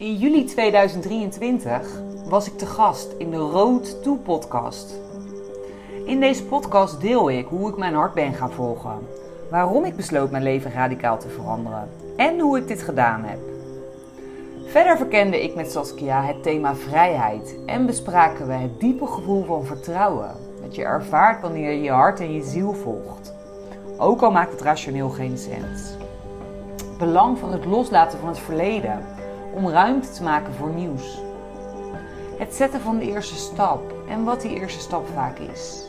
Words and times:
In 0.00 0.16
juli 0.16 0.44
2023 0.44 2.02
was 2.28 2.46
ik 2.46 2.58
te 2.58 2.66
gast 2.66 3.12
in 3.18 3.30
de 3.30 3.36
Road 3.36 4.02
to 4.02 4.14
podcast. 4.14 4.94
In 6.04 6.20
deze 6.20 6.44
podcast 6.44 7.00
deel 7.00 7.30
ik 7.30 7.46
hoe 7.46 7.70
ik 7.70 7.76
mijn 7.76 7.94
hart 7.94 8.14
ben 8.14 8.34
gaan 8.34 8.52
volgen, 8.52 8.98
waarom 9.50 9.84
ik 9.84 9.96
besloot 9.96 10.30
mijn 10.30 10.42
leven 10.42 10.72
radicaal 10.72 11.18
te 11.18 11.28
veranderen 11.28 11.88
en 12.16 12.38
hoe 12.38 12.58
ik 12.58 12.68
dit 12.68 12.82
gedaan 12.82 13.24
heb. 13.24 13.38
Verder 14.66 14.96
verkende 14.96 15.42
ik 15.42 15.54
met 15.54 15.70
Saskia 15.70 16.22
het 16.22 16.42
thema 16.42 16.74
vrijheid 16.74 17.58
en 17.66 17.86
bespraken 17.86 18.46
we 18.46 18.52
het 18.52 18.80
diepe 18.80 19.06
gevoel 19.06 19.44
van 19.44 19.64
vertrouwen 19.64 20.36
dat 20.62 20.74
je 20.74 20.82
ervaart 20.82 21.42
wanneer 21.42 21.72
je 21.72 21.82
je 21.82 21.90
hart 21.90 22.20
en 22.20 22.32
je 22.32 22.42
ziel 22.42 22.72
volgt. 22.72 23.34
Ook 23.96 24.22
al 24.22 24.30
maakt 24.30 24.52
het 24.52 24.60
rationeel 24.60 25.08
geen 25.08 25.38
sens. 25.38 25.96
Belang 26.98 27.38
van 27.38 27.52
het 27.52 27.64
loslaten 27.64 28.18
van 28.18 28.28
het 28.28 28.38
verleden 28.38 29.18
om 29.54 29.68
ruimte 29.68 30.10
te 30.10 30.22
maken 30.22 30.54
voor 30.54 30.70
nieuws. 30.70 31.20
Het 32.38 32.54
zetten 32.54 32.80
van 32.80 32.98
de 32.98 33.04
eerste 33.04 33.36
stap 33.36 33.92
en 34.08 34.24
wat 34.24 34.40
die 34.40 34.54
eerste 34.54 34.80
stap 34.80 35.06
vaak 35.14 35.38
is. 35.38 35.88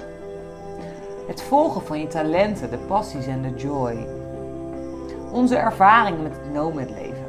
Het 1.28 1.42
volgen 1.42 1.82
van 1.82 2.00
je 2.00 2.08
talenten, 2.08 2.70
de 2.70 2.78
passies 2.78 3.26
en 3.26 3.42
de 3.42 3.54
joy. 3.56 4.08
Onze 5.32 5.56
ervaringen 5.56 6.24
met 6.24 6.32
het 6.32 6.54
nomad-leven. 6.54 7.26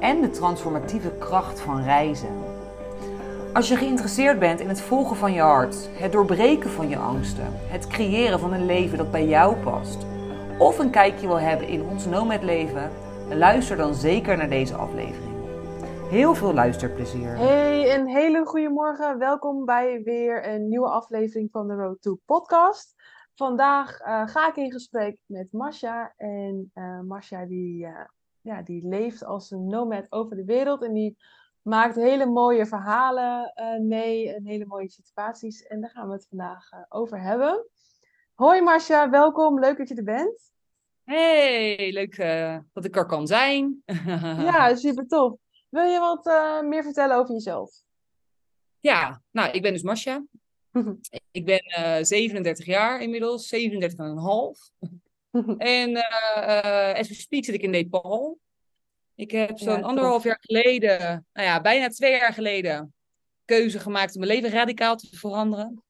En 0.00 0.20
de 0.20 0.30
transformatieve 0.30 1.10
kracht 1.18 1.60
van 1.60 1.82
reizen. 1.82 2.28
Als 3.52 3.68
je 3.68 3.76
geïnteresseerd 3.76 4.38
bent 4.38 4.60
in 4.60 4.68
het 4.68 4.80
volgen 4.80 5.16
van 5.16 5.32
je 5.32 5.40
hart, 5.40 5.88
het 5.92 6.12
doorbreken 6.12 6.70
van 6.70 6.88
je 6.88 6.96
angsten, 6.96 7.52
het 7.68 7.86
creëren 7.86 8.40
van 8.40 8.52
een 8.52 8.66
leven 8.66 8.98
dat 8.98 9.10
bij 9.10 9.26
jou 9.26 9.56
past, 9.56 10.06
of 10.58 10.78
een 10.78 10.90
kijkje 10.90 11.26
wil 11.26 11.40
hebben 11.40 11.68
in 11.68 11.82
ons 11.90 12.06
nomad-leven, 12.06 12.90
luister 13.28 13.76
dan 13.76 13.94
zeker 13.94 14.36
naar 14.36 14.48
deze 14.48 14.74
aflevering. 14.74 15.35
Heel 16.06 16.34
veel 16.34 16.54
luisterplezier. 16.54 17.36
Hey, 17.36 17.94
een 17.94 18.06
hele 18.06 18.44
goede 18.44 18.68
morgen. 18.68 19.18
Welkom 19.18 19.64
bij 19.64 20.02
weer 20.02 20.48
een 20.48 20.68
nieuwe 20.68 20.88
aflevering 20.88 21.50
van 21.50 21.68
de 21.68 21.74
Road 21.74 22.02
to 22.02 22.18
Podcast. 22.24 22.94
Vandaag 23.34 24.00
uh, 24.00 24.26
ga 24.26 24.48
ik 24.48 24.56
in 24.56 24.72
gesprek 24.72 25.18
met 25.26 25.52
Masha. 25.52 26.14
En 26.16 26.70
uh, 26.74 27.00
Masha 27.00 27.46
die, 27.46 27.86
uh, 27.86 28.04
ja, 28.40 28.62
die 28.62 28.88
leeft 28.88 29.24
als 29.24 29.50
een 29.50 29.66
nomad 29.66 30.06
over 30.08 30.36
de 30.36 30.44
wereld. 30.44 30.82
En 30.82 30.92
die 30.92 31.16
maakt 31.62 31.94
hele 31.94 32.26
mooie 32.26 32.66
verhalen 32.66 33.52
mee 33.88 34.34
en 34.34 34.46
hele 34.46 34.66
mooie 34.66 34.90
situaties. 34.90 35.62
En 35.62 35.80
daar 35.80 35.90
gaan 35.90 36.06
we 36.06 36.14
het 36.14 36.26
vandaag 36.28 36.68
over 36.88 37.20
hebben. 37.20 37.66
Hoi 38.34 38.62
Masha, 38.62 39.10
welkom. 39.10 39.60
Leuk 39.60 39.78
dat 39.78 39.88
je 39.88 39.94
er 39.94 40.04
bent. 40.04 40.52
Hey, 41.04 41.92
leuk 41.92 42.16
dat 42.72 42.84
ik 42.84 42.96
er 42.96 43.06
kan 43.06 43.26
zijn. 43.26 43.82
ja, 44.50 44.74
super 44.74 45.06
tof. 45.06 45.44
Wil 45.76 45.84
je 45.84 45.98
wat 45.98 46.26
uh, 46.26 46.62
meer 46.62 46.82
vertellen 46.82 47.16
over 47.16 47.34
jezelf? 47.34 47.82
Ja, 48.80 49.22
nou, 49.30 49.50
ik 49.50 49.62
ben 49.62 49.72
dus 49.72 49.82
Masha. 49.82 50.24
ik 51.30 51.44
ben 51.44 51.62
uh, 51.78 51.98
37 52.00 52.66
jaar 52.66 53.00
inmiddels, 53.00 53.54
37,5. 53.54 53.60
en 55.58 55.90
uh, 55.90 56.94
as 57.00 57.08
we 57.08 57.14
speak 57.14 57.44
zit 57.44 57.54
ik 57.54 57.62
in 57.62 57.70
Nepal. 57.70 58.38
Ik 59.14 59.30
heb 59.30 59.58
zo'n 59.58 59.78
ja, 59.78 59.80
anderhalf 59.80 60.22
jaar 60.22 60.38
geleden, 60.40 61.26
nou 61.32 61.46
ja, 61.46 61.60
bijna 61.60 61.88
twee 61.88 62.10
jaar 62.10 62.32
geleden, 62.32 62.94
keuze 63.44 63.78
gemaakt 63.78 64.14
om 64.14 64.20
mijn 64.20 64.32
leven 64.32 64.50
radicaal 64.50 64.96
te 64.96 65.16
veranderen. 65.16 65.82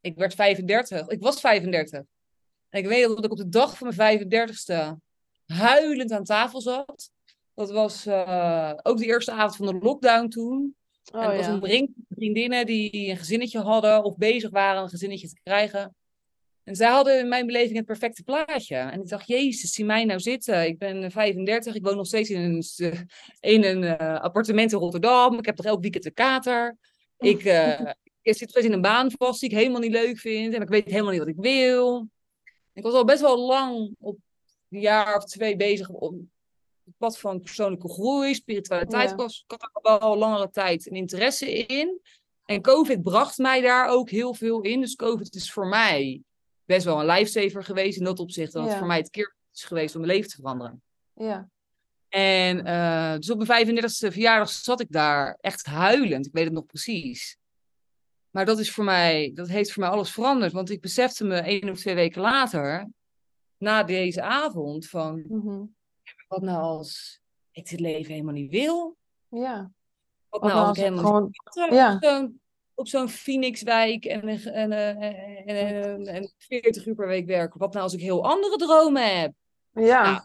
Ik 0.00 0.16
werd 0.16 0.34
35, 0.34 1.08
ik 1.08 1.20
was 1.20 1.40
35. 1.40 2.00
En 2.68 2.80
ik 2.80 2.86
weet 2.86 3.06
dat 3.06 3.24
ik 3.24 3.30
op 3.30 3.36
de 3.36 3.48
dag 3.48 3.78
van 3.78 3.92
mijn 3.96 4.30
35ste 4.30 5.00
huilend 5.46 6.12
aan 6.12 6.24
tafel 6.24 6.60
zat. 6.60 7.11
Dat 7.54 7.70
was 7.70 8.06
uh, 8.06 8.72
ook 8.82 8.98
de 8.98 9.06
eerste 9.06 9.32
avond 9.32 9.56
van 9.56 9.66
de 9.66 9.84
lockdown 9.84 10.28
toen. 10.28 10.74
Oh, 11.12 11.22
en 11.22 11.28
het 11.28 11.36
was 11.36 11.46
ja. 11.46 11.52
een 11.52 11.64
ring 11.64 11.94
vriendinnen 12.08 12.66
die 12.66 13.10
een 13.10 13.16
gezinnetje 13.16 13.60
hadden 13.60 14.04
of 14.04 14.16
bezig 14.16 14.50
waren 14.50 14.82
een 14.82 14.88
gezinnetje 14.88 15.28
te 15.28 15.40
krijgen. 15.42 15.94
En 16.64 16.76
zij 16.76 16.88
hadden 16.88 17.18
in 17.18 17.28
mijn 17.28 17.46
beleving 17.46 17.76
het 17.76 17.86
perfecte 17.86 18.22
plaatje. 18.22 18.76
En 18.76 19.00
ik 19.00 19.08
dacht, 19.08 19.26
jezus, 19.26 19.72
zie 19.72 19.84
mij 19.84 20.04
nou 20.04 20.20
zitten. 20.20 20.66
Ik 20.66 20.78
ben 20.78 21.10
35, 21.10 21.74
ik 21.74 21.84
woon 21.84 21.96
nog 21.96 22.06
steeds 22.06 22.30
in 22.30 22.40
een, 22.40 22.64
in 23.40 23.64
een 23.64 23.82
uh, 23.82 24.20
appartement 24.20 24.72
in 24.72 24.78
Rotterdam. 24.78 25.38
Ik 25.38 25.46
heb 25.46 25.56
toch 25.56 25.66
elk 25.66 25.80
weekend 25.80 26.04
een 26.04 26.14
kater. 26.14 26.76
Ik, 27.18 27.44
uh, 27.44 27.80
ik 28.22 28.36
zit 28.36 28.54
in 28.54 28.72
een 28.72 28.80
baan 28.80 29.10
vast 29.18 29.40
die 29.40 29.50
ik 29.50 29.56
helemaal 29.56 29.80
niet 29.80 29.92
leuk 29.92 30.18
vind. 30.18 30.54
En 30.54 30.62
ik 30.62 30.68
weet 30.68 30.84
helemaal 30.84 31.10
niet 31.10 31.18
wat 31.18 31.28
ik 31.28 31.36
wil. 31.38 32.08
Ik 32.72 32.82
was 32.82 32.92
al 32.92 33.04
best 33.04 33.20
wel 33.20 33.46
lang 33.46 33.94
op 33.98 34.18
een 34.70 34.80
jaar 34.80 35.16
of 35.16 35.24
twee 35.24 35.56
bezig 35.56 35.88
om 35.88 36.30
het 36.84 36.94
pad 36.96 37.18
van 37.18 37.40
persoonlijke 37.40 37.88
groei, 37.88 38.34
spiritualiteit. 38.34 39.08
Ja. 39.08 39.14
Ik, 39.14 39.44
had 39.46 39.62
er 39.62 39.98
wel 40.00 40.16
langere 40.16 40.50
tijd 40.50 40.86
een 40.86 40.96
interesse 40.96 41.52
in. 41.52 42.00
En 42.44 42.62
COVID 42.62 43.02
bracht 43.02 43.38
mij 43.38 43.60
daar 43.60 43.88
ook 43.88 44.10
heel 44.10 44.34
veel 44.34 44.60
in. 44.60 44.80
Dus 44.80 44.94
COVID 44.94 45.34
is 45.34 45.52
voor 45.52 45.66
mij 45.66 46.22
best 46.64 46.84
wel 46.84 47.00
een 47.00 47.06
lifesaver 47.06 47.64
geweest 47.64 47.98
in 47.98 48.04
dat 48.04 48.18
opzicht. 48.18 48.52
Dat 48.52 48.62
ja. 48.62 48.68
het 48.68 48.78
voor 48.78 48.86
mij 48.86 48.98
het 48.98 49.10
keer 49.10 49.34
is 49.52 49.64
geweest 49.64 49.94
om 49.94 50.00
mijn 50.00 50.12
leven 50.12 50.30
te 50.30 50.36
veranderen. 50.36 50.82
Ja. 51.14 51.48
En 52.08 52.66
uh, 52.66 53.14
dus 53.14 53.30
op 53.30 53.46
mijn 53.46 53.66
35e 53.66 54.12
verjaardag 54.12 54.50
zat 54.50 54.80
ik 54.80 54.90
daar 54.90 55.38
echt 55.40 55.66
huilend. 55.66 56.26
Ik 56.26 56.32
weet 56.32 56.44
het 56.44 56.52
nog 56.52 56.66
precies. 56.66 57.36
Maar 58.30 58.44
dat 58.44 58.58
is 58.58 58.70
voor 58.72 58.84
mij, 58.84 59.30
dat 59.34 59.48
heeft 59.48 59.72
voor 59.72 59.82
mij 59.82 59.92
alles 59.92 60.10
veranderd. 60.10 60.52
Want 60.52 60.70
ik 60.70 60.80
besefte 60.80 61.24
me 61.24 61.36
één 61.36 61.70
of 61.70 61.78
twee 61.78 61.94
weken 61.94 62.20
later, 62.20 62.90
na 63.56 63.82
deze 63.82 64.22
avond, 64.22 64.88
van 64.88 65.24
mm 65.28 65.40
-hmm. 65.40 65.74
Wat 66.32 66.42
nou 66.42 66.62
als 66.62 67.20
ik 67.50 67.68
dit 67.68 67.80
leven 67.80 68.12
helemaal 68.12 68.34
niet 68.34 68.50
wil? 68.50 68.96
Ja. 69.28 69.70
Wat, 70.28 70.40
wat 70.40 70.52
nou 70.52 70.66
als 70.66 70.76
ik 70.76 70.84
helemaal 70.84 71.04
gewoon... 71.04 71.22
niet 71.22 71.72
ja. 71.72 71.94
op 71.94 72.02
zo'n 72.02 72.40
op 72.74 72.88
zo'n 72.88 73.08
Phoenixwijk 73.08 74.04
en, 74.04 74.28
en, 74.28 74.72
en, 74.72 74.72
en, 75.46 76.06
en 76.06 76.32
40 76.38 76.86
uur 76.86 76.94
per 76.94 77.06
week 77.06 77.26
werken. 77.26 77.58
Wat 77.58 77.72
nou 77.72 77.84
als 77.84 77.92
ik 77.92 78.00
heel 78.00 78.24
andere 78.24 78.56
dromen 78.56 79.20
heb? 79.20 79.32
Ja. 79.72 80.02
Nou, 80.02 80.20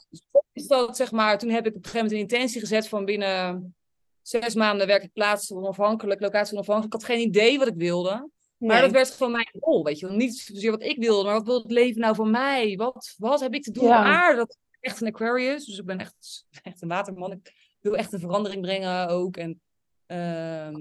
is 0.53 0.67
dat, 0.67 0.95
zeg 0.95 1.11
maar, 1.11 1.37
toen 1.37 1.49
heb 1.49 1.65
ik 1.65 1.75
op 1.75 1.83
een 1.83 1.89
gegeven 1.89 2.07
moment 2.07 2.31
een 2.31 2.37
intentie 2.37 2.59
gezet 2.59 2.87
van 2.87 3.05
binnen 3.05 3.75
zes 4.21 4.55
maanden 4.55 4.87
werk 4.87 5.03
ik 5.03 5.13
plaats 5.13 5.51
onafhankelijk, 5.51 6.21
locatie 6.21 6.53
onafhankelijk. 6.53 6.93
Ik 6.93 7.01
had 7.01 7.09
geen 7.17 7.27
idee 7.27 7.59
wat 7.59 7.67
ik 7.67 7.75
wilde. 7.75 8.29
Nee. 8.57 8.69
Maar 8.69 8.81
dat 8.81 8.91
werd 8.91 9.11
gewoon 9.11 9.31
mijn 9.31 9.49
rol, 9.59 9.83
weet 9.83 9.99
je. 9.99 10.09
Niet 10.09 10.35
zozeer 10.35 10.71
wat 10.71 10.83
ik 10.83 10.97
wilde, 10.97 11.23
maar 11.23 11.33
wat 11.33 11.45
wil 11.45 11.61
het 11.61 11.71
leven 11.71 12.01
nou 12.01 12.15
voor 12.15 12.27
mij? 12.27 12.75
Wat, 12.75 13.13
wat 13.17 13.39
heb 13.39 13.53
ik 13.53 13.63
te 13.63 13.71
doen 13.71 13.83
Ja. 13.83 13.99
op 13.99 14.05
aarde? 14.05 14.37
Dat 14.37 14.57
echt 14.87 15.01
een 15.01 15.07
Aquarius, 15.07 15.65
dus 15.65 15.77
ik 15.77 15.85
ben 15.85 15.99
echt, 15.99 16.45
echt 16.61 16.81
een 16.81 16.87
waterman. 16.87 17.31
Ik 17.31 17.77
wil 17.81 17.95
echt 17.95 18.13
een 18.13 18.19
verandering 18.19 18.61
brengen 18.61 19.07
ook. 19.07 19.37
En 19.37 19.61
ehm, 20.05 20.75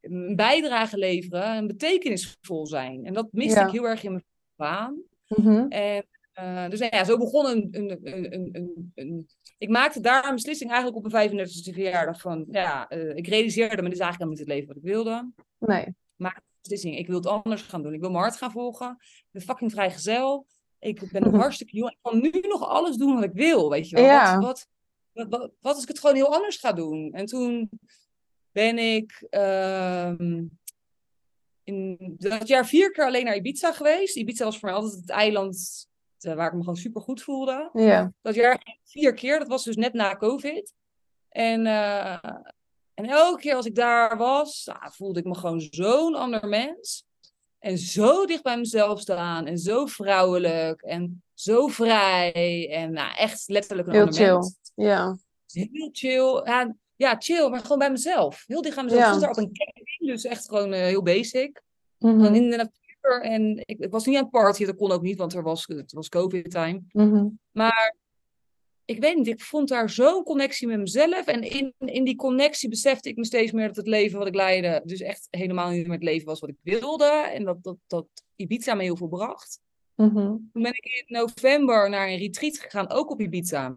een 0.00 0.36
bijdrage 0.36 0.98
leveren 0.98 1.44
en 1.44 1.66
betekenisvol 1.66 2.66
zijn. 2.66 3.04
En 3.04 3.12
dat 3.12 3.28
miste 3.32 3.58
Ja. 3.58 3.66
ik 3.66 3.72
heel 3.72 3.88
erg 3.88 4.02
in 4.02 4.10
mijn 4.10 4.24
baan. 4.56 5.02
Mhm. 5.28 5.66
En 5.68 6.06
eh, 6.32 6.68
dus 6.68 6.80
nou 6.80 6.96
ja, 6.96 7.04
zo 7.04 7.18
begon 7.18 7.46
een, 7.46 7.68
een, 7.70 7.98
een, 8.02 8.90
een, 8.94 9.28
Ik 9.58 9.68
maakte 9.68 10.00
daar 10.00 10.28
een 10.28 10.34
beslissing 10.34 10.70
eigenlijk 10.70 11.04
op 11.04 11.12
mijn 11.12 11.30
35e 11.30 11.72
verjaardag 11.72 12.20
van... 12.20 12.46
Ja, 12.50 12.88
eh, 12.88 13.16
ik 13.16 13.26
realiseerde 13.26 13.82
me, 13.82 13.88
dit 13.88 13.98
is 13.98 14.04
eigenlijk 14.04 14.18
helemaal 14.18 14.28
niet 14.28 14.38
het 14.38 14.48
leven 14.48 14.66
wat 14.66 14.76
ik 14.76 14.82
wilde. 14.82 15.32
Nee. 15.58 15.94
Maar 16.16 16.42
beslissing, 16.60 16.98
ik 16.98 17.06
wil 17.06 17.16
het 17.16 17.26
anders 17.26 17.62
gaan 17.62 17.82
doen. 17.82 17.94
Ik 17.94 18.00
wil 18.00 18.10
mijn 18.10 18.22
hart 18.22 18.36
gaan 18.36 18.50
volgen. 18.50 18.96
Ik 19.00 19.28
ben 19.30 19.42
fucking 19.42 19.70
vrijgezel. 19.70 20.46
Ik 20.82 21.12
ben 21.12 21.22
Mhm. 21.28 21.36
hartstikke 21.36 21.76
jong. 21.76 21.90
Ik 21.90 21.98
kan 22.02 22.20
nu 22.20 22.30
nog 22.30 22.68
alles 22.68 22.96
doen 22.96 23.14
wat 23.14 23.24
ik 23.24 23.32
wil, 23.32 23.70
weet 23.70 23.88
je 23.88 23.96
wel. 23.96 24.04
Ja. 24.04 24.38
Wat, 24.38 24.68
wat, 25.12 25.28
wat, 25.30 25.52
als 25.74 25.82
ik 25.82 25.88
het 25.88 25.98
gewoon 25.98 26.14
heel 26.16 26.34
anders 26.34 26.56
ga 26.56 26.72
doen? 26.72 27.12
En 27.12 27.26
toen 27.26 27.70
ben 28.52 28.78
ik 28.78 29.26
ehm, 29.30 30.44
in 31.64 31.96
dat 32.18 32.48
jaar 32.48 32.66
vier 32.66 32.90
keer 32.90 33.04
alleen 33.04 33.24
naar 33.24 33.36
Ibiza 33.36 33.72
geweest. 33.72 34.16
Ibiza 34.16 34.44
was 34.44 34.58
voor 34.58 34.68
mij 34.68 34.78
altijd 34.78 35.00
het 35.00 35.10
eiland 35.10 35.86
eh, 36.18 36.34
waar 36.34 36.46
ik 36.46 36.52
me 36.52 36.58
gewoon 36.60 36.76
super 36.76 37.00
goed 37.00 37.22
voelde. 37.22 37.70
Ja. 37.72 38.12
Dat 38.22 38.34
jaar 38.34 38.78
vier 38.84 39.14
keer, 39.14 39.38
dat 39.38 39.48
was 39.48 39.64
dus 39.64 39.76
net 39.76 39.92
na 39.92 40.16
COVID. 40.16 40.74
En, 41.28 41.66
eh, 41.66 42.12
en 42.94 43.04
elke 43.04 43.40
keer 43.40 43.54
als 43.54 43.66
ik 43.66 43.74
daar 43.74 44.16
was, 44.16 44.64
nou, 44.64 44.92
voelde 44.92 45.18
ik 45.18 45.26
me 45.26 45.34
gewoon 45.34 45.60
zo'n 45.60 46.14
ander 46.14 46.48
mens. 46.48 47.06
En 47.62 47.78
zo 47.78 48.24
dicht 48.24 48.42
bij 48.42 48.56
mezelf 48.56 49.00
staan. 49.00 49.46
En 49.46 49.58
zo 49.58 49.86
vrouwelijk. 49.86 50.82
En 50.82 51.22
zo 51.34 51.66
vrij. 51.66 52.70
En 52.70 52.92
nou, 52.92 53.14
echt 53.16 53.48
letterlijk 53.48 53.88
een 53.88 53.94
Heel 53.94 54.12
chill. 54.12 54.52
Ja. 54.74 55.16
Heel 55.46 55.88
chill. 55.92 56.40
Ja, 56.44 56.74
ja, 56.96 57.16
chill, 57.18 57.48
maar 57.48 57.60
gewoon 57.60 57.78
bij 57.78 57.90
mezelf. 57.90 58.44
Heel 58.46 58.62
dicht 58.62 58.76
aan 58.76 58.84
mezelf. 58.84 59.02
Ja. 59.02 59.06
Ik 59.12 59.14
stond 59.14 59.36
daar 59.36 59.44
op 59.44 59.50
een 59.50 59.56
camping, 59.64 60.10
dus 60.10 60.24
echt 60.24 60.48
gewoon 60.48 60.72
eh, 60.72 60.80
heel 60.80 61.02
basic. 61.02 61.62
Gewoon 61.98 62.34
in 62.34 62.50
de 62.50 62.56
natuur. 62.56 63.22
En 63.22 63.62
ik, 63.64 63.78
ik 63.78 63.90
was 63.90 64.06
niet 64.06 64.16
aan 64.16 64.22
het 64.22 64.30
partyen, 64.30 64.66
dat 64.66 64.76
kon 64.76 64.90
ook 64.90 65.02
niet, 65.02 65.18
want 65.18 65.34
er 65.34 65.42
was, 65.42 65.66
het 65.66 65.92
was 65.92 66.08
COVID-time. 66.08 66.82
Mhm. 66.92 67.26
Maar 67.50 67.96
ik 68.84 69.00
weet 69.00 69.16
niet, 69.16 69.26
ik 69.26 69.40
vond 69.40 69.68
daar 69.68 69.90
zo'n 69.90 70.22
connectie 70.22 70.66
met 70.66 70.78
mezelf. 70.78 71.26
En 71.26 71.42
in, 71.42 71.74
in 71.78 72.04
die 72.04 72.16
connectie 72.16 72.68
besefte 72.68 73.08
ik 73.08 73.16
me 73.16 73.24
steeds 73.24 73.52
meer 73.52 73.66
dat 73.66 73.76
het 73.76 73.86
leven 73.86 74.18
wat 74.18 74.26
ik 74.26 74.34
leidde, 74.34 74.82
dus 74.84 75.00
echt 75.00 75.26
helemaal 75.30 75.70
niet 75.70 75.86
meer 75.86 75.94
het 75.94 76.02
leven 76.02 76.26
was 76.26 76.40
wat 76.40 76.50
ik 76.50 76.56
wilde. 76.62 77.30
En 77.34 77.44
dat, 77.44 77.62
dat, 77.62 77.76
dat 77.86 78.06
Ibiza 78.36 78.74
me 78.74 78.82
heel 78.82 78.96
veel 78.96 79.08
bracht. 79.08 79.60
Mhm. 79.94 80.14
Toen 80.52 80.62
ben 80.62 80.74
ik 80.74 80.84
in 80.84 81.04
november 81.06 81.90
naar 81.90 82.08
een 82.08 82.18
retreat 82.18 82.58
gegaan, 82.58 82.90
ook 82.90 83.10
op 83.10 83.20
Ibiza. 83.20 83.74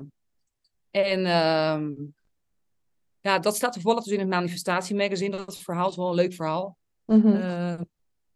En, 0.92 1.26
ehm, 1.26 1.94
ja, 3.22 3.40
dat 3.40 3.56
staat 3.56 3.74
toevallig 3.74 4.04
dus 4.04 4.14
in 4.14 4.20
het 4.20 4.30
manifestatiemagazine. 4.30 5.38
Dat 5.38 5.58
verhaal 5.58 5.90
is 5.90 5.96
wel 5.96 6.10
een 6.10 6.16
leuk 6.16 6.34
verhaal. 6.34 6.78
Uh, 7.06 7.82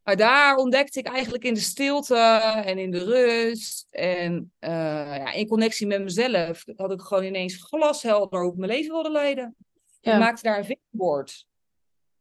maar 0.09 0.17
daar 0.17 0.56
ontdekte 0.56 1.00
ik 1.00 1.07
eigenlijk 1.07 1.44
in 1.44 1.53
de 1.53 1.59
stilte 1.59 2.17
en 2.65 2.77
in 2.77 2.91
de 2.91 3.03
rust 3.03 3.88
en 3.89 4.51
uh, 4.59 4.69
ja, 5.17 5.31
in 5.31 5.47
connectie 5.47 5.88
met 5.88 6.03
mezelf, 6.03 6.63
had 6.75 6.91
ik 6.91 7.01
gewoon 7.01 7.23
ineens 7.23 7.63
glashelder 7.63 8.41
hoe 8.41 8.51
ik 8.51 8.57
mijn 8.57 8.71
leven 8.71 8.91
wilde 8.91 9.11
leiden. 9.11 9.56
Ja. 10.00 10.13
Ik 10.13 10.19
maakte 10.19 10.44
daar 10.44 10.57
een 10.57 10.65
visionboard. 10.65 11.47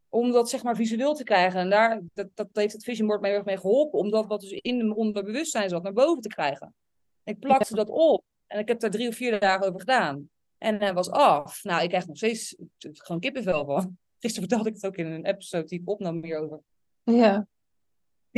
Om 0.08 0.32
dat 0.32 0.50
zeg 0.50 0.62
maar 0.62 0.76
visueel 0.76 1.14
te 1.14 1.24
krijgen. 1.24 1.60
En 1.60 1.70
daar, 1.70 2.00
dat, 2.14 2.28
dat 2.34 2.48
heeft 2.52 2.72
het 2.72 2.84
visionboard 2.84 3.20
mij 3.20 3.30
heel 3.30 3.38
erg 3.38 3.48
mee 3.48 3.58
geholpen. 3.58 3.98
Om 3.98 4.10
dat 4.10 4.26
wat 4.26 4.40
dus 4.40 4.50
in 4.50 4.76
mijn 4.76 4.94
onderbewustzijn 4.94 5.68
zat 5.68 5.82
naar 5.82 5.92
boven 5.92 6.22
te 6.22 6.28
krijgen. 6.28 6.74
Ik 7.24 7.38
plakte 7.38 7.74
dat 7.74 7.88
op. 7.88 8.24
En 8.46 8.58
ik 8.58 8.68
heb 8.68 8.80
daar 8.80 8.90
drie 8.90 9.08
of 9.08 9.14
vier 9.14 9.40
dagen 9.40 9.66
over 9.66 9.80
gedaan. 9.80 10.30
En 10.58 10.80
hij 10.80 10.94
was 10.94 11.10
af. 11.10 11.64
Nou, 11.64 11.82
ik 11.82 11.88
krijg 11.88 12.06
nog 12.06 12.16
steeds 12.16 12.56
gewoon 12.78 13.20
kippenvel 13.20 13.64
van. 13.64 13.98
Gisteren 14.20 14.48
vertelde 14.48 14.68
ik 14.68 14.74
het 14.74 14.86
ook 14.86 14.96
in 14.96 15.06
een 15.06 15.26
episode 15.26 15.64
die 15.64 15.80
ik 15.80 15.88
opnam 15.88 16.24
hierover. 16.24 16.60
Ja. 17.02 17.46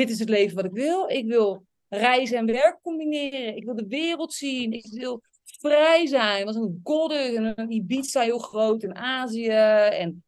Dit 0.00 0.11
is 0.11 0.19
het 0.19 0.29
leven 0.29 0.56
wat 0.56 0.64
ik 0.64 0.73
wil. 0.73 1.08
Ik 1.08 1.26
wil 1.26 1.67
reizen 1.88 2.38
en 2.38 2.47
werk 2.47 2.79
combineren. 2.82 3.56
Ik 3.56 3.64
wil 3.64 3.75
de 3.75 3.87
wereld 3.87 4.32
zien. 4.32 4.73
Ik 4.73 4.87
wil 4.91 5.23
vrij 5.44 6.06
zijn. 6.06 6.44
was 6.44 6.56
een 6.56 6.81
goddess 6.82 7.35
en 7.35 7.52
een 7.56 7.73
Ibiza 7.73 8.20
heel 8.20 8.38
groot 8.38 8.82
in 8.82 8.97
Azië. 8.97 9.49
En 9.49 10.25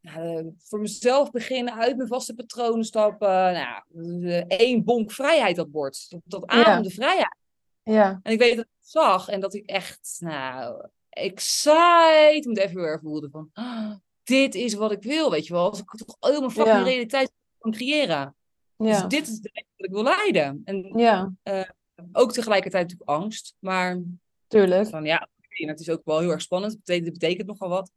nou, 0.00 0.54
voor 0.58 0.80
mezelf 0.80 1.30
beginnen, 1.30 1.74
uit 1.74 1.96
mijn 1.96 2.08
vaste 2.08 2.34
patronen 2.34 2.84
stappen. 2.84 3.28
Nou, 3.28 4.44
één 4.48 4.84
bonk 4.84 5.12
vrijheid 5.12 5.56
dat 5.56 5.68
wordt. 5.70 6.16
Dat, 6.24 6.46
ademde 6.46 6.88
ja. 6.88 6.94
vrijheid. 6.94 7.36
Ja. 7.82 8.20
En 8.22 8.32
ik 8.32 8.38
weet 8.38 8.56
dat 8.56 8.64
ik 8.64 8.70
het 8.80 8.90
zag 8.90 9.28
en 9.28 9.40
dat 9.40 9.54
ik 9.54 9.66
echt, 9.66 10.16
nou, 10.18 10.88
excited 11.08 12.44
moet 12.44 12.58
even 12.58 12.80
weer 12.80 13.00
voelde 13.02 13.30
van, 13.30 13.50
oh, 13.54 13.94
dit 14.22 14.54
is 14.54 14.74
wat 14.74 14.92
ik 14.92 15.02
wil, 15.02 15.30
weet 15.30 15.46
je 15.46 15.52
wel. 15.52 15.70
Als 15.70 15.78
ik 15.78 15.90
toch 15.90 16.16
mijn 16.20 16.50
fucking 16.50 16.76
ja. 16.76 16.82
realiteit 16.82 17.32
kan 17.58 17.72
creëren. 17.72 18.34
Ja. 18.84 19.00
Dus 19.00 19.18
dit 19.18 19.28
is 19.28 19.34
het 19.34 19.50
leven 19.52 19.70
wat 19.76 19.86
ik 19.86 19.92
wil 19.92 20.02
leiden. 20.02 20.62
En 20.64 20.98
ja. 20.98 21.32
Uh, 21.44 21.62
ook 22.12 22.32
tegelijkertijd 22.32 22.82
natuurlijk 22.82 23.10
angst, 23.10 23.54
maar... 23.58 24.00
Tuurlijk. 24.48 24.88
Van, 24.88 25.04
ja, 25.04 25.28
het 25.48 25.80
is 25.80 25.90
ook 25.90 26.04
wel 26.04 26.18
heel 26.18 26.30
erg 26.30 26.40
spannend. 26.42 26.78
Het 26.84 27.04
betekent, 27.04 27.46
nogal 27.46 27.68
wat. 27.68 27.90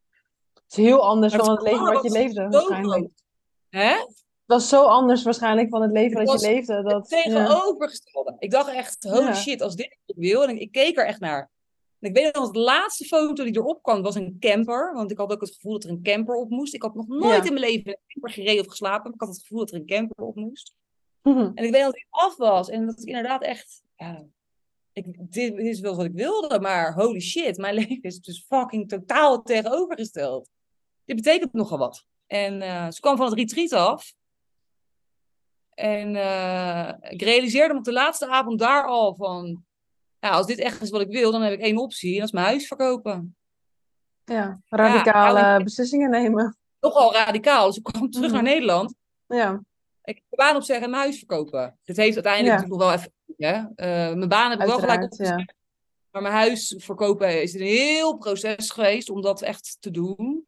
Het 0.54 0.78
is 0.78 0.84
heel 0.84 1.02
anders 1.02 1.36
van 1.36 1.50
het, 1.50 1.60
het 1.60 1.72
leven 1.72 1.94
wat 1.94 2.04
je 2.04 2.12
leefde, 2.12 2.48
waarschijnlijk. 2.50 3.10
Hè? 3.70 3.96
Dat 4.46 4.62
is 4.62 4.70
zo 4.70 4.84
anders 4.84 5.24
waarschijnlijk 5.24 5.70
van 5.70 5.82
het 5.82 5.92
leven 5.92 6.20
het 6.20 6.28
dat 6.28 6.42
je 6.42 6.48
leefde. 6.48 6.84
Dat, 6.84 7.10
tegenovergestelde. 7.10 8.32
Ja. 8.32 8.36
Ik 8.40 8.52
dacht 8.52 8.70
echt, 8.70 9.04
holy 9.04 9.34
shit, 9.34 9.62
als 9.62 9.76
dit 9.76 9.98
ik 10.06 10.16
wil. 10.16 10.44
En 10.44 10.62
ik 10.62 10.72
keek 10.72 10.98
er 10.98 11.06
echt 11.06 11.20
naar. 11.20 11.50
En 12.06 12.12
ik 12.12 12.18
weet 12.18 12.36
nog, 12.36 12.52
de 12.52 12.60
laatste 12.60 13.06
foto 13.06 13.44
die 13.44 13.56
erop 13.56 13.84
kwam 13.84 14.02
was 14.02 14.16
een 14.16 14.38
camper. 14.40 14.94
Want 14.94 15.12
ik 15.12 15.18
had 15.18 15.32
ook 15.32 15.42
het 15.42 15.54
gevoel 15.54 15.72
dat 15.72 15.84
er 15.84 15.90
een 15.90 16.04
camper 16.04 16.36
op 16.36 16.50
moest. 16.50 16.74
Ik 16.74 16.82
had 16.82 16.96
nog 16.96 17.08
nooit 17.08 17.44
ja. 17.44 17.44
in 17.44 17.54
mijn 17.54 17.66
leven 17.66 17.86
in 17.86 17.92
een 17.92 18.08
camper 18.08 18.32
gereden 18.32 18.60
of 18.64 18.70
geslapen. 18.70 19.04
Maar 19.04 19.14
ik 19.14 19.20
had 19.20 19.30
het 19.30 19.40
gevoel 19.40 19.60
dat 19.60 19.72
er 19.72 19.76
een 19.76 19.86
camper 19.86 20.26
op 20.26 20.36
moest. 20.36 20.76
Mm 21.22 21.34
-hmm. 21.34 21.52
En 21.56 21.64
ik 21.64 21.72
weet 21.72 21.84
dat 21.84 21.96
ik 21.96 22.08
af 22.10 22.38
was. 22.38 22.70
En 22.70 22.86
dat 22.86 23.00
ik 23.00 23.08
inderdaad 23.08 23.44
echt... 23.44 23.84
Ja, 23.96 24.26
ik, 24.94 25.06
dit, 25.06 25.56
dit 25.56 25.66
is 25.66 25.80
wel 25.80 25.96
wat 25.96 26.06
ik 26.06 26.14
wilde, 26.14 26.60
maar 26.60 26.94
holy 26.94 27.20
shit. 27.20 27.58
Mijn 27.58 27.76
leven 27.80 28.02
is 28.02 28.20
dus 28.20 28.46
fucking 28.48 28.90
totaal 28.90 29.42
tegenovergesteld. 29.42 30.50
Dit 31.06 31.16
betekent 31.16 31.54
nogal 31.54 31.78
wat. 31.78 32.06
En 32.28 32.62
uh, 32.62 32.92
ze 32.92 33.00
kwam 33.00 33.18
van 33.18 33.26
het 33.26 33.36
retreat 33.36 33.72
af. 33.72 34.14
En 35.74 36.16
uh, 36.16 36.92
ik 37.00 37.22
realiseerde 37.22 37.74
me 37.74 37.80
op 37.80 37.86
de 37.86 37.92
laatste 37.92 38.28
avond 38.28 38.60
daar 38.60 38.86
al 38.86 39.16
van... 39.16 39.65
Ja, 40.26 40.32
als 40.32 40.46
dit 40.48 40.60
echt 40.60 40.82
is 40.82 40.90
wat 40.90 41.02
ik 41.02 41.12
wil, 41.12 41.32
dan 41.32 41.42
heb 41.42 41.54
ik 41.54 41.60
één 41.60 41.78
optie. 41.78 42.12
En 42.14 42.18
dat 42.18 42.26
is 42.28 42.32
mijn 42.34 42.46
huis 42.46 42.68
verkopen. 42.68 43.36
Ja, 44.24 44.60
radicale 44.70 45.40
ja, 45.40 45.58
beslissingen 45.64 46.10
nemen. 46.10 46.58
Nogal 46.80 47.14
radicaal. 47.14 47.68
Dus 47.68 47.78
ik 47.78 47.84
kwam 47.84 48.10
terug 48.10 48.26
Mhm. 48.32 48.34
naar 48.36 48.44
Nederland. 48.54 48.96
Ja, 49.28 49.62
Ik 50.04 50.16
heb 50.16 50.24
mijn 50.30 50.50
baan 50.50 50.56
opzeggen 50.56 50.86
en 50.86 50.92
mijn 50.92 51.02
huis 51.04 51.18
verkopen. 51.18 51.80
Dit 51.84 51.98
heeft 51.98 52.14
uiteindelijk 52.16 52.56
Ja. 52.56 52.62
natuurlijk 52.62 52.90
wel 52.90 52.94
even... 52.94 53.14
Hè? 53.38 53.58
Uh, 54.10 54.16
mijn 54.16 54.30
baan 54.30 54.50
heb 54.52 54.60
ik 54.60 54.66
wel 54.68 54.80
gelijk 54.80 55.04
opgezegd. 55.04 55.40
Ja. 55.40 55.54
Maar 56.12 56.22
mijn 56.22 56.34
huis 56.34 56.76
verkopen 56.78 57.42
is 57.42 57.54
een 57.54 57.62
heel 57.62 58.18
proces 58.18 58.72
geweest 58.72 59.10
om 59.10 59.22
dat 59.22 59.42
echt 59.42 59.78
te 59.80 59.92
doen. 59.92 60.48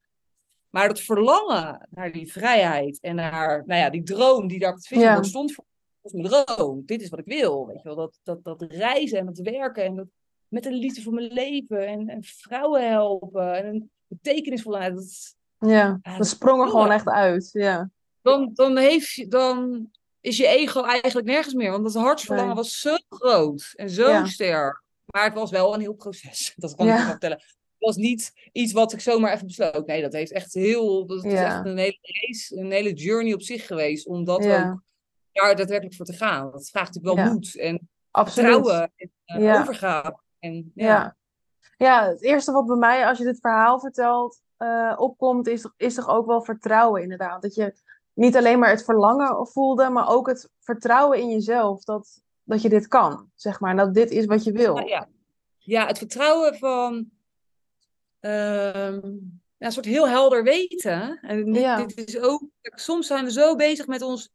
Maar 0.70 0.88
dat 0.88 1.00
verlangen 1.00 1.88
naar 1.90 2.12
die 2.12 2.32
vrijheid 2.32 3.00
en 3.02 3.16
naar 3.16 3.64
nou 3.66 3.80
ja, 3.82 3.90
die 3.90 4.04
droom 4.04 4.48
die 4.48 4.60
daar 4.60 4.70
op 4.72 4.76
het 4.76 4.88
Ja. 5.00 5.24
stond 5.24 5.54
voor 5.54 5.66
mijn 6.14 6.28
droom. 6.46 6.84
Dit 6.86 7.02
is 7.02 7.10
wat 7.10 7.20
ik 7.20 7.26
wil. 7.26 7.68
Weet 7.68 7.78
je 7.78 7.84
wel? 7.84 7.96
Dat, 7.96 8.20
dat, 8.24 8.44
dat 8.44 8.62
reizen 8.72 9.20
en 9.20 9.26
dat 9.26 9.38
werken 9.38 9.84
en 9.84 9.96
dat, 9.96 10.08
met 10.48 10.66
een 10.66 10.74
liefde 10.74 11.02
voor 11.02 11.14
mijn 11.14 11.34
leven 11.34 11.88
en, 11.88 12.10
en 12.10 12.24
vrouwen 12.24 12.90
helpen 12.90 13.54
en 13.56 13.66
een 13.66 13.90
betekenisvolheid. 14.08 14.96
Dat, 14.96 15.36
ja. 15.70 16.00
Ja, 16.02 16.18
dat 16.18 16.28
sprong 16.28 16.62
er 16.62 16.70
gewoon 16.70 16.92
echt 16.92 17.08
uit. 17.08 17.50
Ja, 17.54 17.90
dan, 18.22 18.52
dan, 18.54 18.78
heeft 18.78 19.12
je, 19.12 19.28
dan 19.28 19.88
is 20.22 20.38
je 20.38 20.48
ego 20.48 20.84
eigenlijk 20.84 21.28
nergens 21.28 21.54
meer. 21.54 21.72
Want 21.72 21.84
dat 21.84 21.94
hartsverlangen 21.94 22.54
Nee. 22.54 22.64
was 22.64 22.80
zo 22.80 22.96
groot 23.10 23.74
en 23.76 23.90
zo 23.90 24.10
Ja. 24.10 24.26
sterk. 24.26 24.84
Maar 25.06 25.24
het 25.24 25.34
was 25.34 25.52
wel 25.52 25.74
een 25.74 25.80
heel 25.80 25.94
proces. 25.94 26.54
Dat 26.56 26.76
kan 26.76 26.86
Ja. 26.86 26.94
ik 26.94 27.00
je 27.00 27.06
vertellen. 27.06 27.38
Het 27.38 27.88
was 27.88 27.96
niet 27.96 28.50
iets 28.52 28.74
wat 28.74 28.94
ik 28.94 29.00
zomaar 29.00 29.34
even 29.34 29.48
besloot. 29.48 29.86
Nee, 29.88 30.02
dat 30.02 30.14
heeft 30.14 30.32
echt 30.32 30.54
heel. 30.54 31.06
Dat 31.06 31.26
is 31.26 31.34
echt 31.34 31.66
een 31.66 31.78
hele 31.78 31.98
race, 32.02 32.58
een 32.58 32.72
hele 32.72 32.94
journey 32.94 33.34
op 33.34 33.42
zich 33.42 33.68
geweest. 33.68 34.08
Om 34.08 34.24
dat 34.24 34.46
ook 34.46 34.82
daar 35.38 35.56
daadwerkelijk 35.56 35.96
voor 35.96 36.06
te 36.06 36.14
gaan. 36.14 36.52
Dat 36.52 36.70
vraagt 36.70 36.94
natuurlijk 36.94 37.24
wel 37.24 37.34
moed 37.34 37.56
en 37.58 37.90
absoluut. 38.12 38.52
vertrouwen 38.54 38.92
en 39.26 39.42
Ja. 39.42 39.62
overgave. 39.62 40.18
En, 40.40 40.72
ja. 40.76 41.16
Ja. 41.78 42.08
het 42.08 42.22
eerste 42.22 42.52
wat 42.52 42.66
bij 42.66 42.76
mij, 42.76 43.08
als 43.08 43.18
je 43.18 43.24
dit 43.24 43.40
verhaal 43.40 43.80
vertelt, 43.80 44.42
eh, 44.58 44.94
opkomt, 44.98 45.48
is, 45.48 45.70
is 45.78 45.94
toch 45.94 46.08
ook 46.10 46.26
wel 46.26 46.42
vertrouwen 46.42 47.02
inderdaad. 47.02 47.42
Dat 47.42 47.56
je 47.56 47.74
niet 48.14 48.36
alleen 48.38 48.60
maar 48.60 48.70
het 48.70 48.84
verlangen 48.84 49.48
voelde, 49.48 49.90
maar 49.90 50.10
ook 50.10 50.28
het 50.28 50.50
vertrouwen 50.60 51.20
in 51.20 51.30
jezelf 51.30 51.84
dat, 51.84 52.22
dat 52.44 52.62
je 52.62 52.70
dit 52.70 52.88
kan, 52.88 53.30
zeg 53.36 53.60
maar. 53.60 53.72
En 53.72 53.78
dat 53.78 53.94
dit 53.94 54.12
is 54.12 54.26
wat 54.26 54.44
je 54.44 54.52
wil. 54.52 54.78
Ja. 54.78 55.08
ja, 55.58 55.86
het 55.88 55.98
vertrouwen 55.98 56.58
van 56.58 57.10
ehm, 58.20 59.00
een 59.58 59.72
soort 59.72 59.86
heel 59.86 60.08
helder 60.10 60.44
weten. 60.44 61.20
En 61.22 61.46
dit, 61.46 61.62
Ja. 61.62 61.86
dit 61.86 62.08
is 62.08 62.20
ook, 62.20 62.44
soms 62.62 63.08
zijn 63.08 63.26
we 63.26 63.32
zo 63.32 63.56
bezig 63.56 63.88
met 63.88 64.02
ons 64.02 64.30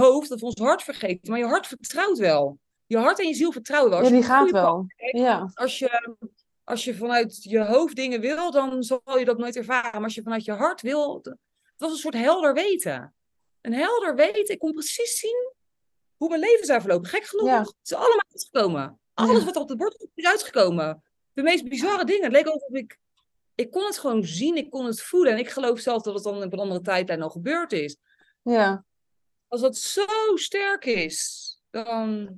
hoofd 0.00 0.28
dat 0.28 0.40
we 0.40 0.46
ons 0.46 0.60
hart 0.60 0.82
vergeten. 0.82 1.30
Maar 1.30 1.38
je 1.38 1.44
hart 1.46 1.66
vertrouwt 1.66 2.18
wel. 2.18 2.58
Je 2.86 2.96
hart 2.98 3.18
en 3.18 3.28
je 3.28 3.34
ziel 3.34 3.52
vertrouwen 3.52 3.90
wel. 3.90 3.98
Ja, 3.98 4.04
Als 4.04 4.14
die 4.14 4.24
gaat 4.24 4.50
wel. 4.50 4.86
Ja, 5.12 5.50
als 5.54 5.78
je, 5.78 6.16
als 6.64 6.84
je 6.84 6.94
vanuit 6.94 7.42
je 7.42 7.64
hoofd 7.64 7.96
dingen 7.96 8.20
wil, 8.20 8.50
dan 8.50 8.82
zal 8.82 9.18
je 9.18 9.24
dat 9.24 9.38
nooit 9.38 9.56
ervaren. 9.56 9.90
Maar 9.92 10.02
als 10.02 10.14
je 10.14 10.22
vanuit 10.22 10.44
je 10.44 10.52
hart 10.52 10.80
wil, 10.82 11.20
het 11.22 11.36
was 11.76 11.90
een 11.90 11.96
soort 11.98 12.14
helder 12.14 12.54
weten. 12.54 13.14
Een 13.60 13.72
helder 13.74 14.14
weten, 14.14 14.54
ik 14.54 14.58
kon 14.58 14.72
precies 14.72 15.18
zien 15.18 15.52
hoe 16.16 16.28
mijn 16.28 16.40
leven 16.40 16.66
zou 16.66 16.80
verlopen. 16.80 17.08
Gek 17.08 17.24
genoeg, 17.24 17.46
Ja. 17.46 17.58
het 17.60 17.74
is 17.84 17.92
allemaal 17.94 18.22
uitgekomen. 18.30 19.00
Alles 19.14 19.44
wat 19.44 19.54
er 19.56 19.60
op 19.62 19.68
het 19.68 19.78
bord 19.78 19.94
stond, 19.94 20.10
is 20.14 20.26
uitgekomen. 20.26 21.02
De 21.32 21.42
meest 21.42 21.68
bizarre 21.68 22.04
dingen. 22.04 22.22
Het 22.22 22.32
leek 22.32 22.46
alsof 22.46 22.68
ik, 22.70 22.98
ik 23.54 23.70
kon 23.70 23.84
het 23.84 23.98
gewoon 23.98 24.24
zien, 24.24 24.56
ik 24.56 24.70
kon 24.70 24.84
het 24.86 25.02
voelen. 25.02 25.32
En 25.32 25.38
ik 25.38 25.48
geloof 25.48 25.78
zelf 25.80 26.02
dat 26.02 26.14
het 26.14 26.22
dan 26.22 26.42
op 26.42 26.52
een 26.52 26.58
andere 26.58 26.80
tijdlijn 26.80 27.22
al 27.22 27.30
gebeurd 27.30 27.72
is. 27.72 27.96
ja, 28.42 28.84
Als 29.56 29.64
dat 29.64 29.76
zo 29.76 30.36
sterk 30.36 30.84
is, 30.84 31.58
dan. 31.70 32.28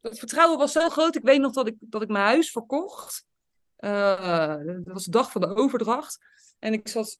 Dat 0.00 0.18
vertrouwen 0.18 0.58
was 0.58 0.72
zo 0.72 0.88
groot. 0.88 1.16
Ik 1.16 1.22
weet 1.22 1.40
nog 1.40 1.52
dat 1.52 1.66
ik, 1.66 1.74
dat 1.78 2.02
ik 2.02 2.08
mijn 2.08 2.24
huis 2.24 2.50
verkocht. 2.50 3.24
Eh, 3.76 4.56
dat 4.64 4.80
was 4.94 5.04
de 5.04 5.10
dag 5.10 5.30
van 5.30 5.40
de 5.40 5.54
overdracht. 5.54 6.18
En 6.58 6.72
ik 6.72 6.88
zat. 6.88 7.18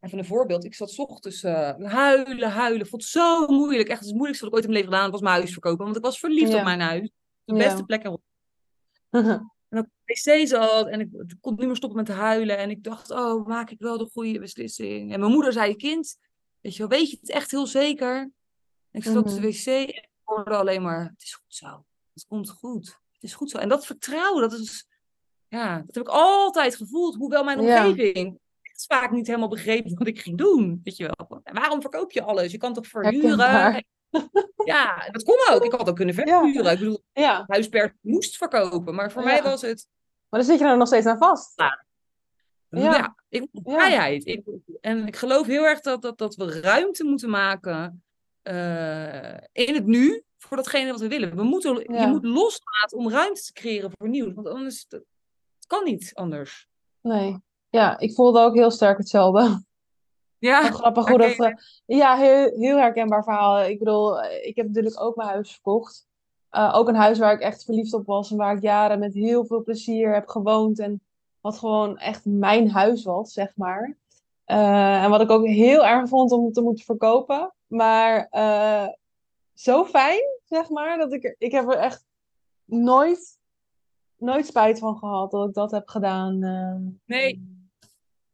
Even 0.00 0.18
een 0.18 0.24
voorbeeld. 0.24 0.64
Ik 0.64 0.74
zat 0.74 0.90
's 0.90 0.98
ochtends 0.98 1.42
eh, 1.42 1.74
huilen, 1.78 2.50
huilen. 2.50 2.86
Vond 2.86 3.02
het 3.02 3.10
zo 3.10 3.46
moeilijk. 3.46 3.88
Echt 3.88 4.04
het 4.04 4.14
moeilijkste 4.14 4.44
wat 4.44 4.52
ik 4.52 4.58
ooit 4.58 4.64
in 4.66 4.72
mijn 4.72 4.82
leven 4.84 4.96
gedaan 4.98 5.10
was 5.12 5.20
mijn 5.20 5.34
huis 5.36 5.52
verkopen. 5.52 5.84
Want 5.84 5.96
ik 5.96 6.02
was 6.02 6.18
verliefd 6.18 6.50
Ja. 6.52 6.58
op 6.58 6.64
mijn 6.64 6.80
huis. 6.80 7.10
De 7.44 7.54
Ja. 7.54 7.58
beste 7.58 7.84
plek 7.84 8.04
erop. 8.04 8.22
En 9.68 9.90
wc 10.04 10.46
zat 10.48 10.86
en 10.88 11.00
ik, 11.00 11.08
ik 11.12 11.36
kon 11.40 11.54
niet 11.54 11.66
meer 11.66 11.76
stoppen 11.76 11.98
met 11.98 12.08
huilen. 12.08 12.58
En 12.58 12.70
ik 12.70 12.84
dacht, 12.84 13.10
oh, 13.10 13.46
maak 13.46 13.70
ik 13.70 13.78
wel 13.78 13.98
de 13.98 14.08
goede 14.12 14.38
beslissing? 14.38 15.12
En 15.12 15.20
mijn 15.20 15.32
moeder 15.32 15.52
zei, 15.52 15.76
kind, 15.76 16.18
weet 16.60 16.72
je 16.76 16.78
wel, 16.78 16.98
weet 16.98 17.10
je 17.10 17.16
het 17.20 17.30
echt 17.30 17.50
heel 17.50 17.66
zeker? 17.66 18.30
Ik 18.92 19.04
zat 19.04 19.16
op 19.16 19.26
de 19.28 19.32
Mhm. 19.34 19.42
wc 19.42 19.66
en 19.66 19.88
ik 19.88 20.08
hoorde 20.24 20.56
alleen 20.56 20.82
maar, 20.82 21.04
het 21.04 21.22
is 21.22 21.34
goed 21.34 21.54
zo. 21.54 21.84
Het 22.14 22.26
komt 22.28 22.50
goed. 22.50 22.86
Het 23.12 23.22
is 23.22 23.34
goed 23.34 23.50
zo. 23.50 23.58
En 23.58 23.68
dat 23.68 23.86
vertrouwen, 23.86 24.42
dat 24.50 24.52
is, 24.58 24.86
ja, 25.48 25.76
dat 25.86 25.94
heb 25.94 26.04
ik 26.04 26.10
altijd 26.12 26.76
gevoeld. 26.76 27.14
Hoewel 27.16 27.44
mijn 27.44 27.58
omgeving 27.60 28.38
echt 28.62 28.84
vaak 28.86 29.10
niet 29.10 29.26
helemaal 29.26 29.48
begreep 29.48 29.98
wat 29.98 30.06
ik 30.06 30.20
ging 30.20 30.38
doen. 30.38 30.80
Weet 30.84 30.96
je 30.96 31.10
wel. 31.16 31.40
En 31.44 31.54
waarom 31.54 31.80
verkoop 31.80 32.12
je 32.12 32.22
alles? 32.22 32.52
Je 32.52 32.58
kan 32.58 32.72
toch 32.74 32.86
verhuren? 32.86 33.84
Ja, 34.64 35.08
dat 35.10 35.22
kon 35.22 35.36
ook. 35.50 35.64
Ik 35.64 35.72
had 35.72 35.88
ook 35.88 35.96
kunnen 35.96 36.14
verhuren. 36.14 36.72
Ik 36.72 36.78
bedoel, 36.78 37.02
ja. 37.12 37.46
moest 38.00 38.36
verkopen. 38.36 38.94
Maar 38.94 39.12
voor 39.12 39.22
Ja. 39.22 39.28
mij 39.28 39.42
was 39.42 39.62
het, 39.62 39.88
Maar 40.28 40.40
dan 40.40 40.48
zit 40.50 40.58
je 40.58 40.64
er 40.64 40.76
nog 40.76 40.86
steeds 40.86 41.06
aan 41.06 41.18
vast. 41.18 41.52
Ja. 41.60 41.84
Ja. 42.68 42.80
ja, 42.80 43.16
ik, 43.28 43.46
vrijheid. 43.52 44.26
Ik, 44.26 44.42
en 44.80 45.06
ik 45.06 45.16
geloof 45.16 45.46
heel 45.46 45.64
erg 45.64 45.80
dat, 45.80 46.02
dat, 46.02 46.18
dat 46.18 46.34
we 46.34 46.60
ruimte 46.60 47.04
moeten 47.04 47.30
maken 47.30 48.04
eh, 48.42 49.36
in 49.52 49.74
het 49.74 49.86
nu 49.86 50.22
voor 50.38 50.56
datgene 50.56 50.90
wat 50.90 51.00
we 51.00 51.08
willen. 51.08 51.36
We 51.36 51.42
moeten, 51.42 51.92
Ja. 51.92 52.00
Je 52.00 52.06
moet 52.06 52.24
loslaten 52.24 52.98
om 52.98 53.10
ruimte 53.10 53.42
te 53.42 53.52
creëren 53.52 53.90
voor 53.98 54.08
nieuws. 54.08 54.34
Want 54.34 54.46
anders, 54.48 54.86
het 54.88 55.66
kan 55.66 55.84
niet 55.84 56.10
anders. 56.14 56.68
Nee. 57.00 57.38
Ja, 57.70 57.98
ik 57.98 58.14
voelde 58.14 58.40
ook 58.40 58.54
heel 58.54 58.70
sterk 58.70 58.98
hetzelfde. 58.98 59.64
Ja, 60.38 60.62
grappig 60.70 61.08
hoe 61.08 61.18
dat... 61.18 61.36
eh, 61.36 61.52
ja, 61.84 62.16
heel, 62.16 62.58
heel 62.58 62.76
herkenbaar 62.76 63.24
verhaal. 63.24 63.60
Ik 63.62 63.78
bedoel, 63.78 64.20
eh, 64.22 64.46
ik 64.46 64.56
heb 64.56 64.66
natuurlijk 64.66 65.00
ook 65.00 65.16
mijn 65.16 65.28
huis 65.28 65.52
verkocht. 65.52 66.06
Ook 66.50 66.88
een 66.88 66.94
huis 66.94 67.18
waar 67.18 67.32
ik 67.32 67.40
echt 67.40 67.64
verliefd 67.64 67.94
op 67.94 68.06
was 68.06 68.30
en 68.30 68.36
waar 68.36 68.56
ik 68.56 68.62
jaren 68.62 68.98
met 68.98 69.14
heel 69.14 69.44
veel 69.46 69.62
plezier 69.62 70.14
heb 70.14 70.28
gewoond. 70.28 70.78
En 70.78 71.02
wat 71.40 71.58
gewoon 71.58 71.98
echt 71.98 72.24
mijn 72.24 72.70
huis 72.70 73.04
was, 73.04 73.32
zeg 73.32 73.52
maar. 73.56 73.96
En 74.44 75.10
wat 75.10 75.20
ik 75.20 75.30
ook 75.30 75.46
heel 75.46 75.86
erg 75.86 76.08
vond 76.08 76.32
om 76.32 76.52
te 76.52 76.60
moeten 76.60 76.84
verkopen. 76.84 77.52
Maar 77.72 78.26
eh, 78.30 78.88
zo 79.54 79.84
fijn, 79.84 80.22
zeg 80.44 80.68
maar, 80.68 80.98
dat 80.98 81.12
ik, 81.12 81.34
ik 81.38 81.52
heb 81.52 81.68
er 81.68 81.76
echt 81.78 82.04
nooit, 82.64 83.38
nooit 84.16 84.46
spijt 84.46 84.78
van 84.78 84.96
gehad 84.96 85.30
dat 85.30 85.48
ik 85.48 85.54
dat 85.54 85.70
heb 85.70 85.88
gedaan. 85.88 86.42
eh. 86.42 86.94
Nee, 87.04 87.42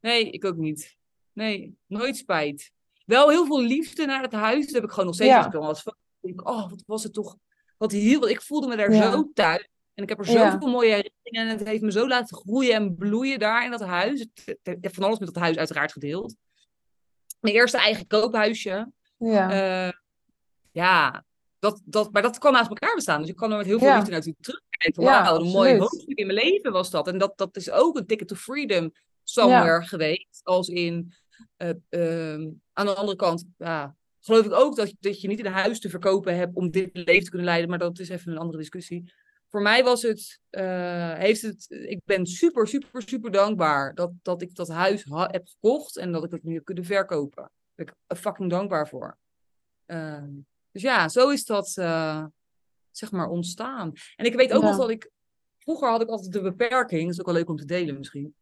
nee, 0.00 0.30
ik 0.30 0.44
ook 0.44 0.56
niet. 0.56 0.96
Nee, 1.32 1.76
nooit 1.86 2.16
spijt. 2.16 2.72
Wel 3.04 3.28
heel 3.28 3.46
veel 3.46 3.60
liefde 3.62 4.06
naar 4.06 4.22
het 4.22 4.32
huis. 4.32 4.64
Dat 4.64 4.74
heb 4.74 4.84
ik 4.84 4.90
gewoon 4.90 5.06
nog 5.06 5.14
steeds. 5.14 5.30
Ja. 5.30 5.46
Als 5.58 5.84
ik 6.20 6.48
oh, 6.48 6.70
wat 6.70 6.82
was 6.86 7.02
het 7.02 7.12
toch? 7.12 7.36
Wat 7.76 7.92
heel, 7.92 8.28
ik 8.28 8.42
voelde 8.42 8.66
me 8.66 8.76
daar 8.76 8.92
Ja. 8.92 9.10
zo 9.12 9.30
thuis. 9.34 9.68
En 9.94 10.02
ik 10.02 10.08
heb 10.08 10.18
er 10.18 10.30
Ja. 10.30 10.50
zoveel 10.50 10.68
mooie 10.68 10.88
herinneringen. 10.94 11.42
En 11.52 11.58
het 11.58 11.68
heeft 11.68 11.82
me 11.82 11.92
zo 11.92 12.08
laten 12.08 12.36
groeien 12.36 12.74
en 12.74 12.94
bloeien 12.96 13.38
daar 13.38 13.64
in 13.64 13.70
dat 13.70 13.80
huis. 13.80 14.26
Ik 14.44 14.58
heb 14.80 14.94
van 14.94 15.04
alles 15.04 15.18
met 15.18 15.34
dat 15.34 15.42
huis 15.42 15.56
uiteraard 15.56 15.92
gedeeld. 15.92 16.34
Mijn 17.40 17.54
eerste 17.54 17.78
eigen 17.78 18.06
koophuisje. 18.06 18.90
Ja, 19.18 19.50
Eh, 19.86 19.92
ja, 20.72 21.24
dat, 21.58 21.82
dat, 21.84 22.12
maar 22.12 22.22
dat 22.22 22.38
kan 22.38 22.52
naast 22.52 22.68
elkaar 22.68 22.94
bestaan. 22.94 23.20
Dus 23.20 23.30
ik 23.30 23.36
kan 23.36 23.50
er 23.50 23.56
met 23.56 23.66
heel 23.66 23.78
veel 23.78 23.88
Ja. 23.88 23.96
liefde 23.96 24.10
natuurlijk 24.10 24.42
terugkijken. 24.44 25.02
Ja, 25.02 25.22
Wauw, 25.22 25.36
een 25.40 25.50
mooi 25.50 25.78
hoofdstuk 25.78 26.18
in 26.18 26.26
mijn 26.26 26.38
leven 26.38 26.72
was 26.72 26.90
dat. 26.90 27.06
En 27.08 27.18
dat, 27.18 27.38
dat 27.38 27.56
is 27.56 27.70
ook 27.70 27.96
een 27.96 28.06
ticket 28.06 28.28
to 28.28 28.34
freedom 28.34 28.92
somewhere 29.22 29.82
geweest. 29.86 30.40
Als 30.44 30.68
in, 30.68 31.12
eh, 31.56 31.68
ehm, 31.88 32.48
aan 32.72 32.86
de 32.86 32.94
andere 32.94 33.16
kant, 33.16 33.44
ja, 33.58 33.96
geloof 34.20 34.44
ik 34.46 34.52
ook 34.52 34.76
dat, 34.76 34.92
dat 35.00 35.20
je 35.20 35.28
niet 35.28 35.44
een 35.44 35.52
huis 35.52 35.80
te 35.80 35.88
verkopen 35.90 36.36
hebt 36.36 36.54
om 36.56 36.70
dit 36.70 36.90
leven 36.92 37.24
te 37.24 37.28
kunnen 37.30 37.46
leiden. 37.48 37.70
Maar 37.70 37.78
dat 37.78 37.98
is 37.98 38.08
even 38.08 38.32
een 38.32 38.38
andere 38.38 38.58
discussie. 38.58 39.12
Voor 39.50 39.62
mij 39.62 39.84
was 39.84 40.02
het, 40.02 40.40
eh, 40.50 41.12
heeft 41.14 41.42
het, 41.42 41.66
ik 41.68 42.00
ben 42.04 42.26
super, 42.26 42.66
super, 42.66 43.02
super 43.02 43.30
dankbaar 43.30 43.94
dat, 43.94 44.10
dat 44.22 44.42
ik 44.42 44.54
dat 44.54 44.68
huis 44.68 45.04
ha- 45.04 45.28
heb 45.30 45.46
gekocht 45.46 45.96
en 45.96 46.12
dat 46.12 46.24
ik 46.24 46.30
het 46.30 46.42
nu 46.44 46.54
heb 46.54 46.64
kunnen 46.64 46.84
verkopen. 46.84 47.50
Ben 47.78 47.86
ik 47.86 48.16
fucking 48.18 48.50
dankbaar 48.50 48.88
voor. 48.88 49.18
Ehm, 49.86 50.28
dus 50.72 50.82
ja, 50.82 51.08
zo 51.08 51.28
is 51.30 51.44
dat 51.44 51.72
eh, 51.76 52.24
zeg 52.90 53.10
maar 53.10 53.28
ontstaan. 53.28 53.92
En 54.16 54.24
ik 54.26 54.34
weet 54.34 54.52
ook 54.52 54.62
Ja. 54.62 54.68
nog 54.68 54.76
dat 54.78 54.90
ik. 54.90 55.10
Vroeger 55.58 55.88
had 55.90 56.00
ik 56.02 56.08
altijd 56.08 56.32
de 56.32 56.40
beperking, 56.42 57.02
dat 57.02 57.12
is 57.12 57.20
ook 57.20 57.26
wel 57.26 57.34
leuk 57.34 57.48
om 57.48 57.56
te 57.56 57.64
delen 57.64 57.98
misschien. 57.98 58.34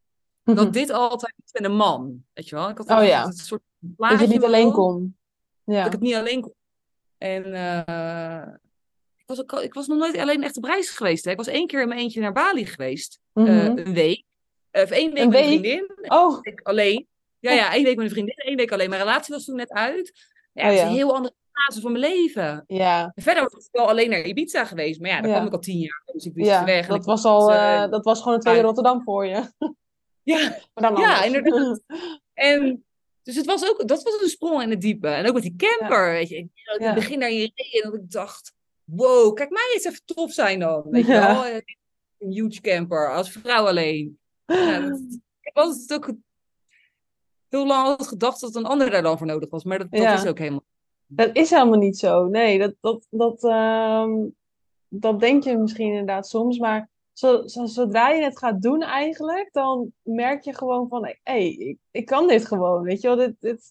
Dat 0.42 0.72
dit 0.72 0.90
altijd 0.90 1.34
met 1.52 1.64
een 1.64 1.76
man. 1.76 2.24
Weet 2.32 2.48
je 2.48 2.54
wel? 2.54 2.68
Ik 2.68 2.76
had 2.78 2.86
Oh 2.86 2.92
altijd 2.92 3.10
ja. 3.10 3.24
een 3.24 3.32
soort 3.32 3.62
dat 3.78 3.90
je 3.90 3.96
plaatje 3.96 4.16
het 4.18 4.28
niet 4.28 4.44
alleen 4.44 4.72
kon. 4.72 5.16
Dat 5.64 5.74
Ja, 5.74 5.84
ik 5.86 5.92
het 5.92 6.00
niet 6.00 6.14
alleen 6.14 6.40
kon. 6.40 6.54
En 7.18 7.44
eh, 7.54 8.54
ik, 9.16 9.26
was 9.26 9.40
ook, 9.40 9.52
ik 9.52 9.74
was 9.74 9.86
nog 9.86 9.98
nooit 9.98 10.16
alleen 10.16 10.42
echt 10.42 10.56
op 10.56 10.64
reis 10.64 10.90
geweest. 10.90 11.24
Hè. 11.24 11.30
Ik 11.30 11.36
was 11.36 11.46
één 11.46 11.66
keer 11.66 11.80
in 11.82 11.88
mijn 11.88 12.00
eentje 12.00 12.20
naar 12.20 12.32
Bali 12.32 12.66
geweest. 12.66 13.18
eh, 13.32 13.44
Mhm. 13.44 13.78
een 13.78 13.92
week. 13.94 14.24
Of 14.72 14.90
één 14.90 15.12
week 15.12 15.22
Een 15.22 15.28
met 15.30 15.38
week? 15.40 15.46
vriendin. 15.60 15.94
Oh, 16.12 16.40
week 16.40 16.60
alleen. 16.60 17.06
Ja, 17.50 17.56
ja, 17.56 17.72
één 17.74 17.84
week 17.84 17.96
met 17.96 18.04
een 18.04 18.10
vriendin, 18.12 18.34
één 18.34 18.56
week 18.56 18.72
alleen. 18.72 18.88
Mijn 18.90 19.00
relatie 19.02 19.34
was 19.34 19.44
toen 19.44 19.56
net 19.56 19.70
uit. 19.70 20.12
Ja, 20.52 20.62
Oh 20.62 20.68
het 20.68 20.78
is 20.78 20.82
een 20.84 20.94
heel 20.94 21.14
andere 21.14 21.34
fase 21.52 21.80
van 21.80 21.92
mijn 21.92 22.04
leven. 22.12 22.64
ja. 22.66 23.12
En 23.14 23.22
verder 23.22 23.42
was 23.42 23.64
ik 23.64 23.68
wel 23.72 23.88
alleen 23.88 24.10
naar 24.10 24.22
Ibiza 24.22 24.64
geweest. 24.64 25.00
Maar 25.00 25.10
ja, 25.10 25.20
daar 25.20 25.28
Ja. 25.30 25.34
kwam 25.34 25.46
ik 25.46 25.52
al 25.52 25.58
tien 25.58 25.78
jaar. 25.78 26.02
Dus 26.12 26.24
ik 26.24 26.34
wist 26.34 26.48
Ja, 26.48 26.64
weg. 26.64 26.86
dat 26.86 27.04
was 27.04 27.24
al, 27.24 27.52
eh, 27.52 27.82
eh, 27.82 27.90
dat 27.90 28.04
was 28.04 28.18
gewoon 28.18 28.34
een 28.34 28.40
tweede. 28.40 28.60
Rotterdam 28.62 29.02
voor 29.02 29.26
je. 29.26 29.42
Ja, 30.22 30.38
Maar 30.74 30.92
dan 30.92 31.00
Ja, 31.02 31.24
inderdaad. 31.24 31.80
en 32.34 32.84
dus 33.22 33.36
het 33.36 33.46
was 33.46 33.68
ook, 33.68 33.88
dat 33.88 34.02
was 34.02 34.20
een 34.22 34.28
sprong 34.28 34.62
in 34.62 34.70
het 34.70 34.80
diepe. 34.80 35.08
En 35.08 35.26
ook 35.26 35.34
met 35.34 35.42
die 35.42 35.56
camper, 35.56 36.10
weet 36.10 36.28
je. 36.28 36.36
Ik, 36.36 36.48
in 36.78 36.86
het 36.86 36.94
begin 36.94 37.20
daar 37.20 37.30
in 37.30 37.52
reed 37.54 37.82
en 37.82 37.90
dat 37.90 38.00
ik 38.00 38.10
dacht, 38.10 38.52
wow, 38.84 39.34
kijk 39.34 39.50
mij 39.50 39.70
eens 39.74 39.84
even 39.84 40.04
tof 40.04 40.32
zijn 40.32 40.58
dan. 40.58 40.86
Weet 40.90 41.06
je 41.06 41.12
wel, 41.12 41.44
Eh, 41.44 41.54
een 42.18 42.30
huge 42.32 42.60
camper, 42.60 43.12
als 43.14 43.30
vrouw 43.30 43.66
alleen. 43.66 44.18
Ja, 44.46 44.80
dat, 44.80 45.00
ik 45.40 45.50
was 45.54 45.76
het 45.80 45.92
ook 45.94 46.12
heel 47.48 47.66
lang 47.66 47.86
had 47.86 48.06
gedacht 48.06 48.40
dat 48.40 48.54
een 48.54 48.66
ander 48.66 48.90
daar 48.90 49.02
dan 49.02 49.18
voor 49.18 49.26
nodig 49.26 49.50
was. 49.50 49.64
Maar 49.64 49.78
dat, 49.78 49.90
dat 49.90 50.00
Ja. 50.02 50.14
is 50.14 50.26
ook 50.26 50.38
helemaal 50.38 50.64
Dat 51.06 51.30
is 51.32 51.50
helemaal 51.50 51.78
niet 51.78 51.98
zo. 51.98 52.26
Nee, 52.26 52.58
dat, 52.58 52.74
dat, 52.80 53.06
dat, 53.10 53.44
ehm, 53.44 54.12
dat 54.88 55.20
denk 55.20 55.42
je 55.44 55.56
misschien 55.56 55.88
inderdaad 55.88 56.28
soms. 56.28 56.58
Maar 56.58 56.88
zo, 57.12 57.46
zo- 57.46 57.66
zodra 57.66 58.08
je 58.08 58.22
het 58.22 58.38
gaat 58.38 58.62
doen 58.62 58.82
eigenlijk, 58.82 59.48
dan 59.52 59.92
merk 60.02 60.44
je 60.44 60.54
gewoon 60.54 60.88
van... 60.88 61.04
Hé, 61.04 61.14
hey, 61.22 61.48
ik, 61.48 61.78
ik 61.90 62.06
kan 62.06 62.26
dit 62.28 62.46
gewoon, 62.46 62.82
weet 62.82 63.00
je 63.00 63.06
wel. 63.08 63.16
Dit, 63.16 63.34
dit, 63.40 63.70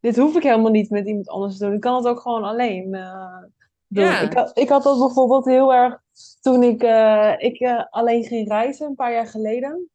dit 0.00 0.16
hoef 0.16 0.36
ik 0.36 0.42
helemaal 0.42 0.70
niet 0.70 0.90
met 0.90 1.06
iemand 1.06 1.28
anders 1.28 1.58
te 1.58 1.64
doen. 1.64 1.74
Ik 1.74 1.80
kan 1.80 1.96
het 1.96 2.06
ook 2.06 2.20
gewoon 2.20 2.44
alleen 2.44 2.94
eh, 2.94 3.42
doen. 3.86 4.04
Ja. 4.04 4.20
Ik, 4.20 4.32
had, 4.32 4.58
ik 4.58 4.68
had 4.68 4.82
dat 4.82 4.98
bijvoorbeeld 4.98 5.44
heel 5.44 5.74
erg 5.74 6.00
toen 6.40 6.62
ik, 6.62 6.82
eh, 6.82 7.32
ik 7.38 7.58
eh, 7.60 7.84
alleen 7.90 8.24
ging 8.24 8.48
reizen, 8.48 8.86
een 8.86 8.94
paar 8.94 9.12
jaar 9.12 9.26
geleden. 9.26 9.90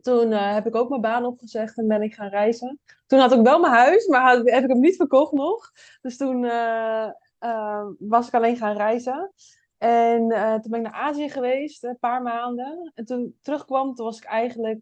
Toen 0.00 0.32
eh, 0.32 0.52
heb 0.52 0.66
ik 0.66 0.74
ook 0.74 0.88
mijn 0.88 1.00
baan 1.00 1.24
opgezegd 1.24 1.78
en 1.78 1.86
ben 1.86 2.02
ik 2.02 2.14
gaan 2.14 2.28
reizen. 2.28 2.80
Toen 3.06 3.18
had 3.18 3.32
ik 3.32 3.42
wel 3.42 3.60
mijn 3.60 3.72
huis, 3.72 4.06
maar 4.06 4.20
had, 4.20 4.50
heb 4.50 4.62
ik 4.62 4.68
hem 4.68 4.80
niet 4.80 4.96
verkocht 4.96 5.32
nog. 5.32 5.70
Dus 6.00 6.16
toen 6.16 6.44
eh, 6.44 7.10
eh, 7.38 7.86
was 7.98 8.26
ik 8.26 8.34
alleen 8.34 8.56
gaan 8.56 8.76
reizen. 8.76 9.32
En 9.78 10.18
toen 10.60 10.70
ben 10.70 10.80
ik 10.80 10.90
naar 10.90 11.00
Azië 11.00 11.28
geweest, 11.28 11.84
een 11.84 11.98
paar 11.98 12.22
maanden. 12.22 12.92
En 12.94 13.04
toen 13.04 13.38
terugkwam, 13.42 13.94
toen 13.94 14.06
was 14.06 14.16
ik 14.16 14.24
eigenlijk 14.24 14.80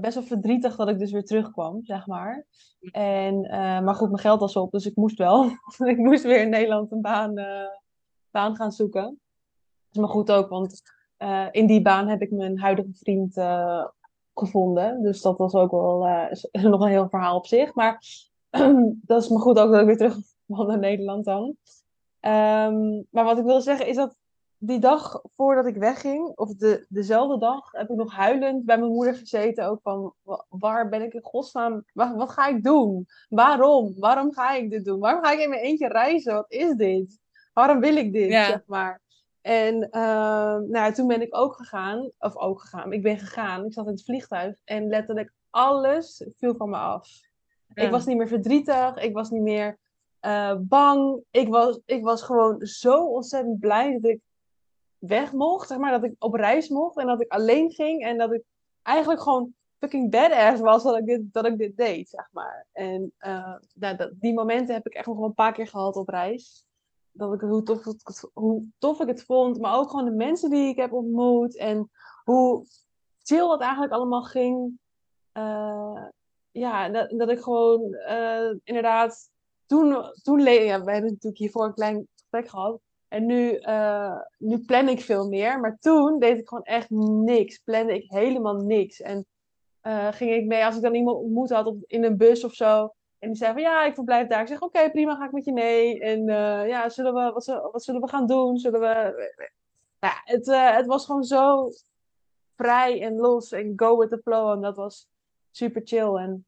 best 0.00 0.14
wel 0.14 0.22
verdrietig 0.22 0.76
dat 0.76 0.88
ik 0.88 0.98
dus 0.98 1.12
weer 1.12 1.24
terugkwam, 1.24 1.84
zeg 1.84 2.06
maar. 2.06 2.46
En, 2.90 3.40
maar 3.84 3.94
goed, 3.94 4.08
mijn 4.08 4.20
geld 4.20 4.40
was 4.40 4.56
op, 4.56 4.70
dus 4.70 4.86
ik 4.86 4.96
moest 4.96 5.18
wel. 5.18 5.44
ik 5.92 5.96
moest 5.96 6.22
weer 6.22 6.40
in 6.40 6.48
Nederland 6.48 6.92
een 6.92 7.00
baan, 7.00 7.34
baan 8.30 8.56
gaan 8.56 8.72
zoeken. 8.72 9.02
Dat 9.02 9.92
is 9.92 9.98
maar 10.00 10.08
goed 10.08 10.32
ook, 10.32 10.48
want 10.48 10.82
in 11.50 11.66
die 11.66 11.82
baan 11.82 12.08
heb 12.08 12.22
ik 12.22 12.30
mijn 12.30 12.58
huidige 12.58 12.94
vriend 12.94 13.36
eh, 13.36 13.84
gevonden. 14.38 15.02
Dus 15.02 15.22
dat 15.22 15.38
was 15.38 15.54
ook 15.54 15.70
wel 15.70 16.06
eh, 16.06 16.62
nog 16.62 16.80
een 16.80 16.88
heel 16.90 17.08
verhaal 17.08 17.36
op 17.36 17.46
zich. 17.46 17.74
Maar 17.74 18.02
dat 19.06 19.22
is 19.22 19.28
maar 19.28 19.40
goed 19.40 19.58
ook 19.58 19.70
dat 19.70 19.80
ik 19.80 19.86
weer 19.86 19.96
terug 19.96 20.16
kwam 20.46 20.66
naar 20.66 20.78
Nederland 20.78 21.24
dan. 21.24 21.56
Ehm, 22.20 23.02
maar 23.10 23.24
wat 23.24 23.38
ik 23.38 23.44
wil 23.44 23.60
zeggen 23.60 23.86
is 23.86 23.96
dat 23.96 24.16
die 24.60 24.78
dag 24.78 25.20
voordat 25.36 25.66
ik 25.66 25.76
wegging, 25.76 26.32
of 26.34 26.54
de, 26.54 26.86
dezelfde 26.88 27.38
dag, 27.38 27.72
heb 27.72 27.90
ik 27.90 27.96
nog 27.96 28.12
huilend 28.14 28.64
bij 28.64 28.78
mijn 28.78 28.92
moeder 28.92 29.14
gezeten. 29.14 29.66
Ook 29.66 29.80
van, 29.82 30.14
wa- 30.22 30.44
waar 30.48 30.88
ben 30.88 31.02
ik 31.02 31.14
in 31.14 31.22
godsnaam, 31.22 31.84
wat, 31.92 32.14
wat 32.14 32.30
ga 32.30 32.46
ik 32.46 32.64
doen? 32.64 33.06
Waarom? 33.28 33.94
Waarom 33.98 34.32
ga 34.32 34.54
ik 34.54 34.70
dit 34.70 34.84
doen? 34.84 34.98
Waarom 34.98 35.24
ga 35.24 35.32
ik 35.32 35.38
in 35.40 35.48
mijn 35.48 35.62
eentje 35.62 35.88
reizen? 35.88 36.34
Wat 36.34 36.52
is 36.52 36.74
dit? 36.74 37.18
Waarom 37.52 37.80
wil 37.80 37.96
ik 37.96 38.12
dit, 38.12 38.30
Ja. 38.30 38.44
zeg 38.44 38.62
maar? 38.66 39.00
En 39.48 39.90
ehm, 39.90 40.70
nou, 40.70 40.92
toen 40.92 41.06
ben 41.06 41.22
ik 41.22 41.36
ook 41.36 41.56
gegaan, 41.56 42.10
of 42.18 42.36
ook 42.36 42.60
gegaan, 42.60 42.92
ik 42.92 43.02
ben 43.02 43.18
gegaan. 43.18 43.64
Ik 43.64 43.72
zat 43.72 43.86
in 43.86 43.92
het 43.92 44.04
vliegtuig 44.04 44.56
en 44.64 44.88
letterlijk 44.88 45.32
alles 45.50 46.24
viel 46.38 46.54
van 46.54 46.70
me 46.70 46.76
af. 46.76 47.08
Ja. 47.74 47.82
Ik 47.82 47.90
was 47.90 48.06
niet 48.06 48.16
meer 48.16 48.28
verdrietig, 48.28 48.96
ik 48.96 49.12
was 49.12 49.30
niet 49.30 49.42
meer 49.42 49.78
eh, 50.20 50.54
bang. 50.58 51.22
Ik 51.30 51.48
was, 51.48 51.80
ik 51.84 52.02
was 52.02 52.22
gewoon 52.22 52.66
zo 52.66 53.04
ontzettend 53.04 53.58
blij 53.58 53.92
dat 53.92 54.10
ik 54.10 54.20
weg 54.98 55.32
mocht, 55.32 55.68
zeg 55.68 55.78
maar, 55.78 55.90
dat 55.90 56.04
ik 56.04 56.14
op 56.18 56.34
reis 56.34 56.68
mocht 56.68 56.98
en 56.98 57.06
dat 57.06 57.20
ik 57.20 57.32
alleen 57.32 57.70
ging 57.70 58.04
en 58.04 58.18
dat 58.18 58.32
ik 58.32 58.42
eigenlijk 58.82 59.22
gewoon 59.22 59.54
fucking 59.78 60.10
badass 60.10 60.60
was 60.60 60.82
dat 60.82 60.96
ik 60.96 61.06
dit, 61.06 61.32
dat 61.32 61.46
ik 61.46 61.58
dit 61.58 61.76
deed, 61.76 62.08
zeg 62.08 62.28
maar. 62.32 62.66
En 62.72 63.12
eh, 63.18 63.54
nou, 63.74 63.96
dat, 63.96 64.12
die 64.14 64.34
momenten 64.34 64.74
heb 64.74 64.86
ik 64.86 64.94
echt 64.94 65.06
nog 65.06 65.16
wel 65.16 65.26
een 65.26 65.34
paar 65.34 65.52
keer 65.52 65.68
gehad 65.68 65.96
op 65.96 66.08
reis. 66.08 66.66
Dat 67.18 67.34
ik, 67.34 67.40
hoe, 67.40 67.62
tof, 67.62 67.82
hoe 68.32 68.64
tof 68.78 69.00
ik 69.00 69.06
het 69.06 69.24
vond, 69.24 69.60
maar 69.60 69.76
ook 69.76 69.90
gewoon 69.90 70.04
de 70.04 70.10
mensen 70.10 70.50
die 70.50 70.68
ik 70.68 70.76
heb 70.76 70.92
ontmoet 70.92 71.56
en 71.56 71.90
hoe 72.24 72.66
chill 73.22 73.48
dat 73.48 73.60
eigenlijk 73.60 73.92
allemaal 73.92 74.22
ging. 74.22 74.78
Eh, 75.32 76.04
ja, 76.50 76.88
dat, 76.88 77.10
dat 77.10 77.30
ik 77.30 77.40
gewoon 77.40 77.94
eh, 77.94 78.50
inderdaad 78.64 79.30
toen, 79.66 79.96
toen 80.22 80.40
ja, 80.40 80.84
we 80.84 80.92
hebben 80.92 81.10
natuurlijk 81.10 81.38
hiervoor 81.38 81.64
een 81.64 81.74
klein 81.74 82.08
gesprek 82.12 82.48
gehad. 82.48 82.80
En 83.08 83.26
nu, 83.26 83.52
eh, 83.52 84.20
nu 84.38 84.58
plan 84.58 84.88
ik 84.88 85.00
veel 85.00 85.28
meer. 85.28 85.60
Maar 85.60 85.76
toen 85.80 86.18
deed 86.18 86.38
ik 86.38 86.48
gewoon 86.48 86.64
echt 86.64 86.90
niks. 86.90 87.58
Plande 87.58 87.94
ik 87.94 88.10
helemaal 88.10 88.56
niks. 88.56 89.00
En 89.00 89.26
ging 90.10 90.34
ik 90.34 90.46
mee, 90.46 90.64
als 90.64 90.76
ik 90.76 90.82
dan 90.82 90.94
iemand 90.94 91.16
ontmoet 91.16 91.50
had 91.50 91.66
op, 91.66 91.76
in 91.86 92.04
een 92.04 92.16
bus 92.16 92.44
of 92.44 92.54
zo. 92.54 92.92
En 93.18 93.28
die 93.28 93.36
zei 93.36 93.52
van 93.52 93.62
ja, 93.62 93.84
ik 93.84 93.94
verblijf 93.94 94.28
daar. 94.28 94.40
Ik 94.40 94.48
zeg 94.48 94.60
oké, 94.60 94.90
prima, 94.90 95.14
ga 95.14 95.24
ik 95.24 95.32
met 95.32 95.44
je 95.44 95.52
mee. 95.52 96.00
En 96.00 96.28
eh, 96.28 96.68
ja, 96.68 96.88
zullen 96.88 97.14
we, 97.14 97.32
wat, 97.32 97.46
wat 97.46 97.82
zullen 97.82 98.00
we 98.00 98.08
gaan 98.08 98.26
doen? 98.26 98.58
Zullen 98.58 98.80
we... 98.80 99.30
Ja, 100.00 100.20
het, 100.24 100.48
eh, 100.48 100.74
het 100.74 100.86
was 100.86 101.06
gewoon 101.06 101.24
zo 101.24 101.70
vrij 102.56 103.02
en 103.02 103.16
los 103.16 103.52
en 103.52 103.72
go 103.76 103.98
with 103.98 104.08
the 104.08 104.18
flow. 104.18 104.50
En 104.50 104.60
dat 104.60 104.76
was 104.76 105.08
super 105.50 105.82
chill. 105.84 106.14
En 106.14 106.46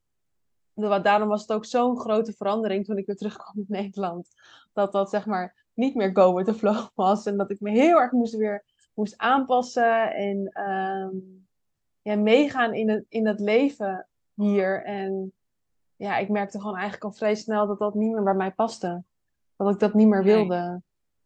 da- 0.74 0.98
daarom 0.98 1.28
was 1.28 1.40
het 1.40 1.52
ook 1.52 1.64
zo'n 1.64 1.98
grote 1.98 2.32
verandering 2.32 2.84
toen 2.84 2.98
ik 2.98 3.06
weer 3.06 3.16
terugkwam 3.22 3.54
in 3.56 3.64
Nederland. 3.68 4.28
Dat 4.72 4.92
dat 4.92 5.10
zeg 5.10 5.26
maar 5.26 5.64
niet 5.74 5.94
meer 5.94 6.10
go 6.12 6.34
with 6.34 6.46
the 6.46 6.54
flow 6.54 6.86
was. 6.94 7.26
En 7.26 7.36
dat 7.36 7.50
ik 7.50 7.60
me 7.60 7.70
heel 7.70 8.00
erg 8.00 8.12
moest 8.12 8.36
weer 8.36 8.64
moest 8.94 9.18
aanpassen. 9.18 10.14
En 10.14 10.48
ehm, 10.52 11.16
ja, 12.02 12.16
meegaan 12.16 12.74
in 12.74 12.88
het, 12.88 13.04
in 13.08 13.26
het 13.26 13.40
leven 13.40 14.06
hier. 14.34 14.84
En 14.84 15.32
ja, 16.00 16.16
ik 16.16 16.28
merkte 16.28 16.59
gewoon 16.59 16.75
eigenlijk 16.76 17.04
al 17.04 17.12
vrij 17.12 17.35
snel 17.35 17.66
dat 17.66 17.78
dat 17.78 17.95
niet 17.95 18.12
meer 18.12 18.23
bij 18.23 18.35
mij 18.35 18.50
paste. 18.50 19.02
Dat 19.57 19.71
ik 19.71 19.78
dat 19.78 19.95
niet 19.95 20.09
meer 20.09 20.23
wilde. 20.23 20.83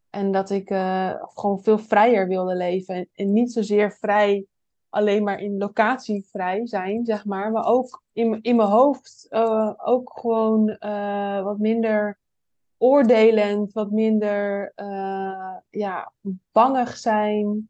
En 0.09 0.31
dat 0.31 0.49
ik 0.49 0.69
uh, 0.69 1.13
gewoon 1.19 1.63
veel 1.63 1.77
vrijer 1.77 2.27
wilde 2.27 2.55
leven. 2.55 3.09
En, 3.13 3.33
niet 3.33 3.51
zozeer 3.51 3.91
vrij 3.91 4.45
alleen 4.89 5.23
maar 5.23 5.39
in 5.39 5.57
locatie 5.57 6.27
vrij 6.31 6.67
zijn, 6.67 7.05
zeg 7.05 7.25
maar. 7.25 7.51
Maar 7.51 7.65
ook 7.65 8.03
in, 8.13 8.41
in 8.41 8.55
mijn 8.55 8.69
hoofd. 8.69 9.27
Uh, 9.29 9.73
ook 9.75 10.11
gewoon 10.19 10.77
uh, 10.79 11.43
wat 11.43 11.57
minder 11.57 12.19
oordelend, 12.77 13.73
wat 13.73 13.91
minder 13.91 14.73
ja, 15.69 16.11
bangig 16.51 16.97
zijn. 16.97 17.69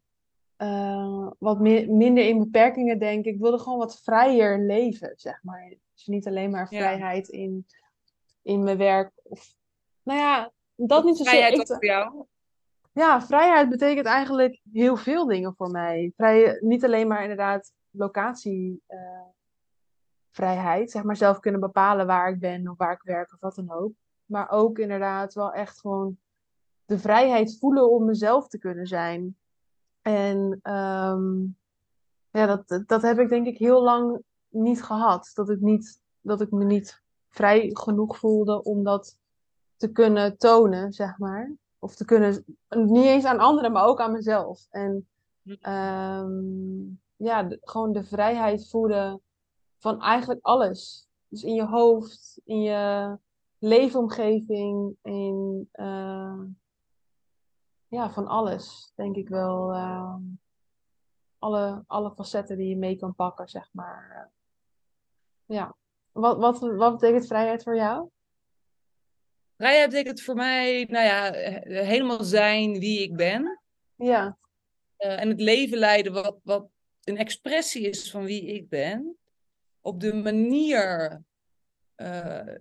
wat 1.40 1.60
minder 1.60 2.28
in 2.28 2.38
beperkingen 2.40 3.00
denken. 3.00 3.32
Ik 3.32 3.40
wilde 3.40 3.60
gewoon 3.60 3.78
wat 3.78 4.02
vrijer 4.02 4.60
leven, 4.60 5.14
zeg 5.16 5.40
maar. 5.44 5.76
Dus 5.96 6.06
niet 6.06 6.28
alleen 6.28 6.52
maar 6.52 6.68
vrijheid 6.68 7.28
in, 7.28 7.66
in 8.42 8.64
mijn 8.64 8.78
werk. 8.78 9.12
Of, 9.24 9.56
nou 10.04 10.20
ja, 10.20 10.52
dat 10.76 11.04
niet 11.04 11.18
zozeer. 11.18 11.34
Vrijheid 11.34 11.68
voor 11.68 11.86
jou? 11.86 12.26
Ja, 12.92 13.22
vrijheid 13.22 13.70
betekent 13.70 14.06
eigenlijk 14.06 14.62
heel 14.72 14.98
veel 14.98 15.26
dingen 15.26 15.56
voor 15.56 15.72
mij. 15.72 16.14
Vrij, 16.16 16.58
niet 16.62 16.84
alleen 16.84 17.08
maar 17.08 17.22
inderdaad 17.22 17.74
locatievrijheid, 17.90 20.88
uh, 20.88 20.94
zeg 20.94 21.04
maar 21.04 21.18
zelf 21.18 21.40
kunnen 21.40 21.62
bepalen 21.62 22.08
waar 22.08 22.30
ik 22.30 22.40
ben 22.40 22.70
of 22.70 22.78
waar 22.78 22.94
ik 22.94 23.02
werk 23.02 23.34
of 23.34 23.40
wat 23.40 23.56
dan 23.56 23.72
ook. 23.72 23.92
Maar 24.26 24.50
ook 24.50 24.80
inderdaad 24.80 25.34
wel 25.34 25.54
echt 25.54 25.80
gewoon 25.80 26.18
de 26.86 27.00
vrijheid 27.00 27.58
voelen 27.60 27.92
om 27.92 28.06
mezelf 28.06 28.48
te 28.48 28.58
kunnen 28.58 28.88
zijn. 28.88 29.38
En 30.02 30.60
um, 30.64 31.58
ja, 32.30 32.46
dat, 32.46 32.84
dat 32.86 33.02
heb 33.02 33.20
ik 33.20 33.30
denk 33.30 33.48
ik 33.48 33.58
heel 33.58 33.82
lang 33.82 34.24
niet 34.56 34.84
gehad. 34.84 35.32
Dat 35.34 35.50
ik, 35.50 35.60
niet, 35.60 36.02
dat 36.22 36.42
ik 36.42 36.52
me 36.52 36.64
niet 36.64 37.02
vrij 37.30 37.70
genoeg 37.74 38.18
voelde 38.18 38.64
om 38.64 38.84
dat 38.84 39.18
te 39.78 39.92
kunnen 39.92 40.38
tonen, 40.38 40.94
zeg 40.94 41.18
maar. 41.18 41.56
Of 41.80 41.96
te 41.96 42.06
kunnen, 42.06 42.46
niet 42.70 43.06
eens 43.06 43.26
aan 43.26 43.40
anderen, 43.40 43.72
maar 43.72 43.86
ook 43.86 44.00
aan 44.00 44.12
mezelf. 44.12 44.68
En 44.70 45.08
um, 45.44 47.02
ja, 47.16 47.48
gewoon 47.62 47.92
de 47.92 48.04
vrijheid 48.04 48.70
voelen 48.70 49.22
van 49.78 50.02
eigenlijk 50.02 50.46
alles. 50.46 51.08
Dus 51.28 51.44
in 51.44 51.54
je 51.54 51.66
hoofd, 51.66 52.42
in 52.44 52.62
je 52.62 53.18
leefomgeving, 53.58 54.96
in 55.02 55.70
uh, 55.74 56.42
ja, 57.88 58.12
van 58.12 58.28
alles, 58.28 58.92
denk 58.96 59.16
ik 59.16 59.30
wel. 59.30 59.74
Uh, 59.74 60.16
alle, 61.38 61.84
alle 61.88 62.12
facetten 62.12 62.58
die 62.58 62.70
je 62.70 62.78
mee 62.78 62.96
kan 62.96 63.16
pakken, 63.16 63.50
zeg 63.50 63.70
maar. 63.72 64.32
Ja. 65.46 65.76
Wat, 66.12 66.38
wat, 66.38 66.60
wat 66.60 67.00
betekent 67.00 67.28
vrijheid 67.28 67.64
voor 67.64 67.76
jou? 67.76 68.10
Vrijheid 69.58 69.90
betekent 69.90 70.22
voor 70.22 70.36
mij, 70.36 70.86
nou 70.90 71.06
ja, 71.06 71.32
helemaal 71.84 72.24
zijn 72.24 72.80
wie 72.80 73.02
ik 73.02 73.16
ben. 73.16 73.62
Ja. 73.96 74.38
Uh, 75.00 75.22
en 75.22 75.30
het 75.30 75.42
leven 75.42 75.78
leiden 75.78 76.14
wat, 76.14 76.38
wat 76.44 76.68
een 77.04 77.18
expressie 77.18 77.90
is 77.90 78.12
van 78.12 78.24
wie 78.24 78.46
ik 78.46 78.70
ben. 78.70 79.18
Op 79.82 80.00
de 80.00 80.14
manier 80.14 81.22
uh, 81.98 82.56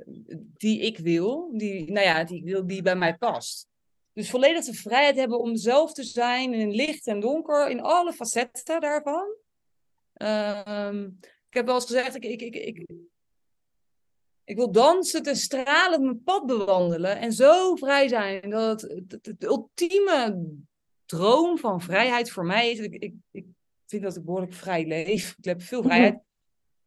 die 0.55 0.81
ik 0.81 0.99
wil, 0.99 1.51
die, 1.53 1.93
nou 1.93 2.07
ja, 2.07 2.25
die 2.25 2.39
ik 2.39 2.45
wil, 2.45 2.67
die 2.67 2.83
bij 2.83 2.97
mij 2.97 3.17
past. 3.17 3.69
Dus 4.13 4.31
volledig 4.31 4.65
de 4.65 4.75
vrijheid 4.75 5.17
hebben 5.17 5.39
om 5.39 5.57
zelf 5.57 5.93
te 5.93 6.03
zijn 6.03 6.55
in 6.55 6.71
licht 6.71 7.07
en 7.07 7.21
donker, 7.21 7.69
in 7.71 7.81
alle 7.81 8.13
facetten 8.13 8.81
daarvan. 8.81 9.37
Ik 10.15 11.34
heb 11.55 11.67
wel 11.67 11.75
eens 11.75 11.85
gezegd, 11.85 12.15
ik, 12.15 12.25
ik, 12.25 12.41
ik, 12.41 12.55
ik, 12.55 12.87
ik 14.45 14.57
wil 14.57 14.73
dansen 14.73 15.23
te 15.23 15.35
stralen 15.35 16.05
mijn 16.05 16.23
pad 16.23 16.47
bewandelen 16.47 17.19
en 17.19 17.33
zo 17.33 17.75
vrij 17.75 18.09
zijn. 18.09 18.51
Dat 18.51 18.81
het, 18.81 19.19
de 19.23 19.47
ultieme 19.47 20.47
droom 21.07 21.59
van 21.59 21.81
vrijheid 21.81 22.31
voor 22.31 22.45
mij 22.45 22.71
is. 22.71 22.79
Ik, 22.79 22.95
ik, 22.95 23.15
ik 23.31 23.47
vind 23.87 24.03
dat 24.03 24.17
ik 24.17 24.25
behoorlijk 24.25 24.53
vrij 24.53 24.87
leef. 24.87 25.35
Ik 25.39 25.45
heb 25.45 25.63
veel 25.63 25.83
vrijheid. 25.83 26.19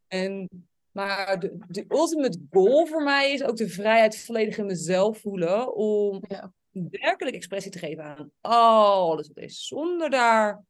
En, 0.06 0.48
maar 0.90 1.40
de, 1.40 1.56
de 1.68 1.84
ultimate 1.88 2.38
goal 2.50 2.86
voor 2.86 3.02
mij 3.02 3.32
is 3.32 3.42
ook 3.42 3.56
de 3.56 3.68
vrijheid 3.68 4.24
volledig 4.24 4.58
in 4.58 4.66
mezelf 4.66 5.18
voelen. 5.18 5.74
Om 5.74 6.22
ja. 6.28 6.52
werkelijk 6.90 7.36
expressie 7.36 7.70
te 7.70 7.78
geven 7.78 8.04
aan 8.04 8.30
alles 8.40 9.28
wat 9.28 9.36
is. 9.36 9.66
Zonder 9.66 10.10
daar. 10.10 10.64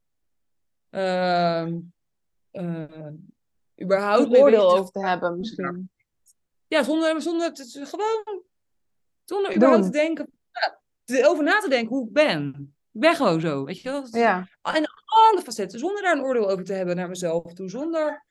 Uh, 0.90 1.66
uh, 2.52 3.08
überhaupt 3.82 4.34
een 4.34 4.36
oordeel 4.36 4.70
over 4.70 4.92
te 4.92 5.06
hebben 5.06 5.38
misschien. 5.38 5.90
Ja, 6.66 6.82
zonder, 6.82 7.22
zonder 7.22 7.52
te, 7.52 7.86
gewoon, 7.86 8.42
zonder 9.24 9.54
überhaupt 9.54 9.84
te 9.84 9.90
denken, 9.90 10.32
over 11.24 11.44
na 11.44 11.60
te 11.60 11.68
denken 11.68 11.96
hoe 11.96 12.06
ik 12.06 12.12
ben. 12.12 12.72
Ik 12.92 13.00
ben 13.00 13.14
gewoon 13.14 13.40
zo, 13.40 13.64
weet 13.64 13.80
je 13.80 13.90
wel. 13.90 14.06
Ja. 14.10 14.48
En 14.62 14.90
alle 15.04 15.42
facetten, 15.42 15.78
zonder 15.78 16.02
daar 16.02 16.16
een 16.16 16.24
oordeel 16.24 16.50
over 16.50 16.64
te 16.64 16.72
hebben 16.72 16.96
naar 16.96 17.08
mezelf 17.08 17.52
toe, 17.52 17.68
zonder 17.68 18.26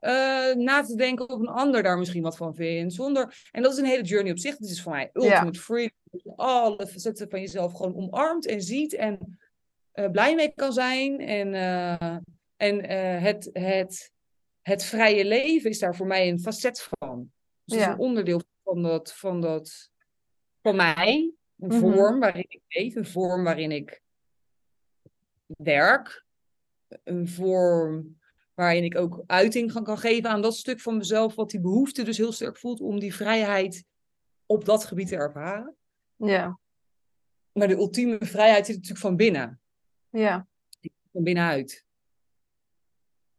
uh, 0.00 0.54
na 0.54 0.82
te 0.82 0.94
denken 0.96 1.28
of 1.28 1.40
een 1.40 1.48
ander 1.48 1.82
daar 1.82 1.98
misschien 1.98 2.22
wat 2.22 2.36
van 2.36 2.54
vindt, 2.54 2.94
zonder, 2.94 3.48
en 3.52 3.62
dat 3.62 3.72
is 3.72 3.78
een 3.78 3.84
hele 3.84 4.02
journey 4.02 4.32
op 4.32 4.38
zich, 4.38 4.56
dit 4.56 4.70
is 4.70 4.82
voor 4.82 4.92
mij 4.92 5.10
ultimate 5.12 5.52
ja. 5.52 5.60
freedom, 5.60 6.32
alle 6.36 6.86
facetten 6.86 7.30
van 7.30 7.40
jezelf 7.40 7.72
gewoon 7.72 7.96
omarmt 7.96 8.46
en 8.46 8.62
ziet 8.62 8.94
en 8.94 9.38
uh, 9.94 10.10
blij 10.10 10.34
mee 10.34 10.52
kan 10.54 10.72
zijn 10.72 11.20
en, 11.20 11.54
uh, 11.54 12.16
en 12.56 12.84
het, 13.20 13.50
het, 13.52 14.12
het 14.66 14.84
vrije 14.84 15.24
leven 15.24 15.70
is 15.70 15.78
daar 15.78 15.96
voor 15.96 16.06
mij 16.06 16.28
een 16.28 16.40
facet 16.40 16.88
van. 16.98 17.32
Dus 17.64 17.78
ja. 17.78 17.86
is 17.86 17.92
een 17.92 17.98
onderdeel 17.98 18.42
van 18.64 18.82
dat, 18.82 19.14
van 19.14 19.40
dat, 19.40 19.90
van 20.62 20.76
mij. 20.76 21.32
Een 21.58 21.68
mm 21.68 21.70
-hmm. 21.70 21.80
vorm 21.80 22.20
waarin 22.20 22.44
ik 22.48 22.60
leef, 22.68 22.94
een 22.94 23.06
vorm 23.06 23.44
waarin 23.44 23.72
ik 23.72 24.02
werk. 25.46 26.24
Een 27.04 27.28
vorm 27.28 28.18
waarin 28.54 28.84
ik 28.84 28.96
ook 28.96 29.22
uiting 29.26 29.72
kan, 29.72 29.84
kan 29.84 29.98
geven 29.98 30.30
aan 30.30 30.42
dat 30.42 30.56
stuk 30.56 30.80
van 30.80 30.96
mezelf, 30.96 31.34
wat 31.34 31.50
die 31.50 31.60
behoefte 31.60 32.02
dus 32.02 32.16
heel 32.16 32.32
sterk 32.32 32.58
voelt 32.58 32.80
om 32.80 33.00
die 33.00 33.14
vrijheid 33.14 33.84
op 34.46 34.64
dat 34.64 34.84
gebied 34.84 35.08
te 35.08 35.16
ervaren. 35.16 35.76
Ja. 36.16 36.58
Maar 37.52 37.68
de 37.68 37.76
ultieme 37.76 38.18
vrijheid 38.20 38.66
zit 38.66 38.74
natuurlijk 38.74 39.02
van 39.02 39.16
binnen. 39.16 39.60
Ja. 40.08 40.46
Van 41.12 41.22
binnenuit. 41.22 41.84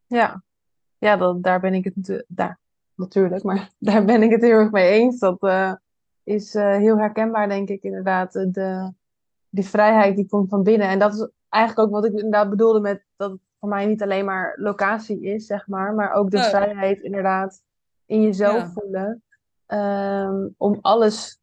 Ja. 0.05 0.45
Ja, 0.97 1.15
dat, 1.15 1.43
daar 1.43 1.59
ben 1.59 1.73
ik 1.73 1.83
het 1.83 2.25
daar 2.27 2.59
natuurlijk, 2.95 3.43
maar 3.43 3.71
daar 3.79 4.05
ben 4.05 4.23
ik 4.23 4.31
het 4.31 4.41
heel 4.41 4.51
erg 4.51 4.71
mee 4.71 4.89
eens. 4.89 5.19
Dat 5.19 5.43
uh, 5.43 5.73
is 6.23 6.55
uh, 6.55 6.75
heel 6.75 6.97
herkenbaar, 6.97 7.49
denk 7.49 7.69
ik, 7.69 7.83
inderdaad. 7.83 8.31
De, 8.31 8.93
die 9.49 9.65
vrijheid 9.65 10.15
die 10.15 10.27
komt 10.27 10.49
van 10.49 10.63
binnen. 10.63 10.87
En 10.87 10.99
dat 10.99 11.13
is 11.13 11.29
eigenlijk 11.49 11.87
ook 11.87 11.93
wat 11.93 12.05
ik 12.05 12.13
inderdaad 12.13 12.49
bedoelde 12.49 12.79
met 12.79 13.05
dat 13.15 13.31
het 13.31 13.39
voor 13.59 13.69
mij 13.69 13.85
niet 13.85 14.01
alleen 14.01 14.25
maar 14.25 14.55
locatie 14.59 15.21
is, 15.21 15.45
zeg 15.45 15.67
maar, 15.67 15.93
maar 15.93 16.13
ook 16.13 16.31
de 16.31 16.43
vrijheid 16.43 17.01
inderdaad 17.01 17.61
in 18.05 18.21
jezelf 18.21 18.57
ja. 18.57 18.71
voelen. 18.71 19.21
Um, 19.69 20.53
om 20.57 20.77
alles 20.81 21.39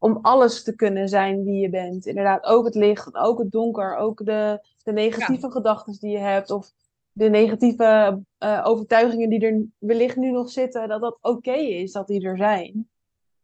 om 0.00 0.18
alles 0.22 0.62
te 0.62 0.74
kunnen 0.74 1.08
zijn 1.08 1.44
wie 1.44 1.60
je 1.60 1.70
bent. 1.70 2.06
Inderdaad, 2.06 2.44
ook 2.44 2.64
het 2.64 2.74
licht, 2.74 3.14
ook 3.14 3.38
het 3.38 3.50
donker, 3.50 3.96
ook 3.96 4.24
de, 4.24 4.66
de 4.82 4.92
negatieve 4.92 5.46
ja. 5.46 5.52
gedachten 5.52 5.96
die 6.00 6.10
je 6.10 6.18
hebt. 6.18 6.50
Of 6.50 6.72
de 7.20 7.28
negatieve 7.28 8.22
uh, 8.38 8.60
overtuigingen 8.64 9.28
die 9.28 9.40
er 9.40 9.64
wellicht 9.78 10.16
nu 10.16 10.30
nog 10.30 10.50
zitten, 10.50 10.88
dat 10.88 11.00
dat 11.00 11.18
oké 11.20 11.28
okay 11.28 11.64
is 11.64 11.92
dat 11.92 12.06
die 12.06 12.22
er 12.22 12.36
zijn. 12.36 12.88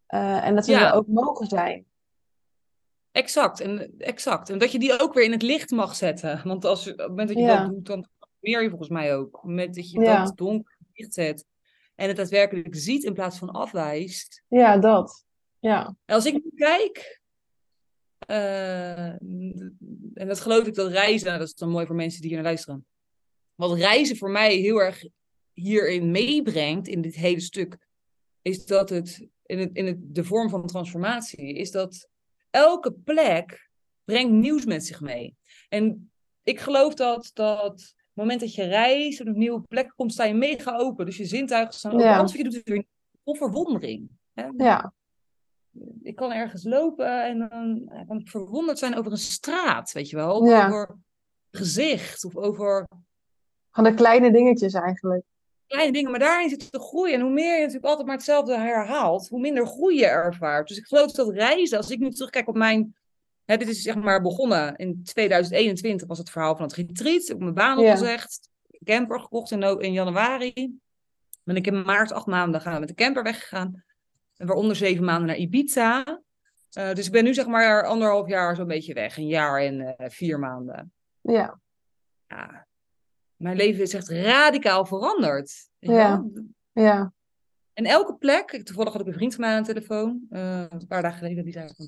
Uh, 0.09 0.47
en 0.47 0.55
dat 0.55 0.65
ze 0.65 0.71
ja. 0.71 0.89
er 0.89 0.95
ook 0.95 1.07
mogen 1.07 1.47
zijn. 1.47 1.85
Exact, 3.13 3.61
en, 3.61 3.99
exact. 3.99 4.51
En 4.51 4.59
dat 4.59 4.73
je 4.73 4.79
die 4.79 5.01
ook 5.01 5.15
weer 5.15 5.25
in 5.25 5.33
het 5.33 5.43
licht 5.43 5.71
mag 5.71 5.95
zetten. 5.95 6.41
Want 6.45 6.65
als 6.65 6.85
je, 6.85 6.93
op 6.93 6.99
het 6.99 7.09
moment 7.09 7.29
dat 7.29 7.37
je 7.37 7.43
ja. 7.43 7.63
dat 7.63 7.71
doet, 7.71 7.87
dan 7.87 8.07
meer 8.41 8.63
je 8.63 8.69
volgens 8.69 8.91
mij 8.91 9.17
ook. 9.17 9.27
Op 9.27 9.33
het 9.33 9.51
moment 9.51 9.75
dat 9.75 9.91
je 9.91 10.01
ja. 10.01 10.25
dat 10.25 10.37
donker 10.37 10.79
licht 10.93 11.15
zet 11.15 11.45
en 11.95 12.09
het 12.09 12.17
daadwerkelijk 12.17 12.75
ziet 12.75 13.05
in 13.05 13.15
plaats 13.15 13.39
van 13.39 13.51
afwijst. 13.51 14.43
Ja, 14.49 14.79
dat. 14.79 15.25
Ja. 15.59 15.97
En 16.05 16.15
als 16.15 16.27
ik 16.27 16.33
nu 16.33 16.51
kijk, 16.55 17.21
uh, 18.27 19.09
en 20.15 20.27
dat 20.27 20.41
geloof 20.41 20.67
ik 20.67 20.75
dat 20.75 20.91
reizen, 20.91 21.39
dat 21.39 21.49
is 21.49 21.55
dan 21.55 21.71
mooi 21.71 21.87
voor 21.87 21.97
mensen 21.97 22.21
die 22.21 22.29
hier 22.31 22.39
naar 22.39 22.47
luisteren 22.47 22.87
wat 23.57 23.79
reizen 23.79 24.17
voor 24.17 24.31
mij 24.31 24.55
heel 24.55 24.79
erg 24.79 25.05
hierin 25.53 26.11
meebrengt, 26.11 26.89
in 26.89 27.01
dit 27.01 27.15
hele 27.15 27.41
stuk, 27.41 27.79
is 28.43 28.67
dat 28.67 28.91
het, 28.91 29.27
in, 29.47 29.59
het, 29.59 29.71
in 29.73 29.87
het, 29.87 29.97
de 30.01 30.25
vorm 30.25 30.49
van 30.49 30.67
transformatie, 30.67 31.55
is 31.55 31.71
dat 31.71 32.09
elke 32.51 32.93
plek 32.93 33.71
brengt 34.05 34.33
nieuws 34.33 34.65
met 34.65 34.87
zich 34.87 35.01
mee. 35.01 35.37
En 35.69 36.11
ik 36.43 36.61
geloof 36.61 36.95
dat, 36.95 37.31
dat 37.35 37.63
op 37.63 37.77
het 37.77 37.95
moment 38.13 38.41
dat 38.41 38.55
je 38.55 38.65
reist 38.65 39.21
en 39.21 39.29
op 39.29 39.33
een 39.33 39.39
nieuwe 39.39 39.61
plek 39.61 39.93
komt, 39.97 40.13
sta 40.13 40.25
je 40.25 40.35
mega 40.35 40.77
open. 40.77 41.07
Dus 41.07 41.17
je 41.17 41.25
zintuigen 41.25 41.75
staan 41.75 41.93
open. 41.93 42.05
Ja. 42.05 42.29
Je 42.33 42.43
doet 42.45 42.55
is 42.55 42.63
weer 42.65 42.85
vol 43.25 43.35
verwondering. 43.35 44.09
Hè? 44.33 44.49
Ja. 44.57 44.95
Ik 46.03 46.17
kan 46.17 46.33
ergens 46.33 46.65
lopen 46.65 47.25
en 47.25 47.39
dan 47.39 47.91
kan 48.07 48.19
ik 48.19 48.29
verwonderd 48.29 48.79
zijn 48.79 48.97
over 48.97 49.13
een 49.13 49.19
straat, 49.19 49.93
weet 49.93 50.11
je 50.11 50.17
wel. 50.17 50.45
Ja. 50.45 50.67
Over 50.67 50.97
gezicht 51.51 52.25
of 52.25 52.37
over 52.37 52.89
Van 53.77 53.85
de 53.85 53.95
kleine 53.95 54.33
dingetjes 54.33 54.73
eigenlijk. 54.73 55.25
Kleine 55.67 55.93
dingen, 55.93 56.11
maar 56.11 56.21
daarin 56.21 56.49
zit 56.49 56.73
de 56.73 56.81
groei. 56.81 57.13
En 57.13 57.21
hoe 57.21 57.31
meer 57.31 57.55
je 57.55 57.61
natuurlijk 57.61 57.85
altijd 57.85 58.07
maar 58.07 58.17
hetzelfde 58.17 58.59
herhaalt, 58.59 59.29
hoe 59.29 59.41
minder 59.41 59.67
groei 59.67 59.99
je 59.99 60.07
ervaart. 60.07 60.69
Dus 60.69 60.77
ik 60.77 60.87
geloof 60.87 61.13
dat 61.13 61.35
reizen, 61.35 61.77
als 61.77 61.91
ik 61.91 61.99
nu 61.99 62.11
terugkijk 62.11 62.49
op 62.49 62.57
mijn 62.57 62.95
Hè, 63.45 63.57
dit 63.57 63.69
is 63.69 63.83
zeg 63.83 63.95
maar 63.95 64.23
begonnen 64.23 64.77
in 64.77 65.03
2021 65.03 66.09
was 66.09 66.19
het 66.19 66.31
verhaal 66.31 66.57
van 66.57 66.67
het 66.67 66.75
retreat. 66.75 67.23
Ik 67.23 67.29
heb 67.29 67.39
mijn 67.39 67.55
baan 67.55 67.79
opgezegd. 67.79 68.51
Camper 68.85 69.21
gekocht 69.21 69.51
in, 69.51 69.63
in 69.63 69.93
januari. 69.93 70.79
Ben 71.45 71.57
ik 71.57 71.67
in 71.67 71.83
maart 71.83 72.13
acht 72.13 72.27
maanden 72.27 72.61
gaan 72.61 72.81
met 72.81 72.89
de 72.89 72.95
camper 72.95 73.23
weggegaan. 73.23 73.85
En 74.37 74.47
waaronder 74.47 74.77
zeven 74.77 75.05
maanden 75.05 75.27
naar 75.27 75.37
Ibiza. 75.37 76.21
Uh, 76.79 76.93
dus 76.93 77.07
ik 77.07 77.13
ben 77.13 77.25
nu 77.25 77.35
zeg 77.35 77.47
maar 77.47 77.87
anderhalf 77.87 78.29
jaar 78.29 78.57
zo'n 78.57 78.67
beetje 78.67 78.95
weg. 78.95 79.17
Een 79.17 79.27
jaar 79.27 79.61
en 79.61 79.81
uh, 79.81 80.09
vier 80.09 80.39
maanden. 80.39 80.93
Ja. 81.21 81.61
ja. 82.27 82.66
Mijn 83.37 83.57
leven 83.57 83.83
is 83.83 83.95
echt 83.95 84.09
radicaal 84.09 84.87
veranderd. 84.87 85.69
Ja. 85.79 86.25
ja. 86.73 87.13
En 87.73 87.85
elke 87.85 88.15
plek, 88.15 88.61
toevallig 88.65 88.93
had 88.93 89.01
ik 89.01 89.07
een 89.07 89.13
vriend 89.13 89.35
van 89.35 89.45
mij 89.45 89.55
aan 89.55 89.63
de 89.63 89.69
telefoon, 89.73 90.27
uh, 90.31 90.65
een 90.69 90.87
paar 90.87 91.03
dagen 91.03 91.19
geleden, 91.19 91.45
die 91.45 91.53
zei 91.53 91.69
van, 91.77 91.87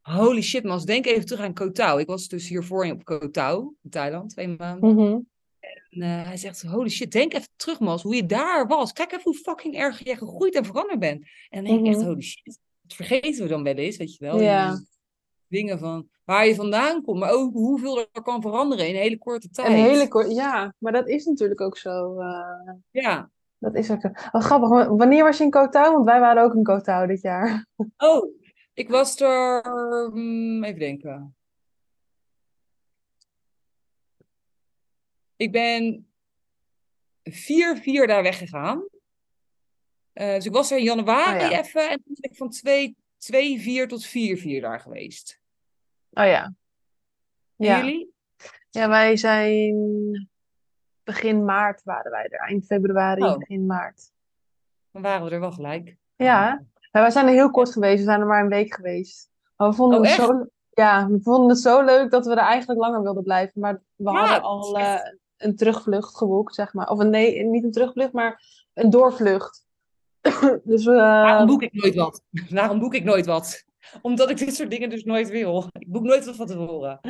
holy 0.00 0.42
shit, 0.42 0.64
Mas, 0.64 0.84
denk 0.84 1.06
even 1.06 1.26
terug 1.26 1.44
aan 1.44 1.54
Koh 1.54 1.70
Tao. 1.70 1.98
Ik 1.98 2.06
was 2.06 2.28
dus 2.28 2.48
hiervoor 2.48 2.86
op 2.86 3.04
Koh 3.04 3.30
Tao, 3.30 3.74
in 3.82 3.90
Thailand, 3.90 4.30
twee 4.30 4.48
maanden. 4.48 4.94
Mhm. 4.94 5.18
En 5.60 6.02
uh, 6.02 6.24
hij 6.24 6.36
zegt, 6.36 6.62
holy 6.62 6.88
shit, 6.88 7.12
denk 7.12 7.34
even 7.34 7.48
terug, 7.56 7.80
Mas, 7.80 8.02
hoe 8.02 8.14
je 8.14 8.26
daar 8.26 8.66
was. 8.66 8.92
Kijk 8.92 9.12
even 9.12 9.22
hoe 9.22 9.34
fucking 9.34 9.74
erg 9.74 10.04
je 10.04 10.16
gegroeid 10.16 10.54
en 10.54 10.64
veranderd 10.64 10.98
bent. 10.98 11.26
En 11.48 11.64
dan 11.64 11.74
denk 11.74 11.86
ik 11.86 11.92
echt, 11.92 11.96
mhm. 11.96 12.06
holy 12.06 12.22
shit, 12.22 12.58
dat 12.80 12.96
vergeten 12.96 13.42
we 13.42 13.48
dan 13.48 13.62
wel 13.62 13.74
eens, 13.74 13.96
weet 13.96 14.16
je 14.16 14.24
wel. 14.24 14.40
Ja. 14.40 14.80
Dingen 15.54 15.78
van 15.78 16.08
waar 16.24 16.46
je 16.46 16.54
vandaan 16.54 17.02
komt, 17.02 17.18
maar 17.18 17.32
ook 17.32 17.52
hoeveel 17.52 17.98
er 17.98 18.22
kan 18.22 18.42
veranderen 18.42 18.88
in 18.88 18.94
een 18.94 19.00
hele 19.00 19.18
korte 19.18 19.48
tijd. 19.48 19.68
Een 19.68 19.74
hele 19.74 20.08
korte, 20.08 20.34
ja, 20.34 20.74
maar 20.78 20.92
dat 20.92 21.08
is 21.08 21.24
natuurlijk 21.24 21.60
ook 21.60 21.78
zo. 21.78 22.20
Uh... 22.20 22.72
Ja. 22.90 23.30
Dat 23.58 23.74
is 23.74 23.90
ook 23.90 24.00
zo. 24.00 24.08
Oh, 24.32 24.40
grappig. 24.40 24.68
Wanneer 24.88 25.24
was 25.24 25.38
je 25.38 25.44
in 25.44 25.50
Koh 25.50 25.68
Tao? 25.68 25.92
Want 25.92 26.04
wij 26.04 26.20
waren 26.20 26.42
ook 26.42 26.54
in 26.54 26.62
Koh 26.62 26.80
Tao 26.80 27.06
dit 27.06 27.20
jaar. 27.20 27.66
Oh, 27.96 28.34
ik 28.74 28.88
was 28.88 29.20
er, 29.20 29.62
hmm, 30.12 30.64
even 30.64 30.78
denken. 30.78 31.36
Ik 35.36 35.52
ben 35.52 36.08
vier, 37.22 37.76
vier 37.76 38.06
daar 38.06 38.22
weggegaan. 38.22 38.84
Uh, 40.14 40.34
dus 40.34 40.46
ik 40.46 40.52
was 40.52 40.70
er 40.70 40.78
in 40.78 40.84
januari 40.84 41.44
oh 41.44 41.58
even 41.58 41.90
en 41.90 42.02
toen 42.04 42.16
ben 42.20 42.30
ik 42.30 42.36
van 42.36 42.50
twee, 42.50 42.96
twee, 43.18 43.60
vier 43.60 43.88
tot 43.88 44.04
vier, 44.04 44.38
vier 44.38 44.60
daar 44.60 44.80
geweest. 44.80 45.40
Oh 46.14 46.26
ja. 46.26 46.54
ja. 47.56 47.78
jullie? 47.78 48.12
Ja, 48.70 48.88
wij 48.88 49.16
zijn 49.16 50.28
begin 51.02 51.44
maart 51.44 51.82
waren 51.84 52.10
wij 52.10 52.26
er. 52.28 52.38
Eind 52.38 52.66
februari, 52.66 53.22
oh. 53.22 53.38
begin 53.38 53.66
maart. 53.66 54.12
Dan 54.90 55.02
waren 55.02 55.26
we 55.26 55.30
er 55.30 55.40
wel 55.40 55.52
gelijk. 55.52 55.96
Ja, 56.16 56.64
we 56.90 57.10
zijn 57.10 57.26
er 57.26 57.32
heel 57.32 57.50
kort 57.50 57.72
geweest. 57.72 57.98
We 57.98 58.04
zijn 58.04 58.20
er 58.20 58.26
maar 58.26 58.42
een 58.42 58.48
week 58.48 58.74
geweest. 58.74 59.30
Maar 59.56 59.68
we 59.68 59.74
vonden, 59.74 59.98
oh, 59.98 60.04
het, 60.04 60.14
zo, 60.14 60.46
ja, 60.70 61.08
we 61.08 61.20
vonden 61.22 61.48
het 61.48 61.58
zo 61.58 61.82
leuk 61.82 62.10
dat 62.10 62.26
we 62.26 62.30
er 62.30 62.38
eigenlijk 62.38 62.80
langer 62.80 63.02
wilden 63.02 63.22
blijven. 63.22 63.60
Maar 63.60 63.82
we 63.96 64.10
hadden 64.10 64.42
al 64.42 64.80
uh, 64.80 64.98
een 65.36 65.56
terugvlucht 65.56 66.16
geboekt, 66.16 66.54
zeg 66.54 66.72
maar. 66.72 66.88
Of 66.88 66.98
een, 66.98 67.10
nee, 67.10 67.44
niet 67.44 67.64
een 67.64 67.72
terugvlucht, 67.72 68.12
maar 68.12 68.42
een 68.74 68.90
doorvlucht. 68.90 69.66
dus 70.64 70.84
uh... 70.84 70.96
Daarom 70.96 71.46
boek 71.46 71.62
ik 71.62 71.72
nooit 71.72 71.94
wat. 71.94 72.22
Daarom 72.48 72.78
boek 72.78 72.94
ik 72.94 73.04
nooit 73.04 73.26
wat 73.26 73.64
omdat 74.02 74.30
ik 74.30 74.38
dit 74.38 74.54
soort 74.54 74.70
dingen 74.70 74.90
dus 74.90 75.04
nooit 75.04 75.28
wil. 75.28 75.64
Ik 75.78 75.92
boek 75.92 76.02
nooit 76.02 76.24
wat 76.24 76.36
van 76.36 76.46
tevoren. 76.46 77.00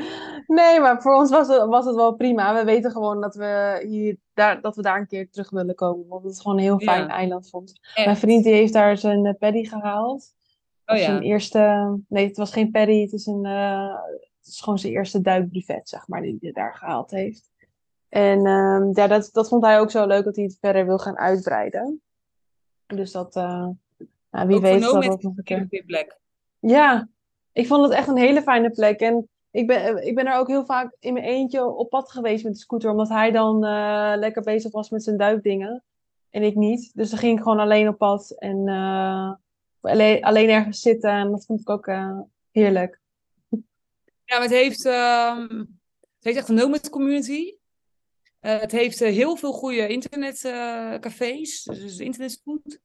Nee, 0.46 0.80
maar 0.80 1.02
voor 1.02 1.16
ons 1.16 1.30
was 1.30 1.48
het, 1.48 1.64
was 1.64 1.86
het 1.86 1.94
wel 1.94 2.14
prima. 2.14 2.54
We 2.54 2.64
weten 2.64 2.90
gewoon 2.90 3.20
dat 3.20 3.34
we, 3.34 3.84
hier, 3.88 4.16
daar, 4.34 4.60
dat 4.60 4.76
we 4.76 4.82
daar 4.82 4.98
een 4.98 5.06
keer 5.06 5.30
terug 5.30 5.50
willen 5.50 5.74
komen. 5.74 6.08
Want 6.08 6.24
het 6.24 6.32
is 6.32 6.40
gewoon 6.40 6.56
een 6.56 6.62
heel 6.62 6.78
fijn 6.80 7.08
eiland 7.08 7.48
vond. 7.48 7.80
Mijn 8.04 8.16
vriend 8.16 8.44
die 8.44 8.52
heeft 8.52 8.72
daar 8.72 8.98
zijn 8.98 9.24
uh, 9.24 9.32
paddy 9.38 9.64
gehaald. 9.64 10.34
Oh, 10.86 10.96
ja. 10.96 11.04
Zijn 11.04 11.22
eerste... 11.22 11.94
Nee, 12.08 12.26
het 12.26 12.36
was 12.36 12.52
geen 12.52 12.70
paddy. 12.70 13.00
Het 13.00 13.12
is, 13.12 13.26
een, 13.26 13.44
uh, 13.44 13.94
het 14.38 14.46
is 14.46 14.60
gewoon 14.60 14.78
zijn 14.78 14.92
eerste 14.92 15.20
duikbrevet, 15.20 15.88
zeg 15.88 16.08
maar, 16.08 16.22
die 16.22 16.38
hij 16.40 16.52
daar 16.52 16.74
gehaald 16.74 17.10
heeft. 17.10 17.50
En 18.08 18.38
uh, 18.38 18.88
ja, 18.92 19.06
dat, 19.06 19.28
dat 19.32 19.48
vond 19.48 19.64
hij 19.64 19.80
ook 19.80 19.90
zo 19.90 20.06
leuk 20.06 20.24
dat 20.24 20.36
hij 20.36 20.44
het 20.44 20.56
verder 20.60 20.86
wil 20.86 20.98
gaan 20.98 21.18
uitbreiden. 21.18 22.02
Dus 22.86 23.12
dat... 23.12 23.36
Uh, 23.36 23.68
nou, 24.30 24.46
wie 24.46 24.60
weet 24.60 24.82
dat 24.82 25.02
dat 25.02 25.22
nog 25.22 25.36
een 25.36 25.68
keer... 25.68 25.84
Plek. 25.86 26.22
Ja, 26.66 27.08
ik 27.52 27.66
vond 27.66 27.82
het 27.82 27.92
echt 27.92 28.08
een 28.08 28.16
hele 28.16 28.42
fijne 28.42 28.70
plek. 28.70 29.00
En 29.00 29.28
ik 29.50 29.66
ben, 29.66 30.06
ik 30.06 30.14
ben 30.14 30.26
er 30.26 30.38
ook 30.38 30.48
heel 30.48 30.64
vaak 30.64 30.96
in 31.00 31.12
mijn 31.12 31.24
eentje 31.24 31.66
op 31.66 31.90
pad 31.90 32.12
geweest 32.12 32.44
met 32.44 32.52
de 32.52 32.58
scooter, 32.58 32.90
omdat 32.90 33.08
hij 33.08 33.30
dan 33.30 33.64
uh, 33.64 34.12
lekker 34.16 34.42
bezig 34.42 34.72
was 34.72 34.90
met 34.90 35.02
zijn 35.02 35.16
duikdingen. 35.16 35.84
En 36.30 36.42
ik 36.42 36.54
niet. 36.54 36.90
Dus 36.94 37.10
dan 37.10 37.18
ging 37.18 37.36
ik 37.36 37.42
gewoon 37.42 37.58
alleen 37.58 37.88
op 37.88 37.98
pad 37.98 38.30
en 38.30 38.68
uh, 38.68 39.32
alleen, 39.80 40.24
alleen 40.24 40.48
ergens 40.48 40.80
zitten. 40.80 41.10
En 41.10 41.30
dat 41.30 41.44
vond 41.46 41.60
ik 41.60 41.70
ook 41.70 41.90
heerlijk. 42.50 43.00
Ja, 44.24 44.40
het 44.40 44.50
heeft, 44.50 44.84
uh, 44.84 45.38
het 45.48 46.20
heeft 46.20 46.36
echt 46.36 46.48
een 46.48 46.54
nomad 46.54 46.90
community. 46.90 47.54
het 48.40 48.72
heeft 48.72 48.98
heel 48.98 49.36
veel 49.36 49.52
goede 49.52 49.88
internetcafés, 49.88 51.62
dus 51.62 51.98
internet 51.98 52.40
goed. 52.44 52.80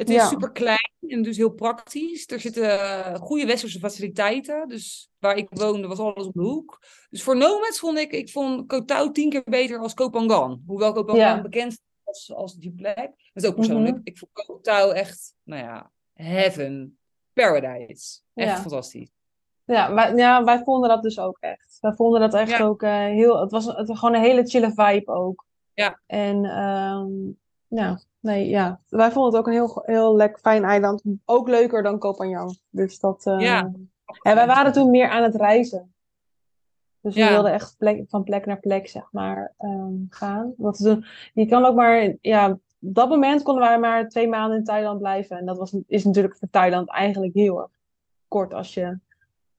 Het 0.00 0.10
is 0.10 0.28
super 0.28 0.52
klein 0.52 0.92
en 1.08 1.22
dus 1.22 1.36
heel 1.36 1.52
praktisch. 1.52 2.30
Er 2.30 2.40
zitten 2.40 2.64
uh, 2.64 3.14
goede 3.14 3.46
westerse 3.46 3.78
faciliteiten. 3.78 4.68
Dus 4.68 5.10
waar 5.18 5.36
ik 5.36 5.48
woonde 5.50 5.88
was 5.88 5.98
alles 5.98 6.26
op 6.26 6.34
de 6.34 6.42
hoek. 6.42 6.78
Dus 7.10 7.22
voor 7.22 7.36
nomads 7.36 7.78
vond 7.78 7.98
ik, 7.98 8.12
ik 8.12 8.30
vond 8.30 8.66
Kotau 8.66 9.12
tien 9.12 9.30
keer 9.30 9.42
beter 9.44 9.78
als 9.78 9.94
Kopangan. 9.94 10.62
Hoewel 10.66 10.92
Kopangan 10.92 11.20
ja. 11.20 11.40
bekend 11.40 11.80
was 12.04 12.32
als 12.32 12.54
die 12.54 12.72
plek. 12.72 12.96
Dat 13.32 13.42
is 13.42 13.46
ook 13.46 13.54
persoonlijk. 13.54 13.96
Mhm. 13.96 14.00
Ik 14.04 14.18
vond 14.18 14.32
Kotau 14.32 14.94
echt, 14.94 15.34
nou 15.42 15.62
ja, 15.62 15.90
heaven. 16.12 16.98
Paradise. 17.32 18.20
Echt 18.34 18.60
fantastisch. 18.60 19.10
Ja 19.64 19.94
wij, 19.94 20.14
ja, 20.14 20.44
wij 20.44 20.62
vonden 20.64 20.88
dat 20.88 21.02
dus 21.02 21.18
ook 21.18 21.36
echt. 21.40 21.78
Wij 21.80 21.92
vonden 21.92 22.20
dat 22.20 22.34
echt 22.34 22.60
ook 22.62 22.82
uh, 22.82 22.90
heel... 22.90 23.40
Het 23.40 23.50
was, 23.50 23.66
het 23.66 23.88
was 23.88 23.98
gewoon 23.98 24.14
een 24.14 24.22
hele 24.22 24.46
chille 24.46 24.72
vibe 24.74 25.12
ook. 25.12 25.46
Ja. 25.74 26.00
En 26.06 26.44
um, 26.44 27.38
ja, 27.66 28.00
nee, 28.20 28.48
ja. 28.48 28.80
Wij 28.88 29.10
vonden 29.10 29.30
het 29.30 29.40
ook 29.40 29.46
een 29.46 29.52
heel, 29.52 29.82
heel 29.84 30.16
lekker 30.16 30.40
fijn 30.40 30.64
eiland. 30.64 31.02
Ook 31.24 31.48
leuker 31.48 31.82
dan 31.82 31.98
Koh 31.98 32.50
Dus 32.70 32.98
dat... 32.98 33.26
Uh... 33.26 33.40
Ja. 33.40 33.72
En 34.22 34.34
wij 34.34 34.46
waren 34.46 34.72
toen 34.72 34.90
meer 34.90 35.08
aan 35.08 35.22
het 35.22 35.34
reizen. 35.34 35.94
Dus 37.00 37.14
we 37.14 37.28
wilden 37.28 37.52
echt 37.52 37.74
plek, 37.78 38.04
van 38.08 38.24
plek 38.24 38.46
naar 38.46 38.60
plek, 38.60 38.88
zeg 38.88 39.08
maar, 39.12 39.54
um, 39.58 40.06
gaan. 40.10 40.54
Want 40.56 40.98
je 41.34 41.46
kan 41.46 41.64
ook 41.64 41.74
maar... 41.74 42.14
Ja, 42.20 42.50
op 42.50 42.94
dat 42.94 43.08
moment 43.08 43.42
konden 43.42 43.64
wij 43.64 43.78
maar 43.78 44.08
twee 44.08 44.28
maanden 44.28 44.58
in 44.58 44.64
Thailand 44.64 44.98
blijven. 44.98 45.38
En 45.38 45.46
dat 45.46 45.58
was, 45.58 45.76
is 45.86 46.04
natuurlijk 46.04 46.36
voor 46.36 46.48
Thailand 46.50 46.90
eigenlijk 46.90 47.34
heel 47.34 47.60
erg 47.60 47.70
kort 48.28 48.54
als 48.54 48.74
je 48.74 48.98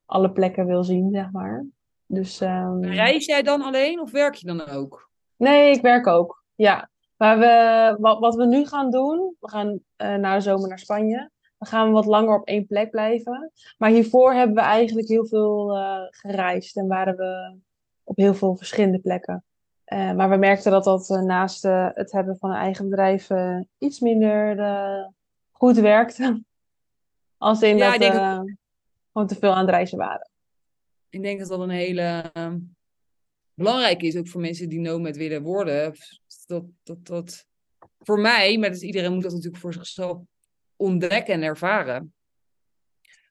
alle 0.05 0.31
plekken 0.31 0.65
wil 0.65 0.83
zien, 0.83 1.11
zeg 1.11 1.31
maar. 1.31 1.65
Dus, 2.05 2.41
um... 2.41 2.83
Reis 2.83 3.25
jij 3.25 3.41
dan 3.41 3.61
alleen 3.61 3.99
of 3.99 4.11
werk 4.11 4.35
je 4.35 4.47
dan 4.47 4.67
ook? 4.67 5.09
Nee, 5.35 5.71
ik 5.71 5.81
werk 5.81 6.07
ook. 6.07 6.43
Ja, 6.55 6.89
maar 7.21 7.39
we, 7.39 7.95
wat, 7.99 8.19
wat 8.19 8.35
we 8.35 8.45
nu 8.45 8.65
gaan 8.65 8.91
doen, 8.91 9.35
we 9.39 9.49
gaan 9.49 9.69
uh, 9.71 10.15
na 10.15 10.35
de 10.35 10.41
zomer 10.41 10.69
naar 10.69 10.79
Spanje. 10.79 11.29
Dan 11.57 11.67
gaan 11.67 11.87
we 11.87 11.93
wat 11.93 12.05
langer 12.05 12.39
op 12.39 12.47
één 12.47 12.67
plek 12.67 12.89
blijven. 12.89 13.51
Maar 13.77 13.89
hiervoor 13.89 14.33
hebben 14.33 14.55
we 14.55 14.61
eigenlijk 14.61 15.07
heel 15.07 15.27
veel 15.27 15.77
uh, 15.77 15.99
gereisd 16.09 16.77
en 16.77 16.87
waren 16.87 17.15
we 17.15 17.57
op 18.03 18.17
heel 18.17 18.33
veel 18.33 18.55
verschillende 18.55 18.99
plekken. 18.99 19.43
Uh, 19.85 20.13
maar 20.13 20.29
we 20.29 20.35
merkten 20.35 20.71
dat 20.71 20.83
dat 20.83 21.09
naast 21.09 21.63
het 21.93 22.11
hebben 22.11 22.37
van 22.37 22.49
een 22.49 22.55
eigen 22.55 22.89
bedrijf 22.89 23.29
iets 23.77 23.99
minder 23.99 24.55
goed 25.51 25.77
werkte. 25.77 26.43
Als 27.37 27.61
in 27.61 27.77
ja, 27.77 27.97
dat 27.97 28.13
we 28.13 28.55
gewoon 29.11 29.27
te 29.27 29.35
veel 29.35 29.51
aan 29.51 29.65
het 29.65 29.69
reizen 29.69 29.97
waren. 29.97 30.29
Ik 31.09 31.21
denk 31.21 31.39
dat 31.39 31.49
dat 31.49 31.59
een 31.59 31.69
hele 31.69 32.29
ehm, 32.33 32.57
belangrijk 33.53 34.01
is, 34.01 34.17
ook 34.17 34.27
voor 34.27 34.41
mensen 34.41 34.69
die 34.69 34.79
nomad 34.79 35.15
willen 35.15 35.41
worden. 35.41 35.93
Dat, 36.51 36.63
dat, 36.83 37.05
dat, 37.05 37.45
voor 37.99 38.19
mij, 38.19 38.57
maar 38.57 38.69
dus 38.69 38.81
iedereen 38.81 39.13
moet 39.13 39.23
dat 39.23 39.31
natuurlijk 39.31 39.61
voor 39.61 39.73
zichzelf 39.73 40.17
ontdekken 40.75 41.33
en 41.33 41.43
ervaren. 41.43 42.13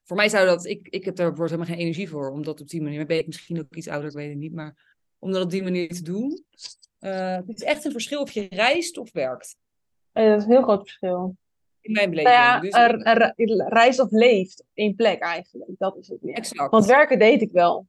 Voor 0.03 0.15
mij 0.15 0.29
zou 0.29 0.45
dat, 0.45 0.65
ik, 0.65 0.87
ik 0.87 1.05
heb 1.05 1.15
daar 1.15 1.35
wordt 1.35 1.51
helemaal 1.51 1.73
geen 1.73 1.83
energie 1.83 2.09
voor, 2.09 2.31
om 2.31 2.43
dat 2.43 2.61
op 2.61 2.67
die 2.67 2.81
manier, 2.81 3.05
ben 3.05 3.17
ik 3.17 3.27
misschien 3.27 3.59
ook 3.59 3.75
iets 3.75 3.87
ouder, 3.87 4.09
ik 4.09 4.15
weet 4.15 4.29
het 4.29 4.37
niet, 4.37 4.53
maar 4.53 4.99
om 5.19 5.31
dat 5.31 5.43
op 5.43 5.49
die 5.49 5.63
manier 5.63 5.89
te 5.89 6.03
doen. 6.03 6.45
Uh, 6.99 7.35
het 7.35 7.57
is 7.61 7.63
echt 7.63 7.85
een 7.85 7.91
verschil 7.91 8.21
of 8.21 8.31
je 8.31 8.47
reist 8.49 8.97
of 8.97 9.11
werkt. 9.11 9.55
Ja, 10.13 10.29
dat 10.29 10.37
is 10.37 10.43
een 10.43 10.51
heel 10.51 10.63
groot 10.63 10.81
verschil. 10.81 11.37
In 11.81 11.91
mijn 11.91 12.09
beleving. 12.09 12.35
Nou 12.35 12.69
ja, 12.69 13.33
dus... 13.35 13.67
reist 13.67 13.99
of 13.99 14.11
leeft 14.11 14.63
in 14.73 14.95
plek 14.95 15.21
eigenlijk. 15.21 15.71
Dat 15.77 15.97
is 15.97 16.07
het 16.07 16.21
meer. 16.21 16.35
Exact. 16.35 16.71
Want 16.71 16.85
werken 16.85 17.19
deed 17.19 17.41
ik 17.41 17.51
wel. 17.51 17.87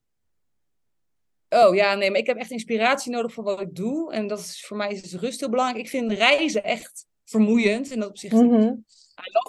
Oh 1.52 1.74
ja, 1.74 1.94
nee, 1.94 2.10
maar 2.10 2.20
ik 2.20 2.26
heb 2.26 2.36
echt 2.36 2.50
inspiratie 2.50 3.12
nodig 3.12 3.32
voor 3.32 3.44
wat 3.44 3.60
ik 3.60 3.74
doe. 3.74 4.12
En 4.12 4.26
dat 4.26 4.38
is 4.38 4.64
voor 4.66 4.76
mij 4.76 4.92
is 4.92 5.14
rust 5.14 5.40
heel 5.40 5.50
belangrijk. 5.50 5.84
Ik 5.84 5.90
vind 5.90 6.12
reizen 6.12 6.64
echt 6.64 7.06
vermoeiend 7.24 7.90
in 7.90 8.00
dat 8.00 8.08
opzicht. 8.08 8.34
Mm 8.34 8.50
-hmm. 8.50 8.84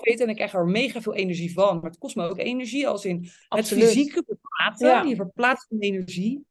I 0.07 0.13
en 0.13 0.29
ik 0.29 0.35
krijg 0.35 0.53
er 0.53 0.65
mega 0.65 1.01
veel 1.01 1.13
energie 1.13 1.53
van. 1.53 1.75
Maar 1.75 1.89
het 1.89 1.99
kost 1.99 2.15
me 2.15 2.29
ook 2.29 2.37
energie 2.37 2.87
als 2.87 3.05
in 3.05 3.29
het 3.49 3.67
fysieke 3.67 4.23
verplaatsen. 4.27 5.07
Je 5.07 5.15
verplaatst 5.15 5.67
van 5.67 5.79
energie. 5.79 6.45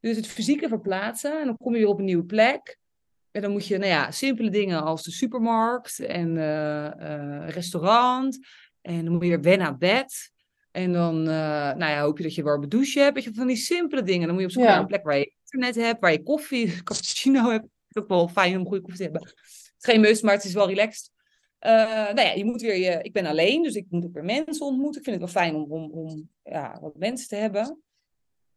Dus 0.00 0.16
het 0.16 0.26
fysieke 0.26 0.68
verplaatsen 0.68 1.40
en 1.40 1.46
dan 1.46 1.56
kom 1.56 1.72
je 1.72 1.78
weer 1.78 1.88
op 1.88 1.98
een 1.98 2.04
nieuwe 2.04 2.24
plek. 2.24 2.78
En 3.30 3.42
dan 3.42 3.50
moet 3.50 3.66
je, 3.66 3.78
nou 3.78 3.90
ja, 3.90 4.10
simpele 4.10 4.50
dingen 4.50 4.82
als 4.82 5.02
de 5.02 5.10
supermarkt 5.10 5.98
en 5.98 6.34
restaurant. 7.50 8.38
En 8.80 9.04
dan 9.04 9.12
moet 9.12 9.22
je 9.22 9.28
weer 9.28 9.40
wennen 9.40 9.66
aan 9.66 9.78
bed. 9.78 10.32
En 10.78 10.92
dan 10.92 11.22
nou 11.22 11.78
ja, 11.78 12.00
hoop 12.00 12.16
je 12.16 12.22
dat 12.22 12.34
je 12.34 12.42
warme 12.42 12.68
douche 12.68 13.00
hebt. 13.00 13.14
Weet 13.14 13.24
je, 13.24 13.34
van 13.34 13.46
die 13.46 13.56
simpele 13.56 14.02
dingen. 14.02 14.26
Dan 14.26 14.30
moet 14.30 14.40
je 14.40 14.46
op 14.46 14.52
zoek 14.52 14.62
naar 14.62 14.78
een 14.78 14.86
plek 14.86 15.04
waar 15.04 15.18
je 15.18 15.32
internet 15.42 15.74
hebt, 15.74 16.00
waar 16.00 16.12
je 16.12 16.22
koffie, 16.22 16.74
cappuccino 16.84 17.50
hebt. 17.50 17.62
Het 17.62 17.96
is 17.96 18.02
ook 18.02 18.08
wel 18.08 18.28
fijn 18.28 18.58
om 18.58 18.66
goede 18.66 18.80
koffie 18.80 18.98
te 18.98 19.02
hebben. 19.02 19.22
Het 19.22 19.38
is 19.78 19.84
geen 19.92 20.00
must, 20.00 20.22
maar 20.22 20.34
het 20.34 20.44
is 20.44 20.52
wel 20.52 20.68
relaxed. 20.68 21.10
Uh, 21.60 21.70
nou 22.12 22.20
ja, 22.20 22.32
je 22.32 22.44
moet 22.44 22.60
weer 22.60 22.76
je, 22.76 22.98
ik 23.02 23.12
ben 23.12 23.26
alleen, 23.26 23.62
dus 23.62 23.74
ik 23.74 23.86
moet 23.88 24.04
ook 24.04 24.12
weer 24.12 24.24
mensen 24.24 24.66
ontmoeten. 24.66 25.00
Ik 25.00 25.06
vind 25.06 25.20
het 25.20 25.32
wel 25.32 25.42
fijn 25.42 25.54
om, 25.54 25.72
om, 25.72 25.90
om 25.90 26.28
ja, 26.42 26.78
wat 26.80 26.96
mensen 26.96 27.28
te 27.28 27.36
hebben. 27.36 27.80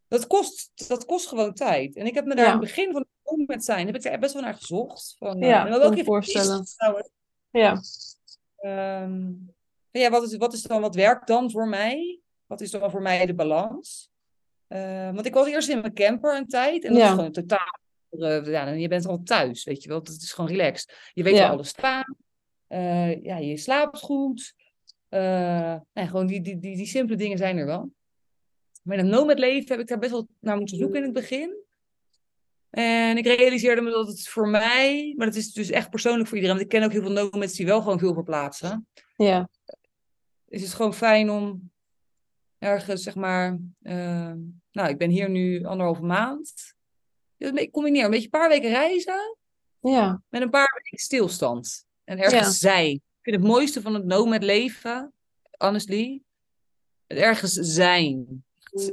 Dat 0.08 0.26
kost, 0.26 0.88
dat 0.88 1.04
kost 1.04 1.28
gewoon 1.28 1.54
tijd. 1.54 1.96
En 1.96 2.06
ik 2.06 2.14
heb 2.14 2.24
me 2.24 2.34
daar 2.34 2.44
ja. 2.46 2.52
in 2.52 2.58
het 2.58 2.66
begin 2.66 2.92
van 2.92 3.06
het 3.24 3.48
met 3.48 3.64
zijn, 3.64 3.86
heb 3.86 3.96
ik 3.96 4.02
daar 4.02 4.18
best 4.18 4.32
wel 4.32 4.42
naar 4.42 4.54
gezocht. 4.54 5.14
Van, 5.18 5.38
ja, 5.38 5.68
uh, 5.68 5.80
kan 5.80 6.04
voorstellen. 6.04 6.64
ja. 7.50 7.80
Um, 9.02 9.54
ja, 10.00 10.10
wat 10.10 10.22
is, 10.22 10.36
wat 10.36 10.52
is 10.52 10.62
dan, 10.62 10.80
wat 10.80 10.94
werkt 10.94 11.26
dan 11.26 11.50
voor 11.50 11.68
mij? 11.68 12.20
Wat 12.46 12.60
is 12.60 12.70
dan 12.70 12.90
voor 12.90 13.02
mij 13.02 13.26
de 13.26 13.34
balans? 13.34 14.10
Uh, 14.68 15.10
want 15.10 15.26
ik 15.26 15.34
was 15.34 15.46
eerst 15.46 15.68
in 15.68 15.80
mijn 15.80 15.94
camper 15.94 16.36
een 16.36 16.46
tijd. 16.46 16.84
En 16.84 16.92
dat 16.92 17.02
is 17.02 17.08
gewoon 17.08 17.32
totaal. 17.32 17.80
Uh, 18.10 18.46
ja, 18.46 18.68
je 18.68 18.88
bent 18.88 19.06
al 19.06 19.22
thuis, 19.22 19.64
weet 19.64 19.82
je 19.82 19.88
wel. 19.88 19.98
Het 19.98 20.08
is 20.08 20.32
gewoon 20.32 20.50
relaxed. 20.50 21.10
Je 21.12 21.22
weet 21.22 21.38
waar 21.38 21.50
alles 21.50 21.68
staat. 21.68 22.14
Uh, 22.68 23.22
ja, 23.22 23.36
je 23.36 23.56
slaapt 23.56 23.98
goed. 23.98 24.54
Uh, 25.10 25.76
gewoon 25.94 26.26
die, 26.26 26.40
die, 26.40 26.58
die, 26.58 26.76
die 26.76 26.86
simpele 26.86 27.18
dingen 27.18 27.38
zijn 27.38 27.56
er 27.56 27.66
wel. 27.66 27.92
Maar 28.82 28.98
in 28.98 29.04
het 29.04 29.14
nomad 29.14 29.38
leven 29.38 29.68
heb 29.68 29.80
ik 29.80 29.88
daar 29.88 29.98
best 29.98 30.12
wel 30.12 30.28
naar 30.40 30.56
moeten 30.56 30.76
zoeken 30.76 30.96
in 30.96 31.02
het 31.02 31.12
begin. 31.12 31.56
En 32.70 33.16
ik 33.16 33.26
realiseerde 33.26 33.80
me 33.80 33.90
dat 33.90 34.06
het 34.06 34.28
voor 34.28 34.48
mij, 34.48 35.14
maar 35.16 35.26
dat 35.26 35.36
is 35.36 35.52
dus 35.52 35.70
echt 35.70 35.90
persoonlijk 35.90 36.28
voor 36.28 36.36
iedereen, 36.36 36.56
want 36.56 36.72
ik 36.72 36.78
ken 36.78 36.86
ook 36.86 36.92
heel 36.92 37.02
veel 37.02 37.30
nomads 37.30 37.52
die 37.52 37.66
wel 37.66 37.82
gewoon 37.82 37.98
veel 37.98 38.14
verplaatsen. 38.14 38.86
Ja. 39.16 39.48
Is 40.52 40.62
het 40.62 40.74
gewoon 40.74 40.94
fijn 40.94 41.30
om 41.30 41.70
ergens, 42.58 43.02
zeg 43.02 43.14
maar, 43.14 43.58
uh, 43.82 44.32
nou, 44.72 44.88
ik 44.88 44.98
ben 44.98 45.10
hier 45.10 45.30
nu 45.30 45.64
anderhalve 45.64 46.02
maand. 46.02 46.74
Ik 47.36 47.70
combineer 47.70 48.04
een 48.04 48.10
beetje 48.10 48.24
een 48.24 48.30
paar 48.30 48.48
weken 48.48 48.70
reizen 48.70 49.36
ja. 49.80 50.22
met 50.28 50.42
een 50.42 50.50
paar 50.50 50.80
weken 50.82 50.98
stilstand. 50.98 51.86
En 52.04 52.18
ergens 52.18 52.58
zijn. 52.58 52.90
Ik 52.90 53.02
vind 53.22 53.36
het 53.36 53.44
mooiste 53.44 53.80
van 53.80 53.94
het 53.94 54.04
nomad 54.04 54.42
leven, 54.42 55.12
honestly, 55.58 56.22
het 57.06 57.18
ergens 57.18 57.52
zijn. 57.52 58.44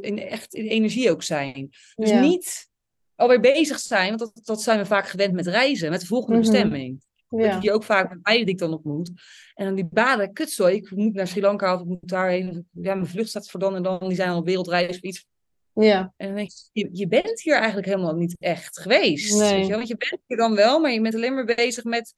In, 0.02 0.20
echt 0.20 0.54
in 0.54 0.66
energie 0.66 1.12
ook 1.12 1.24
zijn. 1.24 1.70
Dus 1.96 2.12
niet 2.12 2.70
alweer 3.16 3.40
bezig 3.40 3.80
zijn, 3.80 4.18
want 4.18 4.20
dat, 4.20 4.46
dat 4.46 4.62
zijn 4.62 4.80
we 4.80 4.86
vaak 4.86 5.08
gewend 5.08 5.34
met 5.34 5.48
reizen, 5.48 5.90
met 5.90 6.00
de 6.00 6.06
volgende 6.06 6.38
mhm. 6.38 6.50
bestemming. 6.50 7.02
Ja. 7.30 7.54
Dat 7.54 7.64
je 7.64 7.72
ook 7.72 7.84
vaak 7.84 8.10
met 8.10 8.20
mij 8.22 8.38
die 8.38 8.48
ik 8.48 8.58
dan 8.58 8.74
ontmoet. 8.74 9.12
En 9.54 9.66
dan 9.66 9.76
die 9.76 9.88
baden, 9.92 10.34
kutzooi, 10.34 10.76
ik 10.76 10.92
moet 10.92 11.14
naar 11.14 11.28
Sri 11.28 11.42
Lanka 11.42 11.74
of 11.74 11.82
ik 11.82 11.88
moet 11.88 12.08
daarheen. 12.08 12.68
Ja, 12.72 12.96
mijn 12.96 13.08
vlucht 13.08 13.30
staat 13.30 13.50
voor 13.50 13.60
dan 13.60 13.76
en 13.76 13.84
dan, 13.84 14.00
die 14.00 14.16
zijn 14.16 14.30
al 14.30 14.38
op 14.38 14.46
wereldreis 14.46 14.96
of 14.96 15.02
iets. 15.02 15.26
Ja. 15.74 16.14
En 16.18 16.28
dan 16.28 16.36
denk 16.36 16.50
je, 16.72 16.90
je, 16.92 17.08
bent 17.08 17.42
hier 17.42 17.56
eigenlijk 17.56 17.88
helemaal 17.88 18.16
niet 18.16 18.36
echt 18.40 18.80
geweest. 18.80 19.40
Nee. 19.40 19.54
Weet 19.54 19.68
je? 19.68 19.74
Want 19.74 19.88
je 19.88 19.98
bent 19.98 20.22
hier 20.28 20.38
dan 20.38 20.56
wel, 20.56 20.80
maar 20.80 20.92
je 20.92 21.02
bent 21.02 21.16
alleen 21.16 21.34
maar 21.34 21.46
bezig 21.56 21.84
met 21.84 22.14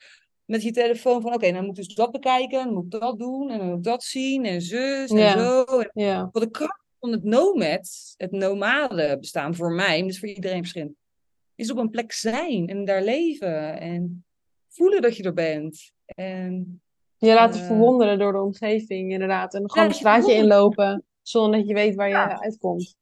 met 0.51 0.63
je 0.63 0.71
telefoon 0.71 1.21
van 1.21 1.33
oké, 1.33 1.45
okay, 1.45 1.51
dan 1.51 1.65
moet 1.65 1.77
ik 1.77 1.85
dus 1.85 1.95
dat 1.95 2.11
bekijken, 2.11 2.63
dan 2.63 2.73
moet 2.73 2.93
ik 2.93 2.99
dat 2.99 3.19
doen 3.19 3.49
en 3.49 3.57
dan 3.57 3.67
moet 3.67 3.77
ik 3.77 3.83
dat 3.83 4.03
zien 4.03 4.45
en 4.45 4.61
zus 4.61 5.09
en 5.09 5.39
zo. 5.39 5.65
ja. 5.93 6.29
Wat 6.31 6.43
de 6.43 6.49
kracht 6.49 6.83
van 6.99 7.11
het 7.11 7.23
nomad, 7.23 8.13
het 8.17 8.31
nomade 8.31 9.17
bestaan 9.19 9.55
voor 9.55 9.71
mij, 9.71 10.03
dus 10.03 10.19
voor 10.19 10.27
iedereen 10.27 10.59
verschillend, 10.59 10.95
is 11.55 11.71
op 11.71 11.77
een 11.77 11.89
plek 11.89 12.11
zijn 12.11 12.67
en 12.67 12.85
daar 12.85 13.03
leven 13.03 13.79
en 13.79 14.25
voelen 14.71 15.01
dat 15.01 15.17
je 15.17 15.23
er 15.23 15.33
bent. 15.33 15.91
En, 16.05 16.81
je 17.17 17.33
laat 17.33 17.55
je 17.55 17.61
uh, 17.61 17.67
verwonderen 17.67 18.19
door 18.19 18.31
de 18.31 18.41
omgeving 18.41 19.11
inderdaad 19.11 19.53
en 19.53 19.69
gewoon 19.69 19.83
ja, 19.83 19.89
een 19.89 19.95
straatje 19.95 20.33
inlopen 20.33 21.05
zonder 21.21 21.59
dat 21.59 21.67
je 21.67 21.73
weet 21.73 21.95
waar 21.95 22.09
je 22.09 22.39
uitkomt. 22.39 22.95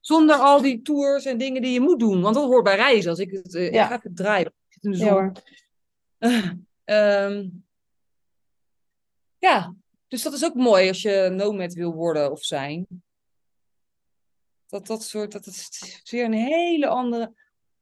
Zonder 0.00 0.36
al 0.36 0.62
die 0.62 0.82
tours 0.82 1.24
en 1.24 1.38
dingen 1.38 1.62
die 1.62 1.72
je 1.72 1.80
moet 1.80 1.98
doen, 1.98 2.20
want 2.20 2.34
dat 2.34 2.44
hoort 2.44 2.64
bij 2.64 2.76
reizen. 2.76 3.10
Als 3.10 3.18
ik 3.18 3.30
het, 3.30 3.54
uh, 3.54 3.72
ja. 3.72 3.82
ik 3.82 3.88
ga 3.88 4.00
het 4.02 4.16
draaien. 4.16 4.52
Ik 4.68 4.76
zit 4.80 5.00
in 5.00 5.32
Um, 6.84 7.64
ja, 9.48 9.74
dus 10.08 10.22
dat 10.22 10.32
is 10.32 10.44
ook 10.44 10.54
mooi 10.54 10.88
als 10.88 11.02
je 11.02 11.32
nomad 11.32 11.72
wil 11.72 11.92
worden 11.92 12.30
of 12.30 12.44
zijn. 12.44 12.86
Dat 14.66 14.86
dat 14.86 15.02
soort, 15.02 15.32
dat 15.32 15.46
is 15.46 16.00
weer 16.10 16.24
een 16.24 16.32
hele 16.32 16.86
andere. 16.86 17.32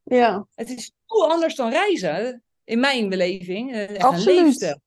Ja. 0.03 0.47
Het 0.55 0.71
is 0.71 0.93
heel 1.07 1.31
anders 1.31 1.55
dan 1.55 1.71
reizen, 1.71 2.43
in 2.65 2.81
mijn 2.81 3.09
beleving. 3.09 3.73
Echt 3.73 4.03
Absoluut. 4.03 4.63
Een 4.63 4.81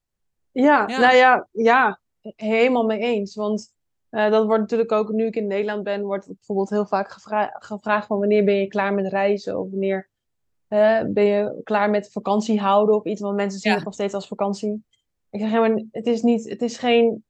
ja, 0.51 0.87
ja, 0.87 0.99
nou 0.99 1.15
ja, 1.15 1.47
ja, 1.51 1.99
helemaal 2.35 2.85
mee 2.85 2.99
eens. 2.99 3.35
Want 3.35 3.73
uh, 4.11 4.31
dat 4.31 4.45
wordt 4.45 4.61
natuurlijk 4.61 4.91
ook, 4.91 5.11
nu 5.11 5.25
ik 5.25 5.35
in 5.35 5.47
Nederland 5.47 5.83
ben, 5.83 6.03
wordt 6.03 6.27
bijvoorbeeld 6.27 6.69
heel 6.69 6.85
vaak 6.85 7.11
gevra 7.11 7.55
gevraagd 7.59 8.07
van 8.07 8.19
wanneer 8.19 8.43
ben 8.43 8.55
je 8.55 8.67
klaar 8.67 8.93
met 8.93 9.07
reizen? 9.07 9.59
Of 9.59 9.69
wanneer 9.69 10.09
ben 11.07 11.23
je 11.23 11.61
klaar 11.63 11.89
met 11.89 12.11
vakantie 12.11 12.59
houden 12.59 12.95
of 12.95 13.05
iets? 13.05 13.21
Want 13.21 13.35
mensen 13.35 13.59
zien 13.59 13.73
het 13.73 13.83
nog 13.83 13.93
steeds 13.93 14.13
als 14.13 14.27
vakantie. 14.27 14.83
Ik 15.29 15.39
zeg 15.39 15.49
helemaal, 15.49 15.83
het 15.91 16.05
is 16.05 16.21
niet, 16.21 16.49
het 16.49 16.61
is 16.61 16.77
geen, 16.77 17.23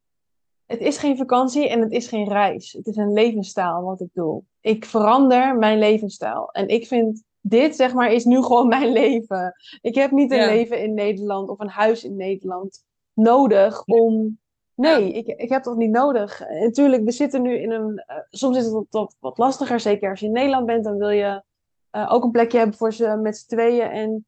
het 0.65 0.79
is 0.79 0.97
geen 0.97 1.17
vakantie 1.17 1.69
en 1.69 1.81
het 1.81 1.91
is 1.91 2.07
geen 2.07 2.27
reis. 2.27 2.71
Het 2.71 2.87
is 2.87 2.95
een 2.95 3.13
levensstijl 3.13 3.81
wat 3.81 4.01
ik 4.01 4.09
doe. 4.13 4.43
Ik 4.61 4.85
verander 4.85 5.57
mijn 5.57 5.79
levensstijl. 5.79 6.51
En 6.51 6.67
ik 6.67 6.87
vind 6.87 7.23
dit, 7.49 7.75
zeg 7.75 7.93
maar, 7.93 8.11
is 8.11 8.25
nu 8.25 8.41
gewoon 8.41 8.67
mijn 8.77 8.91
leven. 8.91 9.53
Ik 9.81 9.95
heb 9.95 10.11
niet 10.11 10.31
een 10.31 10.45
leven 10.45 10.83
in 10.83 10.93
Nederland 10.93 11.49
of 11.49 11.59
een 11.59 11.69
huis 11.69 12.03
in 12.03 12.15
Nederland 12.15 12.85
nodig 13.13 13.83
om. 13.85 14.39
Nee, 14.75 15.11
ik, 15.11 15.27
ik 15.27 15.49
heb 15.49 15.63
dat 15.63 15.77
niet 15.77 15.91
nodig. 15.91 16.39
Natuurlijk, 16.49 17.03
we 17.03 17.11
zitten 17.11 17.41
nu 17.41 17.57
in 17.57 17.71
een. 17.71 18.03
Uh, 18.07 18.17
soms 18.29 18.57
is 18.57 18.65
het 18.65 18.87
wat, 18.89 19.15
wat 19.19 19.37
lastiger, 19.37 19.79
zeker 19.79 20.09
als 20.09 20.19
je 20.19 20.25
in 20.25 20.31
Nederland 20.31 20.65
bent, 20.65 20.83
dan 20.83 20.97
wil 20.97 21.09
je 21.09 21.43
uh, 21.91 22.13
ook 22.13 22.23
een 22.23 22.31
plekje 22.31 22.57
hebben 22.57 22.77
voor 22.77 22.93
ze 22.93 23.19
met 23.21 23.37
z'n 23.37 23.47
tweeën. 23.47 23.89
En 23.89 24.25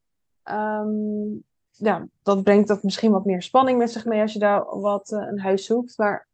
um, 0.55 1.43
ja, 1.71 2.07
dat 2.23 2.43
brengt 2.43 2.67
dat 2.67 2.83
misschien 2.83 3.11
wat 3.11 3.25
meer 3.25 3.41
spanning 3.41 3.77
met 3.77 3.91
zich 3.91 4.05
mee 4.05 4.21
als 4.21 4.33
je 4.33 4.39
daar 4.39 4.79
wat 4.79 5.11
uh, 5.11 5.19
een 5.19 5.39
huis 5.39 5.65
zoekt. 5.65 5.97
Maar 5.97 6.27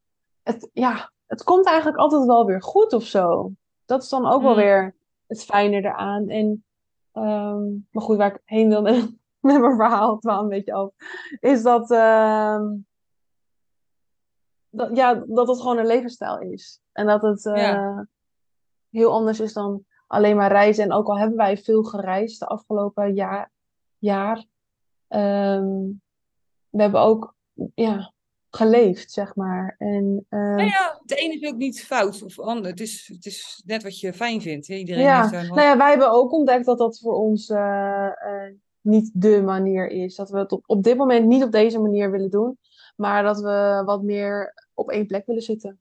het, 0.43 0.69
ja, 0.73 1.11
het 1.25 1.43
komt 1.43 1.65
eigenlijk 1.65 1.97
altijd 1.97 2.25
wel 2.25 2.45
weer 2.45 2.61
goed 2.61 2.93
of 2.93 3.03
zo. 3.03 3.51
Dat 3.85 4.03
is 4.03 4.09
dan 4.09 4.27
ook 4.27 4.41
wel 4.41 4.53
hmm. 4.53 4.61
weer 4.61 4.95
het 5.27 5.43
fijne 5.43 5.77
eraan. 5.77 6.29
En, 6.29 6.63
um, 7.15 7.87
maar 7.91 8.03
goed, 8.03 8.17
waar 8.17 8.31
ik 8.31 8.41
heen 8.45 8.69
wil 8.69 8.81
met, 8.81 9.11
mijn 9.39 9.75
verhaal, 9.75 10.15
het 10.15 10.25
een 10.25 10.47
beetje 10.47 10.73
af, 10.73 10.91
is 11.39 11.63
dat, 11.63 11.91
uh, 11.91 12.61
dat, 14.69 14.95
ja, 14.95 15.23
dat 15.27 15.47
het 15.47 15.61
gewoon 15.61 15.77
een 15.77 15.85
levensstijl 15.85 16.39
is. 16.39 16.81
En 16.91 17.05
dat 17.05 17.21
het 17.21 17.45
uh, 17.45 17.55
ja. 17.55 18.07
heel 18.89 19.11
anders 19.11 19.39
is 19.39 19.53
dan 19.53 19.85
alleen 20.07 20.35
maar 20.35 20.51
reizen. 20.51 20.83
En 20.83 20.91
ook 20.91 21.07
al 21.07 21.17
hebben 21.17 21.37
wij 21.37 21.57
veel 21.57 21.83
gereisd 21.83 22.39
de 22.39 22.45
afgelopen 22.45 23.13
jaar, 23.13 23.51
jaar 23.97 24.45
um, 25.09 26.01
we 26.69 26.81
hebben 26.81 27.01
ook 27.01 27.35
ja, 27.75 28.13
geleefd, 28.49 29.11
zeg 29.11 29.35
maar. 29.35 29.75
En, 29.77 30.25
nou 30.29 30.63
ja, 30.63 30.94
het 31.07 31.17
ene 31.17 31.33
is 31.33 31.47
ook 31.47 31.57
niet 31.57 31.85
fout 31.85 32.23
of 32.23 32.39
ander. 32.39 32.71
Het 32.71 32.79
is, 32.79 33.09
het 33.13 33.25
is 33.25 33.61
net 33.65 33.83
wat 33.83 33.99
je 33.99 34.13
fijn 34.13 34.41
vindt. 34.41 34.69
Iedereen 34.69 35.03
ja. 35.03 35.19
heeft 35.19 35.31
daar 35.31 35.47
nou 35.47 35.61
ja, 35.61 35.77
wij 35.77 35.89
hebben 35.89 36.11
ook 36.11 36.31
ontdekt 36.31 36.65
dat 36.65 36.77
dat 36.77 36.99
voor 36.99 37.13
ons 37.13 37.49
uh, 37.49 37.57
uh, 37.57 38.53
niet 38.81 39.11
de 39.13 39.41
manier 39.41 39.89
is. 39.89 40.15
Dat 40.15 40.29
we 40.29 40.37
het 40.37 40.51
op, 40.51 40.63
op 40.65 40.83
dit 40.83 40.97
moment 40.97 41.25
niet 41.25 41.43
op 41.43 41.51
deze 41.51 41.79
manier 41.79 42.11
willen 42.11 42.29
doen. 42.29 42.57
Maar 42.95 43.23
dat 43.23 43.39
we 43.41 43.81
wat 43.85 44.03
meer 44.03 44.53
op 44.73 44.89
één 44.89 45.05
plek 45.05 45.25
willen 45.25 45.41
zitten. 45.41 45.79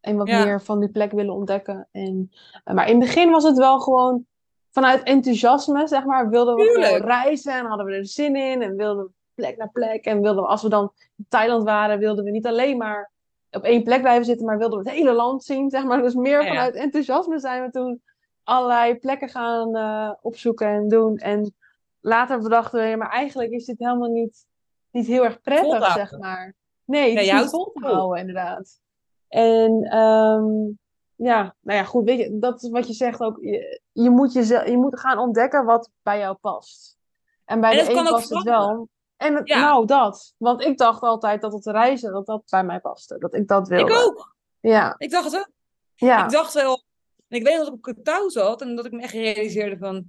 En 0.00 0.16
wat 0.16 0.26
meer 0.26 0.62
van 0.62 0.80
die 0.80 0.90
plek 0.90 1.12
willen 1.12 1.34
ontdekken. 1.34 1.88
En, 1.90 2.30
uh, 2.64 2.74
maar 2.74 2.88
in 2.88 3.00
het 3.00 3.06
begin 3.06 3.30
was 3.30 3.44
het 3.44 3.58
wel 3.58 3.80
gewoon 3.80 4.26
vanuit 4.70 5.02
enthousiasme, 5.02 5.88
zeg 5.88 6.04
maar. 6.04 6.28
Wilden 6.28 6.54
we 6.54 6.62
gewoon 6.62 7.08
reizen 7.08 7.52
en 7.52 7.66
hadden 7.66 7.86
we 7.86 7.92
er 7.92 8.06
zin 8.06 8.36
in. 8.36 8.62
En 8.62 8.76
wilden 8.76 9.04
we 9.04 9.10
plek 9.34 9.56
naar 9.56 9.70
plek. 9.70 10.04
En 10.04 10.20
wilden 10.20 10.42
we, 10.42 10.48
als 10.48 10.62
we 10.62 10.68
dan 10.68 10.92
in 11.16 11.26
Thailand 11.28 11.64
waren, 11.64 11.98
wilden 11.98 12.24
we 12.24 12.30
niet 12.30 12.46
alleen 12.46 12.76
maar 12.76 13.12
op 13.54 13.62
één 13.62 13.82
plek 13.82 14.00
blijven 14.00 14.24
zitten. 14.24 14.46
Maar 14.46 14.58
wilden 14.58 14.78
we 14.82 14.88
het 14.88 14.98
hele 14.98 15.12
land 15.12 15.44
zien, 15.44 15.70
zeg 15.70 15.84
maar. 15.84 16.02
Dus 16.02 16.14
meer 16.14 16.40
Ja, 16.40 16.46
ja. 16.46 16.48
vanuit 16.48 16.74
enthousiasme 16.74 17.38
zijn 17.38 17.62
we 17.62 17.70
toen 17.70 18.02
allerlei 18.42 18.98
plekken 18.98 19.28
gaan 19.28 19.76
uh, 19.76 20.12
opzoeken 20.20 20.66
en 20.66 20.88
doen. 20.88 21.16
En 21.16 21.54
later 22.00 22.38
bedachten 22.38 22.80
we, 22.80 22.86
ja, 22.86 22.96
maar 22.96 23.10
eigenlijk 23.10 23.50
is 23.50 23.64
dit 23.64 23.78
helemaal 23.78 24.10
niet, 24.10 24.46
niet 24.90 25.06
heel 25.06 25.24
erg 25.24 25.40
prettig, 25.40 25.66
Volhouden. 25.70 26.06
zeg 26.08 26.18
maar. 26.18 26.54
Nee, 26.84 27.04
het 27.04 27.14
Nee, 27.14 27.34
is 27.34 27.40
niet 27.40 27.50
vol 27.50 27.72
te 27.72 27.86
houden, 27.86 28.20
inderdaad. 28.20 28.80
En 29.28 29.98
um, 29.98 30.78
ja, 31.16 31.54
nou 31.60 31.78
ja, 31.78 31.84
goed, 31.84 32.04
weet 32.04 32.18
je, 32.18 32.38
dat 32.38 32.62
is 32.62 32.70
wat 32.70 32.86
je 32.86 32.92
zegt 32.92 33.20
ook. 33.20 33.38
Je, 33.40 33.80
je, 33.92 34.10
moet, 34.10 34.32
jezelf, 34.32 34.66
je 34.66 34.76
moet 34.76 35.00
gaan 35.00 35.18
ontdekken 35.18 35.64
wat 35.64 35.90
bij 36.02 36.18
jou 36.18 36.36
past. 36.36 36.98
En 37.44 37.60
bij 37.60 37.78
En 37.78 37.84
de 37.84 37.92
een 37.98 38.04
past 38.04 38.30
het 38.30 38.42
wel. 38.42 38.88
En 39.16 39.34
het- 39.34 39.48
Ja. 39.48 39.60
nou, 39.60 39.86
dat. 39.86 40.34
Want 40.38 40.62
ik 40.64 40.78
dacht 40.78 41.02
altijd 41.02 41.40
dat 41.40 41.52
het 41.52 41.66
reizen, 41.66 42.12
dat 42.12 42.26
dat 42.26 42.42
bij 42.50 42.64
mij 42.64 42.80
paste. 42.80 43.18
Dat 43.18 43.34
ik 43.34 43.48
dat 43.48 43.68
wilde. 43.68 43.92
Ik 43.92 43.98
ook. 43.98 44.34
Ja, 44.60 44.94
Ik 44.98 45.10
dacht 45.10 45.24
het 45.24 45.36
ook. 45.40 45.50
ja. 45.94 46.24
Ik 46.24 46.30
dacht 46.30 46.52
wel. 46.54 46.82
En 47.28 47.38
ik 47.38 47.46
weet 47.46 47.56
dat 47.56 47.66
ik 47.74 47.86
op 47.86 48.04
touw 48.04 48.28
zat 48.28 48.60
en 48.60 48.76
dat 48.76 48.84
ik 48.86 48.92
me 48.92 49.02
echt 49.02 49.12
realiseerde 49.12 49.76
van. 49.78 50.04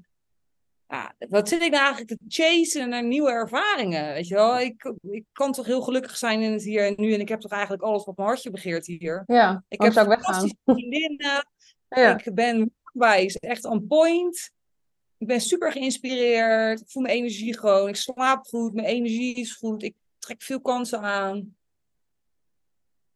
ja, 0.88 1.14
wat 1.30 1.50
zit 1.50 1.62
ik 1.62 1.72
nou 1.72 1.84
eigenlijk 1.84 2.10
te 2.12 2.26
chasen 2.28 2.90
naar 2.90 3.04
nieuwe 3.04 3.30
ervaringen? 3.32 4.14
Weet 4.14 4.28
je 4.28 4.36
wel, 4.36 4.60
ik, 4.60 4.94
ik 5.02 5.26
kan 5.32 5.52
toch 5.52 5.66
heel 5.66 5.82
gelukkig 5.82 6.18
zijn 6.18 6.42
in 6.42 6.52
het 6.52 6.64
hier 6.64 6.86
en 6.86 6.94
nu. 6.98 7.14
En 7.14 7.20
ik 7.20 7.30
heb 7.30 7.40
toch 7.40 7.52
eigenlijk 7.52 7.84
alles 7.84 8.06
wat 8.06 8.16
mijn 8.16 8.28
hartje 8.28 8.50
begeert 8.52 8.86
hier. 8.86 9.24
Ja, 9.26 9.64
ik 9.68 9.82
heb 9.82 9.94
ik 9.94 10.08
weggaan. 10.08 10.50
vriendinnen. 10.66 11.48
ja. 11.90 12.18
Ik 12.18 12.34
ben 12.34 12.76
wijs, 12.94 13.36
echt 13.36 13.66
on 13.66 13.88
point. 13.88 14.52
Ik 15.26 15.32
ben 15.32 15.42
super 15.42 15.72
geïnspireerd. 15.72 16.82
Ik 16.82 16.90
voel 16.90 17.04
mijn 17.04 17.16
energie 17.16 17.58
gewoon. 17.58 17.88
Ik 17.88 17.96
slaap 17.96 18.46
goed. 18.46 18.74
Mijn 18.74 18.88
energie 18.88 19.36
is 19.36 19.54
goed. 19.54 19.84
Ik 19.84 19.96
trek 20.20 20.42
veel 20.42 20.62
kansen 20.62 21.00
aan. 21.00 21.56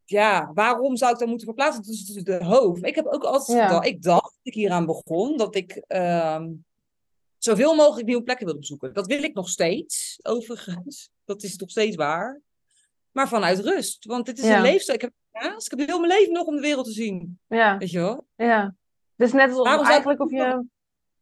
Ja, 0.05 0.51
waarom 0.53 0.97
zou 0.97 1.13
ik 1.13 1.19
dan 1.19 1.27
moeten 1.29 1.47
verplaatsen? 1.47 1.83
Dat 1.83 1.93
is 1.93 2.05
dus 2.05 2.23
de 2.23 2.43
hoofd. 2.43 2.85
Ik 2.85 2.95
heb 2.95 3.05
ook 3.05 3.23
altijd 3.23 3.61
gedacht, 3.61 3.85
ik 3.85 4.01
dacht, 4.01 4.23
dat 4.23 4.39
ik 4.41 4.53
hieraan 4.53 4.85
begon, 4.85 5.37
dat 5.37 5.55
ik 5.55 5.83
uh, 5.87 6.45
zoveel 7.37 7.75
mogelijk 7.75 8.07
nieuwe 8.07 8.23
plekken 8.23 8.45
wilde 8.45 8.59
bezoeken. 8.59 8.93
Dat 8.93 9.07
wil 9.07 9.23
ik 9.23 9.33
nog 9.33 9.49
steeds, 9.49 10.19
overigens. 10.21 11.09
Dat 11.25 11.43
is 11.43 11.55
nog 11.55 11.69
steeds 11.69 11.95
waar. 11.95 12.41
Maar 13.11 13.27
vanuit 13.27 13.59
rust. 13.59 14.05
Want 14.05 14.25
dit 14.25 14.39
is 14.39 14.45
een 14.45 14.61
leefstijl. 14.61 14.97
Ik 14.97 15.01
heb, 15.01 15.13
ja, 15.31 15.55
ik 15.55 15.69
heb 15.77 15.87
heel 15.87 15.99
mijn 15.99 16.13
leven 16.13 16.33
nog 16.33 16.45
om 16.45 16.55
de 16.55 16.61
wereld 16.61 16.85
te 16.85 16.91
zien. 16.91 17.39
Ja. 17.47 17.77
Weet 17.77 17.91
je 17.91 17.99
wel? 17.99 18.25
Ja. 18.35 18.75
Dus 19.15 19.33
net 19.33 19.51
als 19.51 19.87
eigenlijk 19.87 20.21
of 20.21 20.31
je 20.31 20.67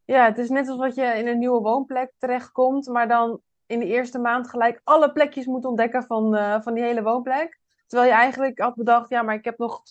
ja, 0.07 0.25
het 0.25 0.37
is 0.37 0.49
net 0.49 0.67
alsof 0.67 0.85
dat 0.85 0.95
je 0.95 1.03
in 1.03 1.27
een 1.27 1.37
nieuwe 1.37 1.61
woonplek 1.61 2.13
terechtkomt, 2.17 2.87
maar 2.87 3.07
dan 3.07 3.41
in 3.65 3.79
de 3.79 3.85
eerste 3.85 4.19
maand 4.19 4.49
gelijk 4.49 4.81
alle 4.83 5.11
plekjes 5.11 5.45
moet 5.45 5.65
ontdekken 5.65 6.03
van, 6.03 6.35
uh, 6.35 6.61
van 6.61 6.73
die 6.73 6.83
hele 6.83 7.03
woonplek. 7.03 7.59
Terwijl 7.87 8.09
je 8.09 8.17
eigenlijk 8.17 8.59
had 8.59 8.75
bedacht, 8.75 9.09
ja, 9.09 9.21
maar 9.21 9.35
ik 9.35 9.45
heb 9.45 9.57
nog. 9.57 9.81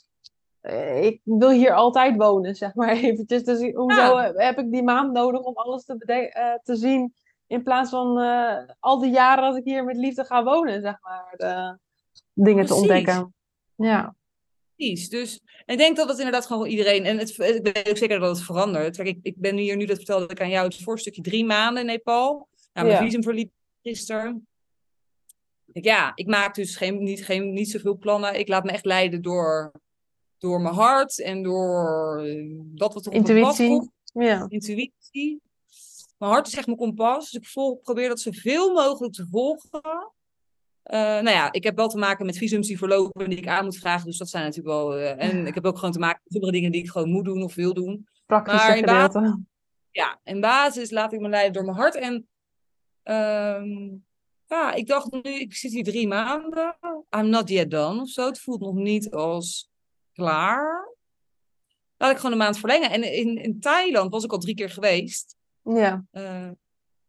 Uh, 0.62 1.04
ik 1.04 1.20
wil 1.24 1.50
hier 1.50 1.72
altijd 1.72 2.16
wonen, 2.16 2.54
zeg 2.54 2.74
maar 2.74 2.88
eventjes. 3.02 3.44
Dus 3.44 3.72
hoezo 3.74 4.16
heb 4.18 4.58
ik 4.58 4.70
die 4.70 4.82
maand 4.82 5.12
nodig 5.12 5.40
om 5.40 5.54
alles 5.54 5.84
te, 5.84 5.96
uh, 6.36 6.54
te 6.62 6.76
zien? 6.76 7.14
In 7.46 7.62
plaats 7.62 7.90
van 7.90 8.18
al 8.80 8.98
die 8.98 9.10
jaren 9.10 9.44
dat 9.44 9.56
ik 9.56 9.64
hier 9.64 9.84
met 9.84 9.96
liefde 9.96 10.24
ga 10.24 10.44
wonen, 10.44 10.80
zeg 10.80 10.98
maar. 11.00 11.34
dingen 12.32 12.64
Precies. 12.64 12.68
te 12.68 12.74
ontdekken. 12.74 13.34
Ja 13.74 14.14
precies. 14.76 15.08
Dus 15.08 15.40
ik 15.66 15.78
denk 15.78 15.96
dat 15.96 16.08
het 16.08 16.18
inderdaad 16.18 16.46
gewoon 16.46 16.66
iedereen. 16.66 17.04
En 17.04 17.18
het, 17.18 17.30
ik 17.30 17.72
weet 17.72 17.88
ook 17.88 17.96
zeker 17.96 18.18
dat 18.18 18.36
het 18.36 18.46
verandert. 18.46 18.96
Kijk, 18.96 19.08
ik, 19.08 19.18
ik 19.22 19.36
ben 19.36 19.56
hier 19.56 19.76
nu, 19.76 19.84
dat 19.84 19.96
vertelde 19.96 20.28
ik 20.28 20.40
aan 20.40 20.48
jou, 20.48 20.66
het 20.66 20.82
voorstukje 20.82 21.22
drie 21.22 21.44
maanden 21.44 21.80
in 21.80 21.86
Nepal. 21.86 22.48
Nou, 22.72 22.86
mijn 22.86 22.98
ja. 22.98 23.04
visum 23.04 23.22
verliep 23.22 23.52
gisteren. 23.82 24.46
Ja, 25.64 26.12
ik 26.14 26.26
maak 26.26 26.54
dus 26.54 26.76
geen, 26.76 27.02
niet, 27.02 27.24
geen, 27.24 27.52
niet 27.52 27.70
zoveel 27.70 27.96
plannen. 27.96 28.38
Ik 28.38 28.48
laat 28.48 28.64
me 28.64 28.70
echt 28.70 28.84
leiden 28.84 29.22
door, 29.22 29.72
door 30.38 30.60
mijn 30.60 30.74
hart 30.74 31.20
en 31.20 31.42
door 31.42 32.22
dat 32.64 32.94
wat 32.94 33.06
er 33.06 33.12
op 33.12 33.16
Intuïtie. 33.16 33.68
Komt. 33.68 33.90
Ja. 34.02 34.46
Intuïtie. 34.48 35.40
Mijn 36.18 36.32
hart 36.32 36.46
is 36.46 36.54
echt 36.54 36.66
mijn 36.66 36.78
kompas. 36.78 37.30
Dus 37.30 37.42
ik 37.42 37.48
volg, 37.48 37.80
probeer 37.80 38.08
dat 38.08 38.20
zoveel 38.20 38.72
mogelijk 38.72 39.14
te 39.14 39.26
volgen. 39.30 40.12
Uh, 40.90 40.98
nou 41.00 41.30
ja, 41.30 41.52
ik 41.52 41.64
heb 41.64 41.76
wel 41.76 41.88
te 41.88 41.98
maken 41.98 42.26
met 42.26 42.36
visums 42.36 42.66
die 42.66 42.78
verlopen 42.78 43.28
die 43.28 43.38
ik 43.38 43.48
aan 43.48 43.64
moet 43.64 43.76
vragen. 43.76 44.06
Dus 44.06 44.18
dat 44.18 44.28
zijn 44.28 44.44
natuurlijk 44.44 44.74
wel. 44.74 44.98
Uh, 44.98 45.22
en 45.22 45.46
ik 45.46 45.54
heb 45.54 45.64
ook 45.64 45.76
gewoon 45.76 45.92
te 45.92 45.98
maken 45.98 46.20
met 46.24 46.34
andere 46.34 46.52
dingen 46.52 46.72
die 46.72 46.82
ik 46.82 46.90
gewoon 46.90 47.10
moet 47.10 47.24
doen 47.24 47.42
of 47.42 47.54
wil 47.54 47.74
doen. 47.74 48.08
Praktische 48.26 48.66
maar 48.66 48.76
in 48.76 48.84
basis, 48.84 49.34
ja, 49.90 50.20
in 50.24 50.40
basis 50.40 50.90
laat 50.90 51.12
ik 51.12 51.20
me 51.20 51.28
leiden 51.28 51.52
door 51.52 51.64
mijn 51.64 51.76
hart. 51.76 51.94
En 51.94 52.28
uh, 53.04 53.92
ja, 54.46 54.72
ik 54.72 54.86
dacht 54.86 55.12
nu, 55.12 55.20
ik 55.30 55.54
zit 55.54 55.72
hier 55.72 55.84
drie 55.84 56.08
maanden. 56.08 56.76
I'm 57.16 57.28
not 57.28 57.48
yet 57.48 57.70
done 57.70 58.00
of 58.00 58.08
zo. 58.08 58.26
Het 58.26 58.40
voelt 58.40 58.60
nog 58.60 58.74
niet 58.74 59.10
als 59.10 59.70
klaar. 60.12 60.94
Laat 61.96 62.10
ik 62.10 62.16
gewoon 62.16 62.32
een 62.32 62.38
maand 62.38 62.58
verlengen. 62.58 62.90
En 62.90 63.12
in, 63.12 63.36
in 63.42 63.60
Thailand 63.60 64.10
was 64.10 64.24
ik 64.24 64.32
al 64.32 64.38
drie 64.38 64.54
keer 64.54 64.70
geweest. 64.70 65.36
Ja. 65.62 66.04
Uh, 66.12 66.50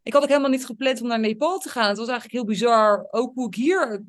ik 0.07 0.13
had 0.13 0.21
ook 0.21 0.29
helemaal 0.29 0.49
niet 0.49 0.65
gepland 0.65 1.01
om 1.01 1.07
naar 1.07 1.19
Nepal 1.19 1.59
te 1.59 1.69
gaan. 1.69 1.87
Het 1.87 1.97
was 1.97 2.07
eigenlijk 2.07 2.37
heel 2.37 2.45
bizar, 2.45 3.07
ook 3.09 3.31
hoe 3.33 3.47
ik 3.47 3.55
hier 3.55 4.03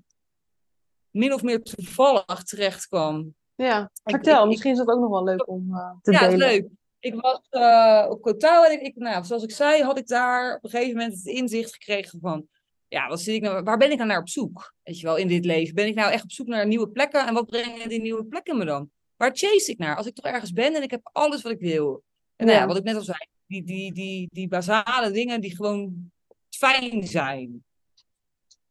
min 1.11 1.33
of 1.33 1.43
meer 1.43 1.63
toevallig 1.63 2.43
terecht 2.45 2.87
kwam. 2.87 3.35
Ja, 3.55 3.91
vertel. 4.05 4.47
misschien 4.47 4.71
is 4.71 4.79
dat 4.79 4.89
ook 4.89 5.01
nog 5.01 5.11
wel 5.11 5.25
leuk 5.25 5.49
om 5.49 5.69
uh, 5.71 5.91
te 6.03 6.13
ja, 6.13 6.19
delen. 6.19 6.39
Ja, 6.39 6.47
leuk. 6.47 6.69
Ik 7.01 7.15
was 7.15 7.41
uh, 7.51 8.07
op 8.11 8.23
Kotaal 8.23 8.65
en 8.67 8.85
ik, 8.85 8.97
nou, 8.97 9.25
zoals 9.25 9.43
ik 9.43 9.51
zei, 9.51 9.83
had 9.83 9.99
ik 9.99 10.07
daar 10.07 10.57
op 10.57 10.65
een 10.65 10.71
gegeven 10.71 10.97
moment 10.97 11.17
het 11.17 11.27
inzicht 11.27 11.73
gekregen 11.73 12.19
van, 12.21 12.47
ja, 12.89 13.09
wat 13.09 13.21
zit 13.21 13.35
ik 13.35 13.43
nou, 13.43 13.63
waar 13.63 13.79
ben 13.79 13.91
ik 13.91 13.97
nou 13.97 14.09
naar 14.09 14.21
op 14.21 14.29
zoek? 14.29 14.75
Weet 14.83 15.01
je 15.01 15.07
wel, 15.07 15.17
in 15.17 15.29
dit 15.29 15.45
leven. 15.45 15.75
Ben 15.75 15.87
ik 15.87 15.95
nou 15.95 16.13
echt 16.13 16.23
op 16.23 16.33
zoek 16.33 16.47
naar 16.47 16.67
nieuwe 16.67 16.89
plekken 16.89 17.27
en 17.27 17.35
wat 17.35 17.47
brengen 17.47 17.89
die 17.89 18.01
nieuwe 18.01 18.25
plekken 18.25 18.59
me 18.59 18.65
dan? 18.65 18.91
Waar 19.17 19.31
chase 19.33 19.71
ik 19.71 19.79
naar? 19.79 19.97
Als 19.97 20.07
ik 20.07 20.15
toch 20.15 20.25
ergens 20.25 20.53
ben 20.53 20.75
en 20.75 20.83
ik 20.83 20.91
heb 20.91 21.09
alles 21.13 21.43
wat 21.43 21.53
ik 21.53 21.61
wil. 21.61 22.03
En 22.37 22.47
nou 22.47 22.59
ja, 22.59 22.67
wat 22.67 22.77
ik 22.77 22.85
net 22.85 22.97
al 22.97 23.03
zei, 23.03 23.19
die, 23.49 23.65
die, 23.65 23.93
die, 23.93 24.29
die 24.33 24.49
basale 24.49 25.11
dingen 25.11 25.41
die 25.41 25.57
gewoon 25.57 26.11
fijn 26.51 27.07
zijn. 27.07 27.65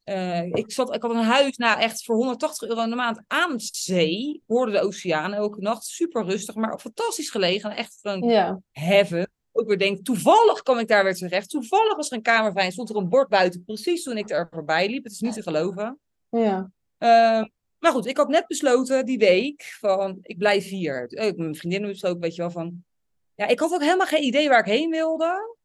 Uh, 0.05 0.45
ik, 0.45 0.71
zat, 0.71 0.95
ik 0.95 1.01
had 1.01 1.11
een 1.11 1.23
huis 1.23 1.57
nou, 1.57 1.79
echt 1.79 2.03
voor 2.03 2.15
180 2.15 2.69
euro 2.69 2.83
in 2.83 2.89
de 2.89 2.95
maand 2.95 3.21
aan 3.27 3.59
zee. 3.59 4.41
Hoorde 4.47 4.71
de 4.71 4.81
oceaan 4.81 5.33
elke 5.33 5.61
nacht. 5.61 5.85
Super 5.85 6.25
rustig, 6.25 6.55
maar 6.55 6.79
fantastisch 6.79 7.29
gelegen. 7.29 7.75
Echt 7.75 7.99
een 8.01 8.27
ja. 8.27 8.61
heaven. 8.71 9.31
Ook 9.51 9.67
weer 9.67 9.77
denk, 9.77 10.05
toevallig 10.05 10.61
kwam 10.61 10.79
ik 10.79 10.87
daar 10.87 11.03
weer 11.03 11.15
terecht. 11.15 11.49
Toevallig 11.49 11.95
was 11.95 12.09
er 12.09 12.17
een 12.17 12.21
kamer 12.21 12.51
vrij. 12.51 12.71
Stond 12.71 12.89
er 12.89 12.95
een 12.95 13.09
bord 13.09 13.29
buiten, 13.29 13.63
precies 13.63 14.03
toen 14.03 14.17
ik 14.17 14.29
er 14.29 14.47
voorbij 14.51 14.89
liep. 14.89 15.03
Het 15.03 15.11
is 15.11 15.19
niet 15.19 15.33
te 15.33 15.41
geloven. 15.41 15.99
Ja. 16.29 16.71
Uh, 16.99 17.45
maar 17.79 17.91
goed, 17.91 18.05
ik 18.05 18.17
had 18.17 18.27
net 18.27 18.47
besloten 18.47 19.05
die 19.05 19.17
week 19.17 19.75
van, 19.79 20.17
ik 20.21 20.37
blijf 20.37 20.69
hier. 20.69 21.03
Ik 21.03 21.19
heb 21.19 21.37
mijn 21.37 21.55
vriendinnen 21.55 21.89
besloten, 21.89 22.19
weet 22.19 22.35
je 22.35 22.41
wel, 22.41 22.51
van 22.51 22.83
ja, 23.37 23.47
ik 23.47 23.59
had 23.59 23.73
ook 23.73 23.81
helemaal 23.81 24.07
geen 24.07 24.23
idee 24.23 24.49
waar 24.49 24.59
ik 24.59 24.65
heen 24.65 24.89
wilde. 24.89 25.55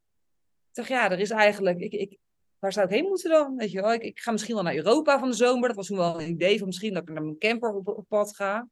Ik 0.68 0.74
dacht, 0.74 0.88
ja, 0.88 1.10
er 1.10 1.18
is 1.18 1.30
eigenlijk, 1.30 1.78
ik, 1.78 1.92
ik, 1.92 2.18
waar 2.58 2.72
zou 2.72 2.86
ik 2.86 2.92
heen 2.92 3.04
moeten 3.04 3.30
dan? 3.30 3.56
Weet 3.56 3.70
je 3.70 3.80
wel, 3.80 3.92
ik, 3.92 4.02
ik 4.02 4.18
ga 4.18 4.32
misschien 4.32 4.54
wel 4.54 4.62
naar 4.62 4.74
Europa 4.74 5.18
van 5.18 5.28
de 5.28 5.36
zomer. 5.36 5.68
Dat 5.68 5.76
was 5.76 5.86
toen 5.86 5.96
wel 5.96 6.20
een 6.20 6.28
idee 6.28 6.58
van 6.58 6.66
misschien 6.66 6.94
dat 6.94 7.02
ik 7.02 7.08
naar 7.08 7.22
mijn 7.22 7.38
camper 7.38 7.74
op, 7.74 7.88
op 7.88 8.08
pad 8.08 8.36
ga. 8.36 8.68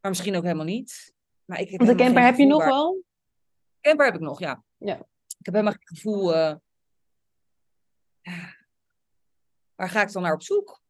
Maar 0.00 0.10
misschien 0.10 0.36
ook 0.36 0.42
helemaal 0.42 0.64
niet. 0.64 1.14
Maar 1.44 1.60
ik 1.60 1.70
heb 1.70 1.80
de 1.80 1.94
camper 1.94 2.22
heb 2.24 2.36
je 2.36 2.46
nog 2.46 2.64
wel? 2.64 3.02
Camper 3.80 4.06
heb 4.06 4.14
ik 4.14 4.20
nog, 4.20 4.38
ja. 4.38 4.64
ja. 4.76 4.96
Ik 5.38 5.46
heb 5.46 5.54
helemaal 5.54 5.72
geen 5.72 5.96
gevoel. 5.96 6.34
Uh, 6.34 6.54
waar 9.74 9.88
ga 9.88 10.02
ik 10.02 10.12
dan 10.12 10.22
naar 10.22 10.34
op 10.34 10.42
zoek? 10.42 10.80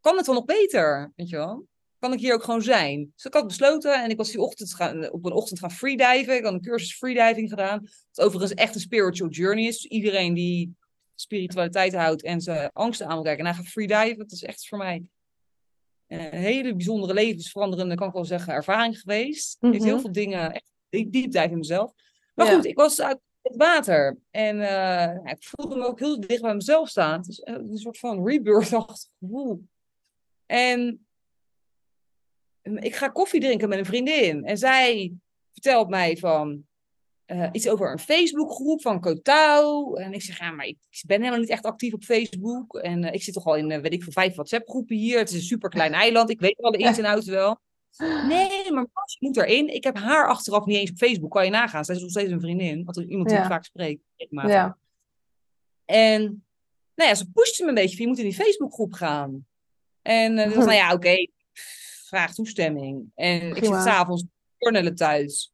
Kan 0.00 0.16
het 0.16 0.26
wel 0.26 0.34
nog 0.34 0.44
beter? 0.44 1.12
Weet 1.16 1.28
je 1.28 1.36
wel? 1.36 1.66
Kan 2.00 2.12
ik 2.12 2.20
hier 2.20 2.34
ook 2.34 2.44
gewoon 2.44 2.62
zijn. 2.62 3.12
Dus 3.14 3.24
ik 3.24 3.34
had 3.34 3.46
besloten 3.46 4.02
en 4.02 4.10
ik 4.10 4.16
was 4.16 4.30
die 4.30 4.40
ochtend 4.40 4.74
gaan, 4.74 5.10
op 5.10 5.24
een 5.24 5.32
ochtend 5.32 5.58
gaan 5.58 5.70
freediven. 5.70 6.36
Ik 6.36 6.44
had 6.44 6.52
een 6.52 6.60
cursus 6.60 6.96
freediving 6.96 7.48
gedaan. 7.48 7.88
Wat 8.12 8.26
overigens 8.26 8.54
echt 8.54 8.74
een 8.74 8.80
spiritual 8.80 9.30
journey 9.30 9.66
is. 9.66 9.80
Dus 9.80 9.90
iedereen 9.90 10.34
die 10.34 10.74
spiritualiteit 11.14 11.94
houdt 11.94 12.22
en 12.22 12.40
zijn 12.40 12.70
angsten 12.72 13.06
aan 13.06 13.14
wil 13.14 13.22
kijken. 13.22 13.44
En 13.44 13.50
hij 13.54 13.62
gaat 13.62 13.72
freediven. 13.72 14.18
Dat 14.18 14.32
is 14.32 14.42
echt 14.42 14.68
voor 14.68 14.78
mij 14.78 15.02
een 16.06 16.40
hele 16.40 16.74
bijzondere 16.74 17.14
levensveranderende, 17.14 17.94
kan 17.94 18.08
ik 18.08 18.14
wel 18.14 18.24
zeggen, 18.24 18.52
ervaring 18.52 19.00
geweest. 19.00 19.56
Mm 19.60 19.72
Heeft 19.72 19.84
heel 19.84 20.00
veel 20.00 20.12
dingen, 20.12 20.52
echt 20.52 20.64
diep 20.88 21.32
dive 21.32 21.50
in 21.50 21.58
mezelf. 21.58 21.92
Maar 22.34 22.46
goed, 22.46 22.64
ik 22.64 22.76
was 22.76 23.00
uit 23.00 23.18
het 23.42 23.56
water. 23.56 24.18
En 24.30 24.56
uh, 24.56 25.32
ik 25.32 25.36
voelde 25.40 25.76
me 25.76 25.86
ook 25.86 25.98
heel 25.98 26.20
dicht 26.20 26.42
bij 26.42 26.54
mezelf 26.54 26.88
staan. 26.88 27.18
Het 27.18 27.28
is 27.28 27.40
een 27.44 27.78
soort 27.78 27.98
van 27.98 28.26
rebirth-achtig 28.26 29.10
gevoel. 29.18 29.64
En 30.46 31.06
ik 32.78 32.94
ga 32.94 33.08
koffie 33.08 33.40
drinken 33.40 33.68
met 33.68 33.78
een 33.78 33.84
vriendin. 33.84 34.44
En 34.44 34.58
zij 34.58 35.12
vertelt 35.52 35.88
mij 35.88 36.16
van 36.16 36.64
uh, 37.26 37.48
iets 37.52 37.68
over 37.68 37.92
een 37.92 37.98
Facebookgroep 37.98 38.82
van 38.82 39.00
Kotau. 39.00 40.00
En 40.00 40.12
ik 40.12 40.22
zeg, 40.22 40.38
ja, 40.38 40.50
maar 40.50 40.66
ik 40.66 40.76
ben 41.06 41.18
helemaal 41.18 41.40
niet 41.40 41.48
echt 41.48 41.64
actief 41.64 41.92
op 41.92 42.02
Facebook. 42.02 42.76
En 42.76 43.02
uh, 43.02 43.12
ik 43.12 43.22
zit 43.22 43.34
toch 43.34 43.46
al 43.46 43.56
in, 43.56 43.70
uh, 43.70 43.78
weet 43.78 43.92
ik 43.92 44.02
veel, 44.02 44.12
vijf 44.12 44.34
WhatsApp-groepen 44.34 44.96
hier. 44.96 45.18
Het 45.18 45.28
is 45.28 45.34
een 45.34 45.40
super 45.40 45.70
klein 45.70 45.92
eiland. 45.92 46.30
Ik 46.30 46.40
weet 46.40 46.56
wel 46.56 46.70
de 46.70 46.78
ins 46.78 46.98
en 46.98 47.04
outs 47.04 47.26
wel. 47.26 47.58
Nee, 48.28 48.72
maar 48.72 48.86
Mas 48.92 49.16
moet 49.18 49.36
erin. 49.36 49.74
Ik 49.74 49.84
heb 49.84 49.98
haar 49.98 50.28
achteraf 50.28 50.64
niet 50.64 50.76
eens 50.76 50.90
op 50.90 50.96
Facebook. 50.96 51.30
Kan 51.30 51.44
je 51.44 51.50
nagaan. 51.50 51.84
Zij 51.84 51.94
is 51.94 52.00
nog 52.00 52.10
steeds 52.10 52.30
een 52.30 52.40
vriendin. 52.40 52.84
Want 52.84 52.96
iemand 52.96 53.28
die 53.28 53.36
ja. 53.36 53.42
ik 53.42 53.50
vaak 53.50 53.64
spreekt. 53.64 54.02
Ja. 54.28 54.78
En 55.84 56.22
nou 56.94 57.10
ja, 57.10 57.14
ze 57.14 57.30
pushte 57.30 57.62
me 57.62 57.68
een 57.68 57.74
beetje. 57.74 58.02
Je 58.02 58.08
moet 58.08 58.18
in 58.18 58.24
die 58.24 58.34
Facebookgroep 58.34 58.92
gaan. 58.92 59.46
En 60.02 60.38
uh, 60.38 60.44
was, 60.44 60.64
nou 60.64 60.72
ja, 60.72 60.86
oké. 60.86 60.94
Okay 60.94 61.30
vraag 62.10 62.34
toestemming. 62.34 63.10
En 63.14 63.56
ik 63.56 63.64
zit 63.64 63.82
s'avonds 63.82 64.24
journalen 64.58 64.94
thuis. 64.94 65.52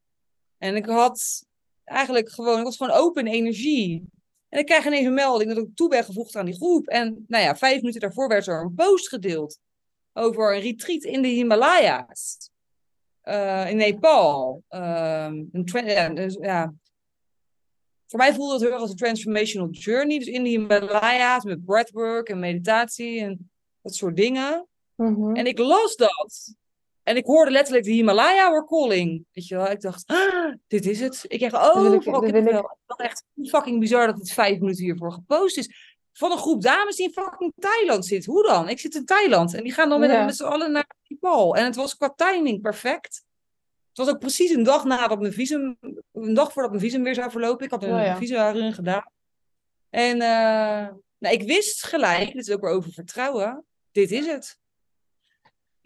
En 0.59 0.76
ik 0.76 0.86
had 0.86 1.44
eigenlijk 1.84 2.30
gewoon, 2.30 2.59
ik 2.59 2.64
was 2.64 2.76
gewoon 2.76 2.96
open 2.96 3.26
energie. 3.26 4.04
En 4.48 4.59
ik 4.59 4.66
krijg 4.66 4.86
ineens 4.86 5.07
een 5.07 5.14
melding 5.14 5.54
dat 5.54 5.64
ik 5.64 5.76
toe 5.76 5.88
ben 5.88 6.04
gevoegd 6.04 6.36
aan 6.36 6.44
die 6.44 6.54
groep. 6.54 6.86
En 6.86 7.24
nou 7.28 7.44
ja, 7.44 7.57
vijf 7.57 7.76
minuten 7.76 8.00
daarvoor 8.00 8.28
werd 8.28 8.46
er 8.46 8.61
een 8.61 8.74
post 8.74 9.09
gedeeld 9.09 9.59
over 10.12 10.54
een 10.54 10.61
retreat 10.61 11.02
in 11.02 11.22
de 11.22 11.28
Himalaya's. 11.28 12.50
Uh, 13.24 13.70
in 13.70 13.76
Nepal. 13.76 14.62
Uh, 14.70 15.28
een 15.52 15.64
ja, 15.86 16.09
dus, 16.09 16.36
ja. 16.40 16.74
Voor 18.07 18.18
mij 18.18 18.34
voelde 18.34 18.52
het 18.52 18.62
heel 18.62 18.70
erg 18.70 18.80
als 18.80 18.90
een 18.90 18.96
transformational 18.96 19.70
journey. 19.70 20.18
Dus 20.18 20.28
in 20.28 20.42
de 20.42 20.48
Himalaya's 20.48 21.44
met 21.44 21.64
breathwork 21.64 22.28
en 22.28 22.38
meditatie 22.38 23.20
en 23.20 23.50
dat 23.82 23.94
soort 23.94 24.16
dingen. 24.16 24.66
Mhm. 24.97 25.36
En 25.36 25.47
ik 25.47 25.59
las 25.59 25.97
dat. 25.97 26.55
En 27.03 27.16
ik 27.16 27.26
hoorde 27.26 27.51
letterlijk 27.51 27.84
de 27.84 27.90
Himalaya 27.92 28.51
were 28.51 28.66
calling. 28.66 29.24
Weet 29.32 29.47
je 29.47 29.57
wel, 29.57 29.70
ik 29.70 29.80
dacht, 29.80 30.03
ah, 30.07 30.55
dit 30.66 30.86
is 30.86 31.01
het. 31.01 31.24
Ik 31.28 31.40
dacht, 31.51 31.74
oh, 31.76 31.94
ik- 31.94 32.05
dat 32.05 32.24
kippenvel. 32.24 32.53
Het 32.62 32.68
was 32.86 32.99
echt 32.99 33.24
fucking 33.42 33.80
bizar 33.80 34.07
dat 34.07 34.18
het 34.18 34.32
vijf 34.32 34.59
minuten 34.59 34.84
hiervoor 34.84 35.12
gepost 35.12 35.59
is. 35.59 35.94
Van 36.12 36.30
een 36.32 36.38
groep 36.38 36.62
dames 36.62 36.97
die 36.97 37.07
in 37.07 37.12
fucking 37.12 37.53
Thailand 37.59 38.07
zit. 38.07 38.24
Hoe 38.24 38.42
dan? 38.47 38.68
Ik 38.68 38.78
zit 38.78 38.94
in 38.94 39.05
Thailand. 39.05 39.55
En 39.55 39.62
die 39.62 39.72
gaan 39.72 39.88
dan 39.88 40.01
met, 40.01 40.11
Ja. 40.11 40.24
met 40.24 40.36
z'n 40.36 40.44
allen 40.44 40.72
naar 40.72 40.90
Nepal. 41.09 41.57
En 41.57 41.64
het 41.64 41.76
was 41.76 41.97
qua 41.97 42.12
timing 42.16 42.61
perfect. 42.61 43.24
Het 43.88 44.07
was 44.07 44.09
ook 44.09 44.18
precies 44.18 44.51
een 44.51 44.62
dag 44.62 44.84
nadat 44.84 45.20
mijn 45.20 45.32
visum, 45.32 45.76
een 46.12 46.34
dag 46.34 46.53
voordat 46.53 46.70
mijn 46.70 46.82
visum 46.82 47.03
weer 47.03 47.14
zou 47.14 47.30
verlopen. 47.30 47.64
Ik 47.64 47.70
had 47.70 47.82
een 47.82 47.94
Oh 47.94 48.05
ja. 48.05 48.16
visa-run 48.16 48.72
gedaan. 48.72 49.11
En 49.90 50.20
eh, 50.20 50.88
nou, 51.18 51.34
ik 51.34 51.42
wist 51.42 51.86
gelijk, 51.86 52.32
dit 52.32 52.49
is 52.49 52.55
ook 52.55 52.61
weer 52.61 52.70
over 52.70 52.92
vertrouwen, 52.92 53.64
dit 53.92 54.11
is 54.11 54.26
het. 54.26 54.59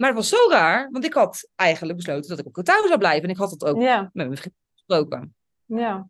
Maar 0.01 0.09
het 0.09 0.19
was 0.19 0.29
zo 0.29 0.51
raar, 0.51 0.89
want 0.91 1.05
ik 1.05 1.13
had 1.13 1.49
eigenlijk 1.55 1.97
besloten 1.99 2.29
dat 2.31 2.39
ik 2.39 2.47
op 2.47 2.53
Kotau 2.53 2.87
zou 2.87 2.99
blijven. 2.99 3.23
En 3.25 3.31
ik 3.31 3.37
had 3.37 3.51
het 3.51 3.65
ook 3.65 3.77
met 3.77 4.11
mijn 4.13 4.37
vriend 4.37 4.55
gesproken. 4.75 5.35
ja. 5.65 6.09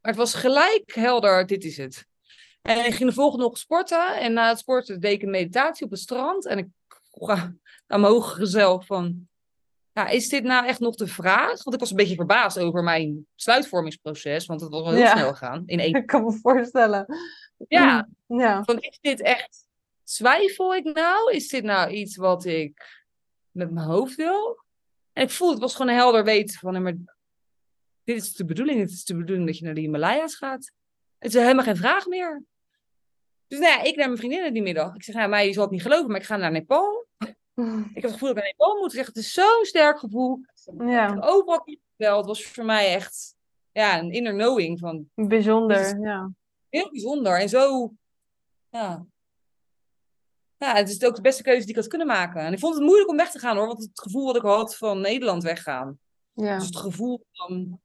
Maar 0.00 0.14
het 0.14 0.16
was 0.16 0.34
gelijk 0.34 0.94
helder, 0.94 1.46
dit 1.46 1.64
is 1.64 1.76
het. 1.76 2.06
En 2.62 2.86
ik 2.86 2.94
ging 2.94 3.08
de 3.08 3.14
volgende 3.14 3.44
nog 3.44 3.58
sporten. 3.58 4.16
En 4.20 4.32
na 4.32 4.48
het 4.48 4.58
sporten 4.58 5.00
deed 5.00 5.12
ik 5.12 5.22
een 5.22 5.30
meditatie 5.30 5.84
op 5.84 5.90
het 5.90 6.00
strand. 6.00 6.46
En 6.46 6.58
ik 6.58 6.66
vroeg 7.12 7.30
aan 7.30 7.60
mijn 7.86 8.02
hogere 8.12 8.46
zelf 8.46 8.86
van... 8.86 9.28
Ja, 9.92 10.08
is 10.08 10.28
dit 10.28 10.42
nou 10.44 10.66
echt 10.66 10.80
nog 10.80 10.94
de 10.94 11.06
vraag? 11.06 11.62
Want 11.64 11.72
ik 11.74 11.80
was 11.80 11.90
een 11.90 11.96
beetje 11.96 12.14
verbaasd 12.14 12.58
over 12.58 12.82
mijn 12.82 13.26
besluitvormingsproces. 13.34 14.46
Want 14.46 14.60
het 14.60 14.70
was 14.70 14.82
wel 14.82 14.90
heel 14.92 15.00
Ja. 15.00 15.16
snel 15.16 15.30
gegaan. 15.30 15.62
In 15.66 15.80
één... 15.80 15.94
Ik 16.00 16.06
kan 16.06 16.24
me 16.24 16.32
voorstellen. 16.32 17.06
Ja, 17.68 18.08
Ja, 18.26 18.64
van 18.64 18.78
is 18.80 18.98
dit 19.00 19.20
echt... 19.20 19.64
Twijfel 20.04 20.74
ik 20.74 20.84
nou? 20.94 21.32
Is 21.32 21.48
dit 21.48 21.64
nou 21.64 21.90
iets 21.90 22.16
wat 22.16 22.44
ik 22.44 23.04
met 23.56 23.70
mijn 23.70 23.86
hoofd 23.86 24.14
wil? 24.14 24.64
En 25.12 25.22
ik 25.22 25.30
voelde, 25.30 25.52
het 25.52 25.62
was 25.62 25.74
gewoon 25.74 25.90
een 25.90 25.98
helder 25.98 26.24
weten 26.24 26.58
van... 26.58 26.72
nee, 26.72 26.82
Maar 26.82 26.94
dit 28.04 28.16
is 28.16 28.34
de 28.34 28.44
bedoeling. 28.44 28.80
Het 28.80 28.90
is 28.90 29.04
de 29.04 29.16
bedoeling 29.16 29.46
dat 29.46 29.58
je 29.58 29.64
naar 29.64 29.74
de 29.74 29.80
Himalaya's 29.80 30.34
gaat. 30.34 30.72
Het 31.18 31.34
is 31.34 31.40
helemaal 31.40 31.64
geen 31.64 31.76
vraag 31.76 32.06
meer. 32.06 32.42
Dus 33.46 33.58
nou 33.58 33.72
ja, 33.72 33.82
ik 33.82 33.96
naar 33.96 34.06
mijn 34.06 34.18
vriendinnen 34.18 34.52
die 34.52 34.62
middag. 34.62 34.94
Ik 34.94 35.02
zeg, 35.02 35.14
nou, 35.14 35.28
mij 35.28 35.46
je 35.46 35.52
zal 35.52 35.62
het 35.62 35.72
niet 35.72 35.82
geloven, 35.82 36.10
maar 36.10 36.20
ik 36.20 36.26
ga 36.26 36.36
naar 36.36 36.50
Nepal. 36.50 37.06
Ik 37.54 37.94
heb 37.94 38.02
het 38.02 38.12
gevoel 38.12 38.28
dat 38.28 38.36
ik 38.36 38.42
naar 38.42 38.44
Nepal 38.44 38.76
moet. 38.76 38.92
Ik 38.92 38.98
zeg, 38.98 39.06
het 39.06 39.16
is 39.16 39.32
zo'n 39.32 39.64
sterk 39.64 39.98
gevoel. 39.98 40.40
Ja. 40.78 41.16
overal 41.20 41.68
wel. 41.96 42.16
Het 42.16 42.26
was 42.26 42.46
voor 42.46 42.64
mij 42.64 42.94
echt 42.94 43.34
ja, 43.72 43.98
een 43.98 44.10
inner 44.10 44.32
knowing 44.32 44.78
van 44.78 45.10
bijzonder. 45.14 46.00
Ja. 46.00 46.30
heel 46.68 46.90
bijzonder. 46.90 47.40
En 47.40 47.48
zo, 47.48 47.92
ja. 48.70 49.06
Ja, 50.58 50.74
het 50.74 50.88
is 50.88 51.04
ook 51.04 51.14
de 51.14 51.20
beste 51.20 51.42
keuze 51.42 51.60
die 51.60 51.68
ik 51.70 51.76
had 51.76 51.86
kunnen 51.86 52.06
maken. 52.06 52.40
En 52.40 52.52
ik 52.52 52.58
vond 52.58 52.74
het 52.74 52.84
moeilijk 52.84 53.08
om 53.10 53.16
weg 53.16 53.30
te 53.30 53.38
gaan 53.38 53.56
hoor. 53.56 53.66
Want 53.66 53.78
het 53.78 54.00
gevoel 54.00 54.24
wat 54.26 54.36
ik 54.36 54.42
had 54.42 54.76
van 54.76 55.00
Nederland 55.00 55.42
weggaan. 55.42 55.98
Ja. 56.32 56.56
Dus 56.56 56.66
het 56.66 56.76
gevoel 56.76 57.26
van 57.32 57.80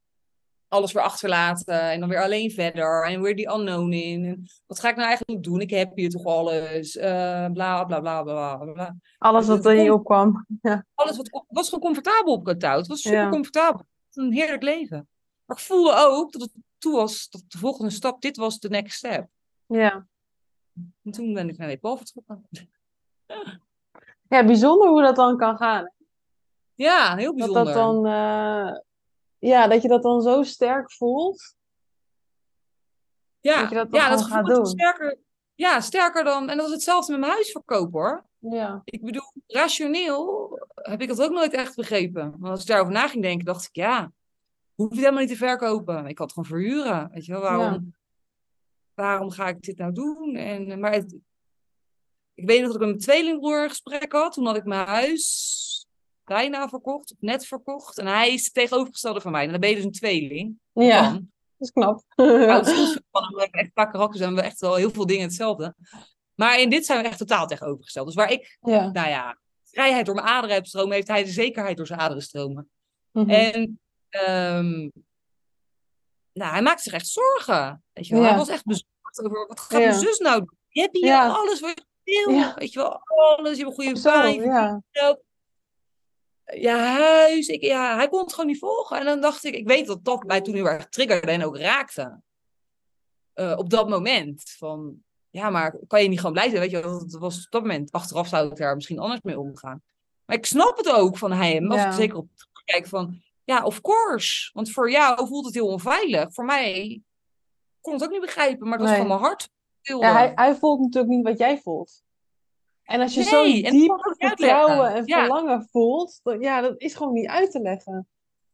alles 0.67 0.91
weer 0.91 1.03
achterlaten 1.03 1.82
en 1.82 1.99
dan 1.99 2.09
weer 2.09 2.22
alleen 2.24 2.51
verder 2.51 3.05
en 3.05 3.22
weer 3.22 3.36
die 3.36 3.49
unknown 3.53 3.91
in. 3.91 4.26
En 4.26 4.43
wat 4.67 4.80
ga 4.80 4.89
ik 4.89 4.95
nou 4.95 5.07
eigenlijk 5.07 5.43
doen? 5.43 5.61
Ik 5.61 5.69
heb 5.69 5.95
hier 5.95 6.09
toch 6.09 6.26
alles, 6.26 6.95
eh, 6.97 7.45
bla 7.53 7.84
bla 7.84 7.99
bla 7.99 8.24
bla 8.24 8.55
bla. 8.57 8.95
Alles 9.17 9.47
wat 9.47 9.57
Het 9.57 9.65
er 9.65 9.76
komt- 9.78 9.89
opkwam. 9.89 10.45
Ja. 10.61 10.86
Alles 10.95 11.17
wat, 11.17 11.43
was 11.47 11.65
gewoon 11.69 11.84
comfortabel 11.84 12.34
op 12.34 12.43
Kotau. 12.43 12.78
Het 12.78 12.88
was 12.88 13.01
super 13.01 13.19
Ja. 13.19 13.30
comfortabel. 13.30 13.86
Een 14.13 14.34
heerlijk 14.34 14.63
leven. 14.63 15.07
Maar 15.45 15.57
ik 15.57 15.63
voelde 15.63 15.93
ook 15.95 16.32
dat 16.32 16.41
het 16.41 16.51
toe 16.78 16.95
was, 16.95 17.30
dat 17.30 17.43
de 17.47 17.57
volgende 17.57 17.91
stap, 17.91 18.22
dit 18.22 18.38
was 18.38 18.59
de 18.59 18.69
next 18.69 18.97
step. 18.97 19.28
ja. 19.65 20.07
En 21.03 21.11
toen 21.11 21.34
ben 21.34 21.49
ik 21.49 21.57
naar 21.57 21.67
Nepal 21.67 21.97
vertrokken. 21.97 22.49
Ja, 24.28 24.45
bijzonder 24.45 24.89
hoe 24.89 25.01
dat 25.01 25.15
dan 25.15 25.38
kan 25.38 25.57
gaan. 25.57 25.84
hè? 25.84 25.89
Ja, 26.76 27.15
heel 27.15 27.26
Dat 27.28 27.36
bijzonder. 27.38 27.65
dat 27.65 27.74
dan, 27.74 28.05
eh, 28.05 28.80
ja, 29.39 29.67
dat 29.67 29.82
je 29.82 29.88
dat 29.88 30.03
dan 30.03 30.22
zo 30.22 30.43
sterk 30.43 30.91
voelt. 30.91 31.55
ja, 33.39 33.59
dat 33.61 33.69
je 33.69 33.76
dat 33.76 33.88
ja, 33.91 34.09
dat 34.09 34.24
gaat 34.26 34.45
doen. 34.45 34.65
sterker. 34.65 35.17
Ja, 35.55 35.80
sterker 35.80 36.24
dan. 36.24 36.49
En 36.49 36.55
dat 36.57 36.65
was 36.65 36.76
hetzelfde 36.76 37.11
met 37.11 37.22
mijn 37.22 37.32
huisverkoop 37.34 37.91
hoor. 37.91 38.26
Ja, 38.38 38.82
Ik 38.84 39.01
bedoel, 39.03 39.32
rationeel 39.47 40.59
heb 40.76 41.01
ik 41.01 41.07
dat 41.07 41.22
ook 41.22 41.32
nooit 41.32 41.53
echt 41.53 41.76
begrepen. 41.76 42.32
Want 42.32 42.43
als 42.51 42.61
ik 42.61 42.67
daarover 42.67 42.93
na 42.93 43.07
ging 43.07 43.24
denken, 43.24 43.45
dacht 43.45 43.65
ik, 43.65 43.76
ja, 43.76 44.11
hoef 44.76 44.89
je 44.93 44.99
helemaal 44.99 45.19
niet 45.19 45.30
te 45.30 45.36
verkopen. 45.36 46.05
Ik 46.05 46.17
had 46.17 46.34
het 46.36 46.45
gewoon 46.45 46.59
verhuren. 46.59 47.09
Weet 47.13 47.26
je 47.26 47.32
wel, 47.32 47.41
waarom, 47.41 47.95
waarom 49.02 49.32
ga 49.32 49.47
ik 49.47 49.62
dit 49.62 49.78
nou 49.78 49.91
doen? 49.93 50.36
En, 50.36 50.72
eh, 50.72 50.78
maar 50.78 50.91
het- 50.93 51.18
ik 52.34 52.45
weet 52.47 52.58
nog 52.62 52.68
dat 52.72 52.76
ik 52.76 52.80
met 52.82 52.89
mijn 52.89 52.99
tweelingbroer 53.02 53.64
een 53.64 53.70
gesprek 53.70 54.12
had. 54.12 54.34
Toen 54.34 54.45
had 54.45 54.56
ik 54.56 54.66
mijn 54.66 54.88
huis 54.88 55.86
bijna 56.24 56.70
verkocht, 56.70 57.14
net 57.20 57.45
verkocht. 57.45 57.97
En 57.97 58.08
hij 58.08 58.34
is 58.34 58.43
het 58.45 58.54
tegenovergestelde 58.54 59.22
van 59.22 59.32
mij. 59.32 59.43
En 59.45 59.52
dan 59.52 59.60
ben 59.60 59.70
je 59.70 59.76
dus 59.76 59.84
een 59.86 59.91
tweeling. 59.91 60.60
ja, 60.74 61.12
dat 61.12 61.22
is 61.58 61.72
knap. 61.72 62.04
Nou, 62.16 63.34
we 63.36 63.41
hebben 63.41 63.60
echt 63.60 63.72
qua 63.74 63.86
karakter 63.86 64.18
zijn 64.20 64.36
we 64.36 64.41
echt 64.41 64.60
wel 64.60 64.76
heel 64.76 64.91
veel 64.91 65.06
dingen 65.06 65.24
hetzelfde. 65.24 65.76
Maar 66.36 66.60
in 66.60 66.70
dit 66.70 66.86
zijn 66.86 67.02
we 67.02 67.08
echt 67.08 67.18
totaal 67.18 67.47
tegenovergesteld. 67.47 68.06
Dus 68.06 68.16
waar 68.16 68.32
ik, 68.32 68.58
Ja. 68.62 68.91
nou 68.91 69.10
ja, 69.10 69.39
vrijheid 69.64 70.06
door 70.06 70.16
mijn 70.16 70.28
aderen 70.28 70.56
heb 70.56 70.66
stromen, 70.66 70.93
heeft 70.93 71.08
hij 71.08 71.24
de 71.24 71.32
zekerheid 71.32 71.78
door 71.78 71.88
zijn 71.88 71.99
aderen 71.99 72.24
stromen. 72.24 72.70
Mhm. 73.12 73.30
En 73.30 73.80
ehm, 74.10 74.89
nou, 76.34 76.52
hij 76.52 76.62
maakte 76.62 76.84
zich 76.84 76.93
echt 76.93 77.08
zorgen. 77.08 77.84
Weet 77.93 78.08
je 78.08 78.14
wel? 78.14 78.24
Ja. 78.24 78.30
Hij 78.30 78.38
was 78.38 78.49
echt 78.49 78.66
bezorgd 78.66 78.89
over 79.20 79.47
wat 79.47 79.59
gaat 79.59 79.80
mijn 79.80 79.93
zus 79.99 80.18
nou 80.18 80.38
doen? 80.39 80.57
Je 80.68 80.82
hebt 80.82 80.97
hier 80.97 81.16
alles 81.16 81.59
wat 81.59 81.86
je 82.03 82.24
wil. 82.28 82.53
Weet 82.55 82.74
je 82.74 82.80
wel, 82.80 83.01
alles. 83.03 83.57
Je 83.57 83.64
hebt 83.66 83.78
een 83.78 83.84
goede 83.86 84.01
baan. 84.01 84.34
ja. 84.34 85.18
ja, 86.45 86.78
huis. 86.78 87.47
Ik, 87.47 87.62
ja, 87.62 87.95
hij 87.95 88.07
kon 88.07 88.20
het 88.20 88.34
gewoon 88.34 88.49
niet 88.49 88.59
volgen. 88.59 88.97
En 88.99 89.05
dan 89.05 89.22
dacht 89.22 89.43
ik, 89.43 89.55
ik 89.55 89.68
weet 89.68 89.88
dat 89.88 90.03
dat 90.05 90.24
mij 90.24 90.41
toen 90.41 90.53
heel 90.55 90.70
erg 90.70 90.89
triggerde 90.89 91.32
en 91.32 91.45
ook 91.45 91.57
raakte. 91.57 92.22
Eh, 93.34 93.53
op 93.57 93.70
dat 93.70 93.89
moment. 93.89 94.55
Van, 94.57 95.03
ja, 95.30 95.49
maar 95.49 95.76
kan 95.88 96.01
je 96.03 96.09
niet 96.09 96.18
gewoon 96.20 96.34
blij 96.34 96.49
zijn? 96.49 96.62
Weet 96.62 96.72
je, 96.72 96.82
dat 96.82 97.12
was 97.20 97.45
op 97.45 97.51
dat 97.51 97.62
moment. 97.62 97.91
Achteraf 97.91 98.28
zou 98.28 98.51
ik 98.51 98.57
daar 98.57 98.76
misschien 98.76 98.99
anders 98.99 99.22
mee 99.22 99.39
omgaan. 99.39 99.82
Maar 100.26 100.38
ik 100.38 100.45
snap 100.45 100.78
het 100.78 100.91
ook 100.91 101.18
van 101.18 101.32
hem. 101.32 101.72
Als 101.72 101.82
Ja. 101.82 101.88
ik 101.88 101.93
zeker 101.93 102.18
op 102.18 102.28
kijk 102.66 102.88
van, 102.88 103.22
ja, 103.43 103.64
of 103.64 103.82
course. 103.82 104.49
Want 104.53 104.72
voor 104.72 104.91
jou 104.91 105.28
voelt 105.28 105.45
het 105.45 105.53
heel 105.53 105.68
onveilig. 105.68 106.34
Voor 106.34 106.45
mij 106.45 107.01
kon 107.82 107.94
het 107.94 108.04
ook 108.04 108.10
niet 108.12 108.22
begrijpen, 108.22 108.64
maar 108.68 108.78
het 108.80 108.82
was 108.82 108.90
Nee. 108.90 109.00
van 109.00 109.08
mijn 109.08 109.20
hart. 109.20 109.50
Ja, 109.82 110.12
hij, 110.14 110.32
hij 110.36 110.56
voelt 110.56 110.80
natuurlijk 110.80 111.14
niet 111.14 111.24
wat 111.26 111.38
jij 111.38 111.58
voelt. 111.62 112.04
En 112.84 113.02
als 113.02 113.14
je 113.14 113.20
Nee, 113.32 113.62
dat 113.64 113.72
diep 113.72 114.16
vertrouwen 114.18 114.94
en 114.94 115.06
Ja. 115.06 115.18
verlangen 115.20 115.68
voelt, 115.72 116.20
dan, 116.24 116.40
ja, 116.40 116.62
dat 116.62 116.74
is 116.78 116.94
gewoon 116.96 117.14
niet 117.14 117.28
uit 117.28 117.52
te 117.52 117.60
leggen. 117.62 118.08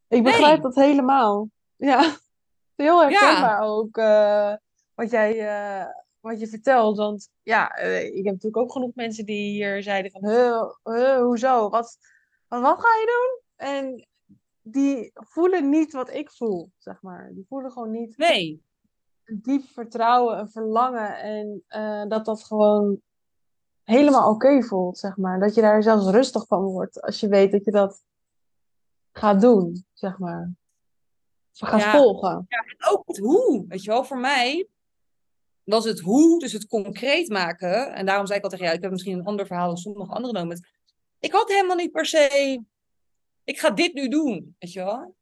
Ik 0.07 0.21
Nee. 0.21 0.21
begrijp 0.21 0.61
dat 0.61 0.75
helemaal. 0.75 1.49
Ja, 1.75 2.15
heel 2.75 3.01
herkenbaar 3.01 3.61
ook 3.61 3.97
eh, 3.97 4.53
wat 4.95 5.11
jij 5.11 5.47
eh, 5.47 5.85
wat 6.19 6.39
je 6.39 6.47
vertelt. 6.47 6.97
Want 6.97 7.29
ja, 7.43 7.69
eh, 7.69 8.05
ik 8.05 8.13
heb 8.25 8.33
natuurlijk 8.33 8.57
ook 8.57 8.71
genoeg 8.71 8.95
mensen 8.95 9.25
die 9.25 9.51
hier 9.51 9.83
zeiden 9.83 10.11
van, 10.11 10.29
huh, 10.29 11.19
hoezo? 11.21 11.69
Wat, 11.69 11.97
wat, 12.47 12.61
wat 12.61 12.79
ga 12.79 12.87
je 12.99 13.05
doen? 13.05 13.67
En 13.67 14.07
die 14.61 15.11
voelen 15.13 15.69
niet 15.69 15.93
wat 15.93 16.09
ik 16.13 16.31
voel, 16.31 16.71
zeg 16.77 17.01
maar. 17.01 17.31
Die 17.33 17.45
voelen 17.47 17.71
gewoon 17.71 17.91
niet 17.91 18.17
Nee, 18.17 18.63
een 19.27 19.39
diep 19.41 19.63
vertrouwen, 19.67 20.39
een 20.39 20.49
verlangen 20.49 21.17
en 21.19 21.63
eh, 21.67 22.03
dat 22.07 22.25
dat 22.25 22.43
gewoon 22.43 23.01
helemaal 23.83 24.29
oké 24.29 24.61
voelt, 24.63 24.97
zeg 24.97 25.17
maar. 25.17 25.39
Dat 25.39 25.55
je 25.55 25.61
daar 25.61 25.83
zelfs 25.83 26.09
rustig 26.09 26.47
van 26.47 26.63
wordt 26.63 27.01
als 27.01 27.19
je 27.19 27.27
weet 27.27 27.51
dat 27.51 27.65
je 27.65 27.71
dat 27.71 28.03
gaat 29.11 29.41
doen, 29.41 29.85
zeg 29.93 30.17
maar. 30.19 30.51
Of 31.59 31.67
gaat 31.69 31.81
Ja. 31.81 31.91
volgen. 31.91 32.47
ook 32.89 33.03
het 33.07 33.17
hoe. 33.17 33.65
Weet 33.67 33.83
je 33.83 33.89
wel, 33.91 34.03
voor 34.03 34.19
mij 34.19 34.67
was 35.63 35.85
het 35.85 35.99
hoe, 35.99 36.39
dus 36.39 36.51
het 36.51 36.67
concreet 36.67 37.29
maken. 37.29 37.93
En 37.93 38.05
daarom 38.05 38.25
zei 38.25 38.37
ik 38.37 38.43
al 38.43 38.49
tegen 38.49 38.65
jou, 38.65 38.77
ik 38.77 38.83
heb 38.83 38.91
misschien 38.91 39.19
een 39.19 39.25
ander 39.25 39.45
verhaal 39.47 39.67
dan 39.67 39.77
sommige 39.77 40.13
anderen 40.13 40.35
dan 40.35 40.47
met. 40.47 40.69
Ik 41.19 41.31
had 41.31 41.49
helemaal 41.49 41.75
niet 41.75 41.91
per 41.91 42.05
se, 42.05 42.61
ik 43.43 43.59
ga 43.59 43.69
dit 43.69 43.93
nu 43.93 44.07
doen, 44.07 44.55
weet 44.59 44.71
je 44.73 44.83
wel. 44.83 45.15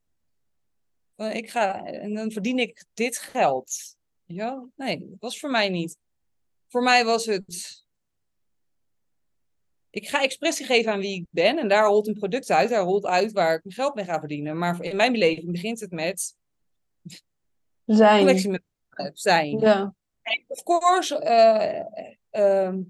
Eh, 1.15 1.35
Ik 1.35 1.49
ga, 1.49 1.83
en 1.85 2.13
dan 2.13 2.31
verdien 2.31 2.59
ik 2.59 2.85
dit 2.93 3.17
geld. 3.17 3.94
Wel? 4.25 4.71
Nee, 4.75 4.99
dat 4.99 5.19
was 5.19 5.39
voor 5.39 5.49
mij 5.49 5.69
niet. 5.69 5.97
Voor 6.67 6.83
mij 6.83 7.05
was 7.05 7.25
het, 7.25 7.85
ik 9.89 10.07
ga 10.07 10.21
expressie 10.23 10.65
geven 10.65 10.91
aan 10.91 10.99
wie 10.99 11.19
ik 11.19 11.25
ben. 11.29 11.57
En 11.57 11.67
daar 11.67 11.85
rolt 11.85 12.07
een 12.07 12.13
product 12.13 12.51
uit, 12.51 12.69
daar 12.69 12.83
rolt 12.83 13.05
uit 13.05 13.31
waar 13.31 13.55
ik 13.55 13.63
mijn 13.63 13.75
geld 13.75 13.95
mee 13.95 14.05
ga 14.05 14.19
verdienen. 14.19 14.57
Maar 14.57 14.81
in 14.81 14.95
mijn 14.95 15.11
beleving 15.11 15.51
begint 15.51 15.79
het 15.79 15.91
met 15.91 16.35
Zijn. 17.85 18.25
zijn. 19.13 19.59
Ja. 19.59 19.95
Of 20.47 20.63
course 20.63 21.19
eh, 21.19 21.85
ehm, 22.29 22.81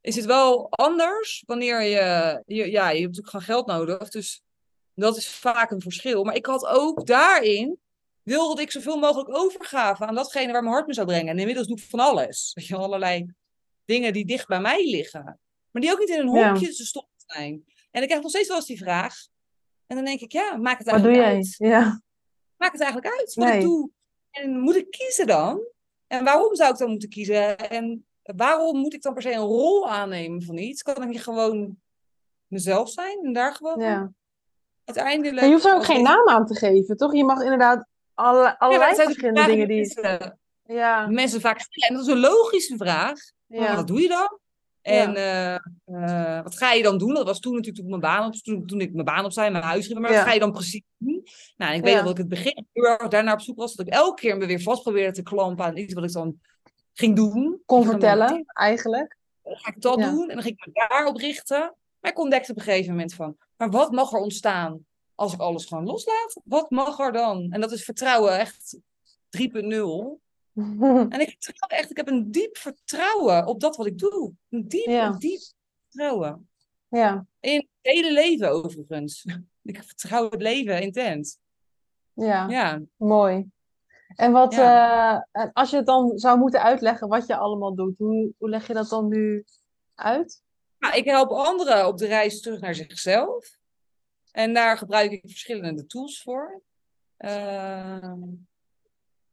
is 0.00 0.16
het 0.16 0.24
wel 0.24 0.70
anders 0.70 1.42
wanneer 1.46 1.82
je, 1.82 2.42
je... 2.46 2.70
Ja, 2.70 2.88
je 2.88 3.00
hebt 3.00 3.16
natuurlijk 3.16 3.28
gewoon 3.28 3.46
geld 3.46 3.66
nodig. 3.66 4.08
Dus 4.08 4.42
dat 4.94 5.16
is 5.16 5.28
vaak 5.28 5.70
een 5.70 5.80
verschil. 5.80 6.24
Maar 6.24 6.34
ik 6.34 6.46
had 6.46 6.66
ook 6.66 7.06
daarin... 7.06 7.78
wilde 8.28 8.62
ik 8.62 8.70
zoveel 8.70 8.98
mogelijk 8.98 9.36
overgaven 9.36 10.06
aan 10.06 10.14
datgene 10.14 10.52
waar 10.52 10.62
mijn 10.62 10.74
hart 10.74 10.86
me 10.86 10.94
zou 10.94 11.06
brengen. 11.06 11.28
En 11.28 11.38
inmiddels 11.38 11.66
doe 11.66 11.76
ik 11.76 11.82
van 11.88 12.00
alles. 12.00 12.50
Weet 12.54 12.66
je, 12.66 12.76
allerlei 12.76 13.32
dingen 13.84 14.12
die 14.12 14.24
dicht 14.26 14.46
bij 14.46 14.60
mij 14.60 14.84
liggen. 14.90 15.40
Maar 15.70 15.82
die 15.82 15.92
ook 15.92 15.98
niet 15.98 16.08
in 16.08 16.18
een 16.20 16.34
Ja. 16.34 16.50
hokje 16.52 16.74
te 16.74 16.84
stoppen 16.86 17.12
zijn. 17.26 17.64
En 17.90 18.00
ik 18.02 18.08
krijg 18.08 18.22
nog 18.22 18.30
steeds 18.30 18.48
wel 18.48 18.56
eens 18.56 18.66
die 18.66 18.78
vraag. 18.78 19.14
En 19.86 19.96
dan 19.96 20.04
denk 20.04 20.20
ik, 20.20 20.32
ja, 20.32 20.56
maak 20.56 20.78
het 20.78 20.90
Wat 20.90 21.02
doe 21.02 21.12
eigenlijk 21.12 21.54
jij? 21.58 21.72
uit. 21.72 21.84
Ja. 21.84 22.02
Maak 22.56 22.72
het 22.72 22.80
eigenlijk 22.80 23.18
uit 23.18 23.34
wat 23.34 23.46
Nee. 23.48 23.56
ik 23.56 23.62
doe. 23.62 23.90
En 24.30 24.58
moet 24.60 24.76
ik 24.76 24.90
kiezen 24.90 25.26
dan? 25.26 25.60
En 26.06 26.24
waarom 26.24 26.54
zou 26.54 26.72
ik 26.72 26.78
dan 26.78 26.90
moeten 26.90 27.08
kiezen? 27.08 27.58
En 27.70 28.06
waarom 28.22 28.78
moet 28.78 28.94
ik 28.94 29.02
dan 29.02 29.12
per 29.12 29.22
se 29.22 29.32
een 29.32 29.38
rol 29.38 29.88
aannemen 29.88 30.42
van 30.42 30.56
iets? 30.58 30.82
Kan 30.82 31.02
ik 31.02 31.08
niet 31.08 31.22
gewoon 31.22 31.76
mezelf 32.46 32.90
zijn 32.90 33.18
en 33.24 33.32
daar 33.32 33.54
gewoon 33.54 33.80
ja. 33.80 34.12
uiteindelijk... 34.84 35.36
En 35.42 35.46
je 35.46 35.52
hoeft 35.52 35.64
er 35.64 35.74
ook 35.74 35.84
geen 35.84 36.02
naam 36.02 36.28
aan 36.28 36.46
te 36.46 36.54
geven, 36.54 36.96
toch? 36.96 37.14
Je 37.14 37.24
mag 37.24 37.42
inderdaad 37.42 37.86
alle, 38.18 38.58
allerlei 38.58 38.94
verschillende 38.94 39.44
dingen 39.44 39.68
die 39.68 39.76
mensen- 39.76 40.38
Ja, 40.64 41.06
mensen 41.06 41.40
vaak 41.40 41.60
stellen. 41.60 41.88
En 41.88 41.94
dat 41.94 42.06
is 42.06 42.12
een 42.12 42.30
logische 42.30 42.76
vraag. 42.76 43.18
Ja. 43.46 43.74
wat 43.74 43.86
doe 43.86 44.00
je 44.00 44.08
dan? 44.08 44.38
En 44.82 45.16
eh, 45.16 45.54
eh, 45.84 46.42
wat 46.42 46.56
ga 46.56 46.72
je 46.72 46.82
dan 46.82 46.98
doen? 46.98 47.14
Dat 47.14 47.26
was 47.26 47.40
toen 47.40 47.54
natuurlijk 47.54 47.84
toen 47.84 47.94
ik 47.94 48.00
mijn 48.00 48.12
baan 48.14 48.26
op, 48.26 48.34
toen, 48.34 48.66
toen 48.66 48.80
ik 48.80 48.92
mijn 48.92 49.04
baan 49.04 49.24
opzij, 49.24 49.50
mijn 49.50 49.64
huis 49.64 49.86
ging. 49.86 49.98
Maar 49.98 50.10
Ja. 50.10 50.16
wat 50.16 50.26
ga 50.26 50.32
je 50.32 50.40
dan 50.40 50.52
precies 50.52 50.82
doen? 50.96 51.26
Nou, 51.56 51.74
ik 51.74 51.82
weet 51.82 51.94
dat 51.94 52.10
ik 52.10 52.16
het 52.16 52.28
begin 52.28 52.66
heel 52.72 52.84
erg 52.84 53.08
daarnaar 53.08 53.34
op 53.34 53.40
zoek 53.40 53.56
was. 53.56 53.74
Dat 53.74 53.86
ik 53.86 53.92
elke 53.92 54.20
keer 54.20 54.36
me 54.36 54.46
weer 54.46 54.60
vast 54.60 54.82
probeerde 54.82 55.12
te 55.12 55.22
klampen 55.22 55.64
aan 55.64 55.76
iets 55.76 55.94
wat 55.94 56.04
ik 56.04 56.12
dan 56.12 56.40
ging 56.92 57.16
doen. 57.16 57.62
Kon 57.66 57.80
dan 57.80 57.90
vertellen, 57.90 58.44
eigenlijk. 58.46 59.16
dan 59.42 59.56
ga 59.56 59.68
ik 59.68 59.80
dat 59.80 59.98
doen 59.98 60.28
en 60.28 60.34
dan 60.34 60.42
ging 60.42 60.58
ik 60.58 60.66
me 60.66 60.86
daarop 60.88 61.16
richten. 61.16 61.74
Maar 62.00 62.10
ik 62.10 62.18
ontdekte 62.18 62.50
op 62.50 62.56
een 62.58 62.62
gegeven 62.64 62.90
moment 62.90 63.14
van, 63.14 63.36
maar 63.56 63.70
wat 63.70 63.92
mag 63.92 64.12
er 64.12 64.18
ontstaan 64.18 64.86
als 65.18 65.32
ik 65.32 65.40
alles 65.40 65.64
gewoon 65.64 65.84
loslaat? 65.84 66.40
Wat 66.44 66.70
mag 66.70 66.98
er 66.98 67.12
dan? 67.12 67.50
En 67.50 67.60
dat 67.60 67.72
is 67.72 67.84
vertrouwen 67.84 68.38
echt 68.38 68.78
3.0. 69.28 70.20
En 71.14 71.20
ik 71.20 71.36
vertrouw 71.38 71.78
echt, 71.78 71.90
ik 71.90 71.96
heb 71.96 72.08
een 72.08 72.30
diep 72.30 72.56
vertrouwen 72.56 73.46
op 73.46 73.60
dat 73.60 73.76
wat 73.76 73.86
ik 73.86 73.98
doe. 73.98 74.32
Een 74.50 74.68
diep, 74.68 74.86
Ja. 74.86 75.10
diep 75.10 75.40
vertrouwen. 75.88 76.48
ja, 76.88 77.26
In 77.40 77.56
het 77.56 77.66
hele 77.80 78.12
leven 78.12 78.50
overigens. 78.50 79.24
Ik 79.62 79.82
vertrouw 79.84 80.30
het 80.30 80.42
leven 80.42 80.80
intens. 80.82 81.38
ja, 82.12 82.48
Ja. 82.48 82.80
mooi. 82.96 83.46
En 84.14 84.32
wat, 84.32 84.52
eh, 84.52 85.12
en 85.32 85.50
als 85.52 85.70
je 85.70 85.76
het 85.76 85.86
dan 85.86 86.18
zou 86.18 86.38
moeten 86.38 86.62
uitleggen 86.62 87.08
wat 87.08 87.26
je 87.26 87.36
allemaal 87.36 87.74
doet, 87.74 87.98
hoe, 87.98 88.32
hoe 88.38 88.48
leg 88.48 88.66
je 88.66 88.74
dat 88.74 88.88
dan 88.88 89.08
nu 89.08 89.44
uit? 89.94 90.42
Nou, 90.78 90.96
ik 90.96 91.04
help 91.04 91.30
anderen 91.30 91.86
op 91.86 91.98
de 91.98 92.06
reis 92.06 92.40
terug 92.40 92.60
naar 92.60 92.74
zichzelf. 92.74 93.57
En 94.38 94.54
daar 94.54 94.78
gebruik 94.78 95.10
ik 95.10 95.20
verschillende 95.26 95.86
tools 95.86 96.22
voor. 96.22 96.62
Ehm, 97.16 98.20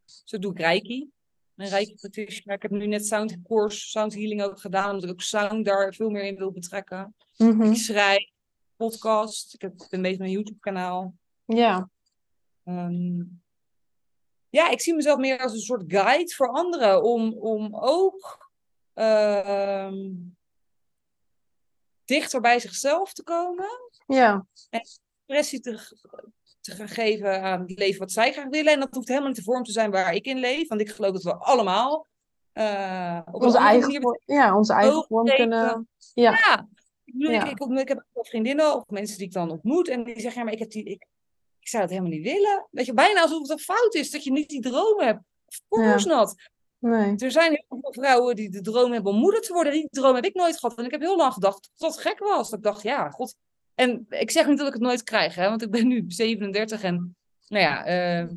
zo 0.06 0.40
doe 0.40 0.52
ik 0.52 0.60
Reiki. 0.60 1.10
Een 1.56 1.68
Reiki 1.68 1.96
practitioner. 1.96 2.56
Ik 2.56 2.62
heb 2.62 2.72
nu 2.72 2.88
net 2.88 3.06
sound 3.06 3.42
course, 3.48 3.90
sound 3.90 4.14
healing 4.14 4.42
ook 4.44 4.60
gedaan, 4.60 4.90
omdat 4.90 5.04
ik 5.04 5.12
ook 5.12 5.22
sound 5.22 5.66
daar 5.66 5.94
veel 5.94 6.10
meer 6.10 6.24
in 6.24 6.36
wil 6.36 6.52
betrekken. 6.52 7.16
Mhm. 7.38 7.62
Ik 7.62 7.76
schrijf, 7.76 8.32
podcast. 8.76 9.54
Ik 9.54 9.62
heb, 9.62 9.74
ben 9.90 10.02
bezig 10.02 10.18
met 10.18 10.28
een 10.28 10.34
YouTube 10.34 10.60
kanaal. 10.60 11.16
Ja, 11.46 11.90
Ehm, 12.64 13.24
ja, 14.50 14.70
ik 14.70 14.82
zie 14.82 14.96
mezelf 14.96 15.20
meer 15.20 15.40
als 15.40 15.54
een 15.54 15.60
soort 15.60 15.84
guide 15.88 16.34
voor 16.34 16.50
anderen 16.50 17.04
om, 17.04 17.34
om 17.34 17.76
ook 17.76 18.50
ehm, 18.94 20.12
dichter 22.06 22.42
bij 22.42 22.60
zichzelf 22.60 23.14
te 23.14 23.24
komen. 23.24 23.85
Ja, 24.06 24.46
Expressie 24.70 25.60
te, 25.60 25.98
te 26.62 26.72
gaan 26.72 26.90
geven 26.90 27.42
aan 27.42 27.62
het 27.62 27.80
leven 27.80 28.00
wat 28.00 28.12
zij 28.12 28.34
graag 28.34 28.50
willen. 28.50 28.74
En 28.74 28.80
dat 28.80 28.94
hoeft 28.96 29.08
helemaal 29.08 29.28
niet 29.28 29.38
de 29.38 29.44
vorm 29.44 29.64
te 29.64 29.72
zijn 29.72 29.92
waar 29.92 30.14
ik 30.14 30.26
in 30.26 30.40
leef. 30.40 30.68
Want 30.68 30.82
ik 30.82 30.90
geloof 30.90 31.12
dat 31.12 31.24
we 31.24 31.36
allemaal 31.36 32.08
eh, 32.52 33.22
op 33.32 33.44
onze 33.44 33.58
eigen, 33.58 33.92
manier 33.92 34.22
ja, 34.26 34.58
onze 34.58 34.74
eigen 34.74 35.06
vorm 35.08 35.26
kunnen... 35.28 35.88
Ja, 36.14 36.32
Ja, 36.32 36.68
ik, 37.04 37.14
bedoel, 37.14 37.32
Ja. 37.32 37.50
ik, 37.50 37.60
ik, 37.60 37.80
ik 37.80 37.88
heb 37.88 38.06
vriendinnen 38.14 38.76
of 38.76 38.84
mensen 38.88 39.18
die 39.18 39.28
ik 39.28 39.34
dan 39.34 39.52
ontmoet 39.52 39.88
en 39.88 40.04
die 40.04 40.20
zeggen, 40.20 40.40
ja, 40.40 40.44
maar 40.44 40.54
ik, 40.54 40.60
heb 40.60 40.70
die, 40.70 40.84
ik, 40.84 41.06
ik 41.60 41.68
zou 41.68 41.82
dat 41.84 41.92
helemaal 41.92 42.12
niet 42.12 42.24
willen. 42.24 42.68
Weet 42.72 42.86
je, 42.86 42.94
bijna 42.94 43.22
alsof 43.22 43.42
het 43.42 43.50
een 43.50 43.60
fout 43.60 43.94
is 43.94 44.12
dat 44.12 44.24
je 44.24 44.32
niet 44.32 44.50
die 44.50 44.62
droom 44.62 45.00
hebt. 45.00 45.20
Of 45.48 45.62
course 45.70 46.08
not. 46.08 46.36
nee. 46.80 47.16
Er 47.18 47.32
zijn 47.32 47.52
heel 47.52 47.80
veel 47.82 47.94
vrouwen 47.94 48.36
die 48.36 48.50
de 48.50 48.62
droom 48.62 48.92
hebben 48.92 49.12
om 49.12 49.20
moeder 49.20 49.42
te 49.42 49.54
worden. 49.54 49.74
Die 49.74 49.88
droom 49.90 50.16
heb 50.16 50.26
ik 50.26 50.34
nooit 50.34 50.60
gehad. 50.60 50.78
En 50.78 50.86
ik 50.86 50.92
heb 50.92 51.02
heel 51.02 51.18
lang 51.18 51.34
gedacht 51.34 51.70
dat 51.78 51.90
dat 51.90 51.98
gek 51.98 52.20
was. 52.20 52.50
Dat 52.50 52.60
ik 52.60 52.66
dacht, 52.66 52.82
ja, 52.82 53.10
god. 53.10 53.36
En 53.76 54.06
ik 54.10 54.32
zeg 54.32 54.48
niet 54.48 54.58
dat 54.58 54.68
ik 54.68 54.74
het 54.74 54.82
nooit 54.82 55.04
krijg, 55.04 55.36
hè, 55.36 55.50
want 55.50 55.62
ik 55.62 55.72
ben 55.72 55.88
nu 55.88 56.04
37 56.08 56.84
en, 56.84 57.16
nou 57.48 57.64
ja, 57.64 57.86
eh, 57.86 58.28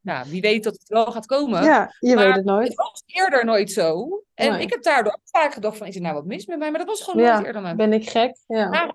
nou, 0.00 0.30
wie 0.30 0.40
weet 0.40 0.64
dat 0.64 0.72
het 0.72 0.88
wel 0.88 1.12
gaat 1.12 1.26
komen. 1.26 1.62
Ja, 1.62 1.94
je 1.98 2.14
Maar 2.14 2.26
weet 2.26 2.34
het 2.34 2.44
nooit. 2.44 2.68
Het 2.68 2.76
was 2.76 3.02
eerder 3.06 3.44
nooit 3.44 3.72
zo. 3.72 4.08
En 4.34 4.52
Nee. 4.52 4.62
ik 4.62 4.70
heb 4.70 4.82
daardoor 4.82 5.12
ook 5.12 5.20
vaak 5.24 5.52
gedacht 5.52 5.76
van, 5.78 5.86
is 5.86 5.94
er 5.94 6.00
nou 6.00 6.14
wat 6.14 6.24
mis 6.24 6.46
met 6.46 6.58
mij? 6.58 6.70
Maar 6.70 6.78
dat 6.78 6.88
was 6.88 7.02
gewoon 7.02 7.24
Ja, 7.24 7.34
nooit 7.34 7.46
eerder 7.46 7.62
met 7.62 7.76
Ben 7.76 7.92
ik 7.92 8.08
gek? 8.10 8.36
Ja. 8.46 8.68
maar 8.68 8.94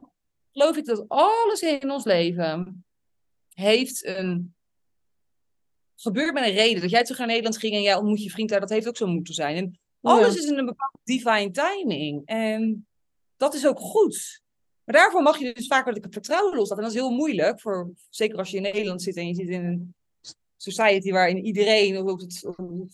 geloof 0.51 0.77
ik 0.77 0.85
dat 0.85 1.05
alles 1.07 1.61
in 1.61 1.91
ons 1.91 2.03
leven 2.03 2.85
heeft 3.53 4.05
een. 4.05 4.55
gebeurt 5.95 6.33
met 6.33 6.43
een 6.43 6.53
reden. 6.53 6.81
Dat 6.81 6.89
jij 6.89 7.01
terug 7.03 7.17
naar 7.17 7.27
Nederland 7.27 7.57
ging 7.57 7.73
en 7.73 7.81
jij 7.81 7.95
ontmoet 7.95 8.23
je 8.23 8.29
vriend 8.29 8.49
daar, 8.49 8.59
dat 8.59 8.69
heeft 8.69 8.87
ook 8.87 8.97
zo 8.97 9.07
moeten 9.07 9.33
zijn. 9.33 9.55
En 9.55 9.79
alles 10.01 10.35
is 10.35 10.45
in 10.45 10.57
een 10.57 10.65
bepaalde 10.65 10.97
divine 11.03 11.51
timing. 11.51 12.21
En 12.25 12.87
dat 13.37 13.53
is 13.53 13.67
ook 13.67 13.79
goed. 13.79 14.41
Maar 14.87 14.95
daarvoor 14.95 15.21
mag 15.21 15.37
je 15.37 15.53
dus 15.53 15.67
ik 15.67 15.85
het 15.85 16.07
vertrouwen 16.09 16.55
loslaat. 16.55 16.77
En 16.77 16.83
dat 16.83 16.93
is 16.93 16.99
heel 16.99 17.11
moeilijk, 17.11 17.61
voor, 17.61 17.91
zeker 18.09 18.37
als 18.37 18.49
je 18.49 18.57
in 18.57 18.63
Nederland 18.63 19.01
zit 19.01 19.15
en 19.15 19.27
je 19.27 19.35
zit 19.35 19.49
in 19.49 19.65
een 19.65 19.95
society 20.57 21.11
waarin 21.11 21.45
iedereen 21.45 21.97
op 21.97 22.19
het, 22.19 22.45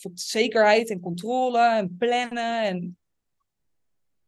op 0.04 0.12
zekerheid 0.14 0.90
en 0.90 1.00
controle 1.00 1.60
en 1.60 1.96
plannen 1.98 2.64
en 2.64 2.98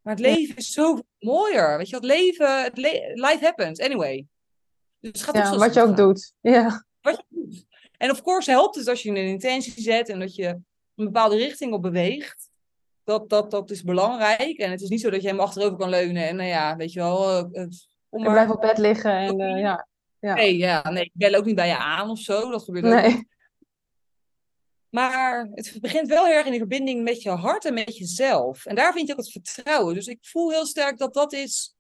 maar 0.02 0.14
het 0.14 0.24
leven 0.24 0.56
is 0.56 0.72
zo 0.72 1.00
mooier. 1.20 1.78
Weet 1.78 1.90
je, 1.90 1.96
het 1.96 2.06
leven, 2.06 2.64
het 2.64 2.78
le- 2.78 3.12
life 3.14 3.40
happens 3.42 3.80
anyway. 3.80 4.26
Dus 5.00 5.12
het 5.12 5.22
gaat 5.22 5.36
Ja, 5.36 5.58
wat 5.58 5.74
je 5.74 5.82
ook 5.82 5.98
doet. 5.98 6.34
Ja, 6.42 6.86
Wat 7.02 7.16
je 7.16 7.24
doet. 7.30 7.66
En 7.98 8.12
of 8.12 8.22
course 8.22 8.52
helpt 8.52 8.76
het 8.76 8.88
als 8.88 9.04
je 9.04 9.10
een 9.10 9.16
intentie 9.16 9.82
zet 9.82 10.10
en 10.10 10.20
dat 10.20 10.36
je 10.36 10.48
een 10.96 11.06
bepaalde 11.06 11.36
richting 11.36 11.74
op 11.74 11.82
beweegt. 11.82 12.50
Dat, 13.06 13.30
dat, 13.30 13.52
dat 13.52 13.70
is 13.72 13.84
belangrijk. 13.84 14.58
En 14.58 14.72
het 14.72 14.82
is 14.82 14.90
niet 14.90 15.02
zo 15.02 15.10
dat 15.10 15.22
je 15.22 15.28
hem 15.28 15.40
achterover 15.40 15.78
kan 15.78 15.90
leunen 15.90 16.28
en 16.28 16.36
nou 16.36 16.50
ja, 16.50 16.76
weet 16.76 16.94
je 16.94 17.00
wel. 17.00 17.30
eh, 17.30 17.44
het- 17.62 17.88
om 18.10 18.20
ik 18.20 18.26
maar- 18.26 18.34
blijf 18.34 18.50
op 18.50 18.62
bed 18.62 18.78
liggen 18.78 19.12
en 19.12 19.40
eh, 19.40 19.60
ja. 19.60 19.88
ja. 20.20 20.34
Nee, 20.34 20.58
ja, 20.58 20.90
nee, 20.90 21.04
ik 21.04 21.12
bel 21.14 21.34
ook 21.34 21.46
niet 21.46 21.56
bij 21.56 21.68
je 21.68 21.78
aan 21.78 22.10
of 22.10 22.20
zo. 22.20 22.50
Dat 22.52 22.64
gebeurt 22.64 22.86
ook 22.86 22.94
niet. 22.94 23.14
Nee. 23.14 23.28
Maar 24.90 25.48
het 25.54 25.78
begint 25.82 26.08
wel 26.08 26.26
heel 26.26 26.34
erg 26.34 26.46
in 26.46 26.52
die 26.52 26.60
verbinding 26.60 27.04
met 27.04 27.22
je 27.22 27.30
hart 27.30 27.66
en 27.66 27.74
met 27.74 27.98
jezelf. 27.98 28.66
En 28.66 28.76
daar 28.76 28.94
vind 28.94 29.08
je 29.08 29.14
ook 29.14 29.20
het 29.20 29.32
vertrouwen. 29.32 29.94
Dus 29.94 30.08
ik 30.08 30.18
voel 30.22 30.50
heel 30.52 30.66
sterk 30.66 30.98
dat 30.98 31.14
dat 31.14 31.34
is 31.34 31.76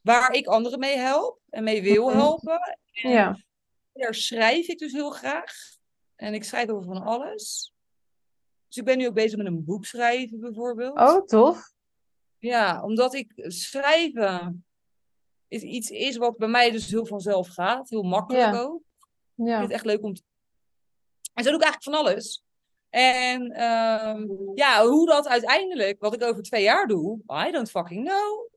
waar 0.00 0.32
ik 0.32 0.46
anderen 0.46 0.78
mee 0.78 0.96
help 0.96 1.38
en 1.50 1.64
mee 1.64 1.82
wil 1.82 2.08
Mhm. 2.08 2.16
helpen. 2.18 2.78
En 2.92 3.10
Ja. 3.10 3.38
daar 3.92 4.14
schrijf 4.14 4.66
ik 4.68 4.78
dus 4.78 4.92
heel 4.92 5.10
graag. 5.10 5.52
En 6.16 6.34
ik 6.34 6.44
schrijf 6.44 6.68
over 6.68 6.84
van 6.94 7.02
alles. 7.02 7.72
Dus 8.68 8.76
ik 8.76 8.84
ben 8.84 8.98
nu 8.98 9.06
ook 9.06 9.14
bezig 9.14 9.38
met 9.38 9.46
een 9.46 9.64
boek 9.64 9.84
schrijven 9.84 10.40
bijvoorbeeld. 10.40 10.98
Oh, 10.98 11.26
tof. 11.26 11.70
Ja, 12.38 12.82
omdat 12.82 13.14
ik 13.14 13.32
schrijven 13.36 14.64
is 15.48 15.62
iets 15.62 15.90
is 15.90 16.16
wat 16.16 16.36
bij 16.36 16.48
mij 16.48 16.70
dus 16.70 16.90
heel 16.90 17.06
vanzelf 17.06 17.48
gaat. 17.48 17.88
Heel 17.88 18.02
makkelijk 18.02 18.52
Ja. 18.52 18.60
ook. 18.60 18.80
Ik 19.36 19.46
Ja. 19.46 19.52
vind 19.52 19.62
het 19.62 19.70
echt 19.70 19.84
leuk 19.84 20.02
om 20.02 20.14
te... 20.14 20.22
En 21.34 21.44
zo 21.44 21.50
doe 21.50 21.58
ik 21.58 21.64
eigenlijk 21.64 21.82
van 21.96 22.06
alles. 22.06 22.42
En 22.90 23.50
ehm, 23.52 24.26
ja, 24.54 24.86
hoe 24.86 25.06
dat 25.06 25.28
uiteindelijk, 25.28 26.00
wat 26.00 26.14
ik 26.14 26.22
over 26.22 26.42
twee 26.42 26.62
jaar 26.62 26.86
doe, 26.86 27.18
I 27.46 27.50
don't 27.50 27.70
fucking 27.70 28.08
know. 28.08 28.48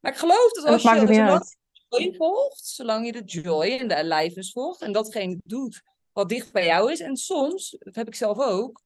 Maar 0.00 0.12
ik 0.12 0.18
geloof 0.18 0.52
dat 0.52 0.64
als 0.64 0.82
dat 0.82 1.00
je 1.00 1.14
zolang 1.14 1.56
joy 1.88 2.14
volgt, 2.14 2.64
zolang 2.66 3.06
je 3.06 3.12
de 3.12 3.24
joy 3.24 3.66
en 3.66 3.88
de 3.88 3.96
aliveness 3.96 4.52
volgt 4.52 4.80
en 4.82 4.92
datgene 4.92 5.38
doet 5.44 5.82
wat 6.12 6.28
dicht 6.28 6.52
bij 6.52 6.64
jou 6.66 6.92
is. 6.92 7.00
En 7.00 7.16
soms, 7.16 7.76
dat 7.78 7.94
heb 7.94 8.06
ik 8.06 8.14
zelf 8.14 8.38
ook, 8.38 8.80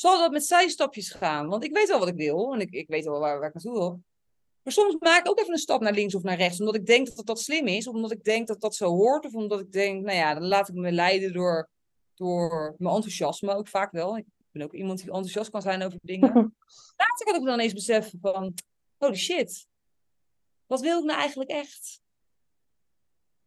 zal 0.00 0.18
dat 0.18 0.32
met 0.32 0.46
zijstapjes 0.46 1.10
gaan. 1.10 1.48
Want 1.48 1.64
ik 1.64 1.72
weet 1.72 1.88
wel 1.88 1.98
wat 1.98 2.08
ik 2.08 2.16
wil 2.16 2.52
en 2.52 2.60
ik, 2.60 2.70
ik 2.70 2.88
weet 2.88 3.04
wel 3.04 3.18
waar, 3.18 3.38
waar 3.38 3.48
ik 3.48 3.54
naartoe 3.54 3.72
wil. 3.72 4.02
Maar 4.62 4.72
soms 4.72 4.96
maak 4.98 5.20
ik 5.20 5.28
ook 5.30 5.38
even 5.38 5.52
een 5.52 5.58
stap 5.58 5.80
naar 5.80 5.92
links 5.92 6.14
of 6.14 6.22
naar 6.22 6.36
rechts, 6.36 6.58
omdat 6.60 6.74
ik 6.74 6.86
denk 6.86 7.06
dat 7.06 7.16
dat, 7.16 7.26
dat 7.26 7.40
slim 7.40 7.66
is, 7.66 7.88
of 7.88 7.94
omdat 7.94 8.12
ik 8.12 8.24
denk 8.24 8.46
dat 8.46 8.60
dat 8.60 8.74
zo 8.74 8.88
hoort, 8.88 9.24
of 9.24 9.34
omdat 9.34 9.60
ik 9.60 9.72
denk, 9.72 10.04
nou 10.04 10.16
ja, 10.16 10.34
dan 10.34 10.46
laat 10.46 10.68
ik 10.68 10.74
me 10.74 10.92
leiden 10.92 11.32
door, 11.32 11.68
door 12.14 12.74
mijn 12.78 12.94
enthousiasme 12.94 13.54
ook 13.54 13.68
vaak 13.68 13.92
wel. 13.92 14.16
Ik 14.16 14.24
ben 14.50 14.62
ook 14.62 14.72
iemand 14.72 14.98
die 14.98 15.06
enthousiast 15.06 15.50
kan 15.50 15.62
zijn 15.62 15.82
over 15.82 15.98
dingen. 16.02 16.32
Later 16.96 17.26
kan 17.26 17.34
ik 17.34 17.40
me 17.40 17.46
dan 17.46 17.60
eens 17.60 17.72
beseffen 17.72 18.18
van, 18.20 18.54
holy 18.96 19.14
shit, 19.16 19.66
wat 20.66 20.80
wil 20.80 20.98
ik 20.98 21.04
nou 21.04 21.18
eigenlijk 21.18 21.50
echt? 21.50 22.00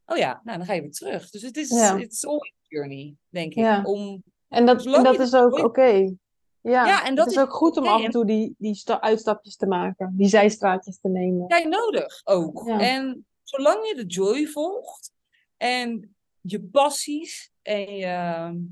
Oh 0.06 0.18
ja, 0.18 0.42
nou 0.44 0.58
dan 0.58 0.68
ga 0.68 0.74
je 0.74 0.82
weer 0.82 0.92
terug. 0.92 1.30
Dus 1.30 1.42
het 1.42 1.58
is, 1.58 1.70
Ja. 1.70 1.98
it's 1.98 2.26
always 2.26 2.52
a 2.52 2.66
journey, 2.68 3.16
denk 3.30 3.54
ik. 3.54 3.58
Ja. 3.58 3.84
Om, 3.84 4.24
En 4.48 4.66
dat, 4.66 4.86
en 4.86 5.04
dat 5.04 5.20
is 5.20 5.34
ook 5.34 5.58
oké. 5.58 6.16
Ja, 6.62 6.86
Ja, 6.86 7.06
en 7.06 7.16
dat 7.16 7.26
het 7.26 7.34
is 7.34 7.42
is 7.42 7.48
ook 7.48 7.54
goed 7.54 7.78
om 7.78 7.88
af 7.88 8.04
en 8.04 8.12
toe 8.12 8.26
die, 8.26 8.56
die 8.58 8.76
sta- 8.76 9.02
uitstapjes 9.02 9.56
te 9.56 9.66
maken, 9.68 10.14
die 10.18 10.28
zijstraatjes 10.28 11.00
te 11.00 11.08
nemen. 11.08 11.46
jij 11.48 11.64
nodig 11.66 12.22
ook. 12.24 12.68
Ja. 12.68 12.80
En 12.80 13.28
zolang 13.44 13.88
je 13.88 13.96
de 13.96 14.06
joy 14.06 14.46
volgt 14.46 15.12
en 15.58 16.16
je 16.42 16.62
passies 16.64 17.52
en 17.62 17.96
je 17.96 18.68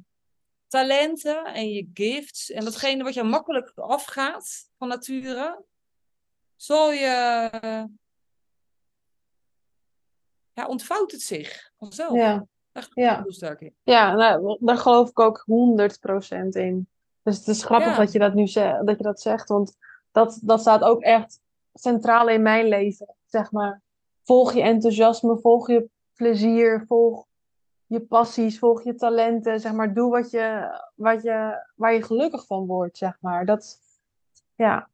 talenten 0.67 1.45
en 1.45 1.69
je 1.69 1.89
gifts 1.93 2.51
en 2.51 2.63
datgene 2.63 3.03
wat 3.03 3.13
jou 3.13 3.27
makkelijk 3.27 3.71
afgaat 3.75 4.69
van 4.77 4.87
nature, 4.87 5.63
zal 6.55 6.91
je 6.91 7.05
ja, 10.53 10.67
ontvouwt 10.67 11.11
het 11.11 11.21
zich 11.21 11.71
vanzelf. 11.77 12.15
Ja. 12.15 12.47
Daar 12.71 12.87
Ja. 12.93 13.23
Ja, 13.83 14.13
nou, 14.15 14.57
daar 14.59 14.77
geloof 14.77 15.09
ik 15.09 15.19
ook 15.19 15.43
100% 15.45 16.55
in. 16.55 16.87
Dus 17.27 17.37
het 17.37 17.47
is 17.47 17.63
grappig 17.63 17.91
Ja. 17.91 17.97
dat 17.97 18.11
je 18.11 18.19
dat 18.19 18.33
nu 18.33 18.47
zegt, 18.47 18.85
dat 18.85 18.97
je 18.97 19.03
dat 19.03 19.21
zegt, 19.21 19.49
want 19.49 19.77
dat, 20.11 20.39
dat 20.43 20.59
staat 20.59 20.83
ook 20.83 21.01
echt 21.01 21.41
centraal 21.73 22.29
in 22.29 22.41
mijn 22.41 22.67
leven. 22.67 23.15
Zeg 23.25 23.51
maar, 23.51 23.81
volg 24.23 24.53
je 24.53 24.61
enthousiasme, 24.61 25.37
volg 25.37 25.67
je 25.67 25.89
plezier, 26.15 26.83
volg 26.87 27.25
je 27.85 27.99
passies, 27.99 28.59
volg 28.59 28.83
je 28.83 28.95
talenten. 28.95 29.59
Zeg 29.59 29.73
maar, 29.73 29.93
doe 29.93 30.11
wat 30.11 30.31
je, 30.31 30.77
wat 30.95 31.23
je, 31.23 31.63
waar 31.75 31.93
je 31.93 32.03
gelukkig 32.03 32.45
van 32.45 32.65
wordt, 32.65 32.97
zeg 32.97 33.17
maar. 33.21 33.45
Dat, 33.45 33.79
ja, 34.55 34.89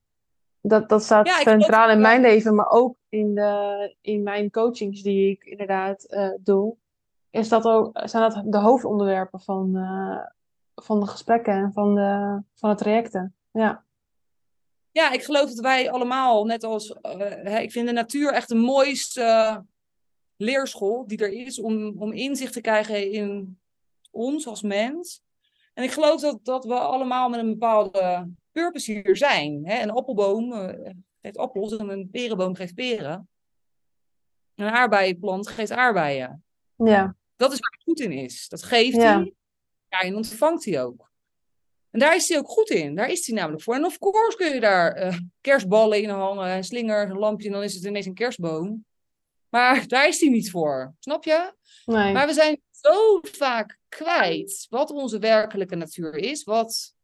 dat, 0.62 0.90
dat 0.90 1.04
staat 1.04 1.28
Ja, 1.28 1.40
centraal 1.40 1.90
in 1.90 2.02
mijn 2.02 2.22
leven, 2.22 2.56
maar 2.56 2.70
ook 2.70 2.96
in, 3.10 3.36
de, 3.36 3.96
in 4.02 4.24
mijn 4.24 4.52
coachings 4.52 5.02
die 5.02 5.30
ik 5.32 5.44
inderdaad 5.44 6.04
eh, 6.04 6.30
doe. 6.40 6.76
Is 7.30 7.50
dat 7.50 7.66
ook, 7.66 8.00
zijn 8.04 8.30
dat 8.32 8.44
de 8.46 8.60
hoofdonderwerpen 8.60 9.40
van, 9.40 9.76
eh, 9.76 10.26
van 10.76 11.00
de 11.00 11.08
gesprekken 11.08 11.54
en 11.54 11.74
van 11.74 11.96
de, 11.96 12.42
van 12.56 12.70
de 12.70 12.76
trajecten. 12.76 13.36
Ja, 13.52 13.84
Ja, 14.92 15.12
ik 15.12 15.24
geloof 15.24 15.50
dat 15.50 15.60
wij 15.60 15.92
allemaal, 15.92 16.46
net 16.46 16.64
als 16.64 16.94
eh, 17.02 17.62
ik 17.62 17.72
vind 17.72 17.88
de 17.88 17.94
natuur 17.94 18.32
echt 18.34 18.48
de 18.50 18.56
mooiste 18.56 19.66
leerschool 20.38 21.08
die 21.08 21.18
er 21.18 21.32
is 21.32 21.60
om, 21.60 22.02
om 22.02 22.12
inzicht 22.12 22.54
te 22.54 22.62
krijgen 22.62 23.12
in 23.12 23.60
ons 24.12 24.48
als 24.48 24.62
mens. 24.62 25.22
En 25.74 25.84
ik 25.84 25.92
geloof 25.92 26.22
dat, 26.22 26.40
dat 26.46 26.66
we 26.66 26.74
allemaal 26.74 27.30
met 27.30 27.40
een 27.40 27.50
bepaalde 27.50 28.30
purpose 28.52 28.92
hier 28.92 29.18
zijn. 29.18 29.62
Hè? 29.66 29.82
Een 29.82 29.92
appelboom 29.92 30.54
eh, 30.54 30.92
geeft 31.22 31.38
appels 31.38 31.76
en 31.76 31.90
een 31.90 32.10
perenboom 32.12 32.56
geeft 32.56 32.76
peren. 32.76 33.28
Een 34.56 34.70
aardbeienplant 34.70 35.48
geeft 35.48 35.72
aardbeien. 35.72 36.44
ja, 36.76 37.16
Dat 37.36 37.52
is 37.54 37.60
waar 37.60 37.70
hij 37.72 37.82
goed 37.84 38.00
in 38.00 38.12
is. 38.12 38.48
Dat 38.48 38.64
geeft 38.64 38.96
Ja. 38.96 39.18
hij. 39.18 39.34
En 40.02 40.16
ontvangt 40.16 40.66
hij 40.66 40.84
ook. 40.84 41.12
En 41.92 42.00
daar 42.00 42.16
is 42.16 42.30
hij 42.30 42.38
ook 42.38 42.50
goed 42.50 42.70
in. 42.70 42.96
Daar 42.96 43.10
is 43.10 43.28
hij 43.28 43.36
namelijk 43.36 43.64
voor. 43.64 43.76
En 43.76 43.86
of 43.86 44.00
course 44.00 44.38
kun 44.38 44.54
je 44.54 44.60
daar 44.60 44.92
eh, 44.92 45.18
kerstballen 45.42 46.02
in 46.02 46.10
hangen, 46.10 46.48
en 46.48 46.64
slingers, 46.64 47.10
een 47.10 47.18
lampje, 47.18 47.48
en 47.48 47.54
dan 47.54 47.64
is 47.64 47.74
het 47.74 47.84
ineens 47.84 48.06
een 48.06 48.14
kerstboom. 48.14 48.86
Maar 49.50 49.88
daar 49.88 50.08
is 50.08 50.20
hij 50.20 50.30
niet 50.30 50.52
voor. 50.52 50.94
Snap 51.00 51.24
je? 51.24 51.54
nee. 51.86 52.14
Maar 52.14 52.28
we 52.28 52.34
zijn 52.34 52.62
zo 52.72 53.20
vaak 53.22 53.80
kwijt 53.90 54.68
wat 54.70 54.92
onze 54.92 55.20
werkelijke 55.20 55.76
natuur 55.76 56.16
is. 56.16 56.44
Wat, 56.44 56.96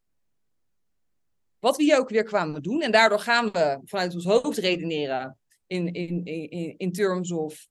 wat 1.60 1.78
we 1.78 1.84
hier 1.84 1.98
ook 1.98 2.10
weer 2.10 2.24
kwamen 2.24 2.62
doen. 2.62 2.82
En 2.82 2.92
daardoor 2.92 3.20
gaan 3.20 3.52
we 3.52 3.80
vanuit 3.84 4.14
ons 4.14 4.26
hoofd 4.26 4.58
redeneren. 4.58 5.38
In, 5.68 5.94
in, 5.94 6.26
in, 6.26 6.78
in 6.78 6.92
terms 6.92 7.32
of 7.32 7.68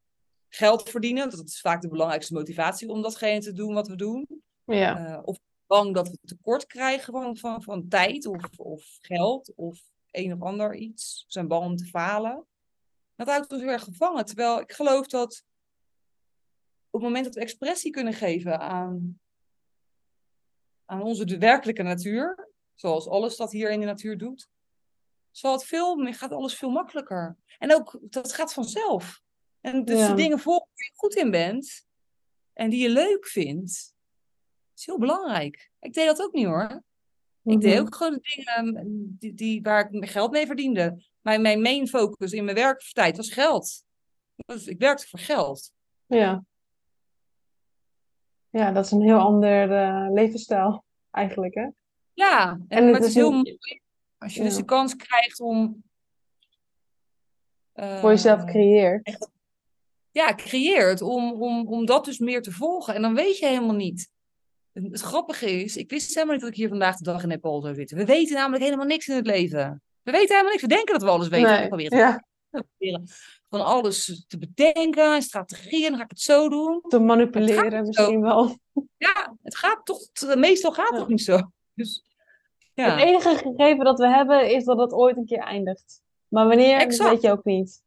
geld 0.49 0.91
verdienen. 0.91 1.31
Dat 1.31 1.49
is 1.49 1.61
vaak 1.61 1.81
de 1.81 1.89
belangrijkste 1.89 2.35
motivatie 2.35 2.89
om 2.89 3.03
datgene 3.03 3.41
te 3.41 3.53
doen 3.53 3.75
wat 3.75 3.89
we 3.89 3.97
doen. 3.97 4.43
Ja, 4.77 5.07
Eh, 5.07 5.21
of 5.25 5.39
bang 5.67 5.95
dat 5.95 6.09
we 6.09 6.19
tekort 6.25 6.67
krijgen 6.67 7.13
van, 7.13 7.37
van, 7.37 7.63
van 7.63 7.89
tijd 7.89 8.27
of, 8.27 8.59
of 8.59 8.99
geld 9.01 9.53
of 9.55 9.81
een 10.11 10.33
of 10.33 10.43
ander 10.43 10.75
iets. 10.75 11.23
We 11.27 11.33
zijn 11.33 11.49
bang 11.49 11.65
om 11.65 11.77
te 11.77 11.85
falen. 11.85 12.47
Dat 13.17 13.29
houdt 13.29 13.53
ons 13.53 13.61
heel 13.61 13.71
erg 13.71 13.85
gevangen. 13.85 14.25
Terwijl 14.25 14.61
ik 14.61 14.73
geloof 14.73 15.07
dat 15.07 15.45
op 16.91 17.01
het 17.01 17.03
moment 17.03 17.25
dat 17.25 17.35
we 17.35 17.41
expressie 17.41 17.91
kunnen 17.91 18.13
geven 18.13 18.61
aan, 18.61 19.21
aan 20.85 21.03
onze 21.03 21.25
de 21.25 21.39
werkelijke 21.39 21.83
natuur, 21.83 22.49
zoals 22.75 23.09
alles 23.09 23.37
dat 23.37 23.53
hier 23.53 23.71
in 23.71 23.81
de 23.81 23.87
natuur 23.87 24.19
doet, 24.19 24.49
zal 25.31 25.53
het 25.53 25.65
veel, 25.65 26.13
gaat 26.13 26.33
alles 26.33 26.55
veel 26.55 26.71
makkelijker. 26.71 27.37
En 27.59 27.75
ook, 27.75 27.99
dat 28.03 28.33
gaat 28.33 28.53
vanzelf. 28.53 29.23
En 29.61 29.85
dus 29.85 29.99
Ja. 29.99 30.09
de 30.09 30.15
dingen 30.15 30.39
volgen 30.39 30.69
waar 30.75 30.85
je 30.85 30.93
goed 30.95 31.15
in 31.15 31.31
bent 31.31 31.87
en 32.53 32.71
die 32.71 32.81
je 32.83 32.89
leuk 32.91 33.27
vindt, 33.27 33.95
is 34.79 34.87
heel 34.87 34.99
belangrijk. 34.99 35.71
Ik 35.81 35.93
deed 35.93 36.07
dat 36.07 36.23
ook 36.23 36.33
niet 36.33 36.47
hoor. 36.47 36.83
Ik 37.43 37.61
deed 37.61 37.75
Mhm. 37.75 37.81
ook 37.83 37.95
gewoon 37.95 38.19
dingen 38.23 38.87
die, 39.19 39.35
die, 39.35 39.63
waar 39.63 39.85
ik 39.85 39.91
mijn 39.91 40.11
geld 40.11 40.31
mee 40.31 40.47
verdiende. 40.47 41.03
Mijn, 41.21 41.43
mijn 41.43 41.61
main 41.63 41.89
focus 41.89 42.33
in 42.33 42.45
mijn 42.45 42.57
werktijd 42.57 43.17
was 43.17 43.31
geld. 43.33 43.85
Dus 44.35 44.67
ik 44.67 44.79
werkte 44.79 45.07
voor 45.09 45.19
geld. 45.19 45.73
ja. 46.07 46.45
Ja, 48.51 48.73
dat 48.73 48.85
is 48.85 48.91
een 48.91 49.03
heel 49.03 49.19
ander 49.19 49.73
eh, 49.73 50.07
levensstijl 50.13 50.85
eigenlijk, 51.11 51.55
hè? 51.55 51.69
Ja, 52.15 52.51
en, 52.51 52.65
En 52.69 52.85
maar 52.85 52.93
het 52.93 52.99
het 53.03 53.09
is 53.09 53.15
heel 53.15 53.31
mooi 53.31 53.59
als 54.19 54.35
je 54.35 54.43
dus 54.43 54.57
de 54.57 54.65
kans 54.65 54.97
krijgt 54.97 55.41
om... 55.41 55.83
Voor 57.75 58.11
jezelf 58.11 58.41
eh, 58.41 58.47
creëert. 58.47 59.29
ja, 60.11 60.35
creëert 60.35 61.03
om, 61.03 61.43
om, 61.43 61.67
om 61.67 61.87
dat 61.87 62.05
dus 62.05 62.19
meer 62.19 62.43
te 62.43 62.53
volgen. 62.53 62.95
En 62.95 63.03
dan 63.03 63.15
weet 63.15 63.39
je 63.39 63.47
helemaal 63.47 63.75
niet. 63.75 64.11
Het, 64.83 65.01
grappige 65.01 65.51
is, 65.51 65.77
ik 65.77 65.91
wist 65.91 66.15
helemaal 66.15 66.33
niet 66.35 66.43
dat 66.43 66.51
ik 66.53 66.57
hier 66.57 66.69
vandaag 66.69 66.97
de 66.97 67.05
dag 67.05 67.23
in 67.23 67.29
Nepal 67.29 67.61
zou 67.61 67.75
zitten. 67.75 67.97
We 67.97 68.05
weten 68.05 68.35
namelijk 68.37 68.63
helemaal 68.65 68.87
niks 68.87 69.09
in 69.09 69.17
het 69.17 69.27
leven. 69.27 69.83
We 70.03 70.11
weten 70.11 70.29
helemaal 70.29 70.51
niks. 70.51 70.63
We 70.63 70.69
denken 70.69 70.93
dat 70.93 71.03
we 71.03 71.09
alles 71.09 71.29
weten. 71.29 71.51
Nee, 71.51 71.61
We 71.63 71.67
proberen 71.69 71.99
ja, 71.99 72.25
te 72.51 72.65
proberen 72.79 73.09
van 73.51 73.65
alles 73.65 74.25
te 74.29 74.39
bedenken, 74.39 75.15
en 75.15 75.23
strategieën, 75.23 75.89
dan 75.89 75.97
ga 75.99 76.05
ik 76.05 76.11
het 76.11 76.21
zo 76.21 76.49
doen. 76.49 76.81
te 76.89 76.99
manipuleren 76.99 77.71
zo. 77.71 77.83
misschien 77.83 78.21
wel. 78.21 78.59
Ja, 78.97 79.37
het 79.43 79.57
gaat 79.57 79.81
toch, 79.85 80.35
meestal 80.37 80.73
gaat 80.73 80.85
het 80.87 80.95
Ja. 80.95 81.01
toch 81.01 81.09
niet 81.09 81.23
zo. 81.23 81.51
Dus 81.75 82.05
ja, 82.75 82.91
Het 82.97 83.05
enige 83.05 83.37
gegeven 83.37 83.85
dat 83.85 83.99
we 83.99 84.09
hebben 84.09 84.51
is 84.51 84.65
dat 84.65 84.79
het 84.79 84.93
ooit 84.93 85.17
een 85.17 85.27
keer 85.27 85.39
eindigt. 85.39 86.03
Maar 86.29 86.47
wanneer, 86.47 86.73
dat 86.79 86.87
Exact. 86.87 87.11
weet 87.11 87.23
je 87.23 87.31
ook 87.31 87.45
niet. 87.45 87.83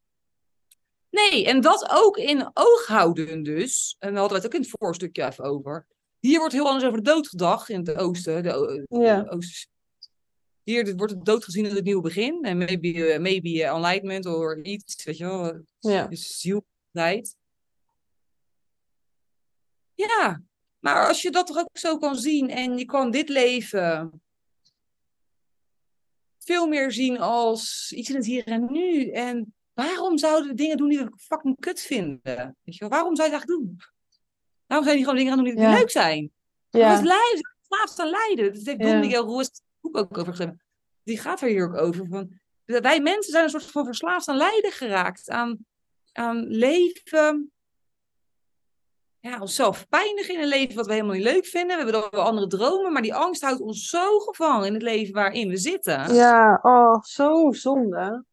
nee, 1.10 1.46
en 1.46 1.62
dat 1.62 1.90
ook 1.92 2.18
in 2.18 2.50
oog 2.54 2.86
houden 2.88 3.44
dus. 3.44 3.96
En 4.00 4.14
we 4.14 4.20
hadden 4.20 4.38
het 4.38 4.46
ook 4.46 4.54
in 4.54 4.62
het 4.62 4.74
voorstukje 4.80 5.26
even 5.26 5.44
over. 5.44 5.86
Hier 6.22 6.40
wordt 6.40 6.54
heel 6.54 6.66
anders 6.68 6.86
over 6.86 7.04
de 7.04 7.10
dood 7.10 7.28
gedacht 7.28 7.70
in 7.70 7.80
het 7.80 7.96
oosten. 7.96 8.44
De, 8.44 8.86
Ja. 8.90 9.22
de 9.22 9.30
oosterse- 9.32 9.68
Hier 10.64 10.96
wordt 10.96 11.14
het 11.14 11.26
dood 11.26 11.44
gezien 11.44 11.66
als 11.66 11.74
het 11.74 11.84
nieuwe 11.84 12.02
begin. 12.02 12.44
En 12.44 12.58
maybe, 12.58 13.06
eh, 13.14 13.20
maybe 13.20 13.50
eh, 13.64 13.70
enlightenment 13.76 14.26
of 14.26 14.56
iets, 14.56 15.04
weet 15.04 15.18
je 15.18 15.26
wel. 15.26 15.62
Ja. 15.80 16.08
Dus 16.08 16.40
zielheid. 16.40 17.36
Ja, 19.94 20.42
maar 20.80 21.08
als 21.08 21.22
je 21.22 21.32
dat 21.32 21.48
toch 21.48 21.58
ook 21.58 21.78
zo 21.78 21.98
kan 21.98 22.16
zien 22.16 22.50
en 22.50 22.78
je 22.78 22.86
kan 22.86 23.12
dit 23.12 23.30
leven 23.30 24.22
veel 26.38 26.68
meer 26.68 26.92
zien 26.92 27.20
als 27.20 27.92
iets 27.96 28.10
in 28.10 28.16
het 28.16 28.26
hier 28.26 28.46
en 28.46 28.72
nu. 28.72 29.10
En 29.10 29.54
waarom 29.74 30.18
zouden 30.18 30.50
we 30.50 30.56
dingen 30.56 30.78
doen 30.78 30.90
die 30.90 31.00
we 31.00 31.12
fucking 31.18 31.60
kut 31.60 31.80
vinden? 31.82 32.56
Weet 32.64 32.76
je 32.76 32.80
wel? 32.80 32.90
Waarom 32.90 33.16
zou 33.16 33.30
je 33.30 33.34
eigenlijk 33.36 33.62
doen? 33.62 33.80
Waarom 34.72 34.88
zou 34.90 35.00
je 35.00 35.04
niet 35.06 35.10
gewoon 35.12 35.16
dingen 35.16 35.34
gaan 35.36 35.44
doen 35.46 35.56
die 35.56 35.64
Ja. 35.74 35.80
leuk 35.80 35.92
zijn? 35.92 36.32
Ja. 36.70 36.90
Het 36.96 37.04
lijden, 37.04 37.56
slaafd 37.68 38.00
aan 38.00 38.10
lijden. 38.10 38.54
Dat 38.54 38.66
heeft 38.66 38.80
Don 38.80 38.88
Ja. 38.90 38.98
Miguel 39.00 39.38
het 39.38 39.62
boek 39.82 39.98
ook 39.98 40.18
over 40.18 40.30
geschreven. 40.32 40.62
Die 41.04 41.18
gaat 41.20 41.42
er 41.42 41.48
hier 41.48 41.66
ook 41.68 41.78
over. 41.82 42.08
Van, 42.10 42.40
wij 42.66 43.00
mensen 43.00 43.32
zijn 43.32 43.44
een 43.44 43.50
soort 43.50 43.66
van 43.66 43.86
verslaafd 43.86 44.28
aan 44.28 44.38
lijden 44.38 44.72
geraakt. 44.72 45.30
Aan, 45.30 45.66
aan 46.14 46.48
leven. 46.48 47.52
Ja, 49.20 49.40
onszelf 49.40 49.88
pijnigen 49.90 50.36
in 50.36 50.42
een 50.42 50.48
leven 50.48 50.76
wat 50.76 50.86
we 50.86 50.94
helemaal 50.94 51.16
niet 51.16 51.24
leuk 51.24 51.46
vinden. 51.46 51.78
We 51.78 51.84
hebben 51.84 52.02
dan 52.02 52.08
wel 52.12 52.24
andere 52.24 52.48
dromen. 52.48 52.92
Maar 52.92 53.02
die 53.02 53.14
angst 53.16 53.42
houdt 53.42 53.62
ons 53.62 53.88
zo 53.90 54.20
gevangen 54.20 54.68
in 54.68 54.74
het 54.74 54.82
leven 54.82 55.14
waarin 55.14 55.50
we 55.50 55.58
zitten. 55.58 56.14
ja, 56.14 56.60
oh, 56.62 57.02
zo 57.04 57.52
zonde. 57.52 58.26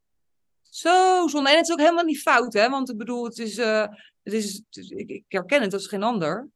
Zo 0.62 1.26
zonde. 1.28 1.51
En 1.51 1.57
het 1.57 1.66
is 1.66 1.72
ook 1.72 1.80
helemaal 1.80 2.05
niet 2.05 2.20
fout, 2.22 2.53
hè? 2.53 2.68
Want 2.68 2.91
ik 2.91 2.97
bedoel, 2.97 3.24
het 3.24 3.39
is, 3.39 3.59
eh, 3.59 3.86
het 4.33 4.76
is, 4.76 4.91
ik, 4.91 5.09
ik 5.11 5.24
herken 5.29 5.62
het 5.62 5.72
als 5.72 5.87
geen 5.87 6.03
ander. 6.03 6.49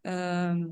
Ehm, 0.00 0.68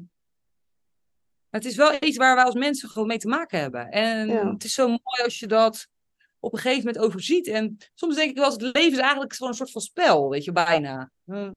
het 1.49 1.65
is 1.65 1.77
wel 1.77 1.97
iets 2.01 2.17
waar 2.17 2.35
wij 2.35 2.45
als 2.45 2.55
mensen 2.55 2.89
gewoon 2.89 3.09
mee 3.09 3.19
te 3.19 3.29
maken 3.29 3.61
hebben. 3.61 3.91
En 3.91 4.29
Ja. 4.29 4.53
het 4.53 4.65
is 4.65 4.75
zo 4.75 4.87
mooi 4.89 5.23
als 5.25 5.39
je 5.39 5.47
dat 5.47 5.89
op 6.39 6.53
een 6.53 6.59
gegeven 6.59 6.85
moment 6.85 7.05
overziet. 7.05 7.47
En 7.47 7.77
soms 7.95 8.15
denk 8.17 8.31
ik 8.31 8.37
wel 8.37 8.45
eens, 8.45 8.55
het 8.55 8.77
leven 8.77 8.93
is 8.93 8.99
eigenlijk 8.99 9.35
gewoon 9.35 9.51
een 9.53 9.59
soort 9.59 9.71
van 9.71 9.81
spel, 9.81 10.29
weet 10.29 10.45
je, 10.45 10.53
bijna. 10.53 11.11
Hm, 11.25 11.51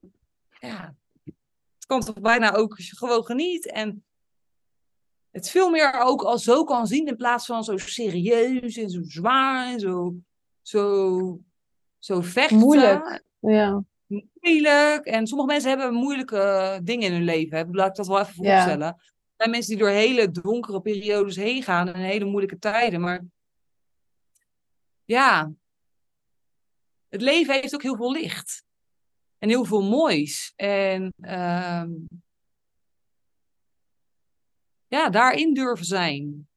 ja, 0.60 0.94
het 1.74 1.86
kan 1.86 2.00
toch 2.00 2.20
bijna 2.20 2.54
ook 2.54 2.76
als 2.76 2.88
je 2.88 2.96
gewoon 2.96 3.24
geniet. 3.24 3.66
En 3.66 4.04
het 5.30 5.50
veel 5.50 5.70
meer 5.70 5.92
ook 5.92 6.22
al 6.22 6.38
zo 6.38 6.64
kan 6.64 6.86
zien 6.86 7.06
in 7.06 7.16
plaats 7.16 7.46
van 7.46 7.64
zo 7.64 7.76
serieus 7.76 8.76
en 8.76 8.90
zo 8.90 9.00
zwaar 9.02 9.66
en 9.66 9.80
zo, 9.80 10.14
zo, 10.62 11.40
zo 11.98 12.20
vechten. 12.20 12.56
Moeilijk. 12.58 13.22
Ja, 13.38 13.84
Moeilijk. 14.06 15.06
En 15.06 15.26
sommige 15.26 15.50
mensen 15.50 15.68
hebben 15.70 15.94
moeilijke 15.94 16.80
dingen 16.82 17.06
in 17.06 17.12
hun 17.12 17.24
leven. 17.24 17.58
Hè. 17.58 17.64
Laat 17.70 17.88
ik 17.88 17.94
dat 17.94 18.06
wel 18.06 18.20
even 18.20 18.44
Ja. 18.44 18.54
voorstellen. 18.56 18.86
Er 18.86 19.34
zijn 19.36 19.50
mensen 19.50 19.70
die 19.70 19.80
door 19.84 19.92
hele 19.94 20.30
donkere 20.30 20.80
periodes 20.80 21.36
heen 21.36 21.62
gaan 21.62 21.88
en 21.88 22.00
hele 22.00 22.24
moeilijke 22.24 22.58
tijden. 22.58 23.00
Maar 23.00 23.24
ja, 25.04 25.52
het 27.08 27.20
leven 27.20 27.54
heeft 27.54 27.74
ook 27.74 27.82
heel 27.82 27.96
veel 27.96 28.12
licht. 28.12 28.64
En 29.38 29.48
heel 29.48 29.64
veel 29.64 29.82
moois. 29.82 30.52
En 30.56 31.12
ehm, 31.20 31.90
ja, 34.86 35.08
daarin 35.10 35.54
durven 35.54 35.86
zijn. 35.86 36.48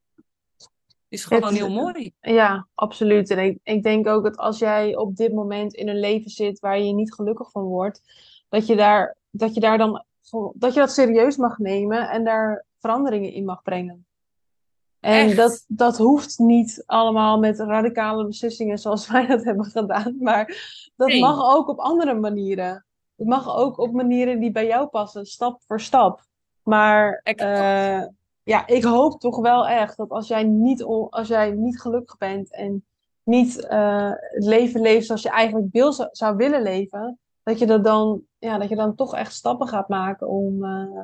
Is 1.09 1.25
gewoon 1.25 1.53
heel 1.53 1.69
mooi. 1.69 2.13
Ja, 2.21 2.67
absoluut. 2.73 3.29
En 3.29 3.39
ik, 3.39 3.59
ik 3.63 3.83
denk 3.83 4.07
ook 4.07 4.23
dat 4.23 4.37
als 4.37 4.59
jij 4.59 4.95
op 4.95 5.15
dit 5.15 5.33
moment 5.33 5.73
in 5.73 5.87
een 5.87 5.99
leven 5.99 6.29
zit 6.29 6.59
waar 6.59 6.79
je 6.79 6.93
niet 6.93 7.13
gelukkig 7.13 7.51
van 7.51 7.63
wordt, 7.63 8.01
dat 8.49 8.67
je 8.67 8.75
daar, 8.75 9.17
dat 9.29 9.53
je 9.53 9.59
daar 9.59 9.77
dan 9.77 10.05
dat 10.53 10.73
je 10.73 10.79
dat 10.79 10.91
serieus 10.91 11.37
mag 11.37 11.57
nemen 11.57 12.09
en 12.09 12.23
daar 12.23 12.65
veranderingen 12.79 13.33
in 13.33 13.45
mag 13.45 13.61
brengen. 13.61 14.05
En 14.99 15.35
dat, 15.35 15.65
dat 15.67 15.97
hoeft 15.97 16.39
niet 16.39 16.83
allemaal 16.85 17.39
met 17.39 17.59
radicale 17.59 18.25
beslissingen 18.25 18.77
zoals 18.77 19.07
wij 19.11 19.27
dat 19.27 19.43
hebben 19.43 19.65
gedaan. 19.65 20.15
Maar 20.19 20.45
dat 20.95 21.13
mag 21.13 21.55
ook 21.55 21.67
op 21.67 21.79
andere 21.79 22.13
manieren. 22.13 22.85
Het 23.15 23.27
mag 23.27 23.55
ook 23.57 23.77
op 23.77 23.91
manieren 23.91 24.39
die 24.39 24.51
bij 24.51 24.67
jou 24.67 24.87
passen, 24.87 25.25
stap 25.25 25.61
voor 25.67 25.81
stap. 25.81 26.25
Maar 26.63 27.21
uh, 27.23 28.03
ja, 28.47 28.67
ik 28.67 28.83
hoop 28.83 29.19
toch 29.19 29.39
wel 29.39 29.67
echt 29.67 29.97
dat 29.97 30.09
als 30.09 30.27
jij 30.27 30.43
niet, 30.43 30.83
als 31.09 31.27
jij 31.27 31.51
niet 31.51 31.81
gelukkig 31.81 32.17
bent 32.17 32.53
en 32.53 32.85
niet 33.23 33.67
uh, 33.69 34.11
het 34.15 34.43
leven 34.43 34.81
leeft 34.81 35.05
zoals 35.05 35.21
je 35.21 35.29
eigenlijk 35.29 35.67
wil, 35.71 35.93
zou 36.11 36.35
willen 36.35 36.61
leven, 36.61 37.19
dat 37.43 37.59
je, 37.59 37.65
dat, 37.65 37.83
dan, 37.83 38.21
ja, 38.37 38.57
dat 38.57 38.69
je 38.69 38.75
dan 38.75 38.95
toch 38.95 39.15
echt 39.15 39.33
stappen 39.33 39.67
gaat 39.67 39.87
maken 39.87 40.27
om, 40.27 40.63
uh, 40.63 41.01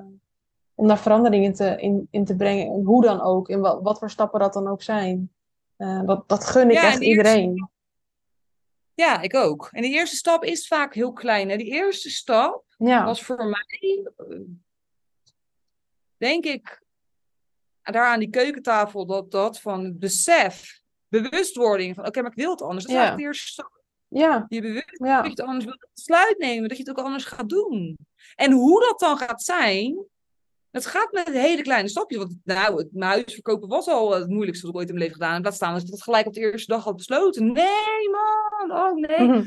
om 0.75 0.87
daar 0.87 0.99
veranderingen 0.99 1.53
te, 1.53 1.81
in, 1.81 2.07
in 2.11 2.25
te 2.25 2.35
brengen. 2.35 2.65
En 2.65 2.83
hoe 2.83 3.01
dan 3.01 3.21
ook, 3.21 3.49
in 3.49 3.59
wat, 3.59 3.81
wat 3.81 3.99
voor 3.99 4.09
stappen 4.09 4.39
dat 4.39 4.53
dan 4.53 4.67
ook 4.67 4.81
zijn. 4.81 5.31
Uh, 5.77 6.05
dat, 6.05 6.27
dat 6.27 6.45
gun 6.45 6.69
ik 6.69 6.77
echt 6.77 7.01
iedereen. 7.01 7.69
Ja, 8.93 9.21
ik 9.21 9.35
ook. 9.35 9.69
En 9.71 9.81
de 9.81 9.89
eerste 9.89 10.15
stap 10.15 10.43
is 10.43 10.67
vaak 10.67 10.93
heel 10.93 11.13
klein. 11.13 11.49
En 11.49 11.57
die 11.57 11.71
eerste 11.71 12.09
stap 12.09 12.63
was 12.77 13.23
voor 13.23 13.45
mij, 13.45 14.03
denk 16.17 16.45
ik, 16.45 16.82
daar 17.91 18.05
aan 18.05 18.19
die 18.19 18.29
keukentafel, 18.29 19.05
dat, 19.05 19.31
dat 19.31 19.59
van 19.59 19.83
het 19.83 19.99
besef, 19.99 20.81
bewustwording 21.07 21.95
van, 21.95 22.05
oké, 22.05 22.21
maar 22.21 22.31
ik 22.31 22.37
wil 22.37 22.51
het 22.51 22.61
anders. 22.61 22.83
Dat 22.83 22.91
is 22.91 22.97
eigenlijk 22.97 23.17
de 23.17 23.37
eerste 23.37 23.51
stap. 23.51 23.81
Ja. 24.07 24.45
Je 24.47 24.61
bewust 24.61 24.97
ja. 25.03 25.15
dat 25.15 25.25
je 25.25 25.29
het 25.29 25.41
anders 25.41 25.65
wilt 25.65 25.87
besluit 25.93 26.37
nemen, 26.37 26.69
dat 26.69 26.77
je 26.77 26.83
het 26.83 26.97
ook 26.97 27.05
anders 27.05 27.25
gaat 27.25 27.49
doen. 27.49 27.97
En 28.35 28.51
hoe 28.51 28.79
dat 28.79 28.99
dan 28.99 29.17
gaat 29.17 29.43
zijn, 29.43 30.05
dat 30.71 30.85
gaat 30.85 31.11
met 31.11 31.27
hele 31.27 31.61
kleine 31.61 31.89
stapjes. 31.89 32.19
Want 32.19 32.35
nou, 32.43 32.77
het 32.77 32.87
mijn 32.91 33.11
huis 33.11 33.33
verkopen 33.33 33.69
was 33.69 33.87
al 33.87 34.13
het 34.13 34.29
moeilijkste 34.29 34.65
wat 34.65 34.75
ik 34.75 34.79
ooit 34.79 34.89
in 34.89 34.95
mijn 34.95 35.07
leven 35.07 35.21
gedaan 35.21 35.35
heb. 35.35 35.43
Laat 35.43 35.55
staan 35.55 35.73
dat 35.73 35.81
ik 35.81 35.89
dat 35.89 36.03
gelijk 36.03 36.27
op 36.27 36.33
de 36.33 36.39
eerste 36.39 36.73
dag 36.73 36.83
had 36.83 36.95
besloten. 36.95 37.51
Nee, 37.51 38.09
man, 38.11 38.77
oh 38.77 38.95
nee. 38.95 39.27
Mhm. 39.27 39.43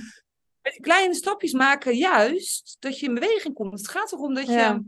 Met 0.63 0.79
kleine 0.81 1.15
stapjes 1.15 1.53
maken 1.53 1.97
juist 1.97 2.77
dat 2.79 2.99
je 2.99 3.07
in 3.07 3.15
beweging 3.15 3.55
komt. 3.55 3.73
Het 3.73 3.89
gaat 3.89 4.13
erom 4.13 4.35
dat 4.35 4.47
je 4.47 4.83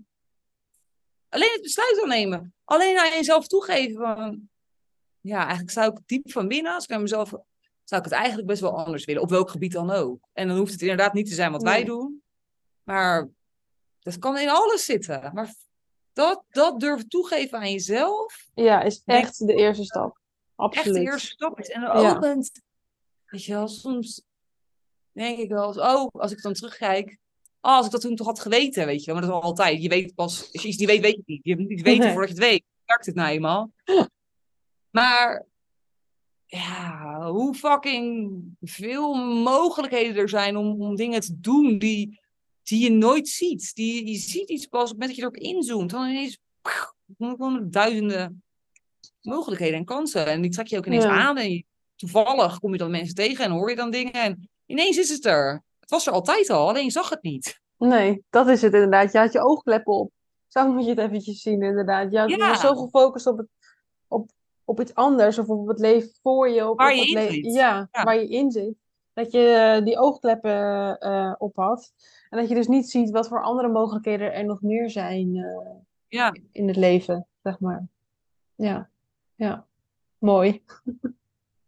alleen 1.28 1.52
het 1.52 1.62
besluit 1.62 1.96
wil 1.96 2.06
nemen. 2.06 2.54
Alleen 2.64 2.98
aan 2.98 3.10
jezelf 3.10 3.46
toegeven 3.46 4.00
van... 4.00 4.48
Ja, 5.20 5.38
eigenlijk 5.38 5.70
zou 5.70 5.90
ik 5.90 5.98
diep 6.06 6.32
van 6.32 6.48
binnen, 6.48 6.74
als 6.74 6.84
ik 6.84 6.90
aan 6.90 7.02
mezelf 7.02 7.32
zou 7.88 8.02
ik 8.02 8.08
het 8.08 8.18
eigenlijk 8.18 8.46
best 8.46 8.60
wel 8.60 8.84
anders 8.84 9.04
willen. 9.04 9.22
Op 9.22 9.30
welk 9.30 9.50
gebied 9.50 9.72
dan 9.72 9.90
ook. 9.90 10.28
En 10.32 10.48
dan 10.48 10.56
hoeft 10.56 10.72
het 10.72 10.80
inderdaad 10.80 11.12
niet 11.12 11.28
te 11.28 11.34
zijn 11.34 11.52
wat 11.52 11.62
wij 11.62 11.84
doen. 11.84 12.22
Maar 12.82 13.28
dat 14.00 14.18
kan 14.18 14.38
in 14.38 14.48
alles 14.48 14.84
zitten. 14.84 15.30
Maar 15.34 15.54
dat, 16.12 16.44
dat 16.48 16.80
durven 16.80 17.08
toegeven 17.08 17.58
aan 17.58 17.70
jezelf. 17.70 18.48
Ja, 18.54 18.82
is 18.82 19.02
echt 19.04 19.46
de 19.46 19.54
eerste 19.54 19.84
stap. 19.84 20.18
Absoluut. 20.54 20.86
Echt 20.86 21.04
de 21.04 21.10
eerste 21.12 21.26
stap 21.26 21.58
is. 21.58 21.68
En 21.68 21.80
dan 21.80 21.90
ook 21.90 22.20
bent, 22.20 22.50
weet 23.24 23.44
je 23.44 23.52
wel, 23.52 23.68
soms 23.68 24.22
denk 25.12 25.38
ik 25.38 25.48
wel, 25.48 25.72
oh, 25.72 26.08
als 26.12 26.32
ik 26.32 26.42
dan 26.42 26.52
terugkijk. 26.52 27.18
Oh, 27.60 27.76
als 27.76 27.86
ik 27.86 27.92
dat 27.92 28.00
toen 28.00 28.16
toch 28.16 28.26
had 28.26 28.40
geweten, 28.40 28.86
weet 28.86 29.04
je 29.04 29.06
wel. 29.12 29.14
Maar 29.14 29.30
dat 29.30 29.38
is 29.38 29.44
altijd. 29.44 29.82
Je 29.82 29.88
weet 29.88 30.14
pas, 30.14 30.48
als 30.52 30.62
je 30.62 30.68
iets 30.68 30.76
niet 30.76 30.88
weet, 30.88 31.00
weet 31.00 31.12
je 31.12 31.18
het 31.18 31.26
niet. 31.26 31.40
Je 31.42 31.56
moet 31.58 31.68
niet 31.68 31.82
weten 31.82 32.12
voordat 32.12 32.28
je 32.28 32.34
het 32.34 32.44
weet. 32.44 32.64
Werkt 32.84 33.06
het 33.06 33.14
nou 33.14 33.30
eenmaal. 33.30 33.72
Maar 34.90 35.46
ja, 36.46 37.30
hoe 37.30 37.54
fucking 37.54 38.42
veel 38.60 39.14
mogelijkheden 39.42 40.16
er 40.16 40.28
zijn 40.28 40.56
om, 40.56 40.82
om 40.82 40.96
dingen 40.96 41.20
te 41.20 41.40
doen 41.40 41.78
die, 41.78 42.20
die 42.62 42.82
je 42.82 42.90
nooit 42.90 43.28
ziet. 43.28 43.74
Die, 43.74 44.06
je 44.06 44.16
ziet 44.16 44.48
iets 44.48 44.66
pas 44.66 44.82
op 44.82 44.88
het 44.88 44.98
moment 44.98 45.08
dat 45.08 45.16
je 45.16 45.22
erop 45.22 45.56
inzoomt. 45.56 45.90
Dan 45.90 46.08
ineens 46.08 46.38
gewoon 47.18 47.70
duizenden 47.70 48.42
mogelijkheden 49.20 49.78
en 49.78 49.84
kansen. 49.84 50.26
En 50.26 50.40
die 50.40 50.50
trek 50.50 50.66
je 50.66 50.78
ook 50.78 50.86
ineens 50.86 51.04
aan. 51.04 51.36
En 51.36 51.64
toevallig 51.96 52.58
kom 52.58 52.72
je 52.72 52.78
dan 52.78 52.90
mensen 52.90 53.14
tegen 53.14 53.44
en 53.44 53.50
hoor 53.50 53.70
je 53.70 53.76
dan 53.76 53.90
dingen. 53.90 54.12
En 54.12 54.50
ineens 54.66 54.96
is 54.96 55.08
het 55.08 55.24
er. 55.24 55.62
Het 55.88 55.96
was 55.96 56.06
er 56.06 56.12
altijd 56.12 56.50
al, 56.50 56.68
alleen 56.68 56.84
je 56.84 56.90
zag 56.90 57.08
het 57.08 57.22
niet. 57.22 57.60
Nee, 57.76 58.24
dat 58.30 58.48
is 58.48 58.62
het 58.62 58.72
inderdaad. 58.72 59.12
Je 59.12 59.18
had 59.18 59.32
je 59.32 59.40
oogkleppen 59.40 59.92
op. 59.92 60.10
Zo 60.48 60.72
moet 60.72 60.84
je 60.84 60.90
het 60.90 60.98
eventjes 60.98 61.42
zien, 61.42 61.62
inderdaad. 61.62 62.12
Je, 62.12 62.18
had, 62.18 62.30
ja. 62.30 62.54
zo 62.54 62.74
gefocust 62.74 63.26
op 63.26 63.38
het, 63.38 63.48
op 64.08 64.30
op 64.68 64.80
iets 64.80 64.94
anders 64.94 65.38
of 65.38 65.48
op 65.48 65.68
het 65.68 65.78
leven 65.78 66.10
voor 66.22 66.48
je. 66.48 66.68
Op, 66.68 66.78
waar 66.78 66.94
je 66.94 67.06
in 67.06 67.32
zit. 67.32 67.54
Ja, 67.54 67.88
waar 67.90 68.14
je 68.14 68.28
in 68.28 68.50
zit. 68.50 68.74
Dat 69.12 69.32
je 69.32 69.48
eh, 69.48 69.84
die 69.84 69.98
oogkleppen 69.98 70.96
uh, 71.00 71.34
op 71.38 71.56
had. 71.56 71.92
En 72.30 72.38
dat 72.38 72.48
je 72.48 72.54
dus 72.54 72.66
niet 72.66 72.90
ziet 72.90 73.10
wat 73.10 73.28
voor 73.28 73.42
andere 73.42 73.68
mogelijkheden 73.68 74.34
er 74.34 74.44
nog 74.44 74.62
meer 74.62 74.90
zijn 74.90 75.34
uh, 75.34 75.70
ja. 76.08 76.34
in 76.52 76.66
het 76.66 76.76
leven, 76.76 77.26
zeg 77.42 77.60
maar. 77.60 77.86
Ja, 78.54 78.90
ja. 79.34 79.66
Mooi. 80.18 80.62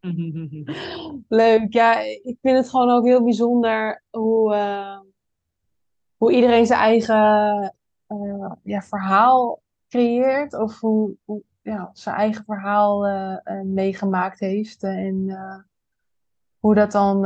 Leuk. 1.29 1.73
Ja, 1.73 2.01
ik 2.01 2.37
vind 2.43 2.57
het 2.57 2.71
gewoon 2.71 2.91
ook 2.91 3.05
heel 3.05 3.25
bijzonder 3.25 4.03
hoe, 4.11 4.55
hoe 6.17 6.33
iedereen 6.33 6.67
zijn 6.67 6.81
eigen 6.81 7.17
ja, 8.63 8.83
verhaal 8.83 9.63
creëert. 9.89 10.55
Of 10.55 10.81
hoe, 10.81 11.17
hoe, 11.25 11.43
ja, 11.63 11.91
zijn 11.93 12.17
eigen 12.17 12.45
verhaal 12.45 13.07
uh, 13.07 13.37
meegemaakt 13.65 14.41
heeft. 14.41 14.83
en 14.83 15.39
hoe, 16.59 16.75
dat 16.75 16.93
dan, 16.93 17.17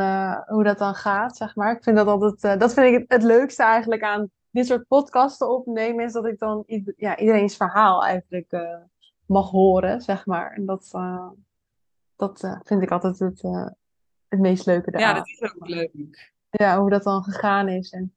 hoe 0.47 0.64
dat 0.64 0.79
dan 0.79 0.95
gaat, 0.95 1.37
zeg 1.37 1.57
maar. 1.57 1.77
Ik 1.77 1.83
vind 1.83 1.97
dat 1.97 2.07
altijd, 2.07 2.61
dat 2.61 2.72
vind 2.72 2.87
ik 2.87 3.01
het, 3.01 3.12
het, 3.12 3.22
leukste 3.22 3.62
eigenlijk 3.62 4.03
aan 4.03 4.31
dit 4.51 4.66
soort 4.66 4.89
podcasten 4.89 5.51
opnemen, 5.51 6.05
is 6.05 6.12
dat 6.12 6.27
ik 6.27 6.39
dan 6.39 6.64
ja, 6.97 7.16
iedereen's 7.18 7.57
verhaal 7.57 8.05
eigenlijk 8.05 8.57
mag 9.27 9.51
horen, 9.51 10.01
zeg 10.01 10.27
maar. 10.27 10.53
En 10.53 10.66
dat, 10.66 10.91
dat 12.17 12.59
vind 12.62 12.83
ik 12.83 12.91
altijd 12.91 13.19
het, 13.19 13.43
het 14.29 14.41
meest 14.41 14.67
leuke 14.67 14.91
daaraan. 14.91 15.15
Ja, 15.15 15.19
dat 15.19 15.29
is 15.29 15.43
ook 15.43 15.69
leuk. 15.69 16.33
Ja, 16.51 16.81
hoe 16.81 16.91
dat 16.91 17.03
dan 17.03 17.23
gegaan 17.23 17.69
is. 17.69 17.91
En 17.91 18.15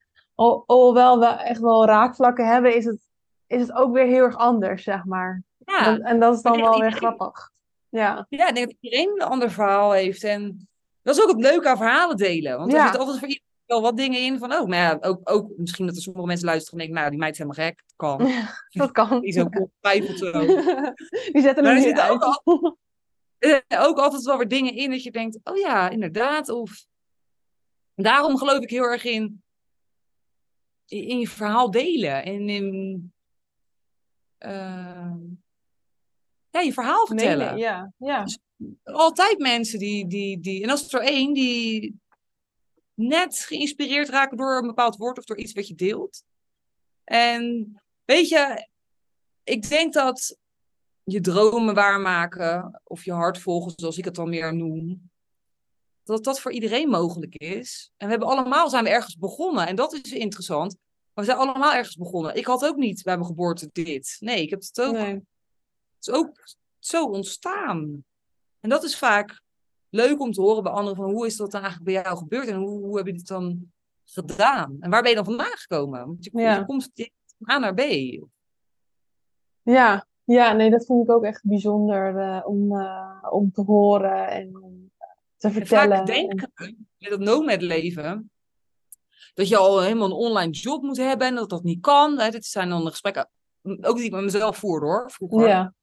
hoewel 0.66 1.20
we 1.20 1.26
echt 1.26 1.60
wel 1.60 1.86
raakvlakken 1.86 2.48
hebben, 2.48 2.76
is 2.76 2.86
het, 2.86 3.00
is 3.48 3.62
het 3.62 3.72
ook 3.72 3.93
weer 3.93 4.06
heel 4.06 4.24
erg 4.24 4.36
anders, 4.36 4.84
zeg 4.84 5.06
maar. 5.06 5.43
Ja. 5.58 6.00
En, 6.00 6.20
dat 6.20 6.36
is 6.36 6.41
dan 6.41 6.62
wel 6.62 6.80
weer 6.80 6.91
grappig. 6.91 7.52
Ja. 7.89 8.26
ja, 8.30 8.48
ik 8.48 8.56
denk 8.56 8.68
dat 8.68 8.78
iedereen 8.80 9.10
een 9.16 9.28
ander 9.28 9.52
verhaal 9.52 9.91
heeft. 9.91 10.24
En 10.24 10.68
dat 11.02 11.16
is 11.16 11.24
ook 11.24 11.30
het 11.30 11.41
leuke 11.41 11.70
aan 11.70 11.78
verhalen 11.78 12.18
delen. 12.18 12.58
Want 12.58 12.74
er 12.74 12.88
zit 12.88 12.98
altijd 12.98 13.20
voor 13.20 13.28
iedereen 13.28 13.45
wel 13.66 13.82
wat 13.82 13.98
dingen 13.98 14.22
in 14.22 14.38
van, 14.38 14.54
oh, 14.54 14.68
maar 14.68 14.78
ja, 14.78 14.98
ook, 15.02 15.20
ook 15.24 15.50
misschien 15.58 15.86
dat 15.86 15.95
er 15.95 16.02
sommige 16.02 16.28
mensen 16.28 16.45
luisteren 16.45 16.80
en 16.80 16.86
denken, 16.86 17.02
nou, 17.02 17.10
die 17.10 17.20
meid 17.20 17.32
is 17.32 17.38
helemaal 17.38 17.66
gek. 17.68 17.84
Dat 17.86 17.95
kan. 17.95 18.32
dat 18.84 18.91
kan. 18.91 19.20
Die 19.20 19.30
is 19.30 19.39
ook 19.39 19.60
ongetwijfeld 19.60 20.18
zo. 20.18 20.32
die 21.34 21.41
zetten 21.41 21.66
er 21.66 21.76
niet 21.76 22.00
uit. 22.00 22.12
Ook, 22.12 22.78
ook 23.67 23.97
altijd 23.97 24.23
wel 24.23 24.38
weer 24.38 24.47
dingen 24.47 24.73
in 24.73 24.89
dat 24.89 25.03
je 25.03 25.11
denkt, 25.11 25.39
oh 25.43 25.57
ja, 25.57 25.89
inderdaad. 25.89 26.49
Of 26.49 26.85
daarom 27.95 28.38
geloof 28.38 28.59
ik 28.59 28.69
heel 28.69 28.83
erg 28.83 29.03
in, 29.03 29.43
in 30.85 31.19
je 31.19 31.27
verhaal 31.27 31.71
delen. 31.71 32.23
En 32.23 32.49
in... 32.49 33.11
Uh, 34.39 35.13
ja, 36.49 36.59
je 36.59 36.73
verhaal 36.73 37.07
vertellen. 37.07 37.57
ja, 37.57 37.93
ja. 37.97 38.23
Dus 38.23 38.39
altijd 38.83 39.39
mensen 39.39 39.79
die, 39.79 40.07
die, 40.07 40.39
die. 40.39 40.63
En 40.63 40.69
als 40.69 40.81
het 40.81 40.93
er 40.93 41.01
één 41.01 41.33
die 41.33 41.99
net 42.93 43.39
geïnspireerd 43.39 44.09
raken 44.09 44.38
door 44.38 44.57
een 44.57 44.67
bepaald 44.67 44.95
woord 44.95 45.17
of 45.17 45.23
door 45.23 45.38
iets 45.38 45.53
wat 45.53 45.67
je 45.67 45.75
deelt. 45.75 46.23
En 47.03 47.73
weet 48.05 48.29
je, 48.29 48.67
ik 49.43 49.69
denk 49.69 49.93
dat 49.93 50.38
je 51.10 51.22
dromen 51.22 51.76
waarmaken 51.76 52.82
of 52.84 53.05
je 53.05 53.12
hart 53.12 53.38
volgen, 53.38 53.74
zoals 53.76 53.97
ik 53.97 54.05
het 54.05 54.16
dan 54.16 54.30
meer 54.30 54.55
noem, 54.55 55.10
dat 56.03 56.24
dat 56.24 56.39
voor 56.39 56.51
iedereen 56.51 56.89
mogelijk 56.89 57.36
is. 57.36 57.91
En 57.97 58.05
we 58.05 58.12
hebben 58.12 58.30
allemaal 58.30 58.70
zijn 58.70 58.84
we 58.84 58.89
ergens 58.89 59.18
begonnen 59.18 59.68
en 59.68 59.76
dat 59.76 59.93
is 59.93 60.12
interessant. 60.12 60.78
Maar 61.14 61.26
we 61.26 61.32
zijn 61.32 61.43
allemaal 61.43 61.74
ergens 61.74 61.95
begonnen. 61.95 62.36
Ik 62.36 62.45
had 62.45 62.66
ook 62.66 62.76
niet 62.76 63.03
bij 63.03 63.16
mijn 63.16 63.28
geboorte 63.28 63.70
dit. 63.72 64.18
Nee, 64.20 64.41
ik 64.41 64.49
heb 64.49 64.60
het 64.60 64.82
ook 64.82 64.93
nee 64.93 65.22
is 65.99 66.10
ook 66.14 66.32
zo 66.80 67.05
ontstaan. 67.05 68.05
En 68.60 68.70
dat 68.70 68.84
is 68.84 68.97
vaak 68.97 69.41
leuk 69.89 70.20
om 70.20 70.32
te 70.32 70.41
horen 70.41 70.64
bij 70.64 70.72
anderen 70.72 70.95
van 70.95 71.12
hoe 71.12 71.26
is 71.26 71.36
dat 71.36 71.51
dan 71.51 71.62
eigenlijk 71.62 71.93
bij 71.93 72.03
jou 72.03 72.18
gebeurd 72.18 72.47
en 72.47 72.55
hoe, 72.55 72.84
hoe 72.86 72.97
heb 72.97 73.05
je 73.05 73.14
dit 73.14 73.28
dan 73.28 73.72
gedaan? 74.03 74.78
En 74.80 74.89
waar 74.89 75.01
ben 75.01 75.10
je 75.10 75.16
dan 75.16 75.26
vandaan 75.26 75.58
gekomen? 75.58 76.05
Want 76.05 76.24
je, 76.24 76.32
ja. 76.34 76.58
je 76.58 76.66
komt 76.66 76.91
van 77.38 77.51
A 77.51 77.58
naar 77.58 77.74
B. 77.74 77.82
Ja, 79.62 80.08
ja, 80.28 80.53
nee, 80.53 80.69
dat 80.69 80.86
vind 80.86 81.03
ik 81.03 81.11
ook 81.11 81.23
echt 81.23 81.41
bijzonder 81.43 82.15
uh, 82.15 82.41
om, 82.45 82.71
uh, 82.71 83.28
om 83.30 83.51
te 83.51 83.61
horen 83.61 84.28
en 84.28 84.61
om 84.61 84.91
te 85.38 85.51
vertellen. 85.51 85.91
En 85.91 85.97
vaak 85.97 86.05
denken 86.05 86.51
met 86.97 87.09
dat 87.09 87.19
nomad 87.19 87.61
leven 87.61 88.32
dat 89.34 89.47
je 89.47 89.57
al 89.57 89.82
helemaal 89.82 90.05
een 90.05 90.11
online 90.11 90.51
job 90.51 90.82
moet 90.82 90.97
hebben 90.97 91.28
en 91.28 91.36
dat 91.36 91.49
dat 91.49 91.63
niet 91.63 91.82
kan. 91.82 92.17
Dit 92.17 92.45
zijn 92.45 92.69
dan 92.69 92.84
de 92.84 92.89
gesprekken, 92.89 93.30
ook 93.82 93.95
die 93.95 94.05
ik 94.05 94.11
met 94.11 94.23
mezelf 94.23 94.57
voer 94.57 94.82
hoor, 94.82 95.11
vroeger. 95.11 95.47
Ja. 95.47 95.73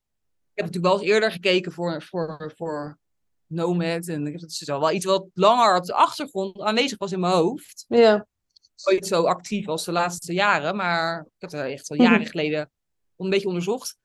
heb 0.54 0.64
natuurlijk 0.64 0.94
wel 0.94 1.02
eens 1.02 1.12
eerder 1.12 1.30
gekeken 1.30 1.72
voor, 1.72 2.02
voor, 2.02 2.52
voor 2.56 2.98
Nomad. 3.46 4.08
En 4.08 4.24
dat 4.24 4.50
is 4.50 4.62
wel 4.66 4.92
iets 4.92 5.04
wat 5.04 5.26
langer 5.34 5.76
op 5.76 5.84
de 5.84 5.94
achtergrond 5.94 6.60
aanwezig 6.60 6.98
was 6.98 7.12
in 7.12 7.20
mijn 7.20 7.34
hoofd. 7.34 7.84
Ja. 7.88 8.26
Nooit 8.84 9.06
zo 9.06 9.22
actief 9.22 9.68
als 9.68 9.84
de 9.84 9.92
laatste 9.92 10.32
jaren, 10.32 10.76
maar 10.76 11.20
ik 11.20 11.32
heb 11.38 11.50
het 11.50 11.60
echt 11.60 11.90
al 11.90 11.96
jaren 12.08 12.26
geleden 12.26 12.70
een 13.16 13.30
beetje 13.30 13.48
onderzocht. 13.48 13.96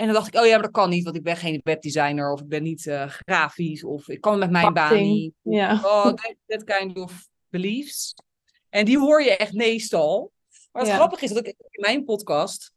En 0.00 0.06
dan 0.06 0.14
dacht 0.14 0.26
ik, 0.26 0.40
oh 0.40 0.46
ja, 0.46 0.52
maar 0.52 0.62
dat 0.62 0.70
kan 0.70 0.90
niet, 0.90 1.04
want 1.04 1.16
ik 1.16 1.22
ben 1.22 1.36
geen 1.36 1.60
webdesigner 1.64 2.32
of 2.32 2.40
ik 2.40 2.48
ben 2.48 2.62
niet 2.62 2.86
uh, 2.86 3.08
grafisch 3.08 3.84
of 3.84 4.08
ik 4.08 4.20
kan 4.20 4.38
met 4.38 4.50
mijn 4.50 4.72
baan 4.72 5.02
niet. 5.02 5.34
Ja. 5.42 5.80
Oh, 5.84 6.04
that, 6.04 6.34
that, 6.46 6.64
kind 6.64 6.98
of 6.98 7.28
beliefs. 7.48 8.14
En 8.68 8.84
die 8.84 8.98
hoor 8.98 9.22
je 9.22 9.36
echt 9.36 9.52
meestal. 9.52 10.32
Maar 10.72 10.82
het 10.82 10.90
Ja. 10.90 10.96
grappige 10.96 11.24
is 11.24 11.32
dat 11.32 11.46
ik 11.46 11.54
in 11.58 11.80
mijn 11.80 12.04
podcast 12.04 12.72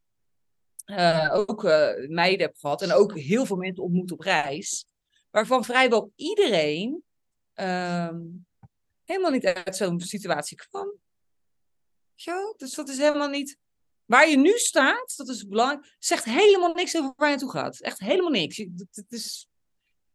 eh, 0.85 1.29
ook 1.33 1.63
eh, 1.63 2.07
meiden 2.07 2.45
heb 2.45 2.55
gehad 2.57 2.81
en 2.81 2.93
ook 2.93 3.19
heel 3.19 3.45
veel 3.45 3.57
mensen 3.57 3.83
ontmoet 3.83 4.11
op 4.11 4.19
reis. 4.19 4.85
Waarvan 5.31 5.63
vrijwel 5.63 6.11
iedereen 6.15 7.03
ehm, 7.53 8.21
helemaal 9.05 9.31
niet 9.31 9.45
uit 9.45 9.75
zo'n 9.75 9.99
situatie 9.99 10.57
kwam. 10.57 10.93
Zo, 12.15 12.53
dus 12.57 12.73
dat 12.73 12.89
is 12.89 12.97
helemaal 12.97 13.29
niet. 13.29 13.57
Waar 14.05 14.29
je 14.29 14.37
nu 14.37 14.57
staat, 14.57 15.13
dat 15.17 15.27
is 15.27 15.47
belangrijk, 15.47 15.95
zegt 15.99 16.23
helemaal 16.25 16.73
niks 16.73 16.97
over 16.97 17.13
waar 17.15 17.29
je 17.29 17.35
naartoe 17.35 17.51
gaat. 17.61 17.79
Echt 17.79 17.99
helemaal 17.99 18.31
niks. 18.31 18.55
Je, 18.55 18.85
het, 18.91 19.05
is, 19.11 19.47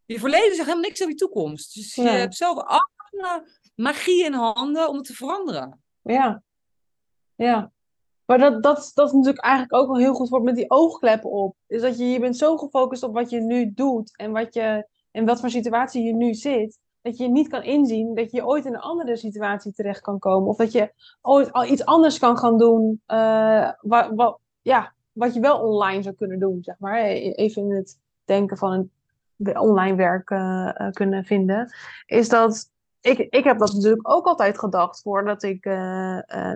je 0.04 0.18
verleden 0.18 0.54
zegt 0.54 0.68
helemaal 0.68 0.88
niks 0.88 1.00
over 1.00 1.12
je 1.12 1.18
toekomst. 1.18 1.74
Dus 1.74 1.94
je 1.94 2.02
Ja. 2.02 2.10
hebt 2.10 2.36
zelf 2.36 2.58
alle 2.58 3.44
magie 3.74 4.24
in 4.24 4.32
handen 4.32 4.88
om 4.88 4.96
het 4.96 5.04
te 5.04 5.14
veranderen. 5.14 5.82
Ja. 6.02 6.42
Ja. 7.34 7.72
Maar 8.24 8.38
dat, 8.38 8.62
dat, 8.62 8.90
dat 8.94 9.06
is 9.06 9.12
natuurlijk 9.12 9.44
eigenlijk 9.44 9.74
ook 9.74 9.86
wel 9.86 9.98
heel 9.98 10.14
goed 10.14 10.28
voor 10.28 10.42
met 10.42 10.56
die 10.56 10.70
oogkleppen 10.70 11.30
op. 11.30 11.56
Is 11.66 11.80
dat 11.80 11.98
je, 11.98 12.04
je 12.04 12.20
bent 12.20 12.36
zo 12.36 12.56
gefocust 12.56 13.02
op 13.02 13.14
wat 13.14 13.30
je 13.30 13.40
nu 13.40 13.72
doet 13.74 14.16
en 14.16 14.32
wat 14.32 14.54
je, 14.54 14.88
in 15.10 15.26
wat 15.26 15.40
voor 15.40 15.50
situatie 15.50 16.02
je 16.02 16.14
nu 16.14 16.34
zit, 16.34 16.78
dat 17.02 17.16
je 17.16 17.28
niet 17.28 17.48
kan 17.48 17.62
inzien 17.62 18.14
dat 18.14 18.30
je 18.30 18.46
ooit 18.46 18.64
in 18.64 18.74
een 18.74 18.80
andere 18.80 19.16
situatie 19.16 19.72
terecht 19.72 20.00
kan 20.00 20.18
komen. 20.18 20.48
Of 20.48 20.56
dat 20.56 20.72
je 20.72 20.92
ooit 21.22 21.52
al 21.52 21.64
iets 21.64 21.84
anders 21.84 22.18
kan 22.18 22.38
gaan 22.38 22.58
doen, 22.58 23.02
eh, 23.06 23.70
wa- 23.80 24.14
wa- 24.14 24.38
ja, 24.62 24.92
wat 25.12 25.34
je 25.34 25.40
wel 25.40 25.58
online 25.60 26.02
zou 26.02 26.14
kunnen 26.14 26.38
doen, 26.38 26.58
zeg 26.62 26.78
maar. 26.78 26.98
E- 27.04 27.30
Even 27.30 27.62
in 27.62 27.72
het 27.74 27.98
denken 28.24 28.56
van 28.56 28.72
een 28.72 29.58
online 29.58 29.96
werk 29.96 30.30
eh, 30.30 30.68
eh, 30.80 30.92
kunnen 30.92 31.24
vinden. 31.24 31.72
Is 32.06 32.28
dat 32.28 32.70
ik, 33.00 33.18
ik 33.18 33.44
heb 33.44 33.58
dat 33.58 33.72
natuurlijk 33.72 34.10
ook 34.12 34.26
altijd 34.26 34.58
gedacht 34.58 35.02
voordat 35.02 35.42
ik 35.42 35.62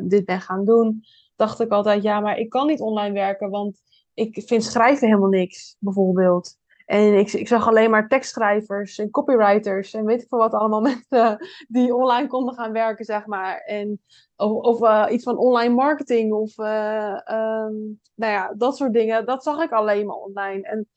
dit 0.03 0.25
ben 0.25 0.41
gaan 0.41 0.65
doen. 0.65 1.05
Dacht 1.37 1.61
ik 1.61 1.71
altijd, 1.71 2.03
ja, 2.03 2.21
maar 2.21 2.39
ik 2.39 2.51
kan 2.51 2.67
niet 2.67 2.81
online 2.81 3.15
werken, 3.15 3.51
want 3.51 3.81
ik 4.15 4.43
vind 4.47 4.65
schrijven 4.65 5.07
helemaal 5.07 5.29
niks, 5.29 5.77
bijvoorbeeld. 5.79 6.59
En 6.87 7.19
ik, 7.19 7.33
ik 7.33 7.49
zag 7.49 7.69
alleen 7.69 7.91
maar 7.91 8.09
tekstschrijvers 8.09 8.99
en 8.99 9.11
copywriters 9.11 9.95
en 9.95 10.05
weet 10.05 10.23
ik 10.23 10.29
veel 10.29 10.39
wat 10.39 10.53
allemaal 10.53 10.81
mensen 11.11 11.49
die 11.69 11.95
online 11.95 12.27
konden 12.27 12.55
gaan 12.55 12.73
werken, 12.73 13.05
zeg 13.05 13.27
maar. 13.27 13.59
En, 13.59 14.01
of 14.37 14.51
of 14.51 14.83
eh, 14.83 15.07
iets 15.11 15.25
van 15.25 15.37
online 15.37 15.75
marketing 15.75 16.33
of 16.33 16.59
eh, 16.59 17.29
ehm, 17.29 17.75
nou 18.15 18.33
ja, 18.33 18.55
dat 18.57 18.77
soort 18.77 18.93
dingen. 18.93 19.27
Dat 19.27 19.43
zag 19.43 19.63
ik 19.63 19.73
alleen 19.73 20.07
maar 20.07 20.17
online. 20.17 20.63
En 20.63 20.89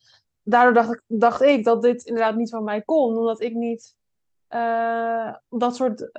daardoor 0.44 0.74
dacht 0.74 0.94
ik, 0.94 1.02
dacht 1.08 1.42
ik 1.42 1.64
dat 1.64 1.82
dit 1.82 2.04
inderdaad 2.04 2.36
niet 2.36 2.50
van 2.50 2.64
mij 2.64 2.82
kon, 2.82 3.18
omdat 3.18 3.42
ik 3.42 3.54
niet 3.54 3.96
eh, 4.48 5.34
dat 5.50 5.76
soort 5.76 6.10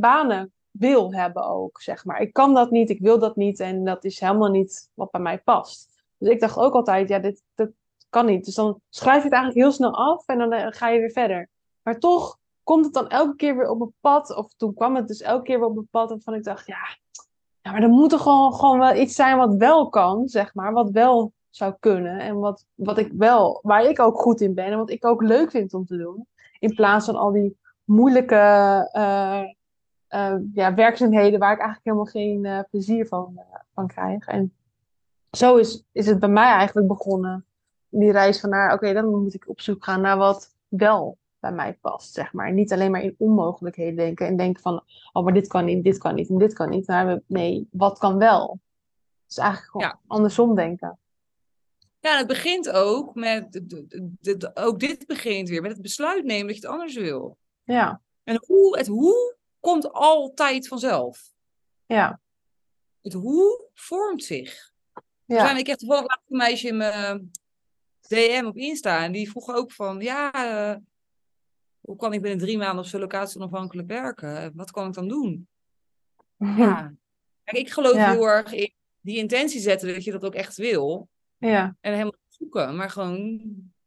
banen 0.00 0.52
wil 0.70 1.14
hebben 1.14 1.44
ook, 1.44 1.80
zeg 1.80 2.04
maar. 2.04 2.20
Ik 2.20 2.32
kan 2.32 2.54
dat 2.54 2.70
niet, 2.70 2.90
ik 2.90 3.00
wil 3.00 3.18
dat 3.18 3.36
niet 3.36 3.60
en 3.60 3.84
dat 3.84 4.04
is 4.04 4.20
helemaal 4.20 4.50
niet 4.50 4.90
wat 4.94 5.10
bij 5.10 5.20
mij 5.20 5.38
past. 5.38 6.02
Dus 6.18 6.28
ik 6.28 6.40
dacht 6.40 6.56
ook 6.56 6.74
altijd, 6.74 7.08
ja, 7.08 7.18
dit, 7.18 7.42
dit 7.54 7.70
kan 8.08 8.26
niet. 8.26 8.44
Dus 8.44 8.54
dan 8.54 8.80
schrijf 8.88 9.16
je 9.16 9.24
het 9.24 9.32
eigenlijk 9.32 9.64
heel 9.64 9.72
snel 9.72 9.94
af 9.94 10.26
en 10.26 10.38
dan 10.38 10.52
eh, 10.52 10.66
ga 10.70 10.88
je 10.88 10.98
weer 10.98 11.10
verder. 11.10 11.48
Maar 11.82 11.98
toch 11.98 12.38
komt 12.62 12.84
het 12.84 12.94
dan 12.94 13.08
elke 13.08 13.36
keer 13.36 13.56
weer 13.56 13.68
op 13.68 13.78
mijn 13.78 13.94
pad, 14.00 14.36
of 14.36 14.52
toen 14.56 14.74
kwam 14.74 14.96
het 14.96 15.08
dus 15.08 15.20
elke 15.20 15.42
keer 15.42 15.58
weer 15.58 15.68
op 15.68 15.74
mijn 15.74 15.88
pad, 15.90 16.08
waarvan 16.08 16.34
ik 16.34 16.44
dacht, 16.44 16.66
ja, 16.66 16.96
ja 17.62 17.72
maar 17.72 17.82
er 17.82 17.88
moet 17.88 18.12
er 18.12 18.18
gewoon, 18.18 18.54
gewoon 18.54 18.78
wel 18.78 18.94
iets 18.94 19.14
zijn 19.14 19.36
wat 19.36 19.54
wel 19.54 19.88
kan, 19.88 20.28
zeg 20.28 20.54
maar, 20.54 20.72
wat 20.72 20.90
wel 20.90 21.32
zou 21.50 21.74
kunnen 21.80 22.20
en 22.20 22.38
wat, 22.38 22.64
wat 22.74 22.98
ik 22.98 23.12
wel, 23.12 23.60
waar 23.62 23.84
ik 23.84 24.00
ook 24.00 24.20
goed 24.20 24.40
in 24.40 24.54
ben 24.54 24.66
en 24.66 24.78
wat 24.78 24.90
ik 24.90 25.06
ook 25.06 25.22
leuk 25.22 25.50
vind 25.50 25.74
om 25.74 25.86
te 25.86 25.96
doen. 25.96 26.26
In 26.58 26.74
plaats 26.74 27.06
van 27.06 27.16
al 27.16 27.32
die 27.32 27.56
moeilijke 27.84 28.88
eh, 28.92 29.42
eh, 30.08 30.36
ja, 30.54 30.74
werkzaamheden 30.74 31.38
waar 31.38 31.52
ik 31.52 31.60
eigenlijk 31.60 31.84
helemaal 31.84 32.04
geen 32.04 32.66
plezier 32.70 33.06
van, 33.06 33.40
van 33.74 33.86
krijg. 33.86 34.26
En 34.26 34.52
zo 35.30 35.56
is, 35.56 35.84
is 35.92 36.06
het 36.06 36.18
bij 36.18 36.28
mij 36.28 36.52
eigenlijk 36.52 36.88
begonnen. 36.88 37.44
Die 37.88 38.12
reis 38.12 38.40
van 38.40 38.50
naar, 38.50 38.72
oké, 38.72 38.92
dan 38.92 39.10
moet 39.22 39.34
ik 39.34 39.48
op 39.48 39.60
zoek 39.60 39.84
gaan 39.84 40.00
naar 40.00 40.16
wat 40.16 40.54
wel 40.68 41.18
bij 41.40 41.52
mij 41.52 41.72
past, 41.80 42.14
zeg 42.14 42.32
maar. 42.32 42.52
Niet 42.52 42.72
alleen 42.72 42.90
maar 42.90 43.02
in 43.02 43.14
onmogelijkheden 43.18 43.96
denken 43.96 44.26
en 44.26 44.36
denken 44.36 44.62
van, 44.62 44.84
oh, 45.12 45.24
maar 45.24 45.34
dit 45.34 45.46
kan 45.46 45.64
niet, 45.64 45.84
dit 45.84 45.98
kan 45.98 46.14
niet 46.14 46.28
en 46.28 46.38
dit 46.38 46.52
kan 46.52 46.68
niet. 46.70 46.86
Maar 46.86 47.20
nee, 47.26 47.68
wat 47.70 47.98
kan 47.98 48.18
wel? 48.18 48.60
Dus 49.26 49.36
eigenlijk 49.36 49.70
gewoon 49.70 49.86
Ja. 49.86 49.98
andersom 50.06 50.54
denken. 50.54 50.98
Ja, 52.00 52.12
en 52.12 52.18
het 52.18 52.26
begint 52.26 52.70
ook 52.70 53.14
met, 53.14 53.60
ook 54.54 54.80
dit 54.80 55.06
begint 55.06 55.48
weer 55.48 55.62
met 55.62 55.70
het 55.72 55.82
besluit 55.82 56.24
nemen 56.24 56.46
dat 56.46 56.56
je 56.56 56.62
het 56.62 56.70
anders 56.70 56.94
wil. 56.96 57.36
Ja, 57.64 58.00
En 58.24 58.42
hoe, 58.46 58.78
het 58.78 58.86
hoe 58.86 59.36
komt 59.60 59.92
altijd 59.92 60.68
vanzelf. 60.68 61.32
ja, 61.86 62.20
Het 63.02 63.12
hoe 63.12 63.68
vormt 63.74 64.24
zich. 64.24 64.72
Er 65.26 65.36
ja, 65.36 65.44
zijn 65.44 65.56
ik 65.58 65.68
echt 65.68 65.78
toevallig 65.78 66.18
een 66.28 66.36
meisje 66.36 66.68
in 66.68 66.76
mijn 66.76 67.30
DM 68.08 68.44
op 68.46 68.56
Insta 68.56 69.04
en 69.04 69.12
die 69.12 69.30
vroeg 69.30 69.48
ook 69.54 69.72
van, 69.72 70.00
ja, 70.00 70.32
eh, 70.32 70.76
hoe 71.80 71.96
kan 71.96 72.12
ik 72.12 72.20
binnen 72.22 72.40
drie 72.40 72.58
maanden 72.58 72.84
of 72.84 72.90
zo 72.90 72.98
locatie 72.98 73.40
onafhankelijk 73.40 73.88
werken? 73.88 74.52
Wat 74.54 74.70
kan 74.70 74.86
ik 74.88 74.94
dan 74.94 75.08
doen? 75.08 75.48
Ja. 76.36 76.94
Kijk, 77.44 77.56
ik 77.56 77.70
geloof 77.70 77.94
Ja. 77.94 78.10
heel 78.12 78.24
erg 78.28 78.52
in 78.52 78.72
die 79.00 79.16
intentie 79.16 79.60
zetten 79.60 79.94
dat 79.94 80.04
je 80.04 80.10
dat 80.12 80.24
ook 80.24 80.34
echt 80.34 80.56
wil. 80.56 81.08
ja, 81.36 81.76
En 81.80 81.92
helemaal 81.92 82.14
zoeken, 82.28 82.76
maar 82.76 82.90
gewoon 82.90 83.40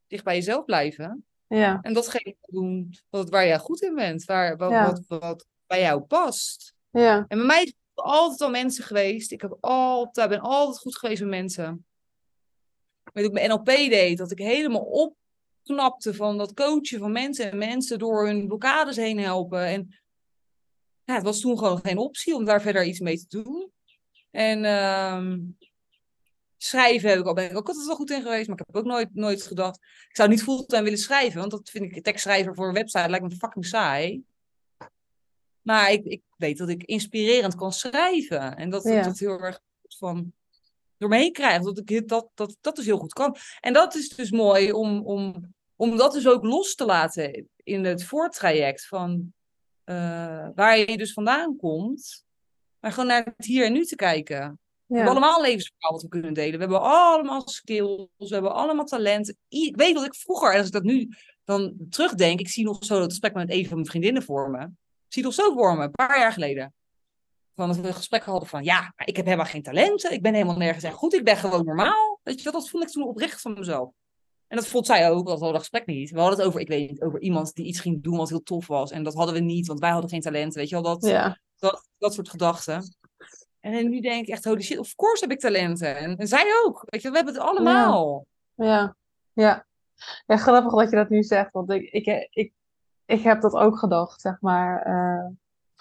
dicht 0.08 0.24
bij 0.24 0.36
jezelf 0.36 0.66
blijven. 0.66 1.26
ja, 1.48 1.80
En 1.82 1.94
datgene 1.94 2.36
doen 2.42 2.94
wat, 3.10 3.30
waar 3.30 3.46
jij 3.46 3.60
goed 3.60 3.82
in 3.82 3.96
bent, 3.96 4.24
waar, 4.26 4.58
wat, 4.58 4.70
Ja. 4.72 4.86
wat, 4.86 5.02
wat 5.20 5.46
bij 5.68 5.82
jou 5.82 6.02
past. 6.02 6.74
ja, 6.90 7.26
En 7.28 7.38
bij 7.38 7.46
mij 7.48 7.62
is 7.64 7.68
het 7.94 8.06
altijd 8.06 8.42
al 8.42 8.50
mensen 8.50 8.84
geweest. 8.84 9.32
Ik 9.32 9.42
heb 9.42 9.58
altijd, 9.60 10.30
ben 10.30 10.40
altijd 10.40 10.78
goed 10.80 10.98
geweest 10.98 11.22
met 11.22 11.30
mensen. 11.30 11.86
Ik 13.14 13.18
weet 13.18 13.26
ook 13.26 13.34
mijn 13.34 13.50
NLP 13.50 13.66
deed, 13.66 14.18
dat 14.18 14.32
ik 14.32 14.38
helemaal 14.38 15.14
opknapte 15.62 16.14
van 16.14 16.38
dat 16.38 16.54
coachen 16.54 17.00
van 17.00 17.12
mensen 17.12 17.52
en 17.52 17.58
mensen 17.58 18.00
door 18.00 18.26
hun 18.26 18.48
blokkades 18.48 18.96
heen 18.96 19.20
helpen. 19.20 19.66
En 19.66 19.96
ja, 21.04 21.14
het 21.14 21.24
was 21.24 21.40
toen 21.40 21.58
gewoon 21.58 21.80
geen 21.80 21.98
optie 21.98 22.36
om 22.36 22.46
daar 22.46 22.62
verder 22.62 22.86
iets 22.86 23.00
mee 23.00 23.18
te 23.18 23.44
doen. 23.44 23.72
En 24.32 24.66
ehm, 24.66 25.40
schrijven 26.58 27.10
heb 27.10 27.20
ik 27.20 27.26
al, 27.26 27.34
ben 27.34 27.50
ik 27.50 27.58
ook 27.58 27.68
altijd 27.68 27.86
wel 27.86 27.96
goed 27.96 28.12
in 28.12 28.22
geweest, 28.22 28.48
maar 28.48 28.60
ik 28.60 28.66
heb 28.66 28.76
ook 28.76 28.86
nooit, 28.86 29.16
nooit 29.16 29.44
gedacht. 29.44 29.76
Ik 30.10 30.16
zou 30.16 30.30
niet 30.30 30.44
fulltime 30.44 30.84
willen 30.84 31.00
schrijven, 31.00 31.40
want 31.40 31.52
dat 31.52 31.70
vind 31.70 31.96
ik 31.96 32.04
tekstschrijver 32.04 32.56
voor 32.56 32.68
een 32.68 32.74
website 32.74 33.10
lijkt 33.10 33.26
me 33.26 33.36
fucking 33.36 33.66
saai. 33.66 34.24
Maar 35.62 35.92
ik, 35.92 36.06
ik 36.06 36.22
weet 36.38 36.58
dat 36.58 36.70
ik 36.70 36.84
inspirerend 36.84 37.56
kan 37.56 37.74
schrijven. 37.74 38.56
En 38.56 38.70
dat 38.70 38.86
ik 38.86 38.94
Ja. 38.94 39.04
dat 39.04 39.20
heel 39.20 39.40
erg 39.40 39.60
goed 39.82 39.98
van 39.98 40.34
door 41.02 41.10
me 41.10 41.18
heen 41.18 41.32
krijg. 41.32 41.62
Dat 41.62 41.78
ik 41.90 42.08
dat, 42.08 42.30
dat, 42.34 42.58
dat 42.62 42.76
dus 42.76 42.86
heel 42.86 42.98
goed 42.98 43.14
kan. 43.14 43.36
En 43.60 43.74
dat 43.74 43.96
is 43.96 44.10
dus 44.10 44.32
mooi 44.32 44.72
om, 44.72 45.06
om, 45.06 45.54
om 45.76 45.98
dat 45.98 46.14
dus 46.14 46.28
ook 46.28 46.44
los 46.44 46.76
te 46.76 46.86
laten 46.86 47.50
in 47.64 47.84
het 47.84 48.04
voortraject 48.04 48.88
van 48.88 49.34
eh, 49.84 50.48
waar 50.56 50.78
je 50.78 50.98
dus 50.98 51.14
vandaan 51.14 51.56
komt. 51.58 52.26
Maar 52.80 52.92
gewoon 52.92 53.08
naar 53.08 53.34
het 53.38 53.46
hier 53.46 53.66
en 53.66 53.74
nu 53.74 53.86
te 53.86 53.96
kijken. 53.96 54.60
We 54.86 54.96
hebben 54.98 55.16
allemaal 55.16 55.42
levensverhaal 55.42 55.92
wat 55.92 56.02
we 56.02 56.08
kunnen 56.08 56.34
delen. 56.34 56.54
We 56.54 56.60
hebben 56.60 56.82
allemaal 56.82 57.48
skills, 57.48 58.08
we 58.18 58.28
hebben 58.28 58.54
allemaal 58.54 58.86
talenten. 58.86 59.38
I- 59.50 59.68
Ik 59.68 59.76
weet 59.76 59.96
dat 59.96 60.06
ik 60.06 60.16
vroeger, 60.16 60.52
en 60.52 60.58
als 60.58 60.68
ik 60.68 60.74
dat 60.74 60.84
nu 60.84 61.10
dan 61.44 61.76
terugdenk, 61.90 62.40
ik 62.40 62.50
zie 62.50 62.64
nog 62.64 62.86
zo 62.86 63.00
dat 63.00 63.10
gesprek 63.10 63.34
met 63.34 63.52
een 63.52 63.66
van 63.66 63.76
mijn 63.76 63.88
vriendinnen 63.90 64.24
voor 64.24 64.50
me. 64.50 64.64
Ik 64.64 65.14
zie 65.18 65.24
nog 65.24 65.34
zo 65.34 65.54
voor 65.54 65.78
me, 65.78 65.84
een 65.84 65.92
paar 65.92 66.20
jaar 66.20 66.34
geleden. 66.34 66.74
Van 67.56 67.68
dat 67.68 67.78
we 67.78 67.88
een 67.88 67.94
gesprek 67.94 68.24
hadden 68.24 68.50
van, 68.50 68.64
ja, 68.64 68.94
maar 68.96 69.08
ik 69.08 69.16
heb 69.16 69.26
helemaal 69.26 69.46
geen 69.46 69.64
talenten. 69.64 70.12
Ik 70.14 70.22
ben 70.22 70.34
helemaal 70.34 70.58
nergens 70.58 70.84
echt 70.84 70.94
goed. 70.96 71.14
Ik 71.14 71.24
ben 71.24 71.38
gewoon 71.38 71.66
normaal. 71.66 72.20
Weet 72.24 72.38
je, 72.38 72.44
wel, 72.44 72.62
dat 72.62 72.70
vond 72.70 72.84
ik 72.84 72.90
toen 72.90 73.08
oprecht 73.08 73.42
van 73.42 73.54
mezelf. 73.54 73.90
En 74.48 74.58
dat 74.58 74.68
vond 74.68 74.86
zij 74.86 75.10
ook, 75.10 75.26
dat 75.26 75.28
hadden 75.28 75.48
we 75.48 75.54
dat 75.54 75.62
gesprek 75.62 75.86
niet. 75.86 76.12
We 76.12 76.20
hadden 76.20 76.38
het 76.38 76.48
over, 76.48 76.60
ik 76.60 76.68
weet 76.68 76.90
niet, 76.90 77.02
over 77.02 77.22
iemand 77.22 77.54
die 77.54 77.66
iets 77.66 77.80
ging 77.80 78.04
doen 78.04 78.18
wat 78.18 78.30
heel 78.30 78.44
tof 78.44 78.68
was. 78.68 78.92
En 78.92 79.04
dat 79.04 79.14
hadden 79.14 79.34
we 79.34 79.40
niet, 79.40 79.68
want 79.68 79.80
wij 79.80 79.90
hadden 79.90 80.10
geen 80.10 80.22
talent. 80.22 80.54
Weet 80.54 80.70
je 80.70 80.82
wel, 80.82 80.84
dat, 80.84 81.06
ja, 81.06 81.40
dat, 81.60 81.88
dat 81.98 82.14
soort 82.14 82.30
gedachten. 82.30 82.96
En 83.60 83.90
nu 83.90 84.00
denk 84.00 84.22
ik 84.22 84.34
echt, 84.34 84.44
holy 84.44 84.62
shit, 84.62 84.78
of 84.78 84.96
course 84.96 85.24
heb 85.24 85.32
ik 85.32 85.40
talenten. 85.40 85.98
En, 85.98 86.18
en 86.18 86.28
zij 86.28 86.46
ook. 86.66 86.84
Weet 86.86 87.02
je, 87.02 87.10
we 87.10 87.16
hebben 87.16 87.34
het 87.34 87.44
allemaal. 87.44 88.26
ja, 88.56 88.96
ja. 89.34 89.66
Ja, 90.26 90.38
grappig 90.38 90.74
dat 90.74 90.90
je 90.90 90.96
dat 90.96 91.10
nu 91.10 91.24
zegt, 91.24 91.52
want 91.52 91.72
ik, 91.72 91.92
ik, 91.92 92.28
ik, 92.32 92.54
ik 93.06 93.22
heb 93.22 93.42
dat 93.42 93.54
ook 93.54 93.78
gedacht, 93.78 94.22
zeg 94.22 94.42
maar, 94.42 94.82
eh, 94.82 95.28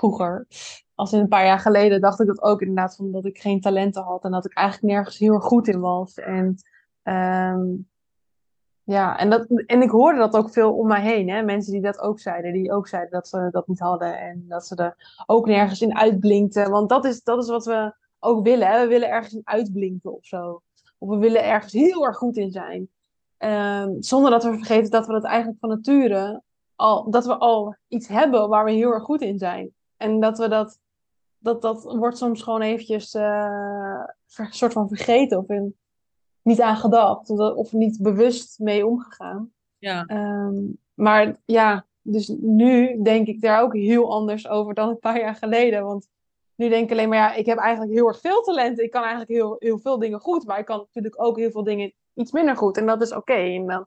vroeger. 0.01 0.47
Als 0.95 1.13
in 1.13 1.21
een 1.21 1.29
paar 1.29 1.45
jaar 1.45 1.59
geleden 1.59 2.01
dacht 2.01 2.21
ik 2.21 2.27
dat 2.27 2.43
ook 2.43 2.61
inderdaad, 2.61 2.97
van 2.97 3.13
dat 3.13 3.25
ik 3.25 3.39
geen 3.39 3.61
talenten 3.61 4.03
had 4.03 4.25
en 4.25 4.31
dat 4.31 4.45
ik 4.45 4.55
eigenlijk 4.55 4.95
nergens 4.95 5.19
heel 5.19 5.35
erg 5.35 5.45
goed 5.45 5.69
in 5.69 5.81
was. 5.81 6.15
En 6.15 6.57
ehm, 7.03 7.67
Ja, 8.85 9.19
en, 9.19 9.31
dat, 9.31 9.47
en 9.67 9.83
ik 9.83 9.91
hoorde 9.91 10.19
dat 10.19 10.37
ook 10.37 10.51
veel 10.51 10.73
om 10.75 10.87
mij 10.87 11.01
heen. 11.01 11.29
Hè? 11.29 11.43
Mensen 11.43 11.73
die 11.73 11.83
dat 11.83 12.01
ook 12.01 12.21
zeiden. 12.21 12.53
Die 12.53 12.73
ook 12.73 12.89
zeiden 12.89 13.11
dat 13.11 13.29
ze 13.29 13.49
dat 13.51 13.69
niet 13.69 13.79
hadden. 13.79 14.19
En 14.19 14.45
dat 14.49 14.67
ze 14.67 14.75
er 14.77 15.23
ook 15.27 15.47
nergens 15.47 15.81
in 15.81 15.97
uitblinkten. 15.97 16.71
Want 16.71 16.89
dat 16.89 17.05
is, 17.05 17.23
dat 17.23 17.43
is 17.43 17.49
wat 17.49 17.65
we 17.65 17.95
ook 18.19 18.45
willen. 18.45 18.69
Hè? 18.69 18.81
We 18.83 18.89
willen 18.89 19.11
ergens 19.11 19.35
in 19.35 19.41
uitblinken 19.45 20.13
of 20.17 20.25
zo. 20.25 20.63
Of 20.99 21.09
we 21.09 21.17
willen 21.17 21.45
ergens 21.45 21.73
heel 21.73 22.07
erg 22.07 22.17
goed 22.17 22.37
in 22.37 22.51
zijn. 22.51 22.89
Ehm, 23.37 23.91
zonder 24.01 24.31
dat 24.31 24.45
we 24.45 24.53
vergeten 24.53 24.91
dat 24.91 25.07
we 25.07 25.13
dat 25.13 25.25
eigenlijk 25.25 25.61
van 25.61 25.69
nature 25.69 26.43
al, 26.81 27.11
dat 27.11 27.27
we 27.27 27.37
al 27.37 27.77
iets 27.89 28.09
hebben 28.09 28.49
waar 28.49 28.65
we 28.65 28.71
heel 28.71 28.93
erg 28.93 29.03
goed 29.03 29.21
in 29.21 29.39
zijn. 29.39 29.75
En 30.01 30.21
dat 30.21 30.39
we 30.39 30.49
dat, 30.49 30.79
dat, 31.39 31.63
dat 31.63 31.83
wordt 31.83 32.19
soms 32.19 32.43
gewoon 32.43 32.63
eventjes 32.63 33.15
uh, 33.15 34.05
een 34.37 34.53
soort 34.53 34.73
van 34.73 34.89
vergeten 34.89 35.39
of 35.39 35.49
in, 35.49 35.77
niet 36.43 36.61
aan 36.61 36.77
gedacht 36.77 37.31
of, 37.31 37.39
of 37.39 37.73
niet 37.73 38.03
bewust 38.03 38.59
mee 38.59 38.87
omgegaan. 38.87 39.53
Ja. 39.79 40.05
Ehm, 40.07 40.55
maar 40.95 41.37
ja, 41.45 41.87
dus 42.03 42.29
nu 42.41 43.03
denk 43.03 43.27
ik 43.27 43.41
daar 43.41 43.63
ook 43.63 43.75
heel 43.75 44.13
anders 44.13 44.49
over 44.49 44.75
dan 44.75 44.89
een 44.89 44.99
paar 44.99 45.21
jaar 45.21 45.35
geleden. 45.35 45.85
Want 45.85 46.09
nu 46.55 46.69
denk 46.69 46.85
ik 46.85 46.91
alleen 46.91 47.09
maar, 47.09 47.19
ja, 47.19 47.35
ik 47.35 47.47
heb 47.47 47.59
eigenlijk 47.59 47.93
heel 47.93 48.09
erg 48.09 48.21
veel 48.21 48.43
talent. 48.43 48.81
Ik 48.81 48.91
kan 48.91 49.03
eigenlijk 49.03 49.31
heel, 49.31 49.57
heel 49.59 49.79
veel 49.79 49.99
dingen 49.99 50.21
goed, 50.21 50.47
maar 50.47 50.59
ik 50.59 50.65
kan 50.65 50.79
natuurlijk 50.79 51.23
ook 51.23 51.39
heel 51.39 51.51
veel 51.51 51.65
dingen 51.65 51.93
iets 52.15 52.33
minder 52.33 52.57
goed. 52.57 52.77
En 52.77 52.87
dat 52.87 53.03
is 53.03 53.13
oké. 53.13 53.33
En 53.33 53.67
dan, 53.67 53.87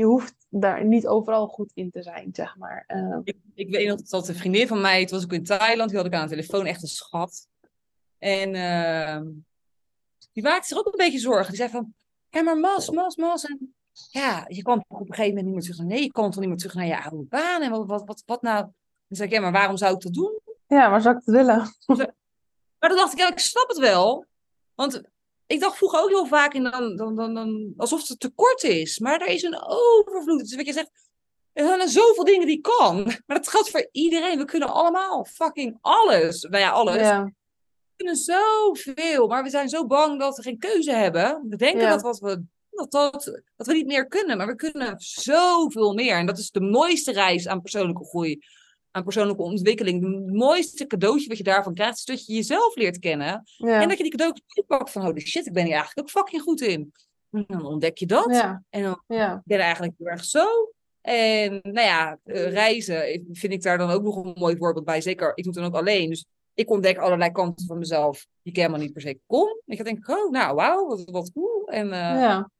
je 0.00 0.06
hoeft 0.06 0.46
daar 0.48 0.84
niet 0.84 1.06
overal 1.06 1.46
goed 1.46 1.70
in 1.74 1.90
te 1.90 2.02
zijn, 2.02 2.28
zeg 2.32 2.56
maar. 2.56 2.84
Ehm, 2.86 3.20
ik, 3.24 3.36
ik, 3.54 3.70
weet 3.70 3.88
nog 3.88 4.02
dat 4.02 4.28
een 4.28 4.34
vriendin 4.34 4.66
van 4.66 4.80
mij, 4.80 5.06
toen 5.06 5.16
was 5.16 5.26
ik 5.26 5.32
in 5.32 5.44
Thailand, 5.44 5.88
die 5.88 5.98
had 5.98 6.06
ik 6.06 6.14
aan 6.14 6.22
de 6.22 6.28
telefoon, 6.28 6.66
echt 6.66 6.82
een 6.82 6.88
schat. 6.88 7.48
En 8.18 8.54
uh, 8.54 9.20
die 10.32 10.42
maakte 10.42 10.66
zich 10.66 10.78
ook 10.78 10.86
een 10.86 10.92
beetje 10.96 11.18
zorgen. 11.18 11.48
Die 11.48 11.56
zei 11.56 11.70
van, 11.70 11.94
ja, 12.28 12.42
maar 12.42 12.58
Mas, 12.58 12.90
Mas, 12.90 13.16
Mas. 13.16 13.44
En 13.44 13.74
ja, 14.10 14.44
je 14.48 14.62
kan 14.62 14.84
op 14.88 15.00
een 15.00 15.14
gegeven 15.14 15.28
moment 15.28 15.44
niet 15.44 15.54
meer 15.54 15.62
terug 15.62 15.78
naar, 15.78 15.86
nee, 15.86 16.02
je 16.02 16.12
kan 16.12 16.30
toch 16.30 16.40
niet 16.40 16.48
meer 16.48 16.58
terug 16.58 16.74
naar 16.74 16.86
je 16.86 17.02
oude 17.02 17.26
baan. 17.28 17.62
En 17.62 17.70
wat, 17.70 17.86
wat, 17.86 18.02
wat, 18.04 18.22
wat 18.26 18.42
nou? 18.42 18.62
Dan 18.62 19.16
zei 19.16 19.28
ik, 19.28 19.34
ja, 19.34 19.40
maar 19.40 19.52
waarom 19.52 19.76
zou 19.76 19.94
ik 19.94 20.00
dat 20.00 20.12
doen? 20.12 20.40
Ja, 20.66 20.88
maar 20.88 21.00
zou 21.00 21.16
ik 21.16 21.22
het 21.24 21.34
willen? 21.34 21.74
Maar 22.78 22.88
dan 22.88 22.98
dacht 22.98 23.12
ik, 23.12 23.18
ja, 23.18 23.30
ik 23.30 23.38
snap 23.38 23.68
het 23.68 23.78
wel. 23.78 24.26
Want 24.74 25.02
ik 25.50 25.60
dacht 25.60 25.76
vroeger 25.76 26.00
ook 26.02 26.08
heel 26.08 26.26
vaak 26.26 26.54
in 26.54 26.62
dan, 26.62 26.96
dan, 26.96 27.16
dan, 27.16 27.34
dan, 27.34 27.72
alsof 27.76 28.08
het 28.08 28.20
tekort 28.20 28.62
is. 28.62 28.98
Maar 28.98 29.20
er 29.20 29.26
is 29.26 29.42
een 29.42 29.62
overvloed. 29.66 30.38
Dus 30.38 30.54
wat 30.54 30.66
je 30.66 30.72
zegt, 30.72 30.90
er 31.52 31.66
zijn 31.66 31.88
zoveel 31.88 32.24
dingen 32.24 32.46
die 32.46 32.60
kan. 32.60 33.04
Maar 33.26 33.36
dat 33.36 33.48
geldt 33.48 33.70
voor 33.70 33.88
iedereen. 33.92 34.38
We 34.38 34.44
kunnen 34.44 34.68
allemaal 34.68 35.24
fucking 35.24 35.78
alles. 35.80 36.42
Nou 36.42 36.62
ja, 36.62 36.70
alles. 36.70 36.96
Ja. 36.96 37.24
We 37.24 37.32
kunnen 37.96 38.16
zoveel. 38.16 39.26
Maar 39.26 39.42
we 39.42 39.50
zijn 39.50 39.68
zo 39.68 39.86
bang 39.86 40.20
dat 40.20 40.36
we 40.36 40.42
geen 40.42 40.58
keuze 40.58 40.92
hebben. 40.92 41.46
We 41.48 41.56
denken 41.56 41.80
Ja. 41.80 41.90
dat, 41.90 42.02
wat 42.02 42.18
we, 42.18 42.42
dat, 42.70 42.90
dat, 42.90 43.40
dat 43.56 43.66
we 43.66 43.72
niet 43.72 43.86
meer 43.86 44.06
kunnen. 44.06 44.36
Maar 44.36 44.46
we 44.46 44.54
kunnen 44.54 44.94
zoveel 44.98 45.94
meer. 45.94 46.16
En 46.16 46.26
dat 46.26 46.38
is 46.38 46.50
de 46.50 46.60
mooiste 46.60 47.12
reis 47.12 47.48
aan 47.48 47.60
persoonlijke 47.60 48.04
groei. 48.04 48.38
Aan 48.90 49.04
persoonlijke 49.04 49.42
ontwikkeling. 49.42 50.02
Het 50.24 50.32
mooiste 50.34 50.86
cadeautje 50.86 51.28
wat 51.28 51.36
je 51.36 51.42
daarvan 51.44 51.74
krijgt. 51.74 51.98
Is 51.98 52.04
dat 52.04 52.26
je 52.26 52.34
jezelf 52.34 52.74
leert 52.76 52.98
kennen. 52.98 53.42
Ja. 53.56 53.80
En 53.80 53.88
dat 53.88 53.96
je 53.96 54.02
die 54.02 54.12
cadeautjes 54.12 54.54
oppakt 54.54 54.90
van, 54.90 55.02
holy 55.04 55.20
shit, 55.20 55.46
ik 55.46 55.52
ben 55.52 55.64
hier 55.64 55.74
eigenlijk 55.74 56.00
ook 56.00 56.10
fucking 56.10 56.42
goed 56.42 56.60
in. 56.60 56.92
En 57.30 57.44
dan 57.46 57.64
ontdek 57.66 57.98
je 57.98 58.06
dat. 58.06 58.30
Ja. 58.30 58.62
En 58.70 58.82
dan 58.82 59.02
Ja. 59.06 59.42
ben 59.44 59.56
ik 59.58 59.62
eigenlijk 59.62 59.92
heel 59.98 60.06
erg 60.06 60.24
zo. 60.24 60.72
En 61.00 61.60
nou 61.62 61.86
ja, 61.86 62.18
eh, 62.24 62.50
reizen 62.52 63.26
vind 63.32 63.52
ik 63.52 63.62
daar 63.62 63.78
dan 63.78 63.90
ook 63.90 64.02
nog 64.02 64.16
een 64.16 64.32
mooi 64.34 64.56
voorbeeld 64.56 64.84
bij. 64.84 65.00
Zeker, 65.00 65.28
ik 65.34 65.44
doe 65.44 65.52
het 65.52 65.62
dan 65.62 65.64
ook 65.72 65.78
alleen. 65.80 66.08
Dus 66.08 66.24
ik 66.54 66.70
ontdek 66.70 66.98
allerlei 66.98 67.30
kanten 67.30 67.66
van 67.66 67.78
mezelf 67.78 68.26
die 68.42 68.52
ik 68.52 68.56
helemaal 68.58 68.80
niet 68.80 68.92
per 68.92 69.02
se 69.02 69.18
kon. 69.26 69.60
Ik 69.66 69.84
denk, 69.84 70.08
oh, 70.08 70.30
nou, 70.30 70.54
wauw, 70.54 70.86
wat, 70.86 71.10
wat 71.10 71.32
cool. 71.32 71.68
En 71.68 71.92
eh, 71.92 71.98
Ja. 71.98 72.50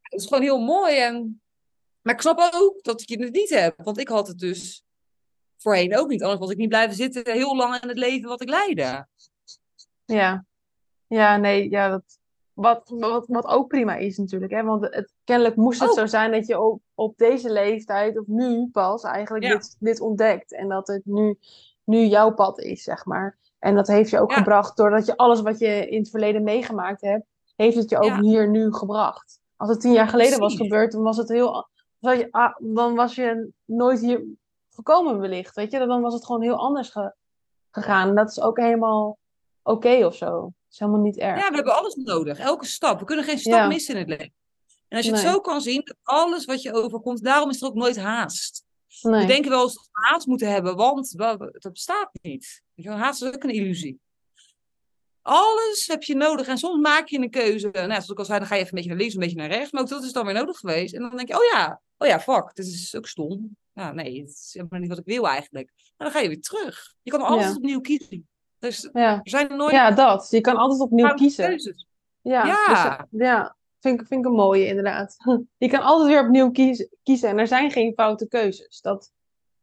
het 0.00 0.20
is 0.20 0.26
gewoon 0.26 0.42
heel 0.42 0.58
mooi. 0.60 0.96
En... 0.98 1.42
Maar 2.02 2.14
ik 2.14 2.20
snap 2.20 2.50
ook 2.54 2.82
dat 2.82 3.08
je 3.08 3.22
het 3.22 3.32
niet 3.32 3.50
hebt. 3.50 3.82
Want 3.84 3.98
ik 3.98 4.08
had 4.08 4.26
het 4.28 4.38
dus 4.38 4.82
voorheen 5.62 5.98
ook 5.98 6.08
niet. 6.08 6.22
Anders 6.22 6.40
was 6.40 6.50
ik 6.50 6.56
niet 6.56 6.68
blijven 6.68 6.96
zitten 6.96 7.32
heel 7.32 7.56
lang 7.56 7.76
in 7.82 7.88
het 7.88 7.98
leven 7.98 8.28
wat 8.28 8.40
ik 8.42 8.48
leidde. 8.48 9.06
Ja, 10.04 10.44
ja, 11.06 11.36
nee, 11.36 11.70
ja, 11.70 11.88
dat, 11.88 12.02
wat, 12.52 12.92
wat, 12.94 13.26
wat 13.28 13.46
ook 13.46 13.68
prima 13.68 13.96
is 13.96 14.18
natuurlijk, 14.18 14.52
hè? 14.52 14.62
Want 14.62 14.82
het, 14.94 15.12
kennelijk 15.24 15.56
moest 15.56 15.80
het 15.80 15.90
Ook. 15.90 15.98
zo 15.98 16.06
zijn 16.06 16.32
dat 16.32 16.46
je 16.46 16.60
op, 16.60 16.80
op 16.94 17.16
deze 17.16 17.52
leeftijd, 17.52 18.18
of 18.18 18.26
nu 18.26 18.68
pas, 18.72 19.02
eigenlijk 19.02 19.44
Ja. 19.44 19.52
dit, 19.52 19.76
dit 19.78 20.00
ontdekt. 20.00 20.52
En 20.52 20.68
dat 20.68 20.86
het 20.88 21.04
nu, 21.04 21.38
nu 21.84 22.04
jouw 22.04 22.34
pad 22.34 22.60
is, 22.60 22.82
zeg 22.82 23.04
maar. 23.04 23.38
En 23.58 23.74
dat 23.74 23.86
heeft 23.86 24.10
je 24.10 24.20
ook 24.20 24.30
Ja. 24.30 24.36
gebracht 24.36 24.76
doordat 24.76 25.06
je 25.06 25.16
alles 25.16 25.40
wat 25.40 25.58
je 25.58 25.88
in 25.88 25.98
het 25.98 26.10
verleden 26.10 26.42
meegemaakt 26.42 27.00
hebt, 27.00 27.24
heeft 27.56 27.76
het 27.76 27.90
je 27.90 27.98
ook 27.98 28.04
Ja. 28.04 28.20
hier 28.20 28.48
nu 28.50 28.72
gebracht. 28.72 29.40
Als 29.56 29.68
het 29.70 29.80
tien 29.80 29.92
jaar 29.92 30.08
geleden 30.08 30.38
was 30.38 30.56
gebeurd, 30.56 30.92
dan 30.92 31.02
was 31.02 31.16
het 31.16 31.28
heel, 31.28 31.68
dan 32.58 32.94
was 32.94 33.14
je 33.14 33.48
nooit 33.64 34.00
hier 34.00 34.24
gekomen 34.84 35.18
wellicht, 35.20 35.54
weet 35.54 35.72
je. 35.72 35.78
Dan 35.78 36.00
was 36.00 36.14
het 36.14 36.26
gewoon 36.26 36.42
heel 36.42 36.56
anders 36.56 36.88
ge- 36.90 37.14
gegaan. 37.70 38.08
En 38.08 38.14
dat 38.14 38.30
is 38.30 38.40
ook 38.40 38.56
helemaal 38.58 39.18
oké 39.62 40.06
of 40.06 40.14
zo. 40.16 40.30
Dat 40.40 40.52
is 40.72 40.78
helemaal 40.78 41.00
niet 41.00 41.16
erg. 41.18 41.40
Ja, 41.40 41.48
we 41.48 41.54
hebben 41.54 41.76
alles 41.78 41.94
nodig. 41.94 42.38
Elke 42.38 42.66
stap. 42.66 42.98
We 42.98 43.04
kunnen 43.04 43.24
geen 43.24 43.38
stap 43.38 43.52
Ja. 43.52 43.66
missen 43.66 43.94
in 43.94 44.00
het 44.00 44.08
leven. 44.08 44.32
En 44.88 44.96
als 44.96 45.06
je 45.06 45.12
het 45.12 45.20
zo 45.20 45.40
kan 45.40 45.60
zien, 45.60 45.80
dat 45.84 45.96
alles 46.02 46.44
wat 46.44 46.62
je 46.62 46.72
overkomt, 46.72 47.22
daarom 47.24 47.50
is 47.50 47.60
er 47.62 47.68
ook 47.68 47.74
nooit 47.74 47.96
haast. 47.98 48.64
Nee. 49.02 49.20
We 49.20 49.26
denken 49.26 49.50
wel 49.50 49.62
eens 49.62 49.74
dat 49.74 49.88
we 49.92 50.06
haast 50.08 50.26
moeten 50.26 50.48
hebben, 50.50 50.76
want 50.76 51.18
dat 51.18 51.72
bestaat 51.72 52.10
niet. 52.22 52.62
Haast 52.76 53.22
is 53.22 53.28
ook 53.34 53.42
een 53.44 53.50
illusie. 53.50 54.00
Alles 55.22 55.86
heb 55.86 56.02
je 56.02 56.14
nodig 56.14 56.46
en 56.46 56.58
soms 56.58 56.80
maak 56.80 57.08
je 57.08 57.18
een 57.18 57.30
keuze. 57.30 57.68
Nou, 57.72 57.86
zoals 57.88 58.08
ik 58.08 58.18
al 58.18 58.24
zei, 58.24 58.38
dan 58.38 58.48
ga 58.48 58.54
je 58.54 58.60
even 58.64 58.76
een 58.78 58.82
beetje 58.82 58.90
naar 58.90 58.98
links, 58.98 59.14
een 59.14 59.20
beetje 59.20 59.36
naar 59.36 59.48
rechts. 59.48 59.72
Maar 59.72 59.82
ook 59.82 59.88
dat 59.88 60.02
is 60.02 60.12
dan 60.12 60.24
weer 60.24 60.34
nodig 60.34 60.58
geweest. 60.58 60.94
En 60.94 61.00
dan 61.00 61.16
denk 61.16 61.28
je, 61.28 61.34
oh 61.34 61.44
ja, 61.52 61.80
oh 61.98 62.08
ja, 62.08 62.20
fuck, 62.20 62.54
dit 62.54 62.66
is 62.66 62.96
ook 62.96 63.06
stom. 63.06 63.56
Ja, 63.80 63.92
nee, 63.92 64.20
het 64.20 64.28
is 64.30 64.50
helemaal 64.52 64.80
niet 64.80 64.88
wat 64.88 64.98
ik 64.98 65.04
wil 65.04 65.28
eigenlijk. 65.28 65.72
Maar 65.96 66.08
dan 66.08 66.10
ga 66.16 66.22
je 66.22 66.28
weer 66.28 66.40
terug. 66.40 66.94
Je 67.02 67.10
kan 67.10 67.20
altijd 67.20 67.48
Ja. 67.50 67.54
opnieuw 67.56 67.80
kiezen. 67.80 68.28
Dus 68.58 68.84
er 68.84 69.00
Ja. 69.00 69.20
zijn 69.22 69.56
nooit 69.56 69.72
ja, 69.72 69.90
dat. 69.90 70.26
Je 70.30 70.40
kan 70.40 70.56
altijd 70.56 70.80
opnieuw 70.80 71.14
kiezen. 71.14 71.46
keuzes. 71.46 71.86
Ja, 72.20 72.44
Ja. 72.46 72.96
dus, 73.10 73.20
ja. 73.20 73.56
Vind, 73.80 74.00
ik- 74.00 74.06
vind 74.06 74.20
ik 74.20 74.26
een 74.30 74.36
mooie 74.36 74.66
inderdaad. 74.66 75.16
Je 75.58 75.68
kan 75.68 75.80
altijd 75.82 76.08
weer 76.08 76.24
opnieuw 76.24 76.50
kiezen, 76.50 76.88
kiezen 77.02 77.28
en 77.28 77.38
er 77.38 77.46
zijn 77.46 77.70
geen 77.70 77.92
foute 77.96 78.28
keuzes. 78.28 78.80
Dat, 78.80 79.12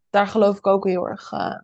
daar 0.10 0.28
geloof 0.28 0.58
ik 0.58 0.68
ook 0.68 0.86
heel 0.88 1.08
erg, 1.08 1.32
eh, 1.32 1.60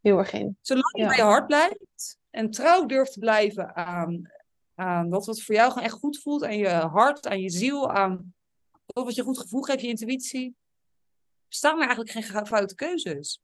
heel 0.00 0.18
erg 0.18 0.32
in. 0.32 0.58
Zolang 0.60 0.96
je 0.98 1.06
bij 1.06 1.16
je 1.16 1.22
hart 1.22 1.46
blijft 1.46 2.18
en 2.30 2.50
trouw 2.50 2.86
durft 2.86 3.12
te 3.12 3.18
blijven 3.18 3.76
aan, 3.76 4.30
aan 4.74 5.10
dat 5.10 5.26
wat 5.26 5.40
voor 5.42 5.54
jou 5.54 5.68
gewoon 5.70 5.84
echt 5.84 5.94
goed 5.98 6.18
voelt, 6.22 6.44
aan 6.44 6.56
je 6.58 6.68
hart, 6.68 7.26
aan 7.26 7.40
je 7.40 7.50
ziel, 7.50 7.90
aan 7.90 8.34
dat 8.86 9.04
wat 9.04 9.14
je 9.14 9.22
goed 9.22 9.38
gevoel 9.38 9.62
geeft, 9.62 9.80
je 9.80 9.88
intuïtie, 9.88 10.56
staan 11.56 11.72
er 11.74 11.86
eigenlijk 11.86 12.10
geen 12.10 12.22
ge- 12.22 12.46
foute 12.46 12.74
keuzes. 12.74 13.40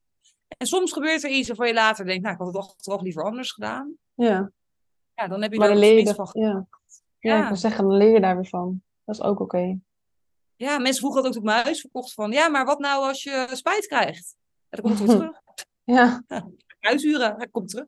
En 0.58 0.66
soms 0.66 0.92
gebeurt 0.92 1.24
er 1.24 1.30
iets 1.30 1.48
waarvan 1.48 1.66
je 1.66 1.74
later 1.74 2.04
denkt, 2.04 2.22
nou, 2.22 2.34
ik 2.34 2.40
had 2.40 2.54
het 2.54 2.62
achteraf 2.64 3.00
liever 3.00 3.24
anders 3.24 3.52
gedaan. 3.52 3.94
Ja, 4.14 4.50
Ja, 5.14 5.28
dan 5.28 5.42
heb 5.42 5.52
je 5.52 5.58
maar 5.58 5.68
dan 5.68 5.76
ook 5.76 5.82
leer 5.82 5.96
je 5.98 6.04
tenminste 6.04 6.22
er, 6.22 6.28
van 6.28 6.42
ja. 6.42 6.66
Ja, 7.18 7.36
ik 7.36 7.42
Ja. 7.42 7.46
wil 7.48 7.56
zeggen, 7.56 7.84
dan 7.84 7.96
leer 7.96 8.12
je 8.12 8.20
daar 8.20 8.34
weer 8.36 8.46
van. 8.48 8.82
Dat 9.04 9.14
is 9.14 9.20
ook 9.22 9.40
oké. 9.40 9.78
Ja, 10.56 10.78
mensen 10.78 11.00
vroegen 11.00 11.22
dat 11.22 11.30
ook 11.32 11.38
op 11.38 11.44
mijn 11.44 11.62
huis 11.64 11.80
verkocht 11.80 12.12
van, 12.12 12.30
ja, 12.32 12.48
maar 12.48 12.64
wat 12.64 12.78
nou 12.78 13.04
als 13.08 13.22
je 13.22 13.48
spijt 13.52 13.86
krijgt? 13.86 14.36
Ja, 14.68 14.78
dan 14.78 14.80
komt 14.80 14.98
het 14.98 15.08
weer 15.08 15.16
terug. 15.18 15.40
Ja, 15.84 16.22
Huishuren, 16.80 17.34
hij 17.36 17.48
komt 17.48 17.68
terug. 17.68 17.86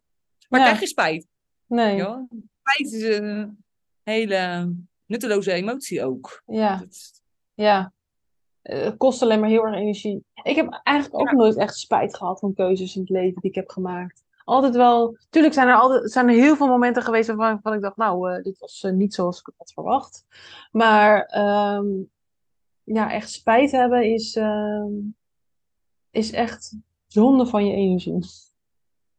Maar 0.49 0.61
Ja. 0.61 0.66
krijg 0.66 0.81
je 0.81 0.87
spijt? 0.87 1.27
nee. 1.66 1.97
Ja. 1.97 2.27
Spijt 2.62 2.93
is 2.93 3.03
een 3.18 3.64
hele 4.03 4.72
nutteloze 5.07 5.53
emotie 5.53 6.05
ook. 6.05 6.43
Ja, 6.47 6.77
Dat- 6.77 7.22
ja. 7.55 7.93
Eh, 8.65 8.83
Het 8.85 8.97
kost 8.97 9.23
alleen 9.23 9.41
maar 9.41 9.49
heel 9.49 9.67
erg 9.67 9.77
energie. 9.77 10.25
Ik 10.43 10.57
heb 10.57 10.81
eigenlijk 10.83 11.21
ook 11.21 11.33
nooit 11.33 11.57
echt 11.57 11.77
spijt 11.79 12.17
gehad 12.17 12.39
van 12.39 12.55
keuzes 12.55 12.95
in 12.95 13.01
het 13.01 13.11
leven 13.11 13.41
die 13.41 13.51
ik 13.51 13.57
heb 13.57 13.71
gemaakt. 13.71 14.23
Altijd 14.45 14.77
wel. 14.77 15.17
Tuurlijk 15.31 15.55
zijn 15.55 15.69
er, 15.69 15.75
altijd, 15.75 16.12
zijn 16.12 16.29
er 16.29 16.35
heel 16.35 16.57
veel 16.57 16.67
momenten 16.67 17.03
geweest 17.03 17.27
waarvan, 17.29 17.47
waarvan 17.47 17.73
ik 17.73 17.81
dacht, 17.81 17.97
nou, 17.97 18.31
eh, 18.33 18.43
dit 18.43 18.59
was 18.59 18.83
eh, 18.83 18.93
niet 18.93 19.15
zoals 19.15 19.39
ik 19.41 19.53
had 19.57 19.73
verwacht. 19.73 20.25
Maar 20.73 21.23
ehm, 21.25 21.87
ja, 22.83 23.11
echt 23.12 23.31
spijt 23.31 23.71
hebben 23.71 24.12
is, 24.12 24.37
ehm, 24.37 24.93
is 26.11 26.33
echt 26.33 26.77
zonde 27.07 27.47
van 27.47 27.67
je 27.67 27.73
energie. 27.75 28.19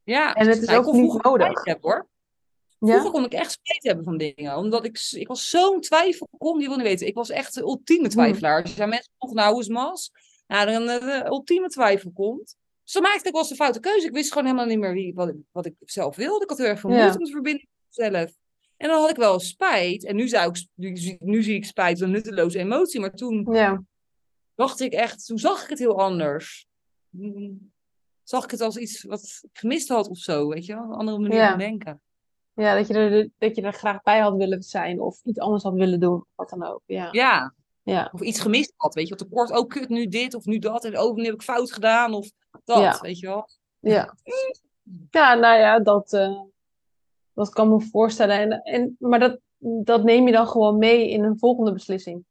Ja, 0.03 0.33
En 0.33 0.47
het 0.47 0.61
is 0.61 0.67
nou, 0.67 0.81
ik 0.81 0.87
ook 0.87 0.93
niet 0.93 1.23
nodig. 1.23 1.63
hebben, 1.63 1.89
hoor. 1.91 2.07
Vroeger 2.91 3.11
kon 3.11 3.23
ik 3.25 3.33
echt 3.33 3.51
spijt 3.51 3.83
hebben 3.83 4.03
van 4.03 4.17
dingen. 4.17 4.57
Omdat 4.57 4.85
ik, 4.85 5.07
ik 5.11 5.27
was 5.27 5.49
zo'n 5.49 5.81
twijfel, 5.81 6.27
kon 6.37 6.59
je 6.59 6.67
wil 6.67 6.75
niet 6.77 6.85
weten. 6.85 7.07
Ik 7.07 7.15
was 7.15 7.29
echt 7.29 7.53
de 7.53 7.61
ultieme 7.61 8.07
twijfelaar. 8.07 8.61
Als 8.61 8.75
je 8.75 8.81
aan 8.83 8.89
mensen 8.89 9.11
vroeg, 9.17 9.33
nou, 9.33 9.51
hoe 9.51 9.61
is 9.61 9.67
Mas? 9.67 10.11
Nou, 10.47 10.65
dan 10.71 10.89
eh, 10.89 10.99
de 10.99 11.25
ultieme 11.27 11.67
twijfel 11.69 12.11
komt. 12.11 12.55
Dus 12.83 12.93
dan 12.93 13.01
maakte 13.01 13.27
ik 13.27 13.31
wel 13.33 13.41
eens 13.41 13.49
een 13.49 13.55
foute 13.55 13.79
keuze. 13.79 14.07
Ik 14.07 14.13
wist 14.13 14.29
gewoon 14.29 14.45
helemaal 14.45 14.65
niet 14.67 14.79
meer 14.79 14.93
wie, 14.93 15.13
wat, 15.13 15.27
ik, 15.29 15.35
wat 15.51 15.65
ik 15.65 15.73
zelf 15.79 16.15
wilde. 16.15 16.43
Ik 16.43 16.49
had 16.49 16.57
heel 16.57 16.67
erg 16.67 16.79
veel 16.79 16.89
moeite 16.89 17.17
met 17.19 17.29
verbinding 17.29 17.67
met 17.95 18.11
mezelf. 18.11 18.31
En 18.77 18.87
dan 18.89 18.99
had 19.01 19.09
ik 19.09 19.15
wel 19.15 19.39
spijt. 19.39 20.05
En 20.05 20.15
nu, 20.15 20.27
zou 20.27 20.49
ik, 20.49 20.67
nu, 20.73 20.97
zie- 20.97 21.17
nu 21.19 21.43
zie 21.43 21.55
ik 21.55 21.65
spijt 21.65 21.91
als 21.91 21.99
een 22.01 22.11
nutteloze 22.11 22.59
emotie. 22.59 22.99
Maar 22.99 23.13
toen 23.15 23.47
Ja. 23.51 23.83
dacht 24.55 24.79
ik 24.79 24.93
echt, 24.93 25.25
toen 25.25 25.39
zag 25.39 25.63
ik 25.63 25.69
het 25.69 25.79
heel 25.79 25.99
anders. 26.01 26.65
Mm, 27.09 27.73
Zag 28.23 28.43
ik 28.43 28.51
het 28.51 28.61
als 28.61 28.77
iets 28.77 29.03
wat 29.03 29.21
ik 29.41 29.57
gemist 29.59 29.87
had 29.87 30.07
of 30.07 30.17
zo, 30.17 30.47
weet 30.47 30.65
je 30.65 30.73
wel? 30.73 30.83
Een 30.83 30.93
andere 30.93 31.19
manier 31.19 31.37
Ja. 31.37 31.49
van 31.49 31.57
denken. 31.59 32.01
Ja, 32.55 32.75
dat 32.75 32.87
je, 32.87 32.93
er, 32.93 33.29
dat 33.37 33.55
je 33.55 33.61
er 33.61 33.73
graag 33.73 34.01
bij 34.01 34.19
had 34.19 34.35
willen 34.35 34.63
zijn 34.63 34.99
of 35.01 35.23
iets 35.23 35.39
anders 35.39 35.63
had 35.63 35.73
willen 35.73 35.99
doen. 35.99 36.25
Wat 36.35 36.49
dan 36.49 36.63
ook. 36.63 36.81
Ja. 36.85 37.07
Ja, 37.11 37.53
Ja. 37.83 38.09
Of 38.13 38.21
iets 38.21 38.39
gemist 38.39 38.73
had, 38.75 38.93
weet 38.93 39.07
je. 39.07 39.15
Wat 39.15 39.27
tekort, 39.27 39.51
oh 39.51 39.67
kut, 39.67 39.89
nu 39.89 40.07
dit 40.07 40.33
of 40.33 40.45
nu 40.45 40.59
dat. 40.59 40.85
En 40.85 40.99
oh, 40.99 41.15
nu 41.15 41.23
heb 41.25 41.33
ik 41.33 41.41
fout 41.41 41.71
gedaan 41.73 42.13
of 42.13 42.31
dat, 42.63 42.77
Ja. 42.77 42.99
weet 43.01 43.19
je 43.19 43.27
wel. 43.27 43.49
Ja. 43.79 44.15
Ja, 45.09 45.33
nou 45.33 45.59
ja, 45.59 45.79
dat, 45.79 46.13
eh, 46.13 46.41
dat 47.33 47.49
kan 47.49 47.69
me 47.69 47.81
voorstellen. 47.81 48.37
En, 48.37 48.61
en, 48.63 48.95
maar 48.99 49.19
dat, 49.19 49.39
dat 49.57 50.03
neem 50.03 50.25
je 50.25 50.31
dan 50.31 50.47
gewoon 50.47 50.77
mee 50.77 51.09
in 51.09 51.23
een 51.23 51.39
volgende 51.39 51.73
beslissing. 51.73 52.25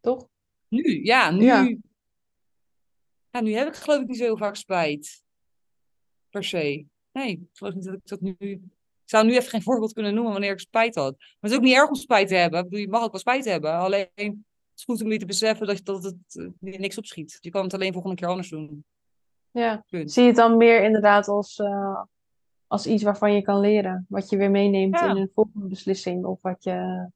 Toch? 0.00 0.28
Nu, 0.68 1.04
ja, 1.04 1.30
nu. 1.30 1.44
Ja. 1.44 1.76
Ja. 3.30 3.40
nu 3.40 3.52
heb 3.52 3.68
ik 3.68 3.74
geloof 3.74 4.00
ik 4.00 4.08
niet 4.08 4.18
zo 4.18 4.24
heel 4.24 4.36
vaak 4.36 4.56
spijt. 4.56 5.22
Per 6.30 6.44
se. 6.44 6.86
Nee, 7.12 7.30
ik 7.30 7.48
geloof 7.52 7.74
niet 7.74 7.84
dat 7.84 7.94
ik 7.94 8.06
dat 8.06 8.20
nu... 8.20 8.62
Ik 9.12 9.18
zou 9.18 9.30
nu 9.30 9.36
even 9.36 9.50
geen 9.50 9.62
voorbeeld 9.62 9.92
kunnen 9.92 10.14
noemen 10.14 10.32
wanneer 10.32 10.52
ik 10.52 10.60
spijt 10.60 10.94
had. 10.94 11.14
Maar 11.18 11.28
het 11.40 11.50
is 11.50 11.56
ook 11.56 11.62
niet 11.62 11.74
erg 11.74 11.88
om 11.88 11.94
spijt 11.94 12.28
te 12.28 12.34
hebben. 12.34 12.58
Ik 12.58 12.64
bedoel, 12.64 12.80
je 12.84 12.88
mag 12.90 13.02
ook 13.02 13.10
wel 13.10 13.20
spijt 13.20 13.44
hebben. 13.44 13.72
Alleen, 13.72 14.08
het 14.14 14.34
is 14.76 14.84
goed 14.84 15.02
om 15.02 15.12
je 15.12 15.18
te 15.18 15.26
beseffen 15.26 15.66
dat, 15.66 15.84
dat 15.84 16.02
het 16.04 16.16
eh, 16.60 16.78
niks 16.78 16.98
opschiet. 16.98 17.38
Je 17.40 17.50
kan 17.50 17.62
het 17.64 17.74
alleen 17.74 17.92
volgende 17.92 18.16
keer 18.16 18.28
anders 18.28 18.48
doen. 18.48 18.84
Ja. 19.50 19.84
Punt. 19.88 20.12
Zie 20.12 20.22
je 20.22 20.28
het 20.28 20.36
dan 20.36 20.56
meer 20.56 20.82
inderdaad 20.84 21.28
als, 21.28 21.58
eh, 21.58 22.02
als 22.66 22.86
iets 22.86 23.02
waarvan 23.02 23.34
je 23.34 23.42
kan 23.42 23.60
leren. 23.60 24.06
Wat 24.08 24.30
je 24.30 24.36
weer 24.36 24.50
meeneemt 24.50 24.98
Ja. 24.98 25.10
in 25.10 25.16
een 25.16 25.30
volgende 25.34 25.66
beslissing. 25.66 26.24
Of 26.24 26.38
wat 26.42 26.64
je, 26.64 27.08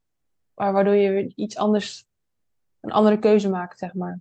waar- 0.55 0.73
waardoor 0.73 0.95
je 0.95 1.11
weer 1.11 1.33
iets 1.35 1.57
anders, 1.57 2.05
een 2.81 2.93
andere 2.93 3.19
keuze 3.19 3.49
maakt, 3.49 3.79
zeg 3.79 3.95
maar. 3.95 4.21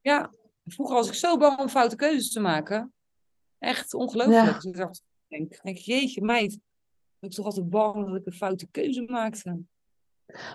Ja, 0.00 0.30
vroeger 0.64 0.94
was 0.96 1.08
ik 1.08 1.14
zo 1.14 1.36
bang 1.36 1.58
om 1.58 1.68
foute 1.68 1.96
keuzes 1.96 2.32
te 2.32 2.40
maken. 2.40 2.92
Echt 3.58 3.94
ongelooflijk. 3.94 4.62
Ja. 4.62 4.88
Dus 4.88 5.02
ik 5.28 5.60
denk, 5.62 5.76
jeetje 5.76 6.22
meid, 6.22 6.58
ik 7.22 7.28
was 7.28 7.36
toch 7.36 7.46
altijd 7.46 7.70
bang 7.70 8.06
dat 8.06 8.16
ik 8.16 8.26
een 8.26 8.32
foute 8.32 8.66
keuze 8.70 9.02
maakte. 9.02 9.58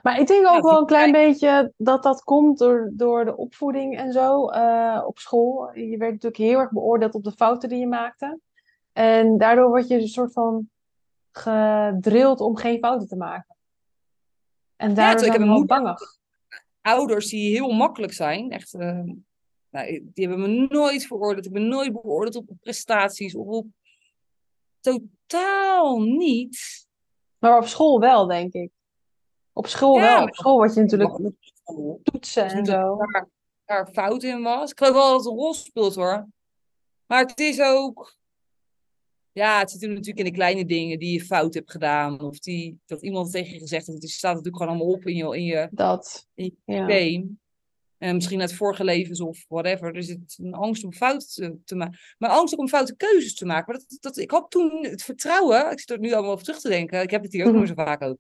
Maar 0.03 0.19
ik 0.19 0.27
denk 0.27 0.47
ook 0.47 0.55
Ja, 0.55 0.61
wel 0.61 0.79
een 0.79 0.85
klein 0.85 1.11
beetje 1.11 1.73
dat 1.77 2.03
dat 2.03 2.23
komt 2.23 2.57
door, 2.57 2.91
door 2.93 3.25
de 3.25 3.37
opvoeding 3.37 3.97
en 3.97 4.11
zo 4.11 4.47
eh, 4.47 5.03
op 5.05 5.19
school. 5.19 5.71
Je 5.73 5.97
werd 5.97 6.11
natuurlijk 6.11 6.37
heel 6.37 6.59
erg 6.59 6.71
beoordeeld 6.71 7.13
op 7.13 7.23
de 7.23 7.31
fouten 7.31 7.69
die 7.69 7.79
je 7.79 7.87
maakte. 7.87 8.39
En 8.93 9.37
daardoor 9.37 9.69
word 9.69 9.87
je 9.87 9.95
een 9.95 10.07
soort 10.07 10.31
van 10.31 10.69
gedrild 11.31 12.41
om 12.41 12.55
geen 12.55 12.79
fouten 12.79 13.07
te 13.07 13.15
maken. 13.15 13.55
En 14.75 14.93
daardoor 14.93 15.21
terwijl 15.21 15.51
ik 15.51 15.57
heb 15.57 15.67
bangig. 15.67 15.99
Ouders 16.81 17.29
die 17.29 17.51
heel 17.51 17.71
makkelijk 17.71 18.13
zijn, 18.13 18.51
echt, 18.51 18.73
eh, 18.73 19.01
nou, 19.69 20.09
die 20.13 20.27
hebben 20.27 20.41
me 20.41 20.67
nooit 20.69 21.05
veroordeeld. 21.05 21.45
Ik 21.45 21.51
ben 21.51 21.67
nooit 21.67 21.91
beoordeeld 21.91 22.35
op 22.35 22.49
prestaties 22.59 23.35
of 23.35 23.47
op... 23.47 23.65
Totaal 24.87 26.01
niet. 26.01 26.87
Maar 27.37 27.57
op 27.57 27.65
school 27.67 27.99
wel, 27.99 28.27
denk 28.27 28.53
ik. 28.53 28.71
Op 29.53 29.67
school 29.67 29.95
Ja, 29.95 30.01
wel. 30.01 30.23
Op 30.23 30.35
school 30.35 30.55
word 30.57 30.73
je 30.73 30.81
natuurlijk 30.81 31.17
met 31.17 31.33
toetsen 32.03 32.45
en 32.45 32.65
zo. 32.65 32.97
daar 33.65 33.87
fout 33.91 34.23
in 34.23 34.41
was. 34.41 34.71
Ik 34.71 34.77
geloof 34.77 34.93
wel 34.93 35.09
dat 35.09 35.17
het 35.17 35.27
een 35.27 35.39
rol 35.39 35.53
speelt 35.53 35.95
hoor. 35.95 36.27
Maar 37.05 37.25
het 37.25 37.39
is 37.39 37.61
ook. 37.61 38.15
Ja, 39.31 39.59
het 39.59 39.71
zit 39.71 39.81
hem 39.81 39.89
natuurlijk 39.89 40.19
in 40.19 40.25
de 40.25 40.31
kleine 40.31 40.65
dingen 40.65 40.99
die 40.99 41.13
je 41.13 41.25
fout 41.25 41.53
hebt 41.53 41.71
gedaan. 41.71 42.21
Of 42.21 42.39
die, 42.39 42.79
dat 42.85 43.01
iemand 43.01 43.31
tegen 43.31 43.53
je 43.53 43.59
gezegd 43.59 43.87
heeft. 43.87 44.01
Het 44.01 44.11
staat 44.11 44.35
natuurlijk 44.35 44.63
gewoon 44.63 44.75
allemaal 44.77 44.93
op 44.93 45.05
in 45.05 45.15
je, 45.15 45.37
in 45.37 45.43
je, 45.43 45.67
Dat. 45.71 46.27
in 46.33 46.57
je 46.65 46.73
systeem. 46.73 47.39
En 47.97 48.15
misschien 48.15 48.41
uit 48.41 48.53
vorige 48.53 48.83
levens 48.83 49.21
of 49.21 49.45
whatever. 49.47 49.95
Er 49.95 50.03
zit 50.03 50.37
een 50.41 50.53
angst 50.53 50.83
om 50.83 50.93
fouten 50.93 51.27
te, 51.27 51.57
te 51.65 51.75
maken. 51.75 51.99
Maar 52.17 52.29
angst 52.29 52.53
ook 52.53 52.59
om 52.59 52.67
foute 52.67 52.95
keuzes 52.95 53.35
te 53.35 53.45
maken. 53.45 53.71
Maar 53.71 53.81
dat, 53.87 53.97
dat, 54.01 54.17
ik 54.17 54.31
had 54.31 54.51
toen 54.51 54.85
het 54.85 55.03
vertrouwen. 55.03 55.71
Ik 55.71 55.79
zit 55.79 55.89
er 55.89 55.99
nu 55.99 56.13
allemaal 56.13 56.31
over 56.31 56.45
terug 56.45 56.59
te 56.59 56.69
denken. 56.69 57.01
Ik 57.01 57.09
heb 57.11 57.23
het 57.23 57.31
hier 57.31 57.41
ook 57.45 57.49
Mhm. 57.51 57.59
nog 57.59 57.67
zo 57.67 57.73
vaak 57.73 58.01
over. 58.01 58.17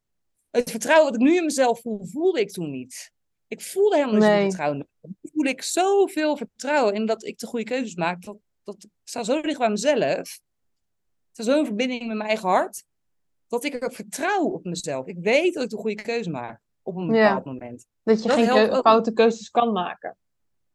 Het 0.51 0.71
vertrouwen 0.71 1.11
dat 1.11 1.21
ik 1.21 1.27
nu 1.27 1.35
in 1.35 1.43
mezelf 1.45 1.81
voel, 1.81 2.05
voelde 2.05 2.39
ik 2.39 2.51
toen 2.51 2.69
niet. 2.71 3.11
Ik 3.47 3.61
voelde 3.61 3.95
helemaal 3.95 4.15
niet 4.19 4.29
Nee. 4.29 4.41
vertrouwen. 4.43 4.87
Nu 5.01 5.29
voel 5.33 5.45
ik 5.45 5.61
zoveel 5.61 6.37
vertrouwen 6.37 6.93
in 6.93 7.05
dat 7.05 7.23
ik 7.25 7.37
de 7.39 7.45
goede 7.47 7.65
keuzes 7.65 7.95
maak. 7.95 8.23
Dat, 8.23 8.37
dat, 8.63 8.83
ik 8.83 8.89
sta 9.03 9.23
zo 9.23 9.41
dicht 9.41 9.57
bij 9.59 9.69
mezelf. 9.69 10.19
Ik 10.19 11.43
sta 11.43 11.43
zo 11.43 11.59
in 11.59 11.65
verbinding 11.65 12.07
met 12.07 12.17
mijn 12.17 12.29
eigen 12.29 12.49
hart. 12.49 12.83
Dat 13.47 13.63
ik 13.63 13.83
er 13.83 13.91
vertrouw 13.93 14.43
op 14.45 14.63
mezelf. 14.63 15.07
Ik 15.07 15.17
weet 15.19 15.53
dat 15.53 15.63
ik 15.63 15.69
de 15.69 15.77
goede 15.77 16.01
keuze 16.01 16.29
maak. 16.29 16.61
Op 16.87 16.95
een 16.95 17.13
Ja. 17.13 17.27
bepaald 17.27 17.45
moment. 17.45 17.87
Dat 18.03 18.21
je 18.21 18.27
Dat 18.27 18.37
geen 18.37 18.47
keu- 18.47 18.81
foute 18.81 19.13
keuzes 19.13 19.49
kan 19.49 19.71
maken. 19.71 20.17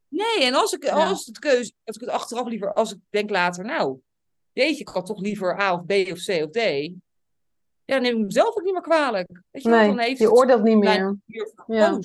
Nee, 0.09 0.45
en 0.45 0.55
als 0.55 0.73
ik, 0.73 0.85
Ja. 0.85 1.09
als 1.09 1.27
het 1.27 1.39
keuze, 1.39 1.73
als 1.85 1.97
ik 1.97 2.03
het 2.03 2.11
achteraf 2.11 2.47
liever, 2.47 2.73
als 2.73 2.93
ik 2.93 2.99
denk 3.11 3.31
later, 3.31 3.65
nou, 3.65 3.99
jeetje, 4.53 4.81
ik 4.81 4.89
had 4.89 5.07
toch 5.07 5.21
liever 5.21 5.61
A 5.61 5.73
of 5.75 5.85
B 5.87 5.91
of 5.91 6.25
C 6.25 6.29
of 6.45 6.51
D. 6.51 6.57
Ja, 7.85 7.95
dan 7.95 8.03
neem 8.03 8.19
ik 8.19 8.25
mezelf 8.25 8.49
ook 8.57 8.63
niet 8.63 8.73
meer 8.73 8.83
kwalijk. 8.83 9.43
Weet 9.51 9.63
je 9.63 9.69
Nee, 9.69 9.87
dan 9.89 9.99
heeft 9.99 10.19
je 10.19 10.33
oordeelt 10.33 10.63
niet 10.63 10.77
meer. 10.79 11.17
Ja. 11.67 11.99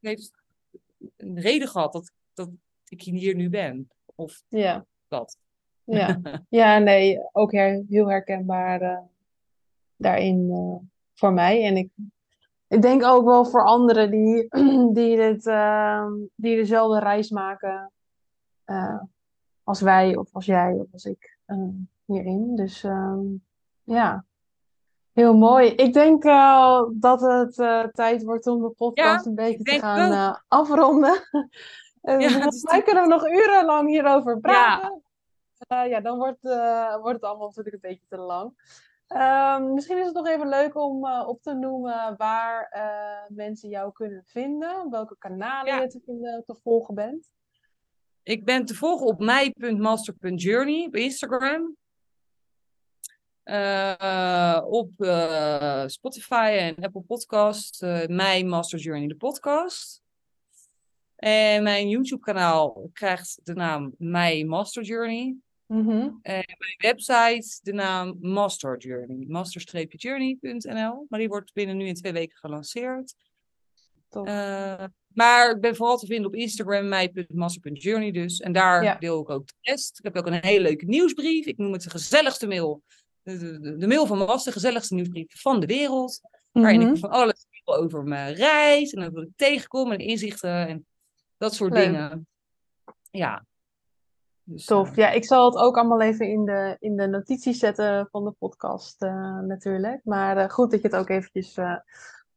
heeft 0.00 0.30
een 1.16 1.40
reden 1.40 1.68
gehad 1.68 1.92
dat, 1.92 2.12
dat 2.34 2.48
ik 2.88 3.02
hier 3.02 3.34
nu 3.34 3.48
ben. 3.50 3.90
Of 4.14 4.42
Ja. 4.48 4.86
dat. 5.08 5.36
Ja, 5.84 6.20
ja 6.48 6.78
nee, 6.78 7.20
ook 7.32 7.52
her- 7.52 7.84
heel 7.88 8.08
herkenbaar 8.08 8.80
eh, 8.80 8.98
daarin 9.96 10.50
eh, 10.50 10.88
voor 11.14 11.32
mij. 11.32 11.64
En 11.64 11.76
ik, 11.76 11.88
ik 12.68 12.82
denk 12.82 13.04
ook 13.04 13.24
wel 13.24 13.44
voor 13.44 13.64
anderen 13.64 14.10
die, 14.10 14.48
die, 14.98 15.16
dit, 15.16 15.46
eh, 15.46 16.06
die 16.34 16.56
dezelfde 16.56 16.98
reis 16.98 17.30
maken 17.30 17.90
eh, 18.66 19.02
als 19.62 19.80
wij 19.80 20.16
of 20.16 20.28
als 20.32 20.46
jij 20.46 20.72
of 20.72 20.92
als 20.92 21.04
ik 21.04 21.38
eh, 21.44 21.68
hierin. 22.04 22.56
Dus 22.56 22.84
ehm, 22.84 23.24
ja, 23.82 24.24
heel 25.12 25.34
mooi. 25.34 25.68
Ik 25.68 25.92
denk 25.92 26.22
dat 27.00 27.20
het 27.20 27.58
eh, 27.58 27.84
tijd 27.84 28.24
wordt 28.24 28.46
om 28.46 28.62
de 28.62 28.70
podcast 28.70 29.24
Ja, 29.24 29.30
een 29.30 29.34
beetje 29.34 29.62
te 29.62 29.78
gaan 29.78 30.42
afronden. 30.48 31.20
Ja, 32.00 32.30
volgens 32.30 32.56
is 32.56 32.62
mij 32.62 32.82
kunnen 32.82 33.02
we 33.02 33.08
nog 33.08 33.28
urenlang 33.28 33.88
hierover 33.88 34.40
praten. 34.40 35.02
Ja. 35.68 35.82
Ja, 35.82 36.00
dan 36.00 36.18
wordt, 36.18 36.42
wordt 37.00 37.12
het 37.12 37.22
allemaal 37.22 37.46
natuurlijk 37.46 37.74
een 37.74 37.90
beetje 37.90 38.06
te 38.08 38.16
lang. 38.16 38.52
Ehm, 39.06 39.74
misschien 39.74 39.98
is 39.98 40.06
het 40.06 40.14
nog 40.14 40.26
even 40.26 40.48
leuk 40.48 40.76
om 40.76 41.06
eh, 41.06 41.28
op 41.28 41.42
te 41.42 41.54
noemen 41.54 42.16
waar 42.16 42.68
eh, 42.70 43.36
mensen 43.36 43.68
jou 43.68 43.92
kunnen 43.92 44.22
vinden. 44.24 44.90
Welke 44.90 45.16
kanalen 45.18 45.74
Ja. 45.74 45.80
je 45.80 45.88
te, 45.88 46.00
vinden, 46.04 46.42
te 46.46 46.56
volgen 46.62 46.94
bent. 46.94 47.30
Ik 48.22 48.44
ben 48.44 48.64
te 48.64 48.74
volgen 48.74 49.06
op 49.06 49.20
mij.master.journey 49.20 50.86
op 50.86 50.96
Instagram. 50.96 51.76
Eh, 53.42 54.62
op 54.64 54.90
Spotify 55.86 56.56
en 56.58 56.74
Apple 56.84 57.00
Podcast. 57.00 57.82
My 58.06 58.42
Master 58.42 58.78
Journey, 58.78 59.08
de 59.08 59.16
podcast. 59.16 60.02
En 61.16 61.62
mijn 61.62 61.88
YouTube-kanaal 61.88 62.90
krijgt 62.92 63.40
de 63.42 63.54
naam 63.54 63.94
My 63.98 64.42
Master 64.42 64.82
Journey. 64.82 65.36
Mhm. 65.66 66.08
Mijn 66.22 66.44
website 66.78 67.58
de 67.62 67.72
naam 67.72 68.16
Master 68.20 68.78
Journey. 68.78 69.24
Master-journey.nl. 69.28 71.06
Maar 71.08 71.18
die 71.18 71.28
wordt 71.28 71.52
binnen 71.52 71.76
nu 71.76 71.86
in 71.86 71.94
twee 71.94 72.12
weken 72.12 72.36
gelanceerd. 72.36 73.14
Eh, 74.10 74.84
maar 75.08 75.50
ik 75.50 75.60
ben 75.60 75.76
vooral 75.76 75.96
te 75.98 76.06
vinden 76.06 76.26
op 76.26 76.34
Instagram, 76.34 76.88
mij.master.journey 76.88 78.10
dus. 78.10 78.40
En 78.40 78.52
daar 78.52 78.82
Ja. 78.84 78.94
deel 78.94 79.20
ik 79.20 79.30
ook 79.30 79.46
de 79.46 79.54
rest. 79.60 79.98
Ik 79.98 80.04
heb 80.04 80.16
ook 80.16 80.26
een 80.26 80.44
hele 80.44 80.60
leuke 80.62 80.84
nieuwsbrief. 80.84 81.46
Ik 81.46 81.56
noem 81.58 81.72
het 81.72 81.82
de 81.82 81.90
gezelligste 81.90 82.46
mail. 82.46 82.82
De, 83.22 83.38
de, 83.60 83.76
de- 83.76 83.86
mail 83.86 84.06
van 84.06 84.18
Master, 84.18 84.52
de 84.52 84.58
gezelligste 84.60 84.94
nieuwsbrief 84.94 85.40
van 85.40 85.60
de 85.60 85.66
wereld. 85.66 86.20
Waarin 86.52 86.80
Mhm. 86.80 86.92
ik 86.92 86.98
van 86.98 87.10
alles 87.10 87.46
over 87.64 88.04
mijn 88.04 88.34
reis. 88.34 88.92
En 88.92 89.12
wat 89.12 89.22
ik 89.22 89.28
tegenkom 89.36 89.92
en 89.92 89.98
inzichten 89.98 90.68
en 90.68 90.86
dat 91.36 91.54
soort 91.54 91.72
Leuk. 91.72 91.84
dingen. 91.84 92.26
Ja. 93.10 93.46
Dus, 94.48 94.64
Tof. 94.64 94.88
eh, 94.90 94.96
Ja, 94.96 95.10
ik 95.10 95.24
zal 95.24 95.44
het 95.44 95.56
ook 95.56 95.76
allemaal 95.76 96.00
even 96.00 96.28
in 96.28 96.44
de, 96.44 96.76
in 96.78 96.96
de 96.96 97.06
notities 97.06 97.58
zetten 97.58 98.08
van 98.10 98.24
de 98.24 98.30
podcast 98.30 99.02
eh, 99.02 99.38
natuurlijk. 99.38 100.00
Maar 100.04 100.36
eh, 100.36 100.48
goed 100.48 100.70
dat 100.70 100.80
je 100.82 100.88
het 100.88 100.96
ook 100.96 101.08
eventjes 101.08 101.56
eh, 101.56 101.76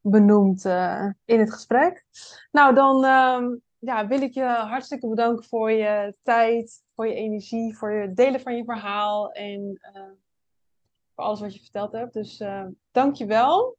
benoemt 0.01 0.65
eh, 0.65 1.05
in 1.25 1.39
het 1.39 1.53
gesprek. 1.53 2.05
Nou, 2.51 2.75
dan 2.75 3.05
ehm, 3.05 3.55
ja, 3.79 4.07
wil 4.07 4.21
ik 4.21 4.33
je 4.33 4.43
hartstikke 4.43 5.07
bedanken 5.07 5.45
voor 5.45 5.71
je 5.71 6.15
tijd, 6.23 6.83
voor 6.95 7.07
je 7.07 7.13
energie, 7.13 7.77
voor 7.77 7.91
het 7.91 8.15
delen 8.15 8.41
van 8.41 8.55
je 8.55 8.63
verhaal 8.63 9.31
en 9.31 9.77
eh, 9.81 10.01
voor 11.15 11.23
alles 11.23 11.39
wat 11.39 11.53
je 11.53 11.59
verteld 11.61 11.91
hebt. 11.91 12.13
Dus 12.13 12.39
eh 12.39 12.65
dank 12.91 13.15
je 13.15 13.25
wel. 13.25 13.77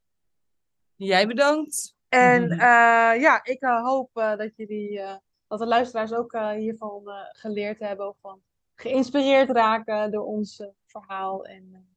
Jij 0.96 1.26
bedankt. 1.26 1.96
En 2.08 2.48
ja, 3.26 3.44
ik 3.44 3.62
hoop 3.62 4.10
eh, 4.12 4.36
dat 4.36 4.56
jullie, 4.56 5.00
eh, 5.00 5.14
dat 5.50 5.58
de 5.58 5.66
luisteraars 5.66 6.12
ook 6.12 6.32
eh, 6.32 6.50
hiervan 6.50 7.08
eh, 7.08 7.14
geleerd 7.32 7.78
hebben 7.78 8.08
of 8.08 8.16
van 8.20 8.40
geïnspireerd 8.74 9.50
raken 9.50 10.10
door 10.10 10.24
ons 10.24 10.60
eh, 10.60 10.66
verhaal. 10.86 11.44
En 11.44 11.88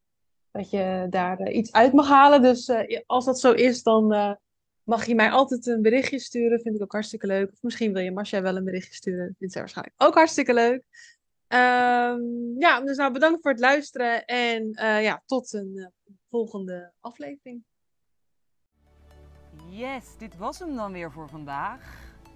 dat 0.51 0.69
je 0.69 1.07
daar 1.09 1.51
iets 1.51 1.71
uit 1.71 1.93
mag 1.93 2.07
halen. 2.07 2.41
Dus 2.41 2.71
als 3.05 3.25
dat 3.25 3.39
zo 3.39 3.51
is, 3.51 3.84
dan 3.84 4.38
mag 4.84 5.05
je 5.05 5.15
mij 5.15 5.30
altijd 5.30 5.65
een 5.65 5.81
berichtje 5.81 6.19
sturen. 6.19 6.59
Vind 6.59 6.75
ik 6.75 6.81
ook 6.81 6.91
hartstikke 6.91 7.27
leuk. 7.27 7.51
Of 7.51 7.61
misschien 7.61 7.93
wil 7.93 8.01
je 8.01 8.11
Marcia 8.11 8.41
wel 8.41 8.55
een 8.55 8.63
berichtje 8.63 8.93
sturen. 8.93 9.35
Vindt 9.38 9.53
zij 9.53 9.61
waarschijnlijk 9.61 10.03
ook 10.03 10.13
hartstikke 10.13 10.53
leuk. 10.53 10.84
Ehm, 11.47 12.21
ja, 12.57 12.81
dus 12.81 12.97
nou 12.97 13.13
bedankt 13.13 13.41
voor 13.41 13.51
het 13.51 13.59
luisteren. 13.59 14.25
En 14.25 14.71
ja, 15.01 15.23
tot 15.25 15.53
een 15.53 15.91
volgende 16.30 16.91
aflevering. 16.99 17.63
Yes, 19.69 20.17
dit 20.17 20.38
was 20.38 20.59
hem 20.59 20.75
dan 20.75 20.91
weer 20.91 21.11
voor 21.11 21.30
vandaag. 21.30 22.02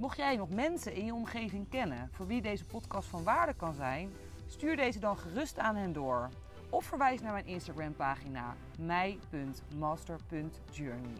mocht 0.00 0.16
jij 0.16 0.36
nog 0.36 0.50
mensen 0.50 0.94
in 0.94 1.04
je 1.04 1.14
omgeving 1.14 1.68
kennen 1.68 2.08
voor 2.12 2.26
wie 2.26 2.42
deze 2.42 2.64
podcast 2.64 3.08
van 3.08 3.22
waarde 3.22 3.54
kan 3.54 3.74
zijn, 3.74 4.12
stuur 4.46 4.76
deze 4.76 4.98
dan 4.98 5.16
gerust 5.16 5.58
aan 5.58 5.76
hen 5.76 5.92
door. 5.92 6.28
Of 6.70 6.84
verwijs 6.84 7.20
naar 7.20 7.32
mijn 7.32 7.46
Instagram 7.46 7.94
pagina 7.94 8.56
mij.master.journey. 8.78 11.16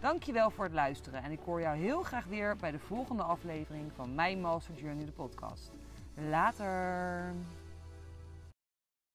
Dankjewel 0.00 0.50
voor 0.50 0.64
het 0.64 0.74
luisteren 0.74 1.22
en 1.22 1.30
ik 1.30 1.40
hoor 1.44 1.60
jou 1.60 1.76
heel 1.76 2.02
graag 2.02 2.24
weer 2.24 2.56
bij 2.56 2.70
de 2.70 2.78
volgende 2.78 3.22
aflevering 3.22 3.92
van 3.92 4.14
Mijn 4.14 4.40
Master 4.40 4.74
Journey 4.74 5.04
de 5.04 5.12
podcast. 5.12 5.72
Later! 6.14 7.34